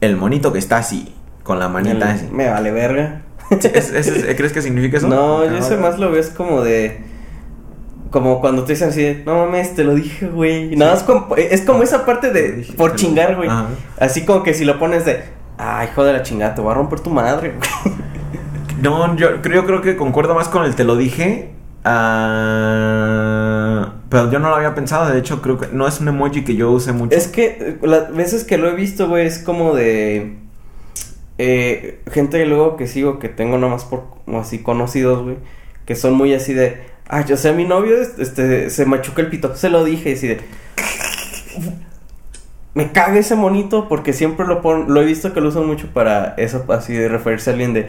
el 0.00 0.16
monito 0.16 0.52
que 0.52 0.58
está 0.58 0.78
así, 0.78 1.14
con 1.42 1.58
la 1.58 1.68
manita 1.68 2.10
El- 2.10 2.16
así. 2.16 2.28
me 2.32 2.48
vale 2.48 2.70
verga. 2.72 3.22
Sí, 3.50 3.68
es- 3.74 3.92
es- 3.92 4.06
es- 4.08 4.24
¿Crees 4.36 4.52
que 4.52 4.62
significa 4.62 4.96
eso? 4.98 5.08
No, 5.08 5.44
yo 5.44 5.52
Ah, 5.54 5.58
ese 5.58 5.76
más 5.76 5.98
lo 5.98 6.10
veo 6.10 6.20
es 6.20 6.30
como 6.30 6.62
de... 6.62 7.08
Como 8.10 8.40
cuando 8.40 8.64
te 8.64 8.72
dicen 8.72 8.88
así 8.88 9.22
no 9.24 9.46
mames, 9.46 9.76
te 9.76 9.84
lo 9.84 9.94
dije, 9.94 10.26
güey. 10.26 10.74
Nada 10.74 11.04
como, 11.06 11.36
es 11.36 11.60
como 11.62 11.84
esa 11.84 12.04
parte 12.04 12.32
de, 12.32 12.52
dije, 12.52 12.72
por 12.72 12.96
chingar, 12.96 13.36
güey. 13.36 13.48
Ajá. 13.48 13.66
Así 14.00 14.24
como 14.24 14.42
que 14.42 14.52
si 14.52 14.64
lo 14.64 14.80
pones 14.80 15.04
de, 15.04 15.22
ay, 15.58 15.88
hijo 15.92 16.02
de 16.02 16.14
la 16.14 16.22
chingada, 16.22 16.56
te 16.56 16.60
voy 16.60 16.72
a 16.72 16.74
romper 16.74 16.98
tu 17.00 17.10
madre, 17.10 17.54
güey. 17.56 17.96
No, 18.82 19.14
yo 19.14 19.40
creo, 19.42 19.64
creo 19.64 19.80
que 19.80 19.96
concuerdo 19.96 20.34
más 20.34 20.48
con 20.48 20.64
el 20.64 20.74
te 20.74 20.82
lo 20.82 20.96
dije. 20.96 21.52
ah, 21.84 23.92
pero 24.10 24.30
yo 24.30 24.38
no 24.38 24.50
lo 24.50 24.56
había 24.56 24.74
pensado. 24.74 25.10
De 25.10 25.18
hecho, 25.18 25.40
creo 25.40 25.56
que 25.58 25.68
no 25.68 25.86
es 25.88 26.00
un 26.00 26.08
emoji 26.08 26.44
que 26.44 26.56
yo 26.56 26.70
use 26.70 26.92
mucho. 26.92 27.16
Es 27.16 27.28
que 27.28 27.46
eh, 27.46 27.78
las 27.82 28.14
veces 28.14 28.44
que 28.44 28.58
lo 28.58 28.68
he 28.68 28.74
visto, 28.74 29.08
güey, 29.08 29.26
es 29.26 29.38
como 29.38 29.74
de... 29.74 30.36
eh, 31.38 32.00
gente 32.12 32.44
luego 32.44 32.76
que 32.76 32.86
sigo, 32.86 33.18
que 33.18 33.28
tengo 33.28 33.56
nomás 33.56 33.84
por 33.84 34.04
como 34.26 34.40
así 34.40 34.58
conocidos, 34.58 35.22
güey, 35.22 35.36
que 35.86 35.94
son 35.94 36.14
muy 36.14 36.34
así 36.34 36.52
de... 36.52 36.82
Ay, 37.08 37.24
yo 37.26 37.36
sé, 37.36 37.52
mi 37.52 37.64
novio 37.64 37.96
este, 38.00 38.68
se 38.70 38.84
machuca 38.84 39.22
el 39.22 39.30
pito. 39.30 39.56
Se 39.56 39.70
lo 39.70 39.84
dije, 39.84 40.12
así 40.12 40.28
de... 40.28 40.40
Me 42.74 42.92
caga 42.92 43.18
ese 43.18 43.34
monito 43.34 43.88
porque 43.88 44.12
siempre 44.12 44.46
lo 44.46 44.62
pon, 44.62 44.92
lo 44.94 45.02
he 45.02 45.04
visto 45.04 45.32
que 45.32 45.40
lo 45.40 45.48
usan 45.48 45.66
mucho 45.66 45.88
para 45.92 46.34
eso, 46.36 46.64
así 46.68 46.92
de 46.92 47.08
referirse 47.08 47.50
a 47.50 47.52
alguien 47.52 47.74
de, 47.74 47.88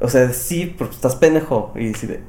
o 0.00 0.08
sea, 0.08 0.32
sí, 0.32 0.72
pero 0.78 0.88
estás 0.88 1.16
pendejo 1.16 1.72
y 1.74 1.92
así 1.92 2.06
de, 2.06 2.20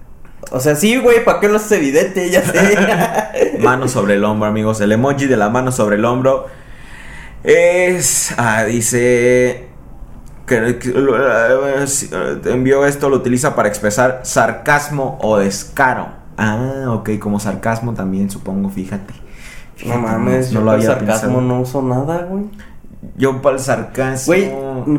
o 0.50 0.60
sea, 0.60 0.76
sí, 0.76 0.98
güey, 0.98 1.24
¿para 1.24 1.40
qué 1.40 1.48
lo 1.48 1.58
haces 1.58 1.72
evidente? 1.74 2.30
Ya 2.30 2.42
sé. 2.42 3.58
Mano 3.60 3.88
sobre 3.88 4.16
el 4.16 4.24
hombro, 4.24 4.48
amigos. 4.48 4.82
El 4.82 4.92
emoji 4.92 5.28
de 5.28 5.38
la 5.38 5.50
mano 5.50 5.72
sobre 5.72 5.98
el 5.98 6.06
hombro 6.06 6.48
es. 7.44 8.34
Ah, 8.38 8.64
dice. 8.64 9.68
Que, 10.48 10.80
envió 12.46 12.86
esto, 12.86 13.10
lo 13.10 13.18
utiliza 13.18 13.56
para 13.56 13.70
expresar 13.70 14.22
sarcasmo 14.24 15.20
o 15.22 15.38
descaro. 15.38 16.10
Ah, 16.38 16.88
ok, 16.90 17.12
como 17.20 17.40
sarcasmo 17.40 17.94
también, 17.94 18.30
supongo, 18.30 18.70
fíjate. 18.70 19.14
No 19.86 19.98
mames, 19.98 20.52
yo 20.52 20.62
lo 20.62 20.72
había 20.72 20.88
sarcasmo 20.88 21.38
pensado. 21.38 21.42
no 21.42 21.62
uso 21.62 21.82
nada, 21.82 22.26
güey. 22.30 22.46
Yo 23.16 23.42
para 23.42 23.56
el 23.56 23.62
sarcasmo. 23.62 24.34
Güey, 24.34 24.52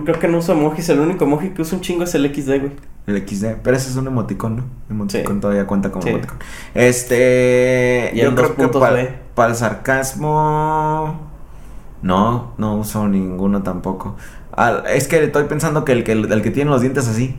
creo 0.05 0.19
que 0.19 0.29
no 0.29 0.39
uso 0.39 0.53
emojis, 0.53 0.89
el 0.89 1.01
único 1.01 1.25
emoji 1.25 1.51
que 1.51 1.63
uso 1.63 1.77
un 1.77 1.83
chingo 1.83 2.05
es 2.05 2.15
el 2.15 2.35
XD, 2.35 2.49
güey. 2.61 2.73
El 3.07 3.17
XD. 3.27 3.57
Pero 3.63 3.77
ese 3.77 3.91
es 3.91 3.97
un 3.97 4.07
emoticón, 4.07 4.57
¿no? 4.57 4.65
Emoticón 4.91 5.35
Sí. 5.37 5.41
todavía 5.41 5.67
cuenta 5.67 5.91
como 5.91 6.03
Sí. 6.03 6.11
emoticón. 6.11 6.39
Este. 6.75 8.11
Y 8.15 8.21
yo 8.21 8.35
creo 8.35 8.55
que 8.55 8.69
para, 8.69 9.49
el 9.51 9.57
sarcasmo. 9.57 11.21
No, 12.03 12.53
no 12.59 12.75
uso 12.77 13.07
ninguno 13.09 13.63
tampoco. 13.63 14.17
Es 14.89 15.09
que 15.09 15.25
estoy 15.25 15.45
pensando 15.45 15.85
que 15.85 15.93
el, 15.93 16.05
que 16.05 16.13
el, 16.13 16.31
el 16.31 16.43
que 16.43 16.51
tiene 16.51 16.71
los 16.71 16.81
dientes 16.81 17.09
así. 17.09 17.37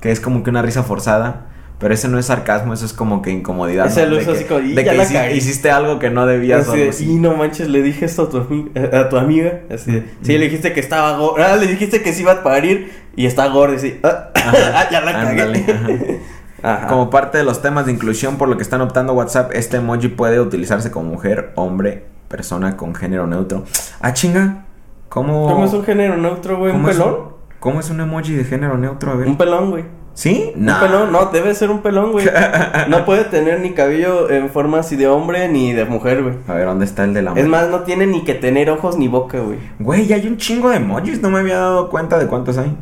Que 0.00 0.10
es 0.12 0.20
como 0.20 0.42
que 0.42 0.50
una 0.50 0.62
risa 0.62 0.82
forzada. 0.82 1.46
Pero 1.80 1.94
ese 1.94 2.08
no 2.08 2.18
es 2.18 2.26
sarcasmo, 2.26 2.74
eso 2.74 2.84
es 2.84 2.92
como 2.92 3.22
que 3.22 3.30
incomodidad. 3.30 3.84
¿no? 3.84 4.16
De 4.18 4.24
que- 4.24 4.30
así 4.32 4.44
como, 4.44 4.60
"Y 4.60 4.74
de 4.74 4.82
que 4.84 4.92
la 4.94 5.04
hici- 5.04 5.12
cagué". 5.12 5.36
hiciste 5.36 5.70
algo 5.70 5.98
que 6.00 6.10
no 6.10 6.26
debías. 6.26 6.68
Así 6.68 6.76
de, 6.78 7.12
y 7.12 7.16
no 7.18 7.34
manches, 7.36 7.68
le 7.68 7.82
dije 7.82 8.04
esto 8.04 8.24
a 8.24 8.28
tu, 8.28 8.40
ami- 8.40 8.92
a 8.92 9.08
tu 9.08 9.16
amiga. 9.16 9.60
Así 9.72 9.92
de, 9.92 10.04
sí, 10.22 10.36
le 10.38 10.46
dijiste 10.46 10.72
que 10.72 10.80
estaba 10.80 11.16
gorda. 11.16 11.52
Ah, 11.52 11.56
le 11.56 11.68
dijiste 11.68 12.02
que 12.02 12.12
se 12.12 12.22
iba 12.22 12.32
a 12.32 12.42
parir 12.42 12.90
y 13.14 13.26
está 13.26 13.46
gorda. 13.46 13.76
Y 13.76 13.78
sí, 13.78 14.00
ah, 14.02 14.30
ya 14.90 15.00
la 15.02 15.12
cagué. 15.12 16.20
Ajá. 16.64 16.88
Como 16.88 17.10
parte 17.10 17.38
de 17.38 17.44
los 17.44 17.62
temas 17.62 17.86
de 17.86 17.92
inclusión 17.92 18.36
por 18.36 18.48
lo 18.48 18.56
que 18.56 18.64
están 18.64 18.80
optando 18.80 19.12
WhatsApp, 19.12 19.52
este 19.54 19.76
emoji 19.76 20.08
puede 20.08 20.40
utilizarse 20.40 20.90
como 20.90 21.08
mujer, 21.10 21.52
hombre, 21.54 22.06
persona 22.26 22.76
con 22.76 22.96
género 22.96 23.28
neutro. 23.28 23.62
Ah, 24.00 24.12
chinga. 24.12 24.64
¿Cómo? 25.08 25.46
¿Cómo 25.46 25.64
es 25.64 25.72
un 25.72 25.84
género 25.84 26.16
neutro, 26.16 26.58
güey? 26.58 26.72
¿Un 26.74 26.84
pelón? 26.84 27.16
¿Cómo 27.60 27.78
es 27.78 27.88
un 27.90 28.00
emoji 28.00 28.34
de 28.34 28.42
género 28.44 28.76
neutro? 28.76 29.12
A 29.12 29.14
ver. 29.14 29.28
Un 29.28 29.38
pelón, 29.38 29.70
güey. 29.70 29.84
¿Sí? 30.18 30.52
Un 30.56 30.66
pelón, 30.66 31.12
no, 31.12 31.26
debe 31.26 31.54
ser 31.54 31.70
un 31.70 31.80
pelón, 31.80 32.10
güey. 32.10 32.26
No 32.88 33.04
puede 33.04 33.22
tener 33.22 33.60
ni 33.60 33.70
cabello 33.70 34.28
en 34.28 34.50
forma 34.50 34.80
así 34.80 34.96
de 34.96 35.06
hombre 35.06 35.46
ni 35.48 35.72
de 35.72 35.84
mujer, 35.84 36.24
güey. 36.24 36.34
A 36.48 36.54
ver, 36.54 36.66
¿dónde 36.66 36.86
está 36.86 37.04
el 37.04 37.14
de 37.14 37.22
la 37.22 37.34
Es 37.34 37.46
más, 37.46 37.68
no 37.68 37.82
tiene 37.84 38.04
ni 38.08 38.24
que 38.24 38.34
tener 38.34 38.68
ojos 38.68 38.98
ni 38.98 39.06
boca, 39.06 39.38
güey. 39.38 39.60
Güey, 39.78 40.12
hay 40.12 40.26
un 40.26 40.36
chingo 40.36 40.70
de 40.70 40.78
emojis, 40.78 41.22
no 41.22 41.30
me 41.30 41.38
había 41.38 41.58
dado 41.58 41.88
cuenta 41.88 42.18
de 42.18 42.26
cuántos 42.26 42.58
hay. 42.58 42.76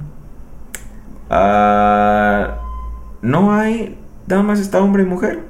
Ah, 1.29 2.55
no 3.21 3.53
hay, 3.53 3.99
nada 4.27 4.43
más 4.43 4.59
está 4.59 4.81
hombre 4.81 5.03
y 5.03 5.07
mujer. 5.07 5.41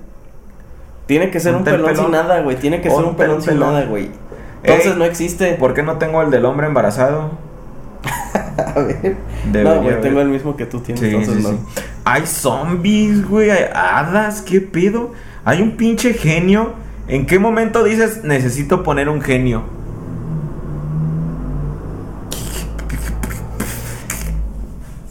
Tiene 1.06 1.30
que 1.30 1.38
ser 1.38 1.54
un 1.54 1.62
pelón, 1.62 1.82
pelón. 1.82 1.96
sin 2.06 2.10
nada, 2.10 2.40
güey. 2.40 2.56
Tiene 2.56 2.80
que 2.80 2.90
ser 2.90 3.04
un 3.04 3.14
pelón 3.14 3.40
sin 3.40 3.50
pelón. 3.52 3.74
nada, 3.74 3.86
güey. 3.86 4.10
Entonces 4.64 4.92
Ey. 4.94 4.98
no 4.98 5.04
existe. 5.04 5.52
¿Por 5.54 5.72
qué 5.72 5.84
no 5.84 5.98
tengo 5.98 6.20
el 6.20 6.32
del 6.32 6.46
hombre 6.46 6.66
embarazado? 6.66 7.45
A 8.56 8.80
ver. 8.80 9.16
Debería 9.50 9.74
no, 9.74 9.82
güey, 9.82 10.00
tengo 10.00 10.20
el 10.20 10.28
mismo 10.28 10.56
que 10.56 10.66
tú 10.66 10.80
tienes. 10.80 11.00
Sí, 11.00 11.06
entonces 11.06 11.36
sí, 11.36 11.42
no. 11.42 11.50
sí. 11.50 11.82
Hay 12.04 12.26
zombies, 12.26 13.28
güey, 13.28 13.50
hay 13.50 13.64
hadas, 13.74 14.42
¿qué 14.42 14.60
pedo? 14.60 15.12
Hay 15.44 15.62
un 15.62 15.76
pinche 15.76 16.14
genio. 16.14 16.74
¿En 17.08 17.26
qué 17.26 17.38
momento 17.38 17.84
dices 17.84 18.24
necesito 18.24 18.82
poner 18.82 19.08
un 19.08 19.20
genio? 19.20 19.62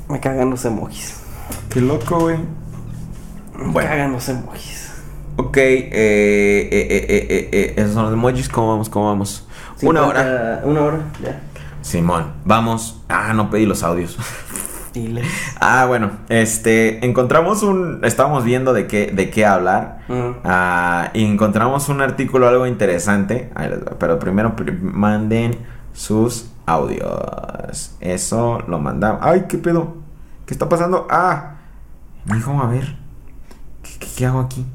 Me 0.10 0.20
cagan 0.20 0.50
los 0.50 0.64
emojis. 0.66 1.16
Qué 1.70 1.82
loco, 1.82 2.20
güey. 2.20 2.38
Me 3.58 3.72
Bueno. 3.72 3.90
cagan 3.90 4.12
los 4.12 4.30
emojis. 4.30 4.92
Ok, 5.38 5.58
eh, 5.58 5.90
eh, 5.92 6.68
eh, 6.72 7.50
eh, 7.52 7.74
esos 7.78 7.94
son 7.94 8.04
los 8.06 8.14
emojis. 8.14 8.48
¿Cómo 8.50 8.70
vamos? 8.70 8.90
¿Cómo 8.90 9.08
vamos? 9.08 9.48
Una 9.82 10.02
50 10.04 10.08
hora. 10.08 10.62
Una 10.66 10.82
hora, 10.82 10.98
ya. 11.22 11.42
Simón, 11.86 12.34
vamos. 12.46 13.00
Ah, 13.10 13.34
no 13.36 13.52
pedí 13.52 13.68
los 13.68 13.84
audios. 13.84 14.18
Dile. 14.92 15.22
Ah, 15.60 15.86
bueno, 15.88 16.12
este, 16.30 17.06
encontramos 17.06 17.62
un, 17.64 18.00
estábamos 18.04 18.44
viendo 18.44 18.74
de 18.74 18.88
qué, 18.88 19.12
de 19.12 19.30
qué 19.30 19.46
hablar. 19.46 20.00
Ah, 20.44 21.10
y 21.14 21.26
encontramos 21.26 21.90
un 21.90 22.02
artículo 22.02 22.48
algo 22.48 22.66
interesante. 22.68 23.52
Pero 24.00 24.18
primero 24.20 24.56
pri- 24.56 24.72
manden 24.82 25.58
sus 25.94 26.50
audios. 26.66 27.96
Eso 28.00 28.64
lo 28.68 28.80
mandamos. 28.80 29.22
Ay, 29.24 29.46
¿qué 29.48 29.58
pedo? 29.60 29.96
¿Qué 30.48 30.54
está 30.54 30.70
pasando? 30.70 31.08
Ah, 31.10 31.56
mijo, 32.26 32.52
a 32.62 32.68
ver. 32.68 32.96
¿Qué, 33.84 33.92
qué- 34.00 34.08
qué 34.18 34.26
hago 34.26 34.40
aquí? 34.40 34.66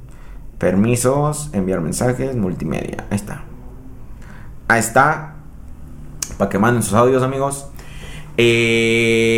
Permisos, 0.58 1.50
enviar 1.54 1.80
mensajes, 1.80 2.36
multimedia. 2.36 3.04
Ahí 3.10 3.16
está. 3.16 3.42
Ahí 4.68 4.80
está. 4.80 5.34
Para 6.36 6.48
que 6.48 6.58
manden 6.58 6.82
sus 6.82 6.94
audios, 6.94 7.22
amigos. 7.22 7.66
Eh, 8.36 9.34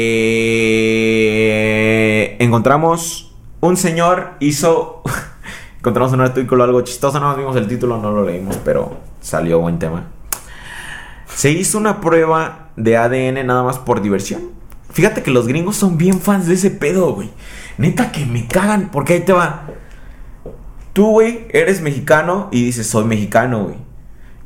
encontramos 2.38 3.34
un 3.60 3.76
señor 3.76 4.32
hizo. 4.40 5.02
encontramos 5.78 6.12
un 6.12 6.20
artículo 6.20 6.64
algo 6.64 6.80
chistoso. 6.82 7.20
No 7.20 7.34
vimos 7.36 7.56
el 7.56 7.66
título, 7.68 7.98
no 7.98 8.10
lo 8.12 8.24
leímos, 8.24 8.56
pero 8.64 8.96
salió 9.20 9.58
buen 9.60 9.78
tema. 9.78 10.08
Se 11.34 11.50
hizo 11.50 11.78
una 11.78 12.00
prueba 12.00 12.70
de 12.76 12.96
ADN 12.96 13.46
nada 13.46 13.62
más 13.62 13.78
por 13.78 14.02
diversión. 14.02 14.50
Fíjate 14.90 15.22
que 15.22 15.30
los 15.30 15.46
gringos 15.46 15.76
son 15.76 15.96
bien 15.96 16.20
fans 16.20 16.46
de 16.46 16.54
ese 16.54 16.70
pedo, 16.70 17.14
güey. 17.14 17.30
Neta 17.78 18.12
que 18.12 18.26
me 18.26 18.46
cagan, 18.46 18.90
porque 18.92 19.14
ahí 19.14 19.20
te 19.20 19.32
va. 19.32 19.66
Tú, 20.92 21.06
güey, 21.06 21.46
eres 21.50 21.80
mexicano 21.80 22.48
y 22.52 22.62
dices, 22.64 22.86
soy 22.86 23.04
mexicano, 23.04 23.64
güey. 23.64 23.76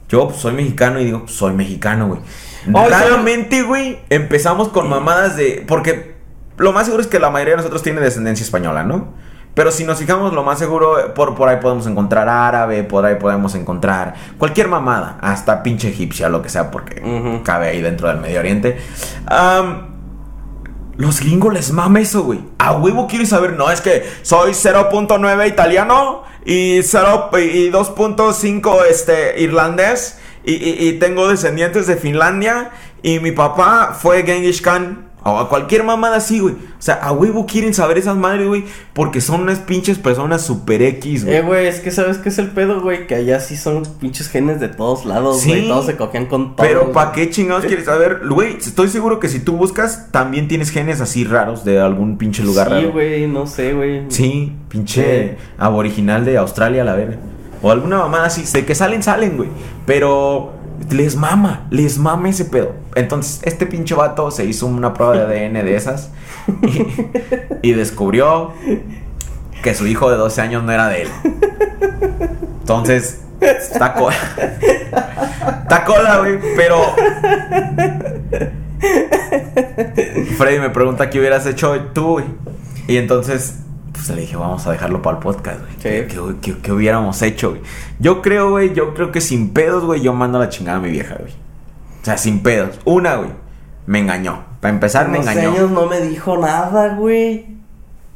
Yo 0.08 0.30
soy 0.30 0.52
mexicano 0.52 1.00
y 1.00 1.04
digo, 1.04 1.26
soy 1.26 1.52
mexicano, 1.52 2.06
güey. 2.08 2.20
Raramente, 2.66 3.62
güey, 3.62 3.98
empezamos 4.10 4.68
con 4.68 4.88
mamadas 4.88 5.36
de. 5.36 5.64
Porque 5.66 6.16
lo 6.56 6.72
más 6.72 6.86
seguro 6.86 7.02
es 7.02 7.08
que 7.08 7.18
la 7.18 7.30
mayoría 7.30 7.52
de 7.52 7.58
nosotros 7.58 7.82
tiene 7.82 8.00
descendencia 8.00 8.44
española, 8.44 8.82
¿no? 8.82 9.14
Pero 9.54 9.70
si 9.70 9.84
nos 9.84 9.98
fijamos, 9.98 10.34
lo 10.34 10.44
más 10.44 10.58
seguro, 10.58 11.14
por, 11.14 11.34
por 11.34 11.48
ahí 11.48 11.56
podemos 11.62 11.86
encontrar 11.86 12.28
árabe, 12.28 12.82
por 12.84 13.06
ahí 13.06 13.14
podemos 13.14 13.54
encontrar 13.54 14.12
cualquier 14.36 14.68
mamada, 14.68 15.16
hasta 15.22 15.62
pinche 15.62 15.88
egipcia, 15.88 16.28
lo 16.28 16.42
que 16.42 16.50
sea, 16.50 16.70
porque 16.70 17.40
cabe 17.42 17.68
ahí 17.68 17.80
dentro 17.80 18.08
del 18.08 18.18
Medio 18.18 18.40
Oriente. 18.40 18.76
Los 20.98 21.20
gringos 21.20 21.54
les 21.54 21.72
mama 21.72 22.00
eso, 22.00 22.22
güey. 22.22 22.40
A 22.58 22.72
huevo 22.72 23.06
quieren 23.06 23.26
saber, 23.26 23.54
no, 23.54 23.70
es 23.70 23.80
que 23.80 24.04
soy 24.20 24.52
0.9 24.52 25.48
italiano 25.48 26.24
y, 26.46 26.80
0, 26.82 27.30
y 27.38 27.70
2.5 27.70 28.84
este, 28.88 29.40
irlandés 29.42 30.18
y, 30.44 30.54
y- 30.54 30.88
y 30.88 30.92
tengo 30.94 31.26
descendientes 31.28 31.86
de 31.88 31.96
Finlandia 31.96 32.70
y 33.02 33.18
mi 33.18 33.32
papá 33.32 33.98
fue 34.00 34.22
Genghis 34.22 34.62
Khan. 34.62 35.05
O 35.28 35.38
a 35.38 35.48
cualquier 35.48 35.82
mamada 35.84 36.16
así, 36.16 36.38
güey. 36.40 36.54
O 36.54 36.82
sea, 36.82 36.94
a 36.94 37.10
huevo 37.12 37.46
quieren 37.46 37.74
saber 37.74 37.98
esas 37.98 38.16
madres, 38.16 38.46
güey. 38.46 38.64
Porque 38.92 39.20
son 39.20 39.40
unas 39.42 39.58
pinches 39.58 39.98
personas 39.98 40.42
super 40.42 40.80
X, 40.82 41.24
güey. 41.24 41.36
Eh, 41.36 41.42
güey, 41.42 41.66
es 41.66 41.80
que 41.80 41.90
sabes 41.90 42.18
qué 42.18 42.28
es 42.28 42.38
el 42.38 42.48
pedo, 42.50 42.80
güey, 42.80 43.06
que 43.06 43.14
allá 43.16 43.40
sí 43.40 43.56
son 43.56 43.82
pinches 44.00 44.28
genes 44.28 44.60
de 44.60 44.68
todos 44.68 45.04
lados, 45.04 45.40
Sí. 45.40 45.48
güey. 45.50 45.68
Todos 45.68 45.86
se 45.86 45.96
cogían 45.96 46.26
con 46.26 46.54
todos. 46.54 46.68
Pero 46.68 46.92
¿para 46.92 47.12
qué 47.12 47.28
chingados 47.30 47.64
quieres 47.64 47.86
saber? 47.86 48.20
Güey, 48.28 48.56
estoy 48.58 48.88
seguro 48.88 49.18
que 49.20 49.28
si 49.28 49.40
tú 49.40 49.56
buscas, 49.56 50.12
también 50.12 50.48
tienes 50.48 50.70
genes 50.70 51.00
así 51.00 51.24
raros 51.24 51.64
de 51.64 51.80
algún 51.80 52.18
pinche 52.18 52.42
lugar 52.44 52.68
Sí, 52.68 52.74
raro. 52.74 52.92
güey, 52.92 53.26
no 53.26 53.46
sé, 53.46 53.72
güey. 53.72 54.02
Sí, 54.10 54.52
pinche 54.68 55.30
Sí. 55.30 55.44
aboriginal 55.58 56.24
de 56.24 56.38
Australia, 56.38 56.84
la 56.84 56.94
verga. 56.94 57.16
O 57.62 57.70
alguna 57.70 57.98
mamada 57.98 58.26
así. 58.26 58.44
De 58.52 58.64
que 58.64 58.74
salen, 58.74 59.02
salen, 59.02 59.36
güey. 59.38 59.48
Pero 59.86 60.52
les 60.90 61.16
mama, 61.16 61.66
les 61.70 61.98
mama 61.98 62.28
ese 62.28 62.44
pedo. 62.44 62.74
Entonces, 62.94 63.40
este 63.44 63.66
pinche 63.66 63.94
vato 63.94 64.30
se 64.30 64.44
hizo 64.44 64.66
una 64.66 64.94
prueba 64.94 65.16
de 65.16 65.46
ADN 65.46 65.64
de 65.64 65.76
esas. 65.76 66.10
Y, 67.62 67.72
descubrió 67.72 68.52
que 69.62 69.74
su 69.74 69.86
hijo 69.86 70.10
de 70.10 70.16
12 70.16 70.40
años 70.40 70.62
no 70.62 70.72
era 70.72 70.88
de 70.88 71.02
él. 71.02 71.08
Entonces, 72.60 73.22
está 73.40 73.94
cola. 73.94 74.16
Está 75.62 75.84
cola, 75.84 76.18
güey. 76.18 76.38
Pero. 76.56 76.80
Freddy 80.38 80.60
me 80.60 80.70
pregunta 80.70 81.10
qué 81.10 81.18
hubieras 81.18 81.46
hecho 81.46 81.76
tú, 81.92 82.12
güey. 82.12 82.26
Y 82.86 82.98
entonces, 82.98 83.56
pues 83.96 84.08
le 84.10 84.20
dije, 84.22 84.36
vamos 84.36 84.66
a 84.66 84.72
dejarlo 84.72 85.02
para 85.02 85.16
el 85.16 85.22
podcast, 85.22 85.60
güey. 85.60 85.72
Sí. 85.74 86.14
¿Qué, 86.40 86.56
qué- 86.62 86.72
hubiéramos 86.72 87.20
hecho, 87.22 87.50
güey? 87.50 87.62
Yo 87.98 88.22
creo, 88.22 88.50
güey, 88.50 88.74
yo 88.74 88.94
creo 88.94 89.10
que 89.10 89.20
sin 89.20 89.50
pedos, 89.50 89.84
güey, 89.84 90.00
yo 90.02 90.12
mando 90.12 90.38
la 90.38 90.48
chingada 90.48 90.78
a 90.78 90.80
mi 90.80 90.90
vieja, 90.90 91.16
güey. 91.18 91.32
O 91.32 92.04
sea, 92.04 92.16
sin 92.18 92.42
pedos. 92.42 92.78
Una, 92.84 93.16
güey, 93.16 93.30
me 93.86 93.98
engañó. 93.98 94.44
Para 94.60 94.72
empezar, 94.74 95.08
me 95.08 95.18
12 95.18 95.30
engañó. 95.32 95.50
años 95.52 95.70
no 95.70 95.86
me 95.86 96.00
dijo 96.00 96.36
nada, 96.38 96.94
güey. 96.94 97.46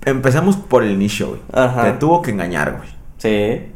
Empezamos 0.05 0.57
por 0.57 0.83
el 0.83 0.93
inicio, 0.93 1.29
güey. 1.29 1.41
Ajá. 1.53 1.85
Te 1.85 1.93
tuvo 1.93 2.23
que 2.23 2.31
engañar, 2.31 2.77
güey. 2.77 2.89
Sí. 3.19 3.67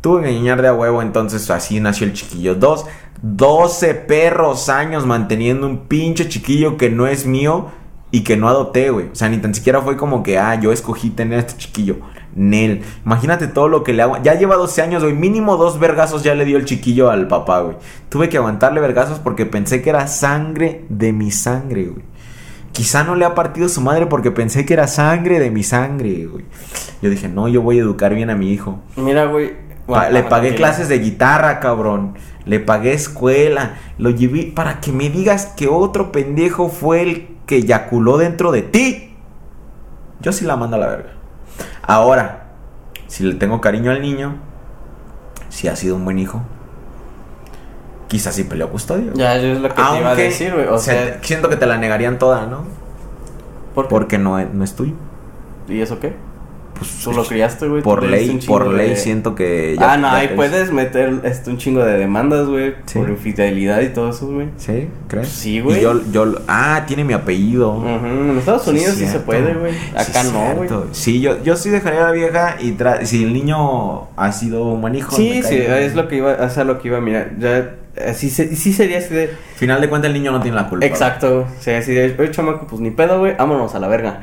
Tuvo 0.00 0.20
que 0.20 0.30
engañar 0.30 0.62
de 0.62 0.68
a 0.68 0.74
huevo, 0.74 1.02
entonces 1.02 1.50
así 1.50 1.80
nació 1.80 2.06
el 2.06 2.12
chiquillo. 2.12 2.54
Dos, 2.54 2.86
12 3.22 3.94
perros 3.94 4.68
años 4.68 5.04
manteniendo 5.06 5.66
un 5.66 5.86
pinche 5.86 6.28
chiquillo 6.28 6.76
que 6.76 6.90
no 6.90 7.06
es 7.06 7.26
mío 7.26 7.70
y 8.10 8.22
que 8.22 8.36
no 8.36 8.48
adopté, 8.48 8.90
güey. 8.90 9.08
O 9.12 9.14
sea, 9.14 9.28
ni 9.28 9.38
tan 9.38 9.54
siquiera 9.54 9.80
fue 9.82 9.96
como 9.96 10.22
que, 10.22 10.38
ah, 10.38 10.58
yo 10.60 10.72
escogí 10.72 11.10
tener 11.10 11.38
a 11.38 11.40
este 11.40 11.56
chiquillo. 11.56 11.96
Nel. 12.34 12.82
Imagínate 13.04 13.48
todo 13.48 13.68
lo 13.68 13.82
que 13.82 13.94
le 13.94 14.02
hago. 14.02 14.22
Ya 14.22 14.34
lleva 14.34 14.56
12 14.56 14.82
años, 14.82 15.02
güey. 15.02 15.14
Mínimo 15.14 15.56
dos 15.56 15.80
vergazos 15.80 16.22
ya 16.22 16.34
le 16.34 16.44
dio 16.44 16.58
el 16.58 16.66
chiquillo 16.66 17.10
al 17.10 17.28
papá, 17.28 17.60
güey. 17.60 17.76
Tuve 18.10 18.28
que 18.28 18.36
aguantarle 18.36 18.80
vergazos 18.80 19.18
porque 19.18 19.46
pensé 19.46 19.82
que 19.82 19.90
era 19.90 20.06
sangre 20.06 20.84
de 20.88 21.12
mi 21.12 21.30
sangre, 21.30 21.86
güey. 21.86 22.04
Quizá 22.72 23.04
no 23.04 23.14
le 23.14 23.24
ha 23.24 23.34
partido 23.34 23.70
su 23.70 23.80
madre 23.80 24.06
porque 24.06 24.30
pensé 24.30 24.66
que 24.66 24.74
era 24.74 24.86
sangre 24.86 25.40
de 25.40 25.50
mi 25.50 25.62
sangre, 25.62 26.26
güey. 26.26 26.44
Yo 27.00 27.08
dije, 27.08 27.26
no, 27.26 27.48
yo 27.48 27.62
voy 27.62 27.78
a 27.78 27.82
educar 27.82 28.14
bien 28.14 28.28
a 28.28 28.36
mi 28.36 28.52
hijo. 28.52 28.80
Mira, 28.96 29.24
güey. 29.24 29.54
Bueno, 29.86 30.10
le 30.10 30.22
pagué 30.24 30.54
clases 30.54 30.88
de 30.88 30.98
guitarra, 30.98 31.58
cabrón. 31.58 32.18
Le 32.44 32.60
pagué 32.60 32.92
escuela. 32.92 33.76
Lo 33.96 34.10
llevé 34.10 34.52
para 34.54 34.80
que 34.80 34.92
me 34.92 35.08
digas 35.08 35.46
que 35.56 35.68
otro 35.68 36.12
pendejo 36.12 36.68
fue 36.68 37.02
el 37.02 37.35
que 37.46 37.56
eyaculó 37.56 38.18
dentro 38.18 38.52
de 38.52 38.62
ti. 38.62 39.14
Yo 40.20 40.32
sí 40.32 40.44
la 40.44 40.56
mando 40.56 40.76
a 40.76 40.80
la 40.80 40.86
verga. 40.88 41.10
Ahora, 41.82 42.46
si 43.06 43.24
le 43.24 43.34
tengo 43.34 43.60
cariño 43.60 43.90
al 43.90 44.02
niño, 44.02 44.36
si 45.48 45.68
ha 45.68 45.76
sido 45.76 45.96
un 45.96 46.04
buen 46.04 46.18
hijo, 46.18 46.42
quizás 48.08 48.34
sí 48.34 48.44
peleó 48.44 48.70
custodio. 48.70 49.12
Ya, 49.14 49.36
yo 49.36 49.48
es 49.52 49.60
lo 49.60 49.68
que 49.68 49.74
te 49.74 49.80
iba 49.80 49.90
a 49.90 50.08
Aunque 50.08 50.22
decir, 50.24 50.52
güey. 50.54 50.66
O 50.66 50.78
se- 50.78 50.90
sea, 50.92 51.18
siento 51.22 51.48
que 51.48 51.56
te 51.56 51.66
la 51.66 51.76
negarían 51.78 52.18
toda, 52.18 52.46
¿no? 52.46 52.64
¿por 53.74 53.84
qué? 53.84 53.90
Porque 53.90 54.18
no 54.18 54.38
es, 54.38 54.52
no 54.52 54.64
es 54.64 54.74
tuyo. 54.74 54.94
¿Y 55.68 55.80
eso 55.80 56.00
qué? 56.00 56.14
Pues, 56.78 56.90
Tú 57.02 57.12
lo 57.12 57.24
criaste, 57.24 57.66
güey. 57.68 57.82
por 57.82 58.02
ley, 58.02 58.38
por 58.46 58.66
ley 58.72 58.90
de- 58.90 58.96
siento 58.96 59.34
que 59.34 59.76
ya- 59.78 59.92
ah, 59.94 59.96
no, 59.96 60.08
ya 60.08 60.16
ahí 60.18 60.28
puedes 60.36 60.70
meter 60.72 61.20
este, 61.24 61.50
un 61.50 61.58
chingo 61.58 61.84
de 61.84 61.96
demandas, 61.98 62.46
güey. 62.46 62.74
Sí. 62.86 62.98
Por 62.98 63.08
infidelidad 63.08 63.80
y 63.80 63.88
todo 63.88 64.10
eso, 64.10 64.26
güey. 64.28 64.48
¿Sí? 64.56 64.88
¿Crees? 65.08 65.28
Sí, 65.28 65.60
güey. 65.60 65.80
Yo, 65.80 66.00
yo, 66.12 66.34
ah, 66.48 66.84
tiene 66.86 67.04
mi 67.04 67.12
apellido. 67.14 67.72
Ujú, 67.72 67.86
En 67.86 68.38
Estados 68.38 68.64
Sí, 68.64 68.70
Unidos 68.70 68.94
sí, 68.94 69.00
se 69.00 69.06
cierto. 69.08 69.26
puede, 69.26 69.54
güey. 69.54 69.72
Sí, 69.72 69.78
Acá 69.96 70.22
no, 70.24 70.54
güey. 70.56 70.68
Sí, 70.92 71.20
yo, 71.20 71.42
yo 71.42 71.56
sí 71.56 71.70
dejaría 71.70 72.00
a 72.02 72.04
la 72.08 72.12
vieja 72.12 72.56
y 72.60 72.72
tra- 72.72 73.04
si 73.04 73.24
el 73.24 73.32
niño 73.32 74.08
ha 74.16 74.32
sido 74.32 74.64
un 74.64 74.80
buen 74.80 74.94
hijo. 74.94 75.14
Sí, 75.16 75.42
sí, 75.42 75.56
es 75.56 75.94
lo 75.94 76.08
que 76.08 76.16
iba, 76.16 76.32
o 76.40 76.50
sea, 76.50 76.64
lo 76.64 76.78
que 76.80 76.88
iba 76.88 76.98
a 76.98 77.00
mirar. 77.00 77.32
Ya, 77.38 77.74
así 78.08 78.28
se- 78.30 78.54
sí 78.56 78.72
sería 78.72 78.98
así 78.98 79.14
de. 79.14 79.30
Final 79.56 79.80
de 79.80 79.88
cuentas 79.88 80.08
el 80.08 80.14
niño 80.14 80.32
no 80.32 80.40
tiene 80.42 80.56
la 80.56 80.68
culpa. 80.68 80.84
Exacto, 80.84 81.46
o 81.58 81.62
sea, 81.62 81.78
así 81.78 81.94
de, 81.94 82.14
oye, 82.18 82.30
chamaco, 82.30 82.66
pues 82.66 82.80
ni 82.82 82.90
pedo, 82.90 83.18
güey, 83.20 83.34
vámonos 83.36 83.74
a 83.74 83.78
la 83.78 83.88
verga. 83.88 84.20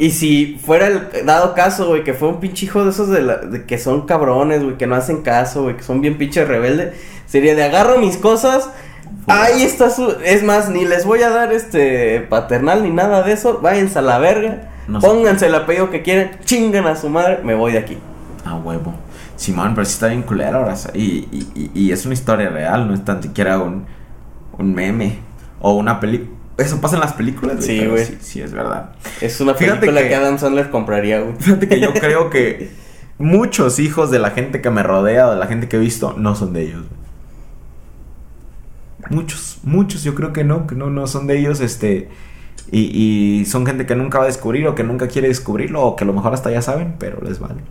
Y 0.00 0.10
si 0.10 0.58
fuera 0.64 0.86
el 0.88 1.26
dado 1.26 1.54
caso, 1.54 1.88
güey, 1.88 2.02
que 2.04 2.14
fue 2.14 2.28
un 2.28 2.40
pinche 2.40 2.66
hijo 2.66 2.84
de 2.84 2.90
esos 2.90 3.08
de, 3.08 3.22
la- 3.22 3.36
de 3.38 3.64
que 3.64 3.78
son 3.78 4.06
cabrones, 4.06 4.62
güey, 4.62 4.76
que 4.76 4.86
no 4.86 4.94
hacen 4.96 5.22
caso, 5.22 5.62
güey, 5.64 5.76
que 5.76 5.82
son 5.82 6.00
bien 6.00 6.18
pinche 6.18 6.44
rebelde, 6.44 6.92
sería 7.26 7.54
de 7.54 7.62
agarro 7.64 7.98
mis 7.98 8.16
cosas, 8.16 8.70
ahí 9.26 9.62
está 9.62 9.90
su... 9.90 10.14
Es 10.24 10.42
más, 10.42 10.68
ni 10.70 10.84
les 10.84 11.04
voy 11.04 11.22
a 11.22 11.30
dar 11.30 11.52
este 11.52 12.20
paternal 12.20 12.82
ni 12.82 12.90
nada 12.90 13.22
de 13.22 13.32
eso, 13.32 13.60
váyanse 13.62 13.98
a 13.98 14.02
la 14.02 14.18
verga, 14.18 14.70
No 14.88 14.98
pónganse 15.00 15.46
el 15.46 15.54
apellido 15.54 15.90
que 15.90 16.02
quieren, 16.02 16.30
chingan 16.44 16.86
a 16.86 16.96
su 16.96 17.08
madre, 17.08 17.38
me 17.44 17.54
voy 17.54 17.72
de 17.72 17.78
aquí. 17.78 17.98
A 18.44 18.56
huevo. 18.56 18.94
Simón, 19.36 19.74
pero 19.74 19.84
sí 19.84 19.92
está 19.94 20.08
bien 20.08 20.22
culero 20.22 20.58
ahora. 20.58 20.74
Y, 20.94 21.00
y, 21.32 21.48
y- 21.54 21.70
y 21.74 21.92
es 21.92 22.04
una 22.04 22.14
historia 22.14 22.48
real, 22.50 22.88
no 22.88 22.94
es 22.94 23.04
tan 23.04 23.22
siquiera 23.22 23.58
un, 23.58 23.86
un 24.58 24.74
meme 24.74 25.18
o 25.60 25.74
una 25.74 26.00
película. 26.00 26.36
Eso 26.60 26.80
pasa 26.80 26.96
en 26.96 27.00
las 27.00 27.12
películas, 27.14 27.56
güey. 27.56 27.66
Sí, 27.66 27.86
güey. 27.86 28.04
Sí, 28.06 28.18
sí, 28.20 28.40
es 28.42 28.52
verdad. 28.52 28.90
Es 29.20 29.40
una 29.40 29.54
Fíjate 29.54 29.80
película 29.80 30.02
que- 30.02 30.08
que... 30.08 30.14
Adam 30.14 30.38
Sandler 30.38 30.70
compraría, 30.70 31.20
güey. 31.20 31.34
Fíjate 31.38 31.68
que 31.68 31.80
yo 31.80 31.92
creo 31.94 32.30
que 32.30 32.70
muchos 33.18 33.78
hijos 33.78 34.10
de 34.10 34.18
la 34.18 34.30
gente 34.30 34.60
que 34.60 34.70
me 34.70 34.82
rodea 34.82 35.28
o 35.28 35.32
de 35.32 35.38
la 35.38 35.46
gente 35.46 35.68
que 35.68 35.76
he 35.76 35.80
visto 35.80 36.14
no 36.16 36.34
son 36.34 36.52
de 36.52 36.62
ellos. 36.62 36.82
güey. 36.88 37.00
Muchos, 39.10 39.58
muchos, 39.64 40.02
yo 40.04 40.14
creo 40.14 40.32
que 40.32 40.44
no, 40.44 40.66
que 40.66 40.74
no, 40.74 40.90
no 40.90 41.06
son 41.06 41.26
de 41.26 41.38
ellos, 41.38 41.60
este. 41.60 42.08
Y, 42.70 43.40
y 43.40 43.44
son 43.46 43.66
gente 43.66 43.84
que 43.86 43.96
nunca 43.96 44.18
va 44.18 44.24
a 44.24 44.26
descubrir 44.28 44.66
o 44.68 44.74
que 44.76 44.84
nunca 44.84 45.08
quiere 45.08 45.26
descubrirlo 45.28 45.82
o 45.82 45.96
que 45.96 46.04
a 46.04 46.06
lo 46.06 46.12
mejor 46.12 46.32
hasta 46.34 46.50
ya 46.50 46.62
saben, 46.62 46.94
pero 46.98 47.20
les 47.22 47.40
vale. 47.40 47.62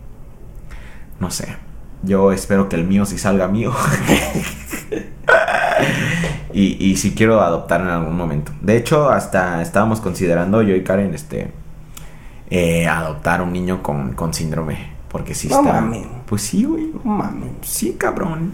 No 1.20 1.30
sé. 1.30 1.56
Yo 2.02 2.32
espero 2.32 2.68
que 2.68 2.76
el 2.76 2.84
mío 2.84 3.06
sí 3.06 3.16
salga 3.16 3.46
mío. 3.48 3.72
y, 6.52 6.84
y 6.84 6.96
sí 6.96 7.14
quiero 7.14 7.40
adoptar 7.40 7.80
en 7.80 7.88
algún 7.88 8.16
momento. 8.16 8.52
De 8.60 8.76
hecho, 8.76 9.10
hasta 9.10 9.62
estábamos 9.62 10.00
considerando 10.00 10.62
yo 10.62 10.74
y 10.74 10.82
Karen, 10.84 11.14
este, 11.14 11.52
eh, 12.50 12.86
adoptar 12.86 13.42
un 13.42 13.52
niño 13.52 13.82
con, 13.82 14.12
con 14.12 14.34
síndrome. 14.34 14.90
Porque 15.08 15.34
sí 15.34 15.48
No 15.48 15.60
está. 15.60 15.84
Pues 16.26 16.42
sí, 16.42 16.64
güey. 16.64 16.92
No 16.92 17.00
mames. 17.04 17.50
Sí, 17.62 17.94
cabrón. 17.98 18.52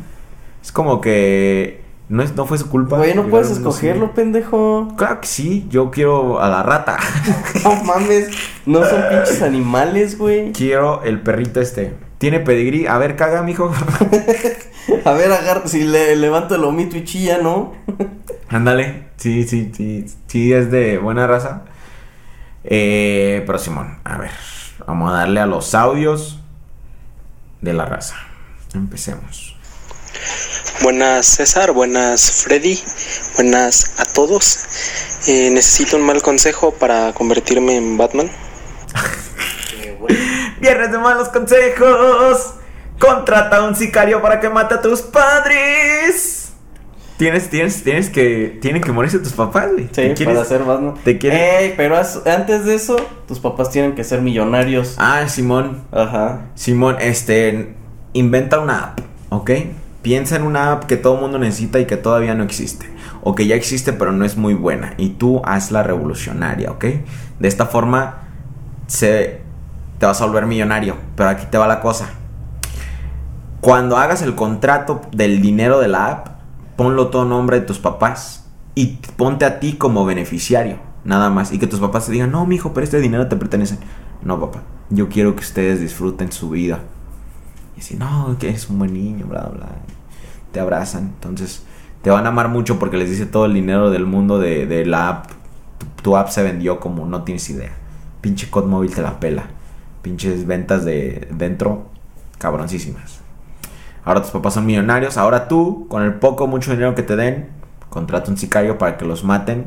Es 0.63 0.73
como 0.73 1.01
que 1.01 1.83
no, 2.09 2.23
es, 2.23 2.35
no 2.37 2.47
fue 2.47 2.57
su 2.57 2.69
culpa. 2.69 2.97
Güey, 2.97 3.15
no 3.15 3.27
puedes 3.27 3.51
escogerlo, 3.51 4.13
pendejo. 4.15 4.95
Claro 4.97 5.21
que 5.21 5.27
sí, 5.27 5.67
yo 5.71 5.91
quiero 5.91 6.41
a 6.41 6.49
la 6.49 6.63
rata. 6.63 6.99
No 7.65 7.83
mames, 7.85 8.29
no 8.65 8.85
son 8.85 9.01
pinches 9.11 9.43
animales, 9.43 10.17
güey. 10.17 10.53
quiero 10.53 11.03
el 11.03 11.21
perrito 11.21 11.61
este. 11.61 11.95
Tiene 12.19 12.41
pedigrí. 12.41 12.87
A 12.87 12.99
ver, 12.99 13.17
caga, 13.17 13.43
mijo. 13.43 13.73
A 15.05 15.13
ver, 15.13 15.33
agarra, 15.33 15.67
si 15.67 15.85
le 15.85 16.17
levanto 16.17 16.55
el 16.55 16.65
omito 16.65 16.97
y 16.97 17.05
chilla, 17.05 17.39
¿no? 17.39 17.75
Ándale. 18.49 19.09
Sí, 19.17 19.45
sí, 19.45 19.73
sí. 19.77 20.07
Sí, 20.27 20.53
es 20.53 20.71
de 20.71 20.99
buena 20.99 21.27
raza. 21.27 21.63
Eh, 22.65 23.43
pero 23.47 23.59
Simón, 23.59 23.99
a 24.05 24.19
ver. 24.19 24.31
Vamos 24.87 25.13
a 25.13 25.19
darle 25.19 25.41
a 25.41 25.47
los 25.47 25.75
audios 25.75 26.41
de 27.61 27.73
la 27.73 27.87
raza. 27.87 28.17
Empecemos. 28.75 29.57
Buenas 30.83 31.27
César, 31.27 31.73
buenas 31.73 32.43
Freddy, 32.43 32.79
buenas 33.35 33.99
a 33.99 34.05
todos. 34.05 34.59
Eh, 35.27 35.51
necesito 35.51 35.97
un 35.97 36.03
mal 36.03 36.23
consejo 36.23 36.73
para 36.73 37.13
convertirme 37.15 37.77
en 37.77 37.97
Batman. 37.97 38.31
Viernes 40.67 40.91
de 40.91 40.99
malos 40.99 41.29
consejos. 41.29 42.55
Contrata 42.99 43.59
a 43.59 43.63
un 43.69 43.77
sicario 43.77 44.21
para 44.21 44.41
que 44.41 44.49
mate 44.49 44.75
a 44.75 44.81
tus 44.83 45.01
padres. 45.03 46.53
Tienes, 47.19 47.49
tienes, 47.49 47.85
tienes 47.85 48.11
que. 48.11 48.59
Tienen 48.61 48.83
que 48.83 48.91
morirse 48.91 49.21
tus 49.21 49.33
papás, 49.33 49.71
güey. 49.73 49.85
Sí, 49.87 49.93
¿Te 49.93 50.15
quieres- 50.15 50.35
para 50.35 50.45
ser 50.45 50.65
Batman. 50.65 50.95
te 51.05 51.19
quieres- 51.19 51.41
Ey, 51.61 51.75
pero 51.77 51.97
antes 51.97 52.65
de 52.65 52.75
eso, 52.75 52.97
tus 53.29 53.39
papás 53.39 53.71
tienen 53.71 53.95
que 53.95 54.03
ser 54.03 54.23
millonarios. 54.23 54.97
Ah, 54.99 55.29
Simón. 55.29 55.85
Ajá. 55.93 56.47
Simón, 56.57 56.97
este. 57.01 57.75
Inventa 58.13 58.59
una 58.59 58.81
app, 58.81 59.01
¿ok? 59.29 59.51
Piensa 60.03 60.35
en 60.37 60.43
una 60.43 60.73
app 60.73 60.85
que 60.87 60.97
todo 60.97 61.15
el 61.15 61.21
mundo 61.21 61.39
necesita 61.39 61.79
y 61.79 61.85
que 61.87 61.97
todavía 61.97 62.35
no 62.35 62.43
existe. 62.43 62.87
O 63.23 63.35
que 63.37 63.47
ya 63.47 63.55
existe 63.55 63.93
pero 63.93 64.11
no 64.11 64.25
es 64.25 64.37
muy 64.37 64.55
buena. 64.55 64.95
Y 64.97 65.11
tú 65.11 65.43
hazla 65.45 65.83
revolucionaria, 65.85 66.71
¿ok? 66.73 66.85
De 67.39 67.49
esta 67.49 67.67
forma 67.67 68.23
se, 68.89 69.41
te 69.99 70.07
vas 70.07 70.21
a 70.21 70.27
volver 70.27 70.47
millonario. 70.47 70.97
Pero 71.17 71.31
aquí 71.31 71.47
te 71.51 71.59
va 71.59 71.67
la 71.67 71.81
cosa. 71.81 72.11
Cuando 73.61 73.97
hagas 73.97 74.23
el 74.23 74.35
contrato 74.35 75.03
del 75.13 75.41
dinero 75.41 75.81
de 75.81 75.89
la 75.89 76.09
app, 76.09 76.29
ponlo 76.77 77.09
todo 77.09 77.25
nombre 77.25 77.61
de 77.61 77.67
tus 77.67 77.79
papás. 77.79 78.47
Y 78.75 78.99
ponte 79.17 79.45
a 79.45 79.59
ti 79.61 79.75
como 79.75 80.05
beneficiario. 80.05 80.79
Nada 81.05 81.31
más. 81.31 81.53
Y 81.53 81.59
que 81.59 81.67
tus 81.67 81.81
papás 81.81 82.07
te 82.07 82.13
digan, 82.13 82.31
no, 82.31 82.47
mijo, 82.47 82.75
pero 82.75 82.85
este 82.85 83.01
dinero 83.01 83.29
te 83.29 83.37
pertenece. 83.37 83.79
No, 84.23 84.39
papá. 84.41 84.63
Yo 84.91 85.09
quiero 85.09 85.35
que 85.35 85.41
ustedes 85.41 85.81
disfruten 85.81 86.31
su 86.31 86.51
vida. 86.51 86.81
Y 87.77 87.81
si 87.81 87.97
no, 87.97 88.37
que 88.39 88.49
es 88.49 88.69
un 88.69 88.79
buen 88.79 88.93
niño, 88.93 89.27
bla, 89.27 89.43
bla. 89.53 89.69
Te 90.53 90.61
abrazan. 90.61 91.13
Entonces, 91.15 91.65
te 92.03 92.11
van 92.11 92.25
a 92.25 92.29
amar 92.29 92.49
mucho 92.49 92.79
porque 92.79 92.97
les 92.97 93.11
dice 93.11 93.27
todo 93.27 93.47
el 93.47 93.55
dinero 93.55 93.91
del 93.91 94.07
mundo 94.07 94.39
de, 94.39 94.85
la 94.87 95.09
app. 95.09 95.27
Tu, 96.03 96.17
app 96.17 96.29
se 96.29 96.43
vendió 96.43 96.79
como 96.79 97.05
no 97.07 97.25
tienes 97.25 97.51
idea. 97.51 97.73
Pinche 98.21 98.49
COD 98.49 98.67
móvil 98.67 98.95
te 98.95 99.03
la 99.03 99.19
pela. 99.19 99.47
Pinches 100.07 100.47
ventas 100.47 100.85
de 100.85 101.27
dentro, 101.33 101.91
cabroncísimas. 102.39 103.19
Ahora 104.05 104.23
tus 104.23 104.31
papás 104.31 104.55
son 104.55 104.65
millonarios. 104.65 105.17
Ahora 105.17 105.49
tú, 105.49 105.89
con 105.89 106.05
el 106.05 106.15
poco 106.15 106.45
o 106.45 106.47
mucho 106.47 106.71
dinero 106.71 106.95
que 106.95 107.03
te 107.03 107.17
den, 107.17 107.49
contrata 107.91 108.31
un 108.31 108.37
sicario 108.37 108.79
para 108.79 108.99
que 108.99 109.05
los 109.05 109.25
maten. 109.25 109.67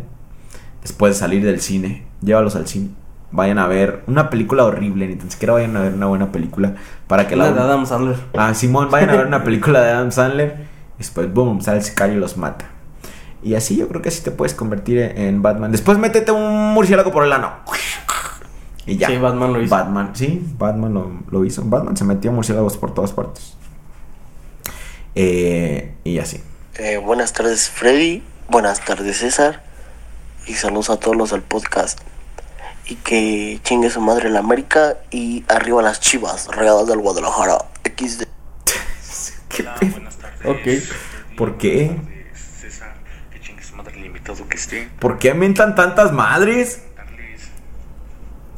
Después 0.81 1.13
de 1.13 1.19
salir 1.19 1.43
del 1.43 1.59
cine, 1.59 2.07
llévalos 2.21 2.55
al 2.55 2.67
cine. 2.67 2.91
Vayan 3.31 3.57
a 3.57 3.67
ver 3.67 4.01
una 4.07 4.29
película 4.29 4.63
horrible, 4.63 5.07
ni 5.07 5.15
tan 5.17 5.29
siquiera 5.29 5.55
vayan 5.55 5.75
a 5.75 5.81
ver 5.81 5.93
una 5.93 6.05
buena 6.05 6.31
película. 6.31 6.75
Para 7.07 7.27
que 7.27 7.35
La 7.35 7.47
la. 7.47 7.51
de 7.51 7.59
Adam 7.59 7.85
Sandler. 7.85 8.15
Ah, 8.37 8.53
Simón, 8.53 8.89
vayan 8.89 9.09
a 9.09 9.17
ver 9.17 9.27
una 9.27 9.43
película 9.43 9.81
de 9.81 9.91
Adam 9.91 10.09
Sandler. 10.13 10.67
Después, 10.97 11.33
boom, 11.33 11.59
sale 11.59 11.79
el 11.79 11.83
sicario 11.83 12.15
y 12.15 12.19
los 12.19 12.37
mata. 12.37 12.63
Y 13.43 13.55
así 13.55 13.75
yo 13.75 13.89
creo 13.89 14.01
que 14.01 14.07
así 14.07 14.23
te 14.23 14.31
puedes 14.31 14.53
convertir 14.53 14.99
en 14.99 15.41
Batman. 15.41 15.73
Después 15.73 15.97
métete 15.97 16.31
un 16.31 16.73
murciélago 16.73 17.11
por 17.11 17.25
el 17.25 17.33
ano. 17.33 17.51
Y 18.89 18.97
ya. 18.97 19.07
Sí, 19.07 19.17
Batman 19.17 19.53
lo 19.53 19.61
hizo. 19.61 19.75
Batman, 19.75 20.11
sí, 20.15 20.43
Batman 20.57 20.93
lo, 20.93 21.11
lo 21.29 21.45
hizo. 21.45 21.63
Batman 21.63 21.95
se 21.95 22.05
metió 22.05 22.31
murciélagos 22.31 22.75
por 22.77 22.93
todas 22.93 23.11
partes. 23.11 23.53
Eh, 25.13 25.93
y 26.03 26.17
así. 26.17 26.41
Eh, 26.75 26.97
buenas 26.97 27.33
tardes 27.33 27.69
Freddy, 27.69 28.23
buenas 28.47 28.83
tardes 28.85 29.17
César 29.17 29.63
y 30.47 30.53
saludos 30.53 30.89
a 30.89 30.97
todos 30.97 31.15
los 31.15 31.31
del 31.31 31.41
podcast. 31.41 31.99
Y 32.85 32.95
que 32.95 33.59
chingue 33.63 33.91
su 33.91 34.01
madre 34.01 34.31
la 34.31 34.39
América 34.39 34.97
y 35.11 35.43
arriba 35.47 35.83
las 35.83 35.99
chivas, 35.99 36.47
regadas 36.47 36.87
del 36.87 36.97
Guadalajara. 36.99 37.59
XD. 37.83 38.23
¿Qué 39.49 39.63
pedo? 39.79 39.97
Ok. 40.45 41.37
¿Por 41.37 41.57
qué? 41.57 41.95
César, 42.59 42.95
que 43.31 43.39
chingue 43.39 43.61
su 43.61 43.75
madre 43.75 43.99
el 43.99 44.05
invitado 44.07 44.47
que 44.47 44.57
esté. 44.57 44.89
¿Por 44.99 45.19
qué 45.19 45.35
mentan 45.35 45.75
tantas 45.75 46.11
madres? 46.11 46.81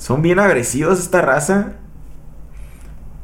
Son 0.02 0.24
bien 0.24 0.40
agresivos 0.40 1.00
esta 1.00 1.22
raza. 1.22 1.74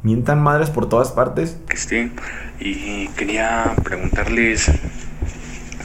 Mientan 0.04 0.40
madres 0.40 0.70
por 0.70 0.88
todas 0.88 1.10
partes. 1.10 1.58
que 1.68 1.74
estén. 1.74 2.12
Y 2.60 3.08
quería 3.08 3.74
preguntarles. 3.82 4.70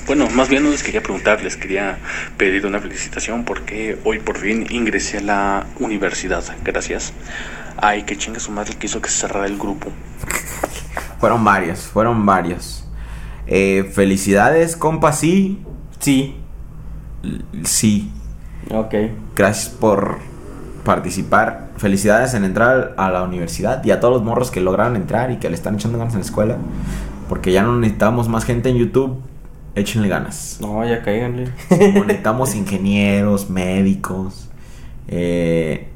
Bueno, 0.06 0.30
más 0.30 0.49
bien 0.49 0.61
no 0.61 0.70
les 0.70 0.84
quería 0.84 1.02
preguntarles, 1.02 1.57
quería 1.57 1.98
pedir 2.38 2.68
una 2.68 2.80
felicitación 2.80 3.44
porque 3.44 3.98
hoy 4.03 4.20
por 4.20 4.38
fin 4.38 4.68
ingresé 4.70 5.18
a 5.18 5.22
la 5.22 5.65
universidad. 5.80 6.44
Gracias. 6.64 7.11
Ay, 7.78 8.03
que 8.03 8.15
chingue 8.15 8.40
su 8.40 8.52
madre 8.52 8.76
que 8.76 8.86
hizo 8.86 9.02
que 9.02 9.10
se 9.10 9.22
cerrara 9.22 9.48
el 9.48 9.57
grupo. 9.57 9.90
Fueron 11.20 11.44
varios, 11.44 11.88
fueron 11.88 12.24
varios. 12.24 12.88
Eh, 13.48 13.90
felicidades, 13.95 14.76
compa, 14.76 15.11
sí. 15.11 15.60
Sí. 15.98 16.38
Sí. 17.64 18.11
Ok. 18.70 18.94
Gracias 19.36 19.70
por 19.70 20.32
participar. 20.84 21.69
Felicidades 21.77 22.34
en 22.34 22.43
entrar 22.43 22.93
a 22.97 23.10
la 23.10 23.23
universidad 23.23 23.84
y 23.84 23.91
a 23.91 23.99
todos 23.99 24.14
los 24.14 24.23
morros 24.23 24.51
que 24.51 24.61
lograron 24.61 24.95
entrar 24.95 25.31
y 25.31 25.38
que 25.38 25.49
le 25.49 25.55
están 25.55 25.76
echando 25.76 25.97
ganas 25.97 26.14
en 26.14 26.19
la 26.19 26.26
escuela. 26.26 26.57
Porque 27.30 27.51
ya 27.51 27.64
no 27.64 27.76
necesitamos 27.77 28.30
más 28.30 28.45
gente 28.45 28.69
en 28.69 28.77
YouTube. 28.77 29.22
Échenle 29.76 30.07
ganas. 30.07 30.60
No, 30.61 30.88
ya 30.88 31.01
cáiganle. 31.01 31.51
Necesitamos 31.69 32.53
ingenieros, 32.55 33.49
médicos, 33.49 34.49
eh, 35.07 35.89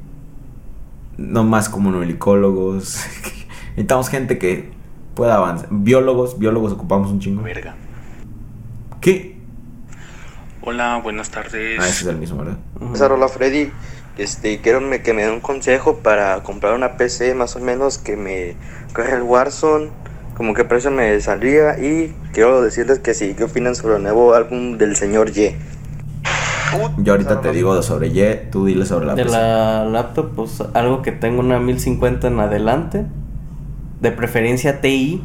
no 1.17 1.43
más 1.43 1.69
comunicólogos. 1.69 3.05
Necesitamos 3.69 4.09
gente 4.09 4.39
que 4.39 4.71
pueda 5.13 5.35
avanzar. 5.35 5.67
Biólogos, 5.69 6.39
biólogos 6.39 6.73
ocupamos 6.73 7.11
un 7.11 7.19
chingo. 7.19 7.43
Verga. 7.43 7.75
¿Qué? 8.99 9.37
Hola, 10.61 10.99
buenas 11.03 11.29
tardes. 11.29 11.79
Ah, 11.79 11.87
ese 11.87 12.03
es 12.03 12.07
el 12.07 12.17
mismo, 12.17 12.39
¿verdad? 12.39 12.57
César, 12.91 13.11
hola 13.11 13.27
Freddy. 13.27 13.71
Este, 14.17 14.59
quiero 14.61 14.81
me- 14.81 15.01
que 15.01 15.13
me 15.13 15.23
dé 15.23 15.31
un 15.31 15.41
consejo 15.41 15.97
para 15.97 16.41
comprar 16.43 16.73
una 16.73 16.97
PC 16.97 17.35
más 17.35 17.55
o 17.55 17.59
menos 17.59 17.97
que 17.97 18.17
me 18.17 18.55
coge 18.93 19.13
el 19.13 19.21
Warzone, 19.21 19.89
como 20.35 20.53
qué 20.53 20.63
precio 20.65 20.89
me 20.91 21.19
saldría 21.21 21.79
y 21.79 22.15
quiero 22.33 22.61
decirles 22.61 22.99
que 22.99 23.13
sí, 23.13 23.35
¿qué 23.37 23.43
opinan 23.43 23.75
sobre 23.75 23.97
el 23.97 24.03
nuevo 24.03 24.33
álbum 24.33 24.77
del 24.77 24.95
señor 24.95 25.29
Y? 25.37 25.55
Yo 26.97 27.13
ahorita 27.13 27.41
te 27.41 27.51
digo 27.51 27.81
sobre 27.81 28.07
Y, 28.07 28.49
tú 28.51 28.65
dile 28.65 28.85
sobre 28.85 29.05
la 29.05 29.15
de 29.15 29.23
PC. 29.23 29.35
la 29.37 29.85
laptop, 29.85 30.31
pues 30.35 30.61
algo 30.73 31.01
que 31.01 31.11
tengo 31.11 31.39
una 31.39 31.59
1050 31.59 32.27
en 32.27 32.39
adelante. 32.39 33.05
De 34.01 34.11
preferencia 34.11 34.81
TI. 34.81 35.23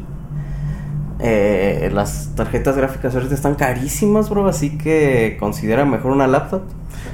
Eh, 1.19 1.89
las 1.93 2.31
tarjetas 2.35 2.75
gráficas 2.75 3.13
ahorita 3.13 3.35
están 3.35 3.55
carísimas, 3.55 4.29
bro. 4.29 4.47
Así 4.47 4.77
que 4.77 5.37
considera 5.39 5.85
mejor 5.85 6.11
una 6.11 6.27
laptop. 6.27 6.63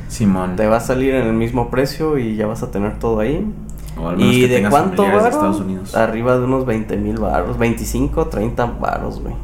Simón. 0.10 0.56
Te 0.57 0.68
va 0.68 0.77
a 0.77 0.81
salir 0.81 1.15
en 1.15 1.27
el 1.27 1.34
mismo 1.34 1.69
precio 1.69 2.18
y 2.18 2.36
ya 2.36 2.48
vas 2.48 2.61
a 2.64 2.72
tener 2.72 2.99
todo 2.99 3.22
ahí. 3.22 3.45
O 3.98 4.10
al 4.10 4.18
menos 4.18 4.36
¿Y 4.36 4.41
que 4.41 4.48
de 4.61 4.69
cuánto 4.69 5.03
de? 5.03 5.15
Estados 5.18 5.61
Unidos. 5.61 5.95
Arriba 5.95 6.38
de 6.38 6.44
unos 6.44 6.65
20 6.65 6.98
mil 6.98 7.18
baros. 7.18 7.57
25, 7.57 8.27
30 8.27 8.65
baros, 8.65 9.22
güey. 9.22 9.36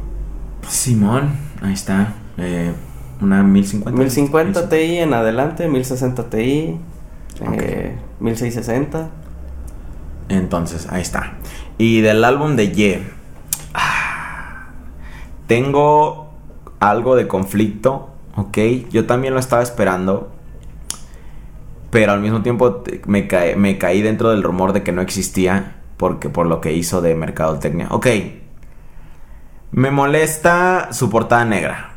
Simón, 0.68 1.30
ahí 1.62 1.72
está. 1.72 2.14
Eh, 2.36 2.72
una 3.20 3.42
1050. 3.42 3.98
1050 3.98 4.68
Ti 4.68 4.98
en 4.98 5.14
adelante, 5.14 5.68
1060 5.68 6.28
Ti, 6.28 6.76
Ok. 7.40 7.52
eh, 7.54 7.96
1660. 8.20 9.08
Entonces, 10.28 10.88
ahí 10.90 11.02
está. 11.02 11.34
Y 11.78 12.00
del 12.00 12.24
álbum 12.24 12.56
de 12.56 12.64
Y. 12.64 13.06
ah, 13.74 14.68
tengo 15.46 16.30
algo 16.80 17.14
de 17.14 17.28
conflicto, 17.28 18.10
¿ok? 18.36 18.58
Yo 18.90 19.06
también 19.06 19.34
lo 19.34 19.40
estaba 19.40 19.62
esperando. 19.62 20.32
Pero 21.90 22.12
al 22.12 22.20
mismo 22.20 22.42
tiempo 22.42 22.82
me 23.06 23.28
caí 23.28 24.02
dentro 24.02 24.30
del 24.30 24.42
rumor 24.42 24.72
de 24.72 24.82
que 24.82 24.92
no 24.92 25.02
existía. 25.02 25.76
Porque 25.96 26.28
por 26.28 26.46
lo 26.46 26.60
que 26.60 26.72
hizo 26.72 27.00
de 27.00 27.14
Mercadotecnia. 27.14 27.88
Ok. 27.90 28.06
Me 29.72 29.90
molesta 29.90 30.92
su 30.92 31.10
portada 31.10 31.44
negra. 31.44 31.94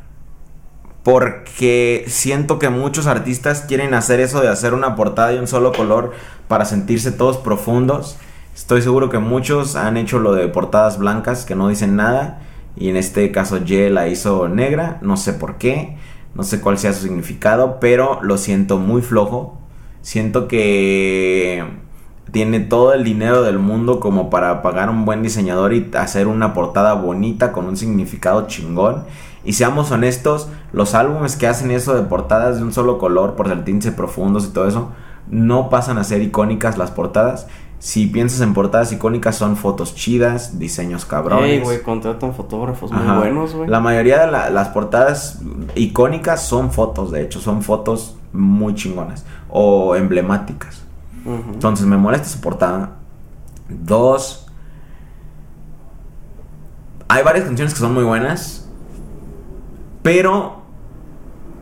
Porque 1.03 2.05
siento 2.07 2.59
que 2.59 2.69
muchos 2.69 3.07
artistas 3.07 3.61
quieren 3.61 3.93
hacer 3.93 4.19
eso 4.19 4.41
de 4.41 4.47
hacer 4.47 4.73
una 4.73 4.95
portada 4.95 5.29
de 5.29 5.39
un 5.39 5.47
solo 5.47 5.71
color 5.71 6.13
para 6.47 6.65
sentirse 6.65 7.11
todos 7.11 7.37
profundos. 7.37 8.17
Estoy 8.55 8.81
seguro 8.81 9.09
que 9.09 9.19
muchos 9.19 9.75
han 9.75 9.97
hecho 9.97 10.19
lo 10.19 10.33
de 10.33 10.47
portadas 10.47 10.97
blancas 10.97 11.45
que 11.45 11.55
no 11.55 11.69
dicen 11.69 11.95
nada. 11.95 12.41
Y 12.75 12.89
en 12.89 12.97
este 12.97 13.31
caso 13.31 13.57
Ye 13.57 13.89
la 13.89 14.07
hizo 14.07 14.47
negra. 14.47 14.97
No 15.01 15.17
sé 15.17 15.33
por 15.33 15.57
qué. 15.57 15.97
No 16.35 16.43
sé 16.43 16.61
cuál 16.61 16.77
sea 16.77 16.93
su 16.93 17.03
significado. 17.03 17.79
Pero 17.79 18.19
lo 18.21 18.37
siento 18.37 18.77
muy 18.77 19.01
flojo. 19.01 19.58
Siento 20.01 20.47
que 20.47 21.63
tiene 22.31 22.59
todo 22.59 22.93
el 22.93 23.03
dinero 23.03 23.43
del 23.43 23.59
mundo 23.59 23.99
como 23.99 24.29
para 24.29 24.61
pagar 24.61 24.89
un 24.89 25.05
buen 25.05 25.23
diseñador 25.23 25.73
y 25.73 25.89
hacer 25.97 26.27
una 26.27 26.53
portada 26.53 26.93
bonita 26.93 27.51
con 27.51 27.65
un 27.65 27.77
significado 27.77 28.47
chingón. 28.47 29.03
Y 29.43 29.53
seamos 29.53 29.91
honestos, 29.91 30.49
los 30.73 30.95
álbumes 30.95 31.35
que 31.35 31.47
hacen 31.47 31.71
eso 31.71 31.95
de 31.95 32.03
portadas 32.03 32.57
de 32.57 32.63
un 32.63 32.73
solo 32.73 32.97
color 32.97 33.35
por 33.35 33.47
sentirse 33.47 33.91
profundos 33.91 34.45
y 34.45 34.49
todo 34.49 34.67
eso, 34.67 34.91
no 35.29 35.69
pasan 35.69 35.97
a 35.97 36.03
ser 36.03 36.21
icónicas 36.21 36.77
las 36.77 36.91
portadas. 36.91 37.47
Si 37.79 38.07
piensas 38.07 38.41
en 38.41 38.53
portadas 38.53 38.91
icónicas 38.91 39.37
son 39.37 39.55
fotos 39.55 39.95
chidas, 39.95 40.59
diseños 40.59 41.05
cabrones. 41.05 41.49
Ey, 41.49 41.59
güey, 41.61 41.81
contratan 41.81 42.33
fotógrafos 42.33 42.91
muy 42.91 43.17
buenos, 43.17 43.55
güey. 43.55 43.69
La 43.69 43.79
mayoría 43.79 44.19
de 44.25 44.31
la- 44.31 44.49
las 44.49 44.67
portadas 44.69 45.39
icónicas 45.75 46.43
son 46.45 46.71
fotos, 46.71 47.09
de 47.11 47.21
hecho, 47.21 47.39
son 47.39 47.61
fotos 47.61 48.17
muy 48.33 48.75
chingonas 48.75 49.25
o 49.49 49.95
emblemáticas. 49.95 50.81
Entonces 51.25 51.85
me 51.85 51.95
molesta 51.97 52.27
su 52.27 52.41
portada. 52.41 52.97
Dos. 53.69 54.47
Hay 57.07 57.23
varias 57.23 57.45
canciones 57.45 57.73
que 57.73 57.79
son 57.79 57.93
muy 57.93 58.03
buenas. 58.03 58.67
Pero 60.03 60.61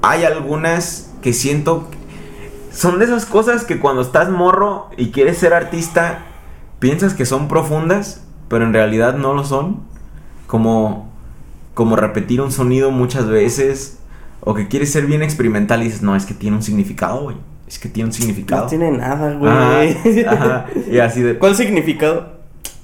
hay 0.02 0.24
algunas 0.26 1.12
que 1.22 1.34
siento. 1.34 1.88
Son 2.78 3.00
de 3.00 3.06
esas 3.06 3.26
cosas 3.26 3.64
que 3.66 3.80
cuando 3.80 4.04
estás 4.04 4.30
morro 4.30 4.90
y 4.98 5.10
quieres 5.10 5.40
ser 5.40 5.52
artista, 5.54 6.20
piensas 6.78 7.16
que 7.16 7.26
son 7.26 7.48
profundas, 7.48 8.24
pero 8.50 8.66
en 8.66 8.74
realidad 8.74 9.16
no 9.16 9.34
lo 9.34 9.44
son. 9.44 9.82
Como. 10.46 11.08
Como 11.74 11.96
repetir 11.96 12.40
un 12.40 12.52
sonido 12.52 12.92
muchas 12.92 13.28
veces. 13.28 13.98
O 14.42 14.54
que 14.54 14.68
quieres 14.68 14.92
ser 14.92 15.08
bien 15.08 15.24
experimental 15.24 15.82
y 15.82 15.86
dices, 15.86 16.04
no, 16.04 16.16
es 16.16 16.26
que 16.28 16.36
tiene 16.36 16.56
un 16.56 16.62
significado, 16.62 17.24
güey. 17.24 17.38
Es 17.68 17.80
que 17.80 17.90
tiene 17.90 18.10
un 18.10 18.14
significado. 18.14 18.64
No 18.64 18.70
tiene 18.70 18.92
nada, 18.92 19.34
güey. 19.34 19.52
Ajá, 19.52 19.82
ajá. 20.32 20.66
Y 20.90 21.00
así 21.00 21.24
de. 21.24 21.38
¿Cuál 21.40 21.56
significado? 21.56 22.38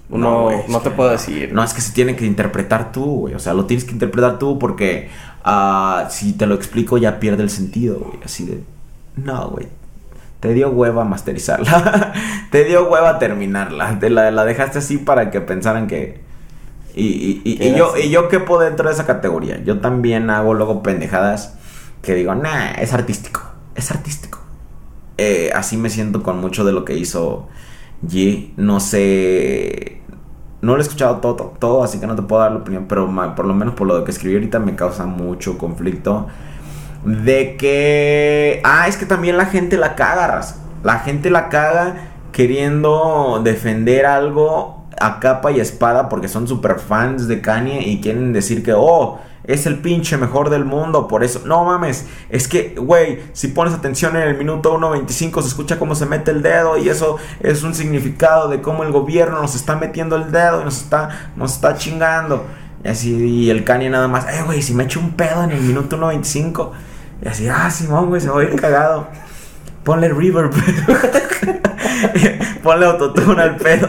No, 0.10 0.18
no, 0.18 0.42
güey, 0.46 0.60
es 0.60 0.66
te 0.68 0.90
que- 0.90 0.90
puedo 0.90 1.10
decir. 1.12 1.54
No, 1.54 1.64
es 1.64 1.74
que 1.74 1.82
se 1.82 1.94
tiene 1.94 2.16
que 2.16 2.26
interpretar 2.26 2.92
tú, 2.92 3.04
güey. 3.20 3.36
O 3.36 3.40
sea, 3.40 3.54
lo 3.54 3.66
tienes 3.66 3.86
que 3.86 3.92
interpretar 3.92 4.40
tú 4.40 4.58
porque 4.58 5.10
ah, 5.44 6.08
si 6.10 6.34
te 6.34 6.48
lo 6.48 6.56
explico 6.56 6.98
ya 6.98 7.20
pierde 7.20 7.44
el 7.44 7.50
sentido, 7.52 8.00
güey. 8.00 8.18
Así 8.26 8.46
de. 8.46 8.64
No, 9.16 9.50
güey. 9.52 9.68
Te 10.44 10.54
dio 10.54 10.72
hueva 10.72 11.06
masterizarla. 11.06 12.12
te 12.52 12.66
dio 12.66 12.90
hueva 12.90 13.18
terminarla. 13.18 13.98
Te 13.98 14.10
la, 14.10 14.30
la 14.30 14.44
dejaste 14.44 14.80
así 14.80 14.98
para 14.98 15.32
que 15.32 15.40
pensaran 15.40 15.88
que. 15.88 16.20
Y, 16.94 17.06
y, 17.06 17.42
y- 17.46 17.64
y 17.70 17.76
yo, 17.78 17.94
así. 17.94 18.08
y 18.08 18.10
yo 18.10 18.28
quepo 18.28 18.60
dentro 18.60 18.90
de 18.90 18.94
esa 18.94 19.06
categoría. 19.06 19.64
Yo 19.64 19.80
también 19.80 20.30
hago 20.30 20.54
luego 20.54 20.84
pendejadas 20.84 21.56
que 22.02 22.14
digo, 22.14 22.36
nah, 22.36 22.72
es 22.74 22.92
artístico. 22.92 23.40
Es 23.74 23.90
artístico. 23.92 24.40
Eh, 25.18 25.52
así 25.56 25.78
me 25.78 25.90
siento 25.90 26.24
con 26.24 26.42
mucho 26.42 26.66
de 26.66 26.74
lo 26.74 26.84
que 26.84 26.98
hizo 26.98 27.48
G. 28.06 28.52
No 28.58 28.82
sé. 28.82 30.02
No 30.62 30.74
lo 30.74 30.80
he 30.80 30.82
escuchado 30.82 31.18
todo, 31.22 31.54
todo, 31.58 31.84
así 31.86 32.02
que 32.02 32.08
no 32.08 32.16
te 32.18 32.22
puedo 32.22 32.42
dar 32.42 32.52
la 32.52 32.58
opinión. 32.60 32.88
Pero 32.90 33.10
por 33.34 33.46
lo 33.46 33.54
menos 33.54 33.76
por 33.76 33.88
lo 33.88 34.04
que 34.04 34.12
escribí 34.12 34.36
ahorita 34.36 34.60
me 34.60 34.76
causa 34.76 35.06
mucho 35.06 35.58
conflicto. 35.58 36.28
De 37.06 37.58
que. 37.58 38.62
Ah, 38.64 38.88
es 38.88 38.98
que 38.98 39.06
también 39.06 39.38
la 39.38 39.46
gente 39.46 39.78
la 39.78 39.96
caga, 39.96 40.28
raza. 40.28 40.58
La 40.84 41.00
gente 41.00 41.30
la 41.30 41.50
caga 41.50 41.96
queriendo 42.32 43.42
defender 43.44 44.06
algo 44.06 44.84
a 45.00 45.20
capa 45.20 45.52
y 45.52 45.60
espada 45.60 46.10
porque 46.10 46.28
son 46.28 46.48
super 46.48 46.80
fans 46.80 47.28
de 47.28 47.42
Kanye 47.42 47.82
y 47.88 48.02
quieren 48.02 48.34
decir 48.34 48.64
que, 48.64 48.74
oh, 48.74 49.20
es 49.44 49.66
el 49.66 49.80
pinche 49.80 50.18
mejor 50.18 50.50
del 50.50 50.66
mundo, 50.66 51.08
por 51.08 51.24
eso. 51.24 51.42
No 51.46 51.66
mames, 51.66 52.06
es 52.30 52.48
que, 52.48 52.76
güey, 52.78 53.20
si 53.34 53.50
pones 53.50 53.74
atención 53.74 54.16
en 54.16 54.24
el 54.24 54.38
minuto 54.38 54.78
1.25 54.78 55.42
se 55.42 55.48
escucha 55.48 55.80
cómo 55.80 55.96
se 55.96 56.06
mete 56.06 56.32
el 56.32 56.42
dedo 56.42 56.78
y 56.78 56.90
eso 56.90 57.18
es 57.42 57.64
un 57.64 57.76
significado 57.76 58.48
de 58.48 58.62
cómo 58.62 58.84
el 58.84 58.92
gobierno 58.92 59.42
nos 59.42 59.56
está 59.56 59.76
metiendo 59.76 60.16
el 60.16 60.32
dedo 60.32 60.62
y 60.62 60.66
nos 60.66 60.82
está, 60.82 61.32
nos 61.36 61.54
está 61.54 61.76
chingando. 61.76 62.46
Y 62.84 62.88
así, 62.88 63.14
y 63.14 63.50
el 63.50 63.64
Kanye 63.64 63.90
nada 63.90 64.08
más, 64.08 64.26
eh, 64.28 64.44
güey, 64.46 64.62
si 64.62 64.74
me 64.74 64.84
echo 64.84 65.00
un 65.00 65.12
pedo 65.12 65.44
en 65.44 65.52
el 65.52 65.62
minuto 65.62 65.98
1.25. 65.98 66.72
Y 67.24 67.28
así, 67.28 67.48
ah, 67.48 67.70
Simón, 67.72 68.10
güey, 68.10 68.20
se 68.20 68.30
va 68.30 68.42
a 68.42 68.44
ir 68.44 68.60
cagado. 68.60 69.08
Ponle 69.84 70.10
reverb. 70.10 70.52
Ponle 72.64 72.86
autotune 72.86 73.42
al 73.42 73.56
pedo. 73.56 73.88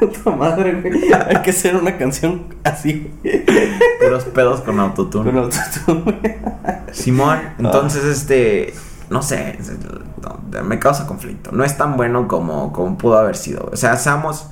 Puta 0.00 0.30
madre, 0.36 0.82
güey. 0.82 1.14
Hay 1.14 1.40
que 1.42 1.50
hacer 1.50 1.76
una 1.76 1.96
canción 1.96 2.54
así. 2.62 3.10
Puros 4.00 4.24
pedos 4.26 4.60
con 4.60 4.78
autotune. 4.78 5.32
Con 5.32 5.44
autotune, 5.44 6.02
güey. 6.02 6.36
Simón, 6.92 7.38
entonces 7.58 8.04
este, 8.04 8.74
no 9.08 9.22
sé, 9.22 9.58
no, 10.22 10.38
me 10.62 10.78
causa 10.78 11.06
conflicto. 11.06 11.52
No 11.52 11.64
es 11.64 11.78
tan 11.78 11.96
bueno 11.96 12.28
como, 12.28 12.74
como 12.74 12.98
pudo 12.98 13.16
haber 13.16 13.36
sido. 13.36 13.70
O 13.72 13.76
sea, 13.76 13.96
seamos 13.96 14.50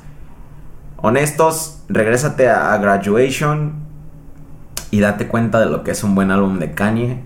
honestos, 0.97 1.83
regrésate 1.89 2.49
a, 2.49 2.73
a 2.73 2.79
Graduation 2.79 3.84
y 4.95 5.01
date 5.01 5.27
cuenta 5.27 5.59
de 5.59 5.66
lo 5.66 5.83
que 5.83 5.91
es 5.91 6.05
un 6.05 6.15
buen 6.15 6.31
álbum 6.31 6.61
de 6.61 6.73
Kanye 6.73 7.19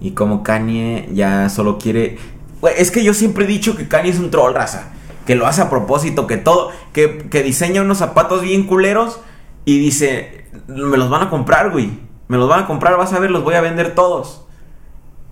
y 0.00 0.12
como 0.12 0.44
Kanye 0.44 1.08
ya 1.12 1.48
solo 1.48 1.76
quiere... 1.76 2.16
Es 2.76 2.92
que 2.92 3.02
yo 3.02 3.12
siempre 3.12 3.44
he 3.44 3.48
dicho 3.48 3.74
que 3.74 3.88
Kanye 3.88 4.10
es 4.10 4.20
un 4.20 4.30
troll, 4.30 4.54
raza. 4.54 4.90
Que 5.26 5.34
lo 5.34 5.48
hace 5.48 5.60
a 5.60 5.68
propósito, 5.68 6.28
que 6.28 6.36
todo, 6.36 6.70
que, 6.92 7.26
que 7.28 7.42
diseña 7.42 7.82
unos 7.82 7.98
zapatos 7.98 8.42
bien 8.42 8.68
culeros 8.68 9.18
y 9.64 9.80
dice, 9.80 10.46
me 10.68 10.96
los 10.96 11.10
van 11.10 11.22
a 11.22 11.28
comprar, 11.28 11.70
güey. 11.70 11.90
Me 12.28 12.36
los 12.36 12.48
van 12.48 12.62
a 12.62 12.66
comprar, 12.68 12.96
vas 12.96 13.12
a 13.12 13.18
ver, 13.18 13.32
los 13.32 13.42
voy 13.42 13.56
a 13.56 13.60
vender 13.60 13.96
todos. 13.96 14.44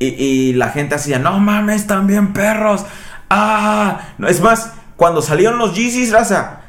Y, 0.01 0.55
la 0.55 0.71
gente 0.71 0.97
hacía, 0.97 1.21
no 1.21 1.39
mames, 1.39 1.87
bien 2.03 2.33
perros. 2.33 2.85
Ah, 3.31 4.01
no, 4.19 4.27
es 4.27 4.41
más, 4.41 4.73
cuando 4.97 5.23
salieron 5.23 5.59
los 5.59 5.77
Yeezys, 5.77 6.11
raza, 6.11 6.63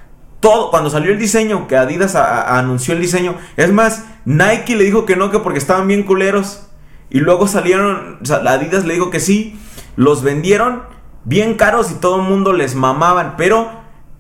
cuando 0.72 0.90
salió 0.90 1.12
el 1.12 1.20
diseño, 1.20 1.68
que 1.68 1.78
Adidas 1.78 2.16
anunció 2.16 2.94
el 2.94 3.02
diseño, 3.02 3.36
es 3.56 3.72
más, 3.72 4.06
Nike 4.26 4.76
le 4.76 4.84
dijo 4.84 5.06
que 5.06 5.16
no, 5.16 5.32
que 5.32 5.40
porque 5.40 5.60
estaban 5.60 5.88
bien 5.88 6.04
culeros. 6.04 6.68
Y 7.10 7.20
luego 7.20 7.48
salieron, 7.48 8.20
Adidas 8.30 8.86
le 8.86 8.96
dijo 8.96 9.10
que 9.10 9.20
sí, 9.20 9.60
los 9.96 10.24
vendieron 10.24 10.84
bien 11.24 11.56
caros 11.56 11.92
y 11.92 11.96
todo 11.96 12.18
el 12.18 12.24
mundo 12.24 12.54
les 12.54 12.76
mamaban, 12.76 13.36
pero 13.38 13.70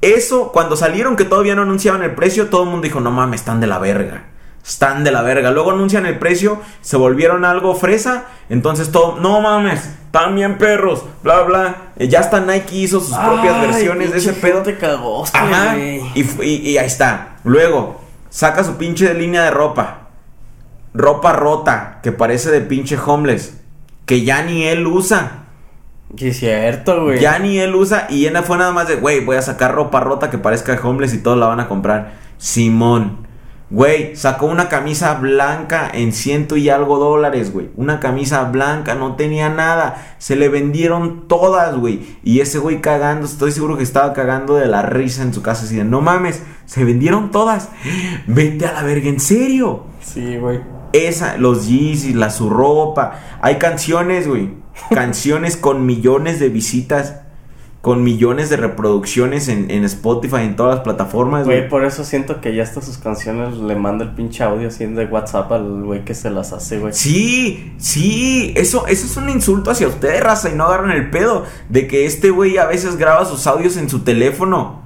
eso, 0.01 0.51
cuando 0.51 0.75
salieron 0.75 1.15
que 1.15 1.25
todavía 1.25 1.55
no 1.55 1.63
anunciaban 1.63 2.03
el 2.03 2.15
precio, 2.15 2.47
todo 2.47 2.63
el 2.63 2.69
mundo 2.69 2.83
dijo, 2.83 2.99
no 2.99 3.11
mames, 3.11 3.41
están 3.41 3.59
de 3.59 3.67
la 3.67 3.79
verga. 3.79 4.25
Están 4.67 5.05
de 5.05 5.11
la 5.11 5.21
verga. 5.21 5.51
Luego 5.51 5.71
anuncian 5.71 6.05
el 6.05 6.19
precio, 6.19 6.59
se 6.81 6.97
volvieron 6.97 7.45
algo 7.45 7.73
fresa. 7.73 8.25
Entonces 8.49 8.91
todo, 8.91 9.17
no 9.19 9.39
mames, 9.39 9.89
bien 10.33 10.57
perros, 10.57 11.05
bla, 11.23 11.41
bla. 11.43 11.75
Eh, 11.97 12.07
ya 12.09 12.19
hasta 12.19 12.41
Nike 12.41 12.75
hizo 12.75 12.99
sus 12.99 13.15
propias 13.15 13.61
versiones 13.61 14.11
de 14.11 14.17
ese 14.17 14.33
pedo. 14.33 14.63
cagoste, 14.79 15.37
Ajá. 15.37 15.77
Y, 15.77 16.21
y- 16.41 16.69
y 16.71 16.77
ahí 16.77 16.87
está. 16.87 17.37
Luego, 17.45 18.01
saca 18.29 18.63
su 18.63 18.75
pinche 18.75 19.13
línea 19.13 19.43
de 19.43 19.51
ropa. 19.51 20.09
Ropa 20.93 21.31
rota, 21.33 21.99
que 22.03 22.11
parece 22.11 22.51
de 22.51 22.61
pinche 22.61 22.97
homeless. 22.97 23.57
Que 24.05 24.23
ya 24.23 24.41
ni 24.41 24.63
él 24.65 24.85
usa. 24.87 25.43
Sí, 26.17 26.29
es 26.29 26.39
cierto, 26.39 27.03
güey. 27.03 27.19
Ya 27.19 27.37
ni 27.39 27.59
él 27.59 27.75
usa. 27.75 28.07
Y 28.09 28.25
Ena 28.25 28.41
fue 28.41 28.57
nada 28.57 28.71
más 28.71 28.87
de, 28.87 28.95
güey, 28.95 29.23
voy 29.23 29.35
a 29.37 29.41
sacar 29.41 29.73
ropa 29.75 29.99
rota 29.99 30.29
que 30.29 30.37
parezca 30.37 30.73
de 30.73 30.79
homeless 30.81 31.13
y 31.13 31.19
todos 31.19 31.37
la 31.37 31.47
van 31.47 31.59
a 31.59 31.67
comprar. 31.67 32.13
Simón. 32.37 33.26
Güey, 33.69 34.15
sacó 34.15 34.45
una 34.45 34.69
camisa 34.69 35.15
blanca 35.15 35.91
en 35.93 36.13
ciento 36.13 36.55
y 36.55 36.69
algo 36.69 36.99
dólares, 36.99 37.51
güey. 37.51 37.69
Una 37.75 37.99
camisa 37.99 38.45
blanca, 38.45 38.95
no 38.95 39.17
tenía 39.17 39.49
nada. 39.49 40.15
Se 40.19 40.37
le 40.37 40.47
vendieron 40.47 41.27
todas, 41.27 41.75
güey. 41.75 42.17
Y 42.23 42.39
ese 42.39 42.59
güey 42.59 42.79
cagando, 42.79 43.25
estoy 43.25 43.51
seguro 43.51 43.75
que 43.75 43.83
estaba 43.83 44.13
cagando 44.13 44.55
de 44.55 44.67
la 44.67 44.83
risa 44.83 45.21
en 45.21 45.33
su 45.33 45.41
casa. 45.41 45.65
Así 45.65 45.75
de, 45.75 45.83
no 45.83 45.99
mames, 45.99 46.43
se 46.65 46.85
vendieron 46.85 47.29
todas. 47.31 47.69
Vete 48.25 48.67
a 48.67 48.71
la 48.71 48.83
verga, 48.83 49.09
en 49.09 49.19
serio. 49.19 49.83
Sí, 50.01 50.37
güey. 50.37 50.61
Esa, 50.93 51.35
los 51.35 51.67
Yeezys, 51.67 52.15
la 52.15 52.29
su 52.29 52.49
ropa. 52.49 53.19
Hay 53.41 53.57
canciones, 53.57 54.29
güey. 54.29 54.51
Canciones 54.91 55.57
con 55.57 55.85
millones 55.85 56.39
de 56.39 56.47
visitas. 56.47 57.26
Con 57.87 58.03
millones 58.03 58.49
de 58.49 58.57
reproducciones 58.57 59.47
en, 59.47 59.71
en 59.71 59.83
Spotify, 59.85 60.41
en 60.41 60.55
todas 60.57 60.75
las 60.75 60.83
plataformas, 60.83 61.45
Güey, 61.45 61.59
güey. 61.59 61.69
por 61.69 61.85
eso 61.85 62.03
siento 62.03 62.41
que 62.41 62.53
ya 62.53 62.63
hasta 62.63 62.81
sus 62.81 62.97
canciones 62.97 63.55
le 63.57 63.75
manda 63.75 64.03
el 64.03 64.11
pinche 64.11 64.43
audio 64.43 64.67
así 64.67 64.85
de 64.85 65.05
WhatsApp 65.05 65.51
al 65.53 65.83
güey 65.83 66.03
que 66.03 66.13
se 66.13 66.29
las 66.29 66.51
hace, 66.51 66.79
güey. 66.79 66.91
Sí, 66.93 67.73
sí, 67.77 68.53
eso, 68.57 68.85
eso 68.87 69.05
es 69.05 69.15
un 69.15 69.29
insulto 69.29 69.71
hacia 69.71 69.87
ustedes, 69.87 70.21
raza, 70.21 70.49
y 70.49 70.55
no 70.55 70.65
agarran 70.65 70.91
el 70.91 71.09
pedo 71.09 71.45
de 71.69 71.87
que 71.87 72.05
este 72.05 72.29
güey 72.29 72.57
a 72.57 72.65
veces 72.65 72.97
graba 72.97 73.23
sus 73.25 73.47
audios 73.47 73.77
en 73.77 73.89
su 73.89 73.99
teléfono. 73.99 74.81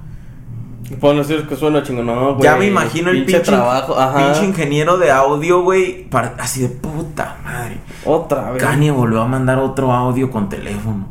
Pueden 1.00 1.18
decir 1.20 1.48
que 1.48 1.56
suena 1.56 1.84
chingón, 1.84 2.06
no, 2.06 2.32
güey. 2.36 2.44
ya 2.44 2.58
me 2.58 2.68
imagino 2.68 3.12
el 3.12 3.24
pinche, 3.26 3.40
trabajo, 3.40 3.98
ajá. 3.98 4.34
pinche 4.34 4.46
ingeniero 4.46 4.98
de 4.98 5.10
audio, 5.10 5.62
güey, 5.64 6.04
para- 6.10 6.36
así 6.38 6.62
de 6.62 6.68
puta 6.68 7.38
madre. 7.44 7.78
Otra 8.06 8.52
vez. 8.52 8.62
Kanye 8.62 8.92
volvió 8.92 9.22
a 9.22 9.28
mandar 9.28 9.58
otro 9.60 9.92
audio 9.92 10.30
con 10.30 10.50
teléfono. 10.50 11.08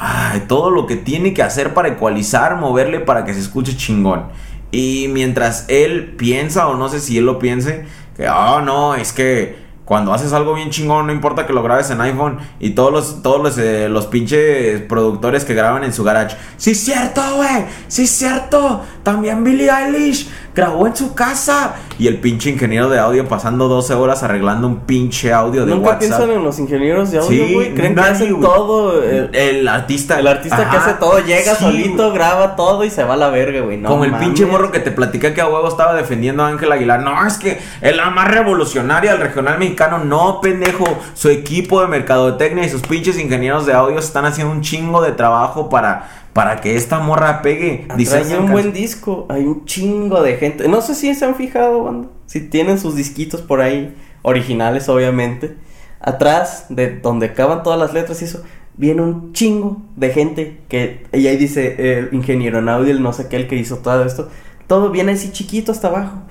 Ay, 0.00 0.44
todo 0.46 0.70
lo 0.70 0.86
que 0.86 0.96
tiene 0.96 1.34
que 1.34 1.42
hacer 1.42 1.74
para 1.74 1.88
ecualizar, 1.88 2.56
moverle 2.56 3.00
para 3.00 3.24
que 3.24 3.34
se 3.34 3.40
escuche 3.40 3.76
chingón. 3.76 4.26
Y 4.70 5.08
mientras 5.10 5.64
él 5.68 6.14
piensa, 6.16 6.68
o 6.68 6.76
no 6.76 6.88
sé 6.88 7.00
si 7.00 7.18
él 7.18 7.26
lo 7.26 7.38
piense, 7.38 7.84
que, 8.16 8.28
oh, 8.28 8.60
no, 8.60 8.94
es 8.94 9.12
que 9.12 9.68
cuando 9.88 10.12
haces 10.12 10.34
algo 10.34 10.52
bien 10.52 10.68
chingón, 10.68 11.06
no 11.06 11.12
importa 11.14 11.46
que 11.46 11.54
lo 11.54 11.62
grabes 11.62 11.88
en 11.88 12.02
iPhone 12.02 12.38
y 12.60 12.70
todos 12.70 12.92
los, 12.92 13.22
todos 13.22 13.42
los, 13.42 13.56
eh, 13.56 13.88
los 13.88 14.06
pinches 14.06 14.82
productores 14.82 15.46
que 15.46 15.54
graban 15.54 15.82
en 15.82 15.94
su 15.94 16.04
garage. 16.04 16.36
Sí, 16.58 16.72
es 16.72 16.84
cierto, 16.84 17.22
güey, 17.36 17.64
sí, 17.88 18.02
es 18.04 18.10
cierto. 18.10 18.84
También 19.12 19.42
Billie 19.42 19.70
Eilish 19.70 20.28
grabó 20.54 20.86
en 20.86 20.94
su 20.94 21.14
casa. 21.14 21.76
Y 21.98 22.08
el 22.08 22.18
pinche 22.18 22.50
ingeniero 22.50 22.88
de 22.90 22.98
audio 22.98 23.26
pasando 23.26 23.66
12 23.68 23.94
horas 23.94 24.22
arreglando 24.22 24.66
un 24.66 24.80
pinche 24.80 25.32
audio 25.32 25.64
de 25.64 25.72
Nunca 25.72 25.86
WhatsApp. 25.92 25.98
piensan 26.00 26.30
en 26.30 26.44
los 26.44 26.58
ingenieros 26.58 27.10
de 27.10 27.18
audio, 27.18 27.30
Sí, 27.46 27.54
güey. 27.54 27.74
Creen 27.74 27.94
nadie, 27.94 28.08
que 28.10 28.14
hacen 28.16 28.32
güey. 28.34 28.42
todo. 28.42 29.02
eh, 29.02 29.30
El 29.32 29.66
artista. 29.66 30.18
el 30.20 30.26
artista 30.26 30.68
que 30.68 30.76
hace 30.76 30.92
todo 30.94 31.18
llega 31.20 31.54
sí, 31.54 31.64
solito, 31.64 32.12
graba 32.12 32.54
todo 32.54 32.84
y 32.84 32.90
se 32.90 33.02
va 33.02 33.14
a 33.14 33.16
la 33.16 33.30
verga, 33.30 33.62
güey. 33.62 33.78
No 33.78 33.88
Como 33.88 34.04
el 34.04 34.12
pinche 34.16 34.44
morro 34.44 34.70
que 34.70 34.80
te 34.80 34.90
platicé 34.90 35.32
que 35.32 35.40
a 35.40 35.46
huevo 35.48 35.66
estaba 35.68 35.94
defendiendo 35.94 36.42
a 36.44 36.48
Ángel 36.48 36.70
Aguilar. 36.70 37.00
No, 37.00 37.26
es 37.26 37.38
que 37.38 37.58
es 37.80 37.96
la 37.96 38.10
más 38.10 38.28
revolucionaria 38.30 39.12
del 39.12 39.20
regional 39.22 39.58
mexicano. 39.58 39.98
No, 40.04 40.40
pendejo. 40.42 40.84
Su 41.14 41.30
equipo 41.30 41.80
de 41.80 41.86
mercadotecnia 41.86 42.64
y 42.64 42.68
sus 42.68 42.82
pinches 42.82 43.18
ingenieros 43.18 43.64
de 43.64 43.72
audio 43.72 43.98
están 43.98 44.26
haciendo 44.26 44.52
un 44.52 44.60
chingo 44.60 45.00
de 45.02 45.12
trabajo 45.12 45.68
para, 45.70 46.08
para 46.38 46.60
que 46.60 46.76
esta 46.76 47.00
morra 47.00 47.42
pegue. 47.42 47.88
Diseñan 47.96 48.44
un 48.44 48.52
buen 48.52 48.72
disco 48.72 49.26
hay 49.28 49.42
un 49.42 49.64
chingo 49.64 50.22
de 50.22 50.36
gente. 50.36 50.68
No 50.68 50.80
sé 50.82 50.94
si 50.94 51.12
se 51.12 51.24
han 51.24 51.34
fijado, 51.34 51.82
banda. 51.82 52.10
Si 52.26 52.42
tienen 52.42 52.78
sus 52.78 52.94
disquitos 52.94 53.42
por 53.42 53.60
ahí, 53.60 53.96
originales 54.22 54.88
obviamente. 54.88 55.56
Atrás 56.00 56.66
de 56.68 57.00
donde 57.00 57.26
acaban 57.26 57.64
todas 57.64 57.76
las 57.76 57.92
letras 57.92 58.22
y 58.22 58.26
eso, 58.26 58.44
viene 58.76 59.02
un 59.02 59.32
chingo 59.32 59.82
de 59.96 60.10
gente 60.10 60.60
que... 60.68 61.08
Y 61.12 61.26
ahí 61.26 61.36
dice 61.36 61.98
el 61.98 62.10
ingeniero 62.12 62.60
en 62.60 62.68
audio, 62.68 62.92
el 62.92 63.02
no 63.02 63.12
sé 63.12 63.26
qué, 63.26 63.34
el 63.34 63.48
que 63.48 63.56
hizo 63.56 63.78
todo 63.78 64.04
esto. 64.04 64.28
Todo 64.68 64.90
viene 64.92 65.10
así 65.10 65.32
chiquito 65.32 65.72
hasta 65.72 65.88
abajo. 65.88 66.22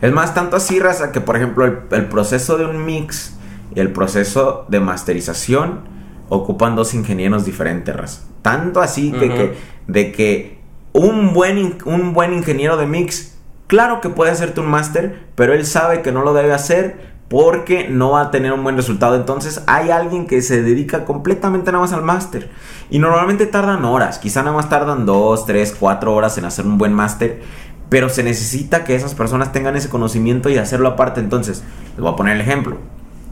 Es 0.00 0.12
más, 0.12 0.34
tanto 0.34 0.54
así, 0.54 0.78
raza, 0.78 1.10
que 1.10 1.20
por 1.20 1.34
ejemplo 1.34 1.64
el, 1.64 1.78
el 1.90 2.06
proceso 2.06 2.58
de 2.58 2.64
un 2.64 2.84
mix 2.84 3.34
y 3.74 3.80
el 3.80 3.90
proceso 3.92 4.66
de 4.68 4.78
masterización 4.78 5.97
ocupan 6.28 6.76
dos 6.76 6.94
ingenieros 6.94 7.44
diferentes, 7.44 7.94
raza. 7.94 8.22
Tanto 8.42 8.80
así 8.80 9.10
de, 9.10 9.28
que, 9.28 9.54
de 9.86 10.12
que 10.12 10.58
un 10.92 11.32
buen, 11.32 11.78
un 11.84 12.12
buen 12.12 12.32
ingeniero 12.32 12.76
de 12.76 12.86
mix, 12.86 13.36
claro 13.66 14.00
que 14.00 14.08
puede 14.08 14.30
hacerte 14.30 14.60
un 14.60 14.68
máster, 14.68 15.26
pero 15.34 15.52
él 15.52 15.66
sabe 15.66 16.02
que 16.02 16.12
no 16.12 16.22
lo 16.22 16.34
debe 16.34 16.52
hacer 16.52 17.18
porque 17.28 17.88
no 17.88 18.12
va 18.12 18.22
a 18.22 18.30
tener 18.30 18.52
un 18.52 18.64
buen 18.64 18.76
resultado. 18.76 19.14
Entonces 19.14 19.62
hay 19.66 19.90
alguien 19.90 20.26
que 20.26 20.40
se 20.42 20.62
dedica 20.62 21.04
completamente 21.04 21.70
nada 21.70 21.82
más 21.82 21.92
al 21.92 22.02
máster. 22.02 22.50
Y 22.90 22.98
normalmente 22.98 23.46
tardan 23.46 23.84
horas, 23.84 24.18
quizá 24.18 24.42
nada 24.42 24.56
más 24.56 24.68
tardan 24.68 25.04
dos, 25.04 25.44
tres, 25.44 25.76
cuatro 25.78 26.14
horas 26.14 26.38
en 26.38 26.46
hacer 26.46 26.66
un 26.66 26.78
buen 26.78 26.92
máster. 26.92 27.42
Pero 27.90 28.10
se 28.10 28.22
necesita 28.22 28.84
que 28.84 28.94
esas 28.94 29.14
personas 29.14 29.52
tengan 29.52 29.76
ese 29.76 29.88
conocimiento 29.88 30.50
y 30.50 30.58
hacerlo 30.58 30.88
aparte. 30.88 31.20
Entonces, 31.20 31.64
les 31.92 32.00
voy 32.00 32.12
a 32.12 32.16
poner 32.16 32.34
el 32.34 32.42
ejemplo. 32.42 32.76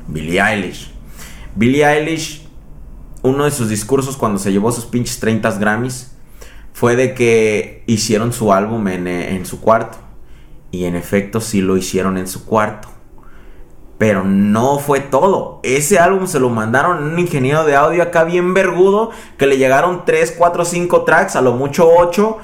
Billie 0.09 0.41
Eilish. 0.41 0.93
Billie 1.55 1.85
Eilish, 1.85 2.46
uno 3.27 3.45
de 3.45 3.51
sus 3.51 3.69
discursos 3.69 4.17
cuando 4.17 4.39
se 4.39 4.53
llevó 4.53 4.71
sus 4.71 4.87
pinches 4.87 5.19
30 5.19 5.51
Grammys 5.59 6.13
fue 6.73 6.95
de 6.95 7.15
que 7.15 7.83
hicieron 7.87 8.33
su 8.33 8.53
álbum 8.53 8.87
en, 8.89 9.09
eh, 9.09 9.35
en 9.35 9.47
su 9.47 9.61
cuarto. 9.61 9.99
Y 10.71 10.85
en 10.85 10.95
efecto 10.95 11.41
sí 11.41 11.61
lo 11.61 11.77
hicieron 11.77 12.19
en 12.19 12.29
su 12.29 12.45
cuarto. 12.45 12.89
Pero 13.99 14.25
no 14.25 14.79
fue 14.79 15.01
todo. 15.01 15.61
Ese 15.63 15.99
álbum 15.99 16.27
se 16.27 16.39
lo 16.39 16.51
mandaron 16.51 17.03
un 17.03 17.19
ingeniero 17.19 17.65
de 17.65 17.75
audio 17.75 18.03
acá 18.03 18.25
bien 18.25 18.53
vergudo. 18.53 19.11
Que 19.39 19.47
le 19.47 19.57
llegaron 19.57 20.05
3, 20.05 20.35
4, 20.37 20.65
5 20.65 21.05
tracks, 21.05 21.35
a 21.35 21.41
lo 21.41 21.53
mucho 21.55 21.89
8. 21.89 22.37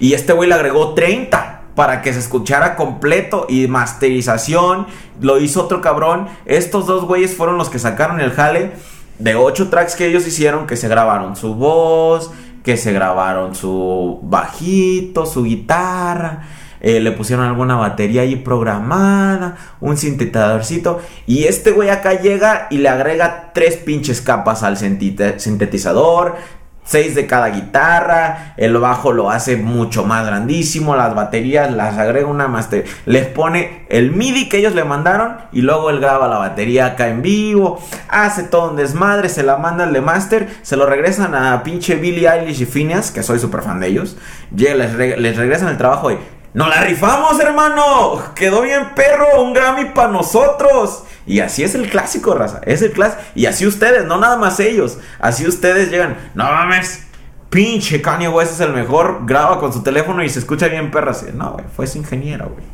Y 0.00 0.14
este 0.14 0.32
güey 0.32 0.48
le 0.48 0.54
agregó 0.54 0.94
30 0.94 1.64
para 1.74 2.00
que 2.00 2.12
se 2.12 2.20
escuchara 2.20 2.76
completo. 2.76 3.46
Y 3.50 3.66
masterización. 3.68 4.86
Lo 5.20 5.38
hizo 5.38 5.62
otro 5.62 5.82
cabrón. 5.82 6.28
Estos 6.46 6.86
dos 6.86 7.04
güeyes 7.04 7.36
fueron 7.36 7.58
los 7.58 7.68
que 7.68 7.78
sacaron 7.78 8.20
el 8.20 8.32
jale 8.32 8.72
de 9.18 9.34
8 9.34 9.68
tracks 9.68 9.96
que 9.96 10.06
ellos 10.06 10.26
hicieron. 10.26 10.66
Que 10.66 10.76
se 10.76 10.88
grabaron 10.88 11.36
su 11.36 11.54
voz. 11.54 12.30
Que 12.62 12.76
se 12.76 12.92
grabaron 12.92 13.54
su 13.54 14.20
bajito, 14.22 15.26
su 15.26 15.44
guitarra. 15.44 16.42
Eh, 16.84 17.00
le 17.00 17.12
pusieron 17.12 17.46
alguna 17.46 17.76
batería 17.76 18.20
ahí 18.20 18.36
programada, 18.36 19.56
un 19.80 19.96
sintetizadorcito. 19.96 21.00
Y 21.26 21.44
este 21.44 21.70
güey 21.70 21.88
acá 21.88 22.20
llega 22.20 22.66
y 22.70 22.76
le 22.76 22.90
agrega 22.90 23.52
tres 23.54 23.76
pinches 23.76 24.20
capas 24.20 24.62
al 24.62 24.76
sintetizador. 24.76 26.36
Seis 26.84 27.14
de 27.14 27.26
cada 27.26 27.48
guitarra. 27.48 28.54
El 28.56 28.76
bajo 28.76 29.12
lo 29.12 29.30
hace 29.30 29.56
mucho 29.56 30.04
más 30.04 30.26
grandísimo. 30.26 30.94
Las 30.94 31.14
baterías 31.14 31.72
las 31.72 31.98
agrega 31.98 32.26
una 32.26 32.46
master. 32.46 32.84
Les 33.06 33.26
pone 33.26 33.86
el 33.88 34.12
MIDI 34.12 34.48
que 34.48 34.58
ellos 34.58 34.74
le 34.74 34.84
mandaron. 34.84 35.38
Y 35.50 35.62
luego 35.62 35.88
él 35.90 36.00
graba 36.00 36.28
la 36.28 36.38
batería 36.38 36.86
acá 36.86 37.08
en 37.08 37.22
vivo. 37.22 37.82
Hace 38.08 38.42
todo 38.44 38.70
un 38.70 38.76
desmadre. 38.76 39.28
Se 39.28 39.42
la 39.42 39.56
manda 39.56 39.84
el 39.84 39.92
de 39.92 40.02
master. 40.02 40.48
Se 40.62 40.76
lo 40.76 40.84
regresan 40.86 41.34
a 41.34 41.62
pinche 41.62 41.96
Billie 41.96 42.28
Eilish 42.28 42.60
y 42.60 42.66
Phineas. 42.66 43.10
Que 43.10 43.22
soy 43.22 43.38
súper 43.38 43.62
fan 43.62 43.80
de 43.80 43.86
ellos. 43.86 44.16
Les, 44.54 44.94
les 44.94 45.36
regresan 45.36 45.68
el 45.68 45.78
trabajo 45.78 46.10
y. 46.10 46.18
¡Nos 46.54 46.68
la 46.68 46.82
rifamos, 46.82 47.40
hermano! 47.40 48.32
¡Quedó 48.36 48.62
bien 48.62 48.94
perro! 48.94 49.42
¡Un 49.42 49.52
Grammy 49.52 49.86
para 49.86 50.12
nosotros! 50.12 51.02
Y 51.26 51.40
así 51.40 51.62
es 51.62 51.74
el 51.74 51.88
clásico, 51.88 52.34
raza. 52.34 52.60
Es 52.64 52.82
el 52.82 52.92
clásico. 52.92 53.22
Y 53.34 53.46
así 53.46 53.66
ustedes, 53.66 54.04
no 54.04 54.18
nada 54.18 54.36
más 54.36 54.60
ellos. 54.60 54.98
Así 55.20 55.46
ustedes 55.46 55.90
llegan. 55.90 56.16
No 56.34 56.44
mames. 56.44 57.06
Pinche 57.50 58.02
Kanye 58.02 58.28
West 58.28 58.52
es 58.52 58.60
el 58.60 58.72
mejor. 58.72 59.20
Graba 59.26 59.58
con 59.58 59.72
su 59.72 59.82
teléfono 59.82 60.22
y 60.22 60.28
se 60.28 60.38
escucha 60.40 60.68
bien 60.68 60.90
perro. 60.90 61.10
Así, 61.10 61.26
no, 61.34 61.52
güey. 61.52 61.64
Fue 61.74 61.86
su 61.86 61.98
ingeniero, 61.98 62.50
güey. 62.50 62.64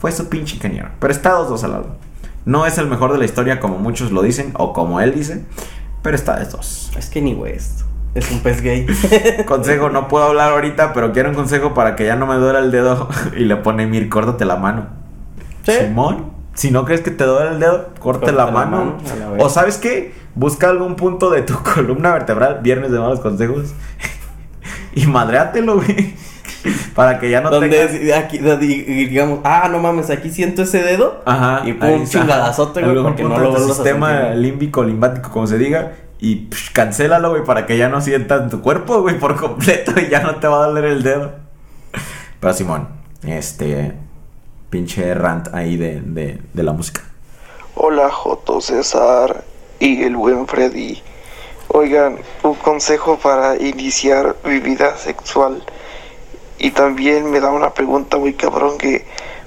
Fue 0.00 0.12
su 0.12 0.28
pinche 0.28 0.56
ingeniero. 0.56 0.90
Pero 1.00 1.12
está 1.12 1.30
dos 1.32 1.48
dos 1.48 1.64
al 1.64 1.72
lado. 1.72 1.96
No 2.44 2.64
es 2.64 2.78
el 2.78 2.86
mejor 2.86 3.12
de 3.12 3.18
la 3.18 3.24
historia 3.24 3.58
como 3.58 3.78
muchos 3.78 4.12
lo 4.12 4.22
dicen. 4.22 4.52
O 4.56 4.72
como 4.72 5.00
él 5.00 5.14
dice. 5.14 5.44
pero 6.02 6.14
está 6.14 6.38
de 6.38 6.44
dos. 6.44 6.92
Es 6.96 7.08
que 7.08 7.20
ni 7.20 7.34
West. 7.34 7.82
Es 8.14 8.30
un 8.30 8.40
pez 8.40 8.62
gay. 8.62 8.86
Consejo, 9.46 9.90
no 9.90 10.08
puedo 10.08 10.24
hablar 10.24 10.52
ahorita, 10.52 10.92
pero 10.94 11.12
quiero 11.12 11.28
un 11.28 11.34
consejo 11.34 11.74
para 11.74 11.96
que 11.96 12.06
ya 12.06 12.16
no 12.16 12.26
me 12.26 12.36
duela 12.36 12.60
el 12.60 12.70
dedo. 12.70 13.10
Y 13.36 13.44
le 13.44 13.56
pone 13.56 13.86
Mir, 13.86 14.08
córtate 14.08 14.46
la 14.46 14.56
mano. 14.56 14.86
¿Sí? 15.64 15.72
Simón, 15.72 16.35
si 16.56 16.70
no 16.70 16.86
crees 16.86 17.02
que 17.02 17.10
te 17.10 17.24
duele 17.24 17.50
el 17.52 17.60
dedo, 17.60 17.90
corte 18.00 18.32
la 18.32 18.46
la 18.46 18.50
mano. 18.50 18.96
la 19.36 19.44
o 19.44 19.48
sabes 19.50 19.76
qué, 19.76 20.14
busca 20.34 20.70
algún 20.70 20.96
punto 20.96 21.30
de 21.30 21.42
tu 21.42 21.54
columna 21.74 22.12
vertebral, 22.12 22.60
viernes 22.62 22.90
de 22.90 22.98
malos 22.98 23.20
consejos, 23.20 23.74
y 24.94 25.06
madreátelo, 25.06 25.76
güey. 25.76 26.14
Para 26.94 27.18
que 27.18 27.30
ya 27.30 27.42
no 27.42 27.50
Donde 27.50 27.68
tengas... 27.68 28.24
aquí, 28.24 28.38
digamos, 28.38 29.40
ah, 29.44 29.68
no 29.70 29.78
mames, 29.78 30.08
aquí 30.08 30.30
siento 30.30 30.62
ese 30.62 30.82
dedo. 30.82 31.22
Ajá. 31.26 31.60
Y 31.64 31.74
pum, 31.74 31.90
un 31.90 32.06
chingadazote, 32.06 32.82
güey, 32.82 33.02
porque 33.02 33.22
no 33.22 33.38
lo 33.38 33.50
vuelvas 33.50 33.76
sistema 33.76 34.30
límbico, 34.30 34.82
limbático, 34.82 35.30
como 35.30 35.46
se 35.46 35.58
diga. 35.58 35.92
Y 36.18 36.48
psh, 36.50 36.72
cancélalo, 36.72 37.30
güey, 37.30 37.44
para 37.44 37.66
que 37.66 37.76
ya 37.76 37.90
no 37.90 38.00
sientas 38.00 38.40
en 38.40 38.48
tu 38.48 38.62
cuerpo, 38.62 39.02
güey, 39.02 39.18
por 39.18 39.36
completo. 39.36 39.92
Y 40.00 40.08
ya 40.08 40.22
no 40.22 40.36
te 40.36 40.48
va 40.48 40.64
a 40.64 40.68
doler 40.68 40.86
el 40.86 41.02
dedo. 41.02 41.32
Pero 42.40 42.54
Simón, 42.54 42.88
este... 43.22 44.05
Pinche 44.70 45.14
rant 45.14 45.54
ahí 45.54 45.76
de, 45.76 46.00
de, 46.00 46.40
de 46.52 46.62
la 46.62 46.72
música. 46.72 47.02
Hola 47.74 48.10
Joto 48.10 48.60
César 48.60 49.44
y 49.78 50.02
el 50.02 50.16
buen 50.16 50.46
Freddy. 50.46 51.02
Oigan, 51.68 52.18
un 52.42 52.54
consejo 52.54 53.18
para 53.18 53.56
iniciar 53.56 54.36
mi 54.44 54.60
vida 54.60 54.96
sexual. 54.96 55.62
Y 56.58 56.70
también 56.70 57.30
me 57.30 57.40
da 57.40 57.50
una 57.50 57.74
pregunta 57.74 58.16
muy 58.16 58.34
cabrón 58.34 58.78
que 58.78 59.04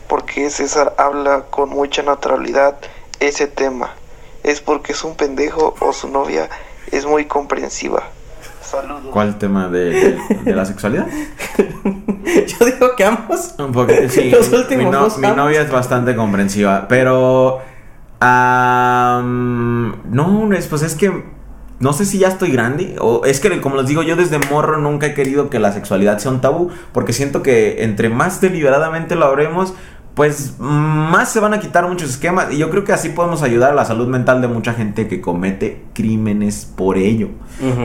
¿por 0.07 0.25
qué 0.25 0.49
César 0.49 0.93
habla 0.97 1.45
con 1.49 1.69
mucha 1.69 2.03
naturalidad 2.03 2.77
ese 3.19 3.47
tema? 3.47 3.95
¿Es 4.43 4.61
porque 4.61 4.93
es 4.93 5.03
un 5.03 5.15
pendejo 5.15 5.75
o 5.79 5.91
su 5.91 6.07
novia 6.07 6.49
es 6.91 7.05
muy 7.05 7.25
comprensiva? 7.25 8.03
Saludos. 8.69 9.01
¿Cuál 9.11 9.37
tema 9.37 9.67
de, 9.67 9.85
de- 9.91 10.17
de 10.43 10.55
la 10.55 10.65
sexualidad? 10.65 11.07
Yo 11.57 12.65
digo 12.65 12.95
que 12.95 13.03
ambos. 13.05 13.55
Un 13.57 13.71
poco, 13.71 13.91
sí. 14.09 14.29
Los 14.31 14.51
últimos 14.51 14.85
mi, 14.85 14.91
no- 14.91 14.99
dos 15.01 15.17
mi 15.17 15.25
ambos. 15.27 15.45
novia 15.45 15.61
es 15.61 15.71
bastante 15.71 16.15
comprensiva, 16.15 16.87
pero... 16.87 17.59
no, 20.11 20.53
es, 20.53 20.67
pues 20.67 20.81
es 20.83 20.95
que... 20.95 21.39
No 21.79 21.93
sé 21.93 22.03
si 22.05 22.19
ya 22.19 22.27
estoy 22.27 22.51
grande, 22.51 22.97
o 22.99 23.23
es 23.23 23.39
que 23.39 23.61
como 23.61 23.77
les 23.77 23.87
digo, 23.87 24.03
yo 24.03 24.17
desde 24.17 24.37
morro 24.51 24.77
nunca 24.79 25.07
he 25.07 25.13
querido 25.13 25.49
que 25.49 25.59
la 25.59 25.71
sexualidad 25.71 26.17
sea 26.17 26.29
un 26.31 26.41
tabú, 26.41 26.71
porque 26.91 27.13
siento 27.13 27.41
que 27.41 27.85
entre 27.85 28.09
más 28.09 28.41
deliberadamente 28.41 29.15
lo 29.15 29.23
habremos, 29.25 29.73
pues 30.19 30.55
más 30.59 31.31
se 31.31 31.39
van 31.39 31.53
a 31.53 31.61
quitar 31.61 31.87
muchos 31.87 32.09
esquemas, 32.09 32.51
y 32.51 32.57
yo 32.57 32.69
creo 32.69 32.83
que 32.83 32.91
así 32.91 33.07
podemos 33.07 33.41
ayudar 33.41 33.71
a 33.71 33.73
la 33.73 33.85
salud 33.85 34.09
mental 34.09 34.41
de 34.41 34.49
mucha 34.49 34.73
gente 34.73 35.07
que 35.07 35.21
comete 35.21 35.81
crímenes 35.93 36.65
por 36.75 36.97
ello. 36.97 37.29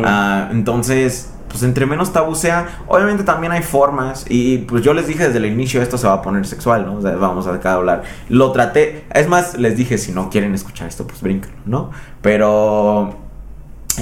Ah, 0.04 0.48
entonces, 0.50 1.30
pues 1.48 1.62
entre 1.62 1.86
menos 1.86 2.12
tabú 2.12 2.34
sea, 2.34 2.80
obviamente 2.88 3.22
también 3.22 3.52
hay 3.52 3.62
formas. 3.62 4.24
Y 4.28 4.58
pues 4.58 4.82
yo 4.82 4.94
les 4.94 5.06
dije 5.06 5.26
desde 5.26 5.38
el 5.38 5.46
inicio, 5.46 5.80
esto 5.80 5.96
se 5.96 6.08
va 6.08 6.14
a 6.14 6.22
poner 6.22 6.44
sexual, 6.44 6.84
¿no? 6.86 6.96
O 6.96 7.02
sea, 7.02 7.14
vamos 7.14 7.46
a 7.46 7.54
acá 7.54 7.74
hablar. 7.74 8.02
Lo 8.28 8.50
traté, 8.50 9.04
es 9.14 9.28
más, 9.28 9.56
les 9.56 9.76
dije, 9.76 9.96
si 9.96 10.10
no 10.10 10.28
quieren 10.28 10.56
escuchar 10.56 10.88
esto, 10.88 11.06
pues 11.06 11.22
bríncalo, 11.22 11.54
¿no? 11.66 11.92
Pero... 12.20 13.20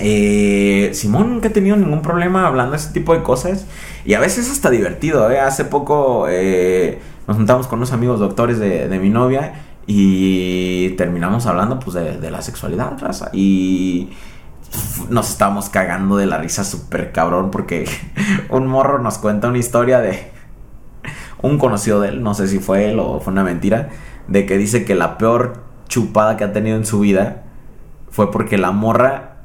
Eh, 0.01 0.89
Simón 0.95 1.29
nunca 1.29 1.49
he 1.49 1.51
tenido 1.51 1.77
ningún 1.77 2.01
problema 2.01 2.47
hablando 2.47 2.71
de 2.71 2.79
ese 2.79 2.95
tipo 2.95 3.13
de 3.13 3.23
cosas. 3.23 3.67
Y 4.07 4.15
a 4.15 4.21
veces 4.21 4.51
hasta 4.51 4.71
divertido, 4.71 5.31
¿eh? 5.31 5.39
Hace 5.39 5.67
poco 5.67 6.29
eh, 6.31 6.99
nos 7.33 7.39
juntamos 7.39 7.67
con 7.67 7.79
unos 7.79 7.93
amigos 7.93 8.21
doctores 8.21 8.59
de, 8.59 8.89
de 8.89 8.99
mi 8.99 9.09
novia 9.09 9.55
y 9.87 10.91
terminamos 10.91 11.47
hablando 11.47 11.81
pues 11.81 11.95
de, 11.95 12.19
de 12.19 12.31
la 12.31 12.43
sexualidad, 12.43 12.99
raza. 13.01 13.31
Y 13.33 14.11
nos 15.09 15.31
estábamos 15.31 15.71
cagando 15.71 16.19
de 16.19 16.27
la 16.27 16.37
risa 16.37 16.63
súper 16.63 17.11
cabrón 17.11 17.51
porque 17.51 17.89
un 18.51 18.67
morro 18.67 18.99
nos 18.99 19.17
cuenta 19.17 19.49
una 19.49 19.57
historia 19.57 20.01
de 20.01 20.31
un 21.41 21.57
conocido 21.57 22.03
de 22.03 22.11
él, 22.11 22.23
no 22.23 22.35
sé 22.35 22.49
si 22.49 22.59
fue 22.59 22.91
él 22.91 22.99
o 23.01 23.19
fue 23.21 23.33
una 23.33 23.45
mentira, 23.45 23.89
de 24.29 24.45
que 24.45 24.59
dice 24.59 24.85
que 24.85 24.95
la 24.95 25.17
peor 25.17 25.65
chupada 25.89 26.37
que 26.37 26.45
ha 26.45 26.53
tenido 26.53 26.77
en 26.77 26.85
su 26.85 27.01
vida 27.01 27.45
fue 28.11 28.31
porque 28.31 28.59
la 28.59 28.73
morra 28.73 29.45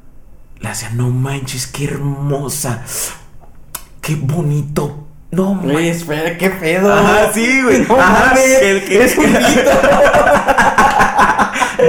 le 0.60 0.68
hacía, 0.68 0.90
no 0.90 1.08
manches, 1.08 1.66
qué 1.66 1.84
hermosa, 1.86 2.84
qué 4.02 4.14
bonito, 4.14 5.07
no 5.30 5.54
Güey, 5.62 5.88
espera, 5.90 6.36
qué 6.38 6.50
pedo. 6.50 6.92
Ajá, 6.92 7.32
sí, 7.32 7.62
güey. 7.62 7.84
No 7.86 8.00
Ajá, 8.00 8.34
el 8.62 8.84
que- 8.84 9.04
es 9.04 9.16
un. 9.18 9.26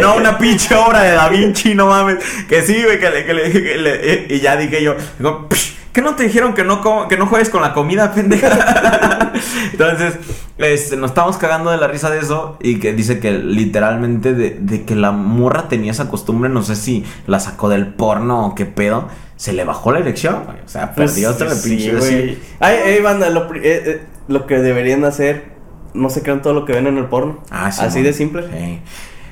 No, 0.02 0.16
una 0.16 0.38
pinche 0.38 0.76
obra 0.76 1.02
de 1.02 1.12
Da 1.14 1.30
Vinci, 1.30 1.74
no 1.74 1.88
mames. 1.88 2.18
Que 2.48 2.62
sí, 2.62 2.82
güey, 2.84 3.00
que 3.00 3.10
le, 3.10 3.26
que 3.26 3.34
le- 3.34 3.52
que 3.52 3.78
le- 3.78 4.28
y 4.36 4.40
ya 4.40 4.56
dije 4.56 4.84
yo, 4.84 4.96
digo, 5.18 5.48
"Psh, 5.50 5.74
¿qué 5.92 6.02
no 6.04 6.14
te 6.16 6.24
dijeron 6.24 6.54
que 6.54 6.64
no, 6.64 7.08
que 7.08 7.18
no 7.18 7.26
juegues 7.26 7.50
con 7.50 7.62
la 7.64 7.74
comida, 7.74 8.14
pendeja? 8.14 9.32
Entonces, 9.72 10.16
este, 10.60 10.96
nos 10.96 11.10
estábamos 11.12 11.38
cagando 11.38 11.72
de 11.72 11.78
la 11.78 11.88
risa 11.88 12.12
de 12.12 12.20
eso 12.20 12.58
y 12.62 12.80
que 12.80 12.94
dice 12.94 13.20
que 13.20 13.32
literalmente 13.32 14.34
de, 14.36 14.58
de 14.60 14.86
que 14.86 14.96
la 14.96 15.12
morra 15.12 15.68
tenía 15.68 15.92
esa 15.92 16.08
costumbre, 16.08 16.50
no 16.52 16.62
sé 16.62 16.76
si 16.76 17.04
la 17.26 17.40
sacó 17.40 17.68
del 17.68 17.88
porno 17.88 18.46
o 18.46 18.56
qué 18.56 18.66
pedo, 18.68 19.08
se 19.40 19.54
le 19.54 19.64
bajó 19.64 19.94
la 19.94 20.00
erección, 20.00 20.44
güey. 20.44 20.58
O 20.66 20.68
sea, 20.68 20.94
Pues, 20.94 21.12
perdió 21.12 21.32
otra 21.32 21.56
sí, 21.56 21.70
pinche 21.70 21.96
güey. 21.96 22.38
Ay, 22.60 22.78
ay, 22.86 23.02
banda, 23.02 23.30
lo, 23.30 23.46
eh, 23.56 23.60
eh, 23.64 24.02
lo 24.28 24.46
que 24.46 24.60
deberían 24.60 25.06
hacer, 25.06 25.46
no 25.94 26.10
se 26.10 26.22
crean 26.24 26.42
todo 26.42 26.54
lo 26.54 26.66
que 26.66 26.74
ven 26.74 26.88
en 26.88 26.98
el 26.98 27.06
porno. 27.06 27.42
Ah, 27.50 27.72
sí, 27.72 27.86
Así 27.86 28.02
de 28.02 28.12
simple. 28.12 28.44
Sí. 28.52 28.82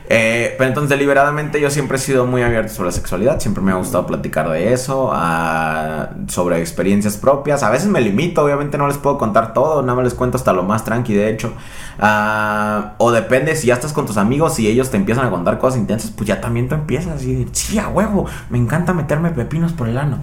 Eh, 0.09 0.55
pero 0.57 0.69
entonces, 0.69 0.89
deliberadamente, 0.89 1.59
yo 1.59 1.69
siempre 1.69 1.97
he 1.97 1.99
sido 1.99 2.25
muy 2.25 2.41
abierto 2.41 2.73
sobre 2.73 2.87
la 2.87 2.93
sexualidad. 2.93 3.39
Siempre 3.39 3.61
me 3.61 3.71
ha 3.71 3.75
gustado 3.75 4.07
platicar 4.07 4.49
de 4.49 4.73
eso, 4.73 5.11
ah, 5.13 6.09
sobre 6.27 6.59
experiencias 6.59 7.17
propias. 7.17 7.63
A 7.63 7.69
veces 7.69 7.89
me 7.89 7.99
limito, 7.99 8.43
obviamente 8.43 8.77
no 8.77 8.87
les 8.87 8.97
puedo 8.97 9.17
contar 9.17 9.53
todo, 9.53 9.81
nada 9.81 9.95
más 9.95 10.05
les 10.05 10.13
cuento 10.13 10.37
hasta 10.37 10.53
lo 10.53 10.63
más 10.63 10.85
tranqui, 10.85 11.13
de 11.13 11.29
hecho. 11.29 11.53
Ah, 11.99 12.93
o 12.99 13.11
depende, 13.11 13.55
si 13.55 13.67
ya 13.67 13.73
estás 13.73 13.91
con 13.91 14.05
tus 14.05 14.17
amigos 14.17 14.59
y 14.59 14.67
ellos 14.67 14.91
te 14.91 14.97
empiezan 14.97 15.25
a 15.25 15.29
contar 15.29 15.57
cosas 15.57 15.79
intensas, 15.79 16.11
pues 16.11 16.27
ya 16.27 16.39
también 16.39 16.69
tú 16.69 16.75
empiezas 16.75 17.15
así 17.17 17.33
de, 17.33 17.47
sí, 17.51 17.79
a 17.79 17.89
huevo, 17.89 18.25
me 18.49 18.57
encanta 18.57 18.93
meterme 18.93 19.31
pepinos 19.31 19.73
por 19.73 19.89
el 19.89 19.97
ano. 19.97 20.19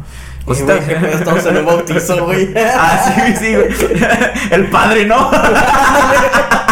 Eh, 0.46 0.54
qué 0.56 0.94
pedo, 0.94 1.06
estamos 1.06 1.46
en 1.46 1.56
un 1.58 1.66
bautizo, 1.66 2.24
güey. 2.24 2.54
ah, 2.78 3.12
sí, 3.26 3.36
sí, 3.38 3.54
güey. 3.54 3.68
El 4.50 4.66
padre, 4.70 5.06
¿no? 5.06 5.30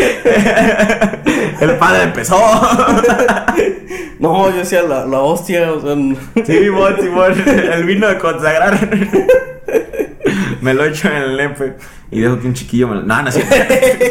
El 1.60 1.76
padre 1.78 2.02
empezó. 2.04 2.36
No, 4.20 4.50
yo 4.50 4.56
decía 4.58 4.82
la, 4.82 5.06
la 5.06 5.18
hostia, 5.20 5.72
o 5.72 5.80
sea. 5.80 5.92
n- 5.92 6.14
Sí, 6.44 6.58
Simón, 6.58 6.94
Simón. 7.00 7.32
El 7.46 7.84
vino 7.84 8.06
de 8.06 8.18
consagrar. 8.18 8.78
Me 10.60 10.74
lo 10.74 10.84
echo 10.84 11.08
en 11.08 11.14
el 11.16 11.36
nepe. 11.38 11.76
Y 12.10 12.20
dejo 12.20 12.38
que 12.38 12.46
un 12.46 12.52
chiquillo 12.52 12.86
me 12.88 12.96
lo. 12.96 13.02
No, 13.02 13.22
no 13.22 13.28
es 13.30 13.34
cierto. 13.36 13.54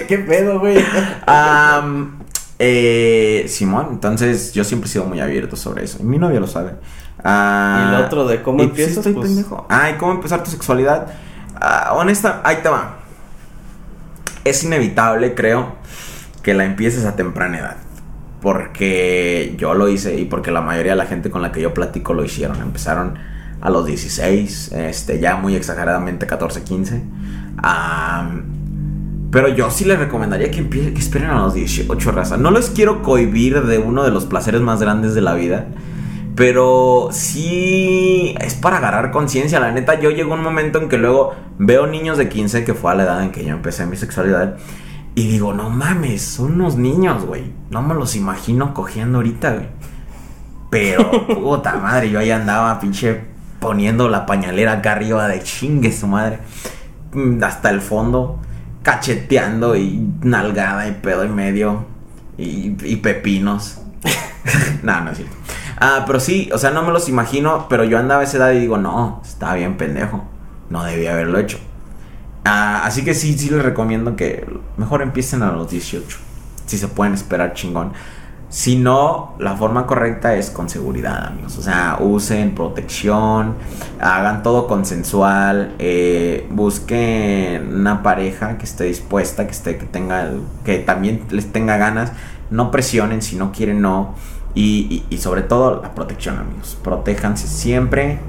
qué 0.07 0.18
pedo, 0.18 0.60
güey. 0.60 0.84
Am, 1.28 2.18
eh, 2.57 3.45
Simón, 3.48 3.90
entonces 3.91 4.52
yo 4.53 4.64
siempre 4.64 4.90
he 4.90 4.91
sido 4.94 5.06
muy 5.06 5.20
abierto 5.20 5.56
sobre 5.56 5.84
eso. 5.84 5.98
Y 5.99 6.03
mi 6.06 6.18
novia 6.18 6.40
lo 6.40 6.48
sabe. 6.48 6.72
Ah, 7.24 7.91
¿Y 7.91 7.95
el 7.95 8.02
otro 8.06 8.26
de 8.28 8.41
cómo 8.41 8.64
y 8.64 8.68
pues, 8.68 8.80
empiezas? 8.80 8.98
estoy 8.98 9.14
Pues- 9.14 9.28
pendejo. 9.28 9.68
Ah, 9.70 9.91
¿y 9.91 9.94
cómo 9.98 10.14
empezar 10.14 10.44
tu 10.44 10.49
sexualidad? 10.49 11.06
Ah, 11.61 11.94
honesta, 11.95 12.41
ahí 12.44 12.57
te 12.64 12.70
va. 12.70 12.95
Es 14.44 14.64
inevitable, 14.64 15.36
creo, 15.36 15.76
que 16.44 16.53
la 16.53 16.66
empieces 16.66 17.06
a 17.06 17.16
temprana 17.16 17.60
edad. 17.60 17.78
Porque 18.41 19.56
yo 19.57 19.74
lo 19.74 19.90
hice 19.90 20.18
y 20.18 20.26
porque 20.26 20.52
la 20.52 20.61
mayoría 20.61 20.94
de 20.94 20.98
la 20.98 21.06
gente 21.06 21.30
con 21.30 21.41
la 21.41 21.52
que 21.52 21.61
yo 21.61 21.74
platico 21.74 22.14
lo 22.14 22.24
hicieron. 22.24 22.61
Empezaron 22.61 23.20
a 23.61 23.70
los 23.70 23.86
16, 23.86 24.72
este, 24.72 25.20
ya 25.20 25.36
muy 25.36 25.56
exageradamente 25.56 26.26
14, 26.26 26.64
15. 26.64 27.03
Am, 27.61 28.60
pero 29.32 29.49
yo 29.49 29.70
sí 29.70 29.86
les 29.86 29.99
recomendaría 29.99 30.49
que, 30.49 30.68
que 30.68 30.98
esperen 30.98 31.30
a 31.30 31.40
los 31.40 31.53
18, 31.53 32.11
raza. 32.11 32.38
No 32.38 32.52
les 32.52 32.70
quiero 32.70 33.03
cohibir 33.03 33.61
de 33.64 33.78
uno 33.78 34.03
de 34.03 34.11
los 34.11 34.26
placeres 34.26 34.61
más 34.61 34.80
grandes 34.80 35.14
de 35.14 35.22
la 35.22 35.36
vida. 35.36 35.68
Pero 36.40 37.10
sí 37.11 38.34
es 38.40 38.56
para 38.56 38.78
agarrar 38.78 39.11
conciencia. 39.11 39.60
La 39.60 39.74
neta, 39.74 39.99
yo 39.99 40.10
llegó 40.10 40.36
un 40.36 40.41
momento 40.41 40.82
en 40.82 40.88
que 40.88 40.98
luego 40.98 41.36
veo 41.57 41.86
niños 41.86 42.18
de 42.18 42.30
15, 42.30 42.64
que 42.64 42.74
fue 42.74 42.94
a 42.94 42.95
la 42.95 43.03
edad 43.03 43.22
en 43.24 43.32
que 43.34 43.44
yo 43.44 43.49
empecé 43.49 43.86
mi 43.86 43.98
sexualidad. 43.98 44.56
Y 45.16 45.28
digo, 45.28 45.53
no 45.53 45.70
mames, 45.70 46.22
son 46.22 46.53
unos 46.53 46.78
niños, 46.78 47.26
güey. 47.26 47.52
No 47.72 47.82
me 47.82 47.94
los 47.94 48.16
imagino 48.16 48.74
cogiendo 48.74 49.18
ahorita, 49.18 49.52
güey. 49.52 49.68
Pero, 50.70 51.28
puta 51.28 51.76
madre, 51.76 52.10
yo 52.10 52.20
ahí 52.20 52.32
andaba, 52.32 52.80
pinche, 52.80 53.20
poniendo 53.60 54.07
la 54.07 54.26
pañalera 54.26 54.72
acá 54.72 54.94
arriba 54.94 55.28
de 55.28 55.44
chingue 55.44 55.91
su 55.91 56.07
madre. 56.07 56.40
Mm, 57.11 57.44
Hasta 57.44 57.70
el 57.70 57.82
fondo, 57.82 58.40
cacheteando 58.82 59.76
y 59.76 60.07
nalgada 60.22 60.88
y 60.88 60.94
pedo 60.94 61.26
y 61.26 61.30
medio. 61.30 61.84
Y, 62.38 62.78
y 62.82 62.95
pepinos. 62.95 63.82
no, 64.84 65.02
no 65.02 65.11
es 65.11 65.18
cierto. 65.18 65.39
Ah, 65.80 66.03
pero 66.06 66.19
sí, 66.19 66.49
o 66.53 66.57
sea, 66.57 66.72
no 66.72 66.84
me 66.84 66.91
los 66.91 67.07
imagino, 67.07 67.68
pero 67.69 67.84
yo 67.84 67.97
andaba 67.97 68.22
a 68.22 68.23
esa 68.26 68.38
edad 68.38 68.51
y 68.51 68.60
digo, 68.60 68.77
no, 68.77 69.22
está 69.23 69.53
bien 69.56 69.77
pendejo. 69.77 70.26
No 70.69 70.84
debía 70.84 71.14
haberlo 71.14 71.39
hecho. 71.39 71.57
Ah, 72.45 72.81
así 72.84 73.03
que 73.03 73.14
sí, 73.14 73.38
sí 73.38 73.49
les 73.49 73.64
recomiendo 73.64 74.15
que 74.15 74.45
mejor 74.77 75.01
empiecen 75.01 75.41
a 75.43 75.51
los 75.51 75.69
18. 75.69 76.18
Si 76.65 76.77
se 76.77 76.88
pueden 76.88 77.14
esperar 77.14 77.53
chingón. 77.53 77.93
Si 78.49 78.77
no, 78.77 79.35
la 79.38 79.56
forma 79.56 79.85
correcta 79.85 80.35
es 80.35 80.49
con 80.49 80.69
seguridad, 80.69 81.27
amigos. 81.27 81.57
O 81.57 81.61
sea, 81.61 81.97
usen 81.99 82.56
protección, 82.56 83.56
hagan 84.01 84.41
todo 84.41 84.65
consensual, 84.65 85.76
eh, 85.77 86.47
busquen 86.49 87.76
una 87.76 88.01
pareja 88.01 88.57
que 88.57 88.65
esté 88.65 88.85
dispuesta, 88.85 89.45
que 89.45 89.51
esté, 89.51 89.77
que 89.77 89.85
tenga, 89.85 90.31
que 90.65 90.80
también 90.80 91.26
les 91.30 91.51
tenga 91.51 91.77
ganas. 91.77 92.11
No 92.49 92.72
presionen, 92.72 93.22
si 93.22 93.35
no 93.35 93.51
quieren, 93.51 93.81
no. 93.81 94.15
Y, 94.55 95.03
sobre 95.19 95.41
todo 95.41 95.81
la 95.81 95.93
protección, 95.93 96.38
amigos. 96.38 96.77
Protéjanse 96.84 97.47
siempre. 97.47 98.19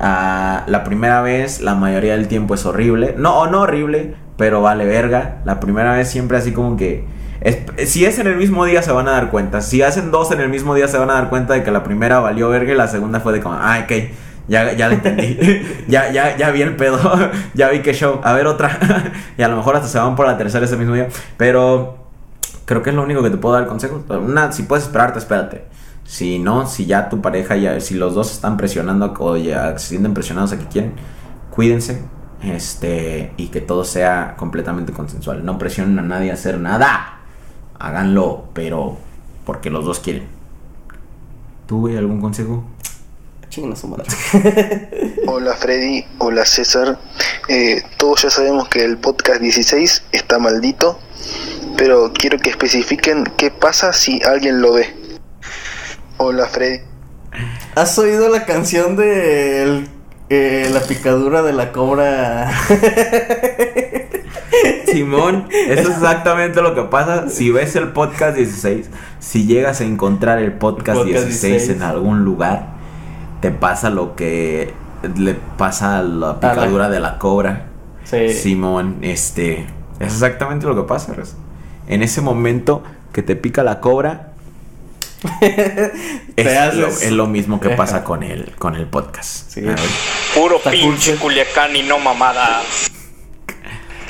Ah, 0.00 0.64
la 0.66 0.84
primera 0.84 1.20
vez, 1.22 1.60
la 1.60 1.74
mayoría 1.74 2.16
del 2.16 2.28
tiempo 2.28 2.54
es 2.54 2.64
horrible. 2.66 3.14
No, 3.18 3.40
o 3.40 3.46
no 3.46 3.62
horrible, 3.62 4.14
pero 4.36 4.62
vale 4.62 4.84
verga. 4.86 5.42
La 5.44 5.60
primera 5.60 5.94
vez 5.94 6.10
siempre 6.10 6.38
así 6.38 6.52
como 6.52 6.76
que... 6.76 7.04
si 7.86 8.04
es 8.04 8.18
en 8.18 8.26
el 8.26 8.36
mismo 8.36 8.64
día 8.64 8.82
se 8.82 8.92
van 8.92 9.08
a 9.08 9.12
dar 9.12 9.30
cuenta. 9.30 9.60
Si 9.60 9.82
hacen 9.82 10.10
dos 10.10 10.30
en 10.30 10.40
el 10.40 10.48
mismo 10.48 10.74
día 10.74 10.88
se 10.88 10.98
van 10.98 11.10
a 11.10 11.14
dar 11.14 11.28
cuenta 11.28 11.54
de 11.54 11.62
que 11.62 11.70
la 11.70 11.84
primera 11.84 12.20
valió 12.20 12.48
verga 12.48 12.72
y 12.72 12.76
la 12.76 12.88
segunda 12.88 13.20
fue 13.20 13.32
de 13.32 13.40
como... 13.40 13.56
Ah, 13.56 13.80
ok. 13.84 13.92
Ya, 14.46 14.72
ya 14.74 14.92
entendí. 14.92 15.38
ya, 15.88 16.10
ya, 16.10 16.36
ya 16.36 16.50
vi 16.50 16.62
el 16.62 16.76
pedo. 16.76 16.98
ya 17.54 17.68
vi 17.70 17.80
que 17.80 17.94
show. 17.94 18.20
A 18.22 18.32
ver 18.34 18.46
otra. 18.46 18.78
y 19.38 19.42
a 19.42 19.48
lo 19.48 19.56
mejor 19.56 19.76
hasta 19.76 19.88
se 19.88 19.98
van 19.98 20.16
por 20.16 20.26
la 20.26 20.36
tercera 20.36 20.64
ese 20.64 20.76
mismo 20.76 20.94
día. 20.94 21.08
Pero 21.36 22.03
creo 22.64 22.82
que 22.82 22.90
es 22.90 22.96
lo 22.96 23.02
único 23.02 23.22
que 23.22 23.30
te 23.30 23.36
puedo 23.36 23.54
dar 23.54 23.66
consejo. 23.66 24.02
Una, 24.08 24.52
si 24.52 24.64
puedes 24.64 24.84
esperarte, 24.84 25.18
espérate. 25.18 25.64
Si 26.04 26.38
no, 26.38 26.66
si 26.66 26.86
ya 26.86 27.08
tu 27.08 27.20
pareja, 27.20 27.56
ya, 27.56 27.80
si 27.80 27.94
los 27.94 28.14
dos 28.14 28.32
están 28.32 28.56
presionando 28.56 29.14
o 29.18 29.36
ya 29.36 29.78
se 29.78 29.88
sienten 29.88 30.14
presionados 30.14 30.52
a 30.52 30.58
que 30.58 30.66
quieren, 30.66 30.94
cuídense. 31.50 32.02
Este, 32.42 33.32
y 33.38 33.48
que 33.48 33.62
todo 33.62 33.84
sea 33.84 34.34
completamente 34.36 34.92
consensual. 34.92 35.44
No 35.44 35.56
presionen 35.56 35.98
a 35.98 36.02
nadie 36.02 36.30
a 36.30 36.34
hacer 36.34 36.58
nada. 36.58 37.20
Háganlo, 37.78 38.44
pero 38.52 38.98
porque 39.46 39.70
los 39.70 39.84
dos 39.84 40.00
quieren. 40.00 40.26
¿Tú, 41.66 41.80
güey, 41.80 41.96
algún 41.96 42.20
consejo? 42.20 42.64
Hola 45.28 45.54
Freddy, 45.54 46.04
hola 46.18 46.44
César. 46.44 46.98
Eh, 47.48 47.82
todos 47.98 48.22
ya 48.22 48.30
sabemos 48.30 48.68
que 48.68 48.84
el 48.84 48.98
podcast 48.98 49.40
16 49.40 50.06
está 50.10 50.40
maldito, 50.40 50.98
pero 51.76 52.12
quiero 52.12 52.38
que 52.38 52.50
especifiquen 52.50 53.24
qué 53.36 53.50
pasa 53.50 53.92
si 53.92 54.20
alguien 54.22 54.60
lo 54.60 54.74
ve. 54.74 54.86
Hola 56.16 56.46
Freddy. 56.46 56.80
¿Has 57.74 57.98
oído 57.98 58.28
la 58.28 58.44
canción 58.44 58.96
de 58.96 59.62
el- 59.62 59.88
eh, 60.30 60.70
la 60.72 60.80
picadura 60.80 61.42
de 61.42 61.52
la 61.52 61.72
cobra? 61.72 62.50
Simón, 64.86 65.48
eso 65.50 65.82
es 65.82 65.88
exactamente 65.96 66.62
lo 66.62 66.74
que 66.76 66.82
pasa 66.82 67.28
si 67.28 67.50
ves 67.50 67.74
el 67.76 67.88
podcast 67.88 68.36
16. 68.36 68.88
Si 69.18 69.46
llegas 69.46 69.80
a 69.80 69.84
encontrar 69.84 70.38
el 70.38 70.52
podcast, 70.52 70.98
Podcast 70.98 71.24
16, 71.26 71.52
16. 71.52 71.76
en 71.76 71.82
algún 71.82 72.24
lugar, 72.24 72.68
te 73.40 73.50
pasa 73.50 73.90
lo 73.90 74.14
que 74.14 74.72
le 75.16 75.34
pasa 75.56 75.98
a 75.98 76.02
la 76.02 76.38
picadura 76.38 76.88
de 76.88 77.00
la 77.00 77.18
cobra. 77.18 77.66
Sí. 78.04 78.32
Simón, 78.32 78.98
este, 79.02 79.66
es 79.98 80.12
exactamente 80.12 80.66
lo 80.66 80.76
que 80.76 80.82
pasa. 80.82 81.14
En 81.88 82.02
ese 82.02 82.20
momento 82.20 82.82
que 83.12 83.22
te 83.22 83.36
pica 83.36 83.62
la 83.62 83.80
cobra, 83.80 84.28
es, 85.40 86.46
haces- 86.46 86.74
lo, 86.74 86.86
es 86.88 87.10
lo 87.12 87.26
mismo 87.26 87.60
que 87.60 87.70
pasa 87.70 88.04
con 88.04 88.22
el, 88.22 88.52
con 88.56 88.74
el 88.74 88.86
podcast. 88.86 89.50
Sí. 89.50 89.62
Puro 90.34 90.56
Está 90.56 90.70
pinche. 90.70 91.16
Culiacán 91.16 91.74
y 91.76 91.82
no 91.82 91.98
mamada. 91.98 92.62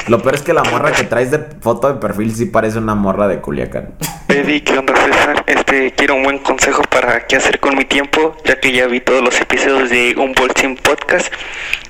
Lo 0.06 0.20
peor 0.20 0.34
es 0.34 0.42
que 0.42 0.52
la 0.52 0.62
morra 0.64 0.92
que 0.92 1.04
traes 1.04 1.30
de 1.30 1.38
foto 1.62 1.88
de 1.90 1.98
perfil 1.98 2.34
sí 2.34 2.44
parece 2.44 2.76
una 2.78 2.94
morra 2.94 3.26
de 3.26 3.40
Culiacán. 3.40 3.94
Freddy, 4.26 4.60
¿qué 4.60 4.76
onda 4.76 4.94
César? 4.96 5.44
Este, 5.46 5.92
quiero 5.92 6.16
un 6.16 6.24
buen 6.24 6.38
consejo 6.40 6.82
para 6.82 7.26
qué 7.26 7.36
hacer 7.36 7.58
con 7.58 7.74
mi 7.74 7.86
tiempo, 7.86 8.36
ya 8.44 8.60
que 8.60 8.70
ya 8.72 8.86
vi 8.86 9.00
todos 9.00 9.22
los 9.22 9.40
episodios 9.40 9.88
de 9.88 10.14
Un 10.18 10.32
Bolsín 10.34 10.76
Podcast 10.76 11.32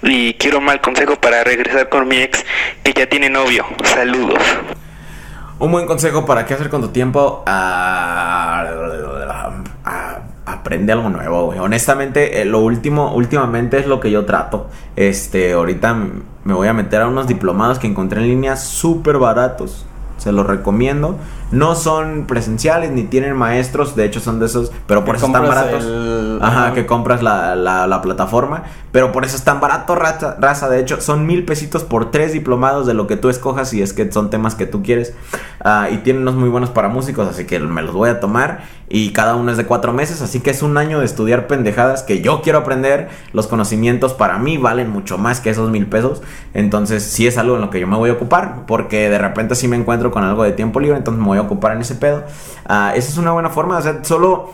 y 0.03 0.35
quiero 0.35 0.59
un 0.59 0.65
mal 0.65 0.81
consejo 0.81 1.17
para 1.17 1.43
regresar 1.43 1.89
con 1.89 2.07
mi 2.07 2.19
ex 2.19 2.45
que 2.85 2.93
ya 2.93 3.09
tiene 3.09 3.31
novio. 3.31 3.67
Saludos. 3.83 4.39
Un 5.59 5.71
buen 5.71 5.87
consejo 5.87 6.27
para 6.27 6.45
qué 6.47 6.55
hacer 6.55 6.69
con 6.69 6.81
tu 6.81 6.89
tiempo. 6.89 7.45
Ah, 7.47 8.65
ah, 9.85 10.21
aprende 10.47 10.93
algo 10.93 11.09
nuevo, 11.11 11.47
güey. 11.47 11.61
Honestamente, 11.61 12.43
eh, 12.43 12.45
lo 12.45 12.59
último, 12.61 13.15
últimamente 13.15 13.79
es 13.79 13.87
lo 13.87 14.01
que 14.01 14.11
yo 14.11 14.25
trato. 14.25 14.67
Este, 14.97 15.53
ahorita 15.53 15.95
me 16.45 16.55
voy 16.55 16.67
a 16.67 16.73
meter 16.73 17.03
a 17.03 17.07
unos 17.07 17.29
diplomados 17.29 17.79
que 17.79 17.87
encontré 17.87 18.21
en 18.21 18.29
línea 18.29 18.57
súper 18.57 19.19
baratos. 19.19 19.87
Se 20.19 20.33
los 20.33 20.47
recomiendo. 20.47 21.19
No 21.51 21.75
son 21.77 22.25
presenciales 22.27 22.91
ni 22.91 23.05
tienen 23.05 23.37
maestros. 23.37 23.95
De 23.97 24.05
hecho, 24.05 24.21
son 24.21 24.41
de 24.41 24.47
esos. 24.47 24.73
Pero 24.87 25.05
por 25.05 25.17
eso 25.17 25.27
están 25.27 25.47
baratos. 25.47 25.85
el- 25.85 26.39
Ajá, 26.43 26.73
que 26.75 26.85
compras 26.87 27.23
la, 27.23 27.55
la- 27.55 27.87
la 27.87 28.03
plataforma. 28.03 28.65
Pero 28.91 29.13
por 29.13 29.25
eso 29.25 29.37
es 29.37 29.43
tan 29.45 29.61
barato, 29.61 29.95
raza, 29.95 30.37
raza. 30.41 30.69
De 30.69 30.81
hecho, 30.81 31.01
son 31.01 31.27
mil 31.27 31.45
pesitos 31.45 31.83
por 31.85 32.11
tres 32.11 32.33
diplomados 32.33 32.87
de 32.87 32.95
lo 32.95 33.07
que 33.07 33.17
tú 33.17 33.29
escojas. 33.29 33.69
Si 33.71 33.83
es 33.83 33.93
que 33.93 34.11
son 34.11 34.31
temas 34.31 34.55
que 34.55 34.67
tú 34.67 34.83
quieres. 34.83 35.15
Ah, 35.65 35.89
y 35.91 35.99
tienen 35.99 36.23
unos 36.23 36.35
muy 36.35 36.49
buenos 36.49 36.71
para 36.71 36.89
músicos. 36.89 37.29
Así 37.29 37.45
que 37.45 37.59
me 37.61 37.83
los 37.83 37.95
voy 37.95 38.11
a 38.11 38.21
tomar. 38.21 38.63
Y 38.89 39.11
cada 39.13 39.35
uno 39.35 39.51
es 39.51 39.57
de 39.57 39.65
cuatro 39.65 39.93
meses. 39.93 40.23
Así 40.23 40.41
que 40.41 40.51
es 40.51 40.63
un 40.63 40.77
año 40.77 41.01
de 41.01 41.07
estudiar 41.07 41.47
pendejadas 41.47 42.03
que 42.03 42.21
yo 42.21 42.43
quiero 42.43 42.59
aprender. 42.61 43.09
Los 43.33 43.47
conocimientos 43.47 44.13
para 44.13 44.39
mí 44.39 44.59
valen 44.59 44.91
mucho 44.91 45.19
más 45.19 45.41
que 45.41 45.51
esos 45.51 45.71
mil 45.71 45.87
pesos. 45.87 46.23
Entonces, 46.53 47.03
sí 47.03 47.27
es 47.27 47.39
algo 47.39 47.55
en 47.57 47.61
lo 47.63 47.71
que 47.71 47.81
yo 47.81 47.87
me 47.87 47.97
voy 47.97 48.11
a 48.11 48.15
ocupar. 48.15 48.65
Porque 48.67 49.09
de 49.09 49.19
repente 49.19 49.55
sí 49.55 49.67
me 49.69 49.77
encuentro 49.77 50.11
con 50.11 50.23
algo 50.25 50.45
de 50.45 50.53
tiempo 50.53 50.81
libre. 50.81 50.97
Entonces 50.99 51.21
me 51.21 51.27
voy 51.27 51.34
a 51.39 51.43
ocupar 51.43 51.73
en 51.73 51.81
ese 51.81 51.95
pedo. 51.95 52.23
Ah, 52.67 52.93
esa 52.95 53.11
es 53.11 53.19
una 53.19 53.33
buena 53.33 53.51
forma. 53.51 53.79
O 53.79 53.83
sea, 53.83 54.03
solo 54.05 54.51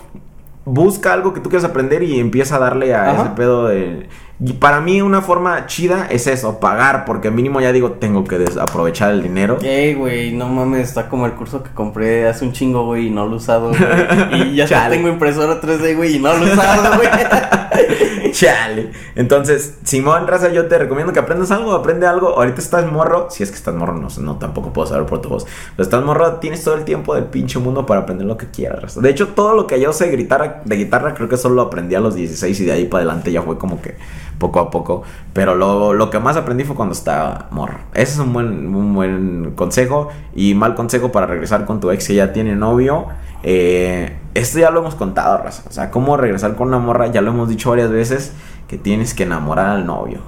busca 0.64 1.12
algo 1.12 1.32
que 1.32 1.40
tú 1.40 1.48
quieras 1.48 1.68
aprender 1.68 2.02
y 2.02 2.18
empieza 2.20 2.56
a 2.56 2.58
darle 2.58 2.94
a 2.94 3.10
Ajá. 3.10 3.22
ese 3.22 3.30
pedo 3.30 3.66
de... 3.68 4.08
Y 4.42 4.54
para 4.54 4.80
mí 4.80 5.02
una 5.02 5.20
forma 5.20 5.66
chida 5.66 6.06
es 6.08 6.26
eso, 6.26 6.60
pagar, 6.60 7.04
porque 7.04 7.30
mínimo 7.30 7.60
ya 7.60 7.72
digo, 7.72 7.92
tengo 7.92 8.24
que 8.24 8.42
aprovechar 8.58 9.10
el 9.12 9.22
dinero. 9.22 9.58
Ey, 9.60 9.92
güey, 9.92 10.32
no 10.32 10.48
mames, 10.48 10.88
está 10.88 11.10
como 11.10 11.26
el 11.26 11.32
curso 11.32 11.62
que 11.62 11.70
compré 11.70 12.26
hace 12.26 12.46
un 12.46 12.52
chingo, 12.52 12.86
güey, 12.86 13.08
y 13.08 13.10
no 13.10 13.26
lo 13.26 13.34
he 13.34 13.36
usado, 13.36 13.68
güey. 13.68 14.50
Y 14.52 14.56
ya 14.56 14.64
Chale. 14.66 14.96
tengo 14.96 15.08
impresora 15.08 15.60
3D, 15.60 15.94
güey, 15.94 16.16
y 16.16 16.18
no 16.18 16.32
lo 16.34 16.46
he 16.46 16.52
usado, 16.54 16.96
güey. 16.96 17.08
Chale. 18.32 18.92
Entonces, 19.14 19.78
Simón 19.84 20.26
Raza, 20.26 20.50
yo 20.50 20.66
te 20.68 20.78
recomiendo 20.78 21.12
que 21.12 21.18
aprendas 21.18 21.50
algo, 21.50 21.72
aprende 21.72 22.06
algo. 22.06 22.28
Ahorita 22.28 22.60
estás 22.60 22.90
morro, 22.90 23.28
si 23.30 23.42
es 23.42 23.50
que 23.50 23.56
estás 23.56 23.74
morro, 23.74 23.94
no 23.98 24.08
sé, 24.08 24.22
no 24.22 24.38
tampoco 24.38 24.72
puedo 24.72 24.86
saber 24.86 25.04
por 25.04 25.20
tu 25.20 25.28
voz. 25.28 25.46
Pero 25.76 25.82
estás 25.84 26.02
morro, 26.02 26.36
tienes 26.36 26.64
todo 26.64 26.76
el 26.76 26.84
tiempo 26.84 27.14
del 27.14 27.24
pinche 27.24 27.58
mundo 27.58 27.84
para 27.84 28.00
aprender 28.00 28.26
lo 28.26 28.38
que 28.38 28.46
quieras. 28.46 28.80
Raza. 28.82 29.00
De 29.00 29.10
hecho, 29.10 29.28
todo 29.28 29.54
lo 29.54 29.66
que 29.66 29.78
yo 29.80 29.92
sé 29.92 30.08
gritar 30.10 30.62
de 30.64 30.76
guitarra, 30.76 31.12
creo 31.12 31.28
que 31.28 31.36
solo 31.36 31.56
lo 31.56 31.62
aprendí 31.62 31.94
a 31.94 32.00
los 32.00 32.14
16 32.14 32.60
y 32.60 32.64
de 32.64 32.72
ahí 32.72 32.84
para 32.86 33.02
adelante 33.04 33.32
ya 33.32 33.42
fue 33.42 33.58
como 33.58 33.82
que 33.82 33.96
poco 34.40 34.58
a 34.58 34.70
poco. 34.72 35.04
Pero 35.32 35.54
lo, 35.54 35.92
lo 35.94 36.10
que 36.10 36.18
más 36.18 36.36
aprendí 36.36 36.64
fue 36.64 36.74
cuando 36.74 36.94
estaba 36.94 37.46
morro. 37.52 37.78
Ese 37.94 38.14
es 38.14 38.18
un 38.18 38.32
buen, 38.32 38.74
un 38.74 38.92
buen 38.94 39.52
consejo. 39.54 40.08
Y 40.34 40.54
mal 40.54 40.74
consejo 40.74 41.12
para 41.12 41.26
regresar 41.26 41.64
con 41.66 41.78
tu 41.78 41.92
ex 41.92 42.08
que 42.08 42.14
ya 42.16 42.32
tiene 42.32 42.56
novio. 42.56 43.06
Eh, 43.44 44.16
esto 44.34 44.58
ya 44.58 44.70
lo 44.70 44.80
hemos 44.80 44.96
contado, 44.96 45.38
raza. 45.38 45.62
O 45.68 45.72
sea, 45.72 45.90
cómo 45.92 46.16
regresar 46.16 46.56
con 46.56 46.68
una 46.68 46.78
morra, 46.78 47.06
ya 47.06 47.20
lo 47.20 47.30
hemos 47.30 47.48
dicho 47.48 47.70
varias 47.70 47.90
veces, 47.90 48.32
que 48.68 48.76
tienes 48.78 49.14
que 49.14 49.22
enamorar 49.24 49.66
al 49.70 49.86
novio, 49.86 50.20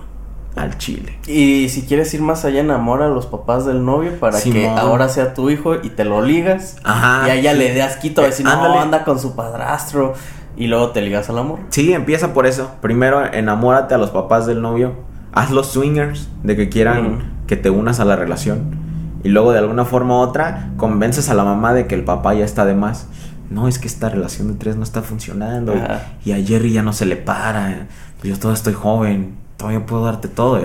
al 0.56 0.76
chile. 0.78 1.18
Y 1.26 1.68
si 1.68 1.82
quieres 1.82 2.12
ir 2.14 2.20
más 2.22 2.44
allá, 2.44 2.60
enamora 2.60 3.06
a 3.06 3.08
los 3.10 3.26
papás 3.26 3.64
del 3.66 3.84
novio 3.84 4.18
para 4.18 4.40
que 4.40 4.68
ahora 4.68 5.08
sea 5.08 5.34
tu 5.34 5.50
hijo 5.50 5.74
y 5.82 5.90
te 5.90 6.04
lo 6.04 6.22
ligas. 6.22 6.76
Ajá. 6.84 7.28
y 7.28 7.30
a 7.30 7.34
ella 7.34 7.52
sí. 7.52 7.58
le 7.58 7.74
das 7.76 7.96
quito, 7.96 8.22
Eh, 8.22 8.24
a 8.24 8.28
decir, 8.28 8.44
no, 8.46 8.52
ándale. 8.52 8.78
anda 8.78 9.04
con 9.04 9.18
su 9.18 9.36
padrastro. 9.36 10.14
Y 10.56 10.66
luego 10.66 10.90
te 10.90 11.00
ligas 11.00 11.30
al 11.30 11.38
amor. 11.38 11.60
Sí, 11.70 11.92
empieza 11.92 12.34
por 12.34 12.46
eso. 12.46 12.72
Primero, 12.80 13.24
enamórate 13.32 13.94
a 13.94 13.98
los 13.98 14.10
papás 14.10 14.46
del 14.46 14.60
novio. 14.60 14.94
Haz 15.32 15.50
los 15.50 15.68
swingers 15.68 16.28
de 16.42 16.56
que 16.56 16.68
quieran 16.68 17.32
que 17.46 17.56
te 17.56 17.70
unas 17.70 18.00
a 18.00 18.04
la 18.04 18.16
relación. 18.16 18.76
Y 19.24 19.28
luego, 19.28 19.52
de 19.52 19.58
alguna 19.58 19.84
forma 19.84 20.18
u 20.18 20.20
otra, 20.20 20.70
convences 20.76 21.30
a 21.30 21.34
la 21.34 21.44
mamá 21.44 21.72
de 21.72 21.86
que 21.86 21.94
el 21.94 22.04
papá 22.04 22.34
ya 22.34 22.44
está 22.44 22.64
de 22.64 22.74
más. 22.74 23.08
No, 23.50 23.68
es 23.68 23.78
que 23.78 23.86
esta 23.86 24.08
relación 24.08 24.48
de 24.48 24.54
tres 24.54 24.76
no 24.76 24.82
está 24.82 25.02
funcionando. 25.02 25.74
Ajá. 25.74 26.12
Y 26.24 26.32
a 26.32 26.36
Jerry 26.36 26.72
ya 26.72 26.82
no 26.82 26.92
se 26.92 27.06
le 27.06 27.16
para. 27.16 27.86
Yo 28.22 28.36
todavía 28.36 28.54
estoy 28.54 28.72
joven. 28.72 29.41
Todavía 29.56 29.84
puedo 29.86 30.04
darte 30.04 30.28
todo. 30.28 30.60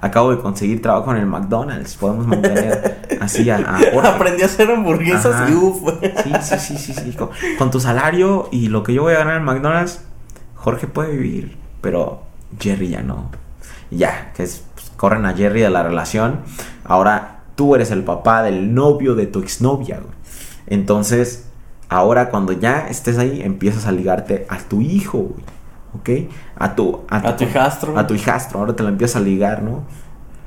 Acabo 0.00 0.30
de 0.30 0.38
conseguir 0.40 0.82
trabajo 0.82 1.12
en 1.12 1.18
el 1.18 1.26
McDonald's. 1.26 1.96
Podemos 1.96 2.26
mantener 2.26 3.06
así 3.20 3.48
a, 3.50 3.56
a 3.56 3.78
Jorge. 3.92 4.08
Aprendí 4.08 4.42
a 4.42 4.46
hacer 4.46 4.70
hamburguesas 4.70 5.34
Ajá. 5.34 5.50
y 5.50 5.54
uff. 5.54 5.82
Sí, 6.24 6.32
sí, 6.42 6.58
sí, 6.58 6.78
sí, 6.78 6.92
sí. 6.94 7.12
Con, 7.12 7.30
con 7.58 7.70
tu 7.70 7.80
salario 7.80 8.48
y 8.50 8.68
lo 8.68 8.82
que 8.82 8.94
yo 8.94 9.02
voy 9.02 9.14
a 9.14 9.18
ganar 9.18 9.36
en 9.36 9.44
McDonald's, 9.44 10.00
Jorge 10.56 10.86
puede 10.86 11.12
vivir, 11.16 11.56
pero 11.80 12.22
Jerry 12.58 12.88
ya 12.88 13.02
no. 13.02 13.30
Ya, 13.90 14.32
que 14.34 14.42
es, 14.42 14.64
pues, 14.74 14.90
corren 14.96 15.24
a 15.26 15.34
Jerry 15.34 15.60
de 15.60 15.70
la 15.70 15.82
relación. 15.84 16.40
Ahora 16.84 17.40
tú 17.54 17.74
eres 17.74 17.90
el 17.90 18.02
papá 18.02 18.42
del 18.42 18.74
novio 18.74 19.14
de 19.14 19.26
tu 19.26 19.38
exnovia, 19.40 19.98
güey. 20.00 20.12
Entonces, 20.66 21.46
ahora 21.88 22.30
cuando 22.30 22.52
ya 22.52 22.88
estés 22.88 23.18
ahí, 23.18 23.40
empiezas 23.42 23.86
a 23.86 23.92
ligarte 23.92 24.46
a 24.48 24.58
tu 24.58 24.80
hijo, 24.80 25.18
güey. 25.18 25.44
¿Ok? 25.98 26.10
A 26.58 26.74
tu, 26.74 27.02
A 27.08 27.36
tu 27.36 27.44
hijastro. 27.44 27.98
A 27.98 28.06
tu 28.06 28.14
hijastro. 28.14 28.58
Ahora 28.60 28.74
te 28.76 28.82
lo 28.82 28.88
empiezas 28.88 29.16
a 29.16 29.24
ligar, 29.24 29.62
¿no? 29.62 29.82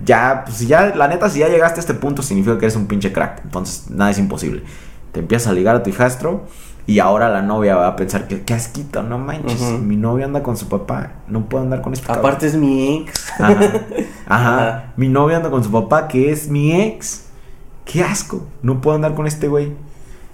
Ya, 0.06 0.44
pues 0.46 0.68
ya, 0.68 0.96
la 0.96 1.08
neta, 1.08 1.30
si 1.30 1.40
ya 1.40 1.50
llegaste 1.50 1.80
a 1.80 1.82
este 1.82 1.94
punto, 1.94 2.22
significa 2.22 2.58
que 2.58 2.66
eres 2.66 2.76
un 2.76 2.88
pinche 2.88 3.12
crack. 3.12 3.42
Entonces, 3.44 3.90
nada 3.90 4.12
es 4.12 4.18
imposible. 4.18 4.64
te 5.12 5.20
empiezas 5.20 5.50
a 5.50 5.54
ligar 5.54 5.76
a 5.76 5.84
tu 5.84 5.90
hijastro 5.90 6.46
y 6.86 7.00
ahora 7.00 7.30
la 7.30 7.42
novia 7.42 7.76
va 7.76 7.88
a 7.88 7.96
pensar 7.96 8.28
que 8.28 8.44
qué 8.44 8.54
asquito, 8.54 9.04
no 9.04 9.18
manches, 9.18 9.62
mi 9.80 9.96
novia 9.96 10.26
anda 10.26 10.42
con 10.42 10.58
su 10.58 10.68
papá, 10.70 11.12
no 11.28 11.46
puedo 11.50 11.64
andar 11.64 11.82
con 11.82 11.94
este 11.94 12.08
cabrón". 12.08 12.26
Aparte 12.26 12.48
es 12.48 12.56
mi 12.56 12.98
ex. 12.98 13.32
Ajá, 13.40 13.54
ajá. 14.28 14.58
Ajá. 14.58 14.84
Mi 14.98 15.08
novia 15.10 15.38
anda 15.38 15.50
con 15.50 15.64
su 15.64 15.72
papá, 15.72 16.08
que 16.08 16.32
es 16.32 16.50
mi 16.50 16.80
ex. 16.82 17.26
Qué 17.86 18.04
asco. 18.04 18.48
No 18.62 18.82
puedo 18.82 18.96
andar 18.96 19.16
con 19.16 19.28
este 19.28 19.48
güey. 19.48 19.74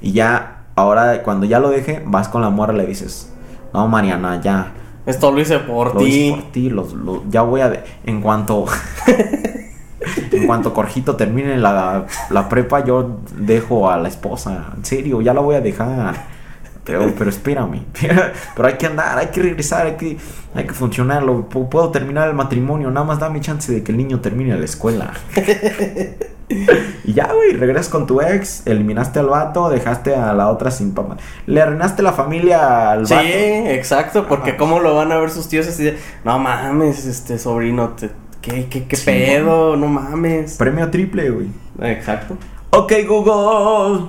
Y 0.02 0.12
ya, 0.12 0.66
ahora 0.76 1.24
cuando 1.24 1.46
ya 1.46 1.60
lo 1.60 1.70
deje, 1.70 2.04
vas 2.06 2.28
con 2.28 2.42
la 2.42 2.50
morra 2.50 2.74
y 2.74 2.78
le 2.78 2.86
dices, 2.86 3.34
no, 3.74 3.88
Mariana, 3.88 4.40
ya. 4.42 4.72
Esto 5.06 5.32
lo 5.32 5.40
hice 5.40 5.60
por 5.60 5.94
Lo 5.94 6.00
ti. 6.00 6.06
hice 6.06 6.36
por 6.42 6.52
ti, 6.52 6.70
los- 6.70 6.94
lo- 6.94 7.24
ya 7.30 7.42
voy 7.42 7.62
a... 7.62 7.84
en 8.06 8.22
cuanto... 8.22 8.66
en 10.32 10.46
cuanto 10.48 10.74
Corjito 10.74 11.16
termine 11.16 11.58
la, 11.58 12.06
la 12.30 12.50
prepa, 12.50 12.84
yo 12.84 13.20
dejo 13.38 13.90
a 13.90 13.98
la 13.98 14.08
esposa. 14.08 14.74
En 14.76 14.86
serio, 14.86 15.22
ya 15.22 15.34
la 15.34 15.42
voy 15.42 15.56
a 15.56 15.62
dejar. 15.62 16.36
Pero, 16.84 17.12
pero 17.18 17.30
espérame. 17.32 17.82
pero 18.56 18.68
hay 18.68 18.76
que 18.76 18.86
andar, 18.86 19.18
hay 19.18 19.28
que 19.28 19.42
regresar, 19.42 19.88
hay 19.88 19.96
que, 19.96 20.18
hay 20.54 20.66
que 20.66 20.74
funcionarlo. 20.74 21.50
Pu- 21.50 21.68
Puedo 21.70 21.90
terminar 21.90 22.28
el 22.30 22.36
matrimonio, 22.36 22.92
nada 22.92 23.06
más 23.06 23.20
dame 23.20 23.42
chance 23.42 23.72
de 23.74 23.82
que 23.84 23.92
el 23.92 23.98
niño 23.98 24.20
termine 24.20 24.56
la 24.58 24.66
escuela. 24.66 25.14
y 26.50 27.14
ya, 27.14 27.32
güey, 27.34 27.54
regresas 27.54 27.90
con 27.90 28.06
tu 28.06 28.22
ex, 28.22 28.66
eliminaste 28.68 29.20
al 29.20 29.28
vato, 29.28 29.70
dejaste 29.70 30.16
a 30.16 30.32
la 30.34 30.50
otra 30.50 30.70
sin 30.72 30.94
papá. 30.94 31.18
Le 31.48 31.62
arruinaste 31.62 32.04
la 32.04 32.14
familia 32.14 32.92
al 32.92 33.08
Sí, 33.08 33.14
vato. 33.16 33.28
exacto, 33.28 34.28
porque 34.28 34.52
Ajá. 34.52 34.58
cómo 34.60 34.80
lo 34.80 34.96
van 34.96 35.12
a 35.12 35.18
ver 35.18 35.32
sus 35.32 35.48
tíos 35.48 35.68
así 35.68 35.84
de, 35.84 36.00
no 36.24 36.38
mames, 36.38 37.06
este 37.06 37.40
sobrino, 37.40 37.90
te- 37.90 38.12
¿qué, 38.42 38.68
qué, 38.70 38.86
qué 38.86 38.96
Sí, 38.96 39.06
pedo? 39.06 39.76
No 39.76 39.88
mames. 39.88 40.56
Premio 40.58 40.90
triple, 40.92 41.30
güey. 41.32 41.48
Exacto. 41.82 42.38
Ok, 42.70 42.94
Google. 43.08 44.08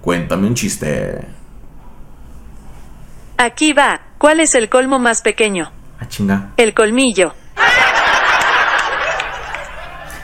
Cuéntame 0.00 0.46
un 0.46 0.54
chiste. 0.54 1.20
Aquí 3.36 3.72
va. 3.72 4.00
¿Cuál 4.18 4.40
es 4.40 4.54
el 4.54 4.68
colmo 4.68 4.98
más 4.98 5.22
pequeño? 5.22 5.70
Ah, 5.98 6.06
chinga. 6.08 6.50
El 6.56 6.74
colmillo. 6.74 7.32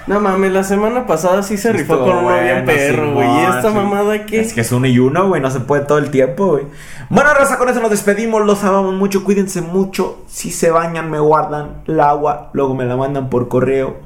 No 0.07 0.20
mames, 0.20 0.53
la 0.53 0.62
semana 0.62 1.05
pasada 1.05 1.43
sí 1.43 1.57
se 1.57 1.73
rifó 1.73 1.99
con 1.99 2.19
uno 2.19 2.41
bien 2.41 2.65
perro, 2.65 3.15
güey. 3.15 3.28
¿Y 3.28 3.41
esta 3.41 3.70
sí. 3.70 3.74
mamada 3.74 4.24
qué? 4.24 4.41
Es 4.41 4.53
que 4.53 4.61
es 4.61 4.70
uno 4.70 4.87
y 4.87 5.01
uno, 5.01 5.27
güey. 5.28 5.43
No 5.43 5.51
se 5.51 5.59
puede 5.59 5.85
todo 5.85 5.99
el 5.99 6.11
tiempo, 6.11 6.53
güey. 6.53 6.65
Bueno, 7.11 7.35
raza, 7.35 7.59
con 7.59 7.69
eso 7.69 7.81
nos 7.81 7.91
despedimos. 7.91 8.47
Los 8.47 8.62
amamos 8.62 8.95
mucho. 8.95 9.24
Cuídense 9.24 9.62
mucho. 9.62 10.23
Si 10.28 10.53
se 10.53 10.70
bañan, 10.70 11.11
me 11.11 11.19
guardan 11.19 11.83
el 11.89 11.99
agua. 11.99 12.51
Luego 12.53 12.74
me 12.74 12.85
la 12.85 12.97
mandan 12.97 13.28
por 13.28 13.49
correo. 13.49 13.97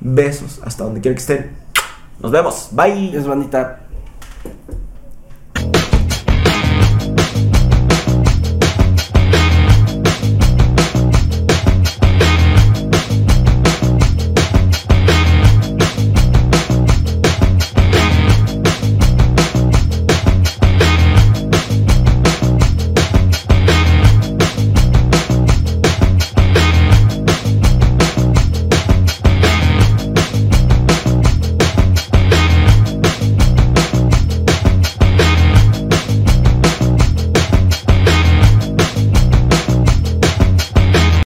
Besos 0.00 0.62
hasta 0.64 0.84
donde 0.84 1.02
quiera 1.02 1.14
que 1.14 1.20
estén. 1.20 1.50
Nos 2.20 2.30
vemos. 2.32 2.70
Bye. 2.72 3.14
Es 3.14 3.26
bandita. 3.26 3.80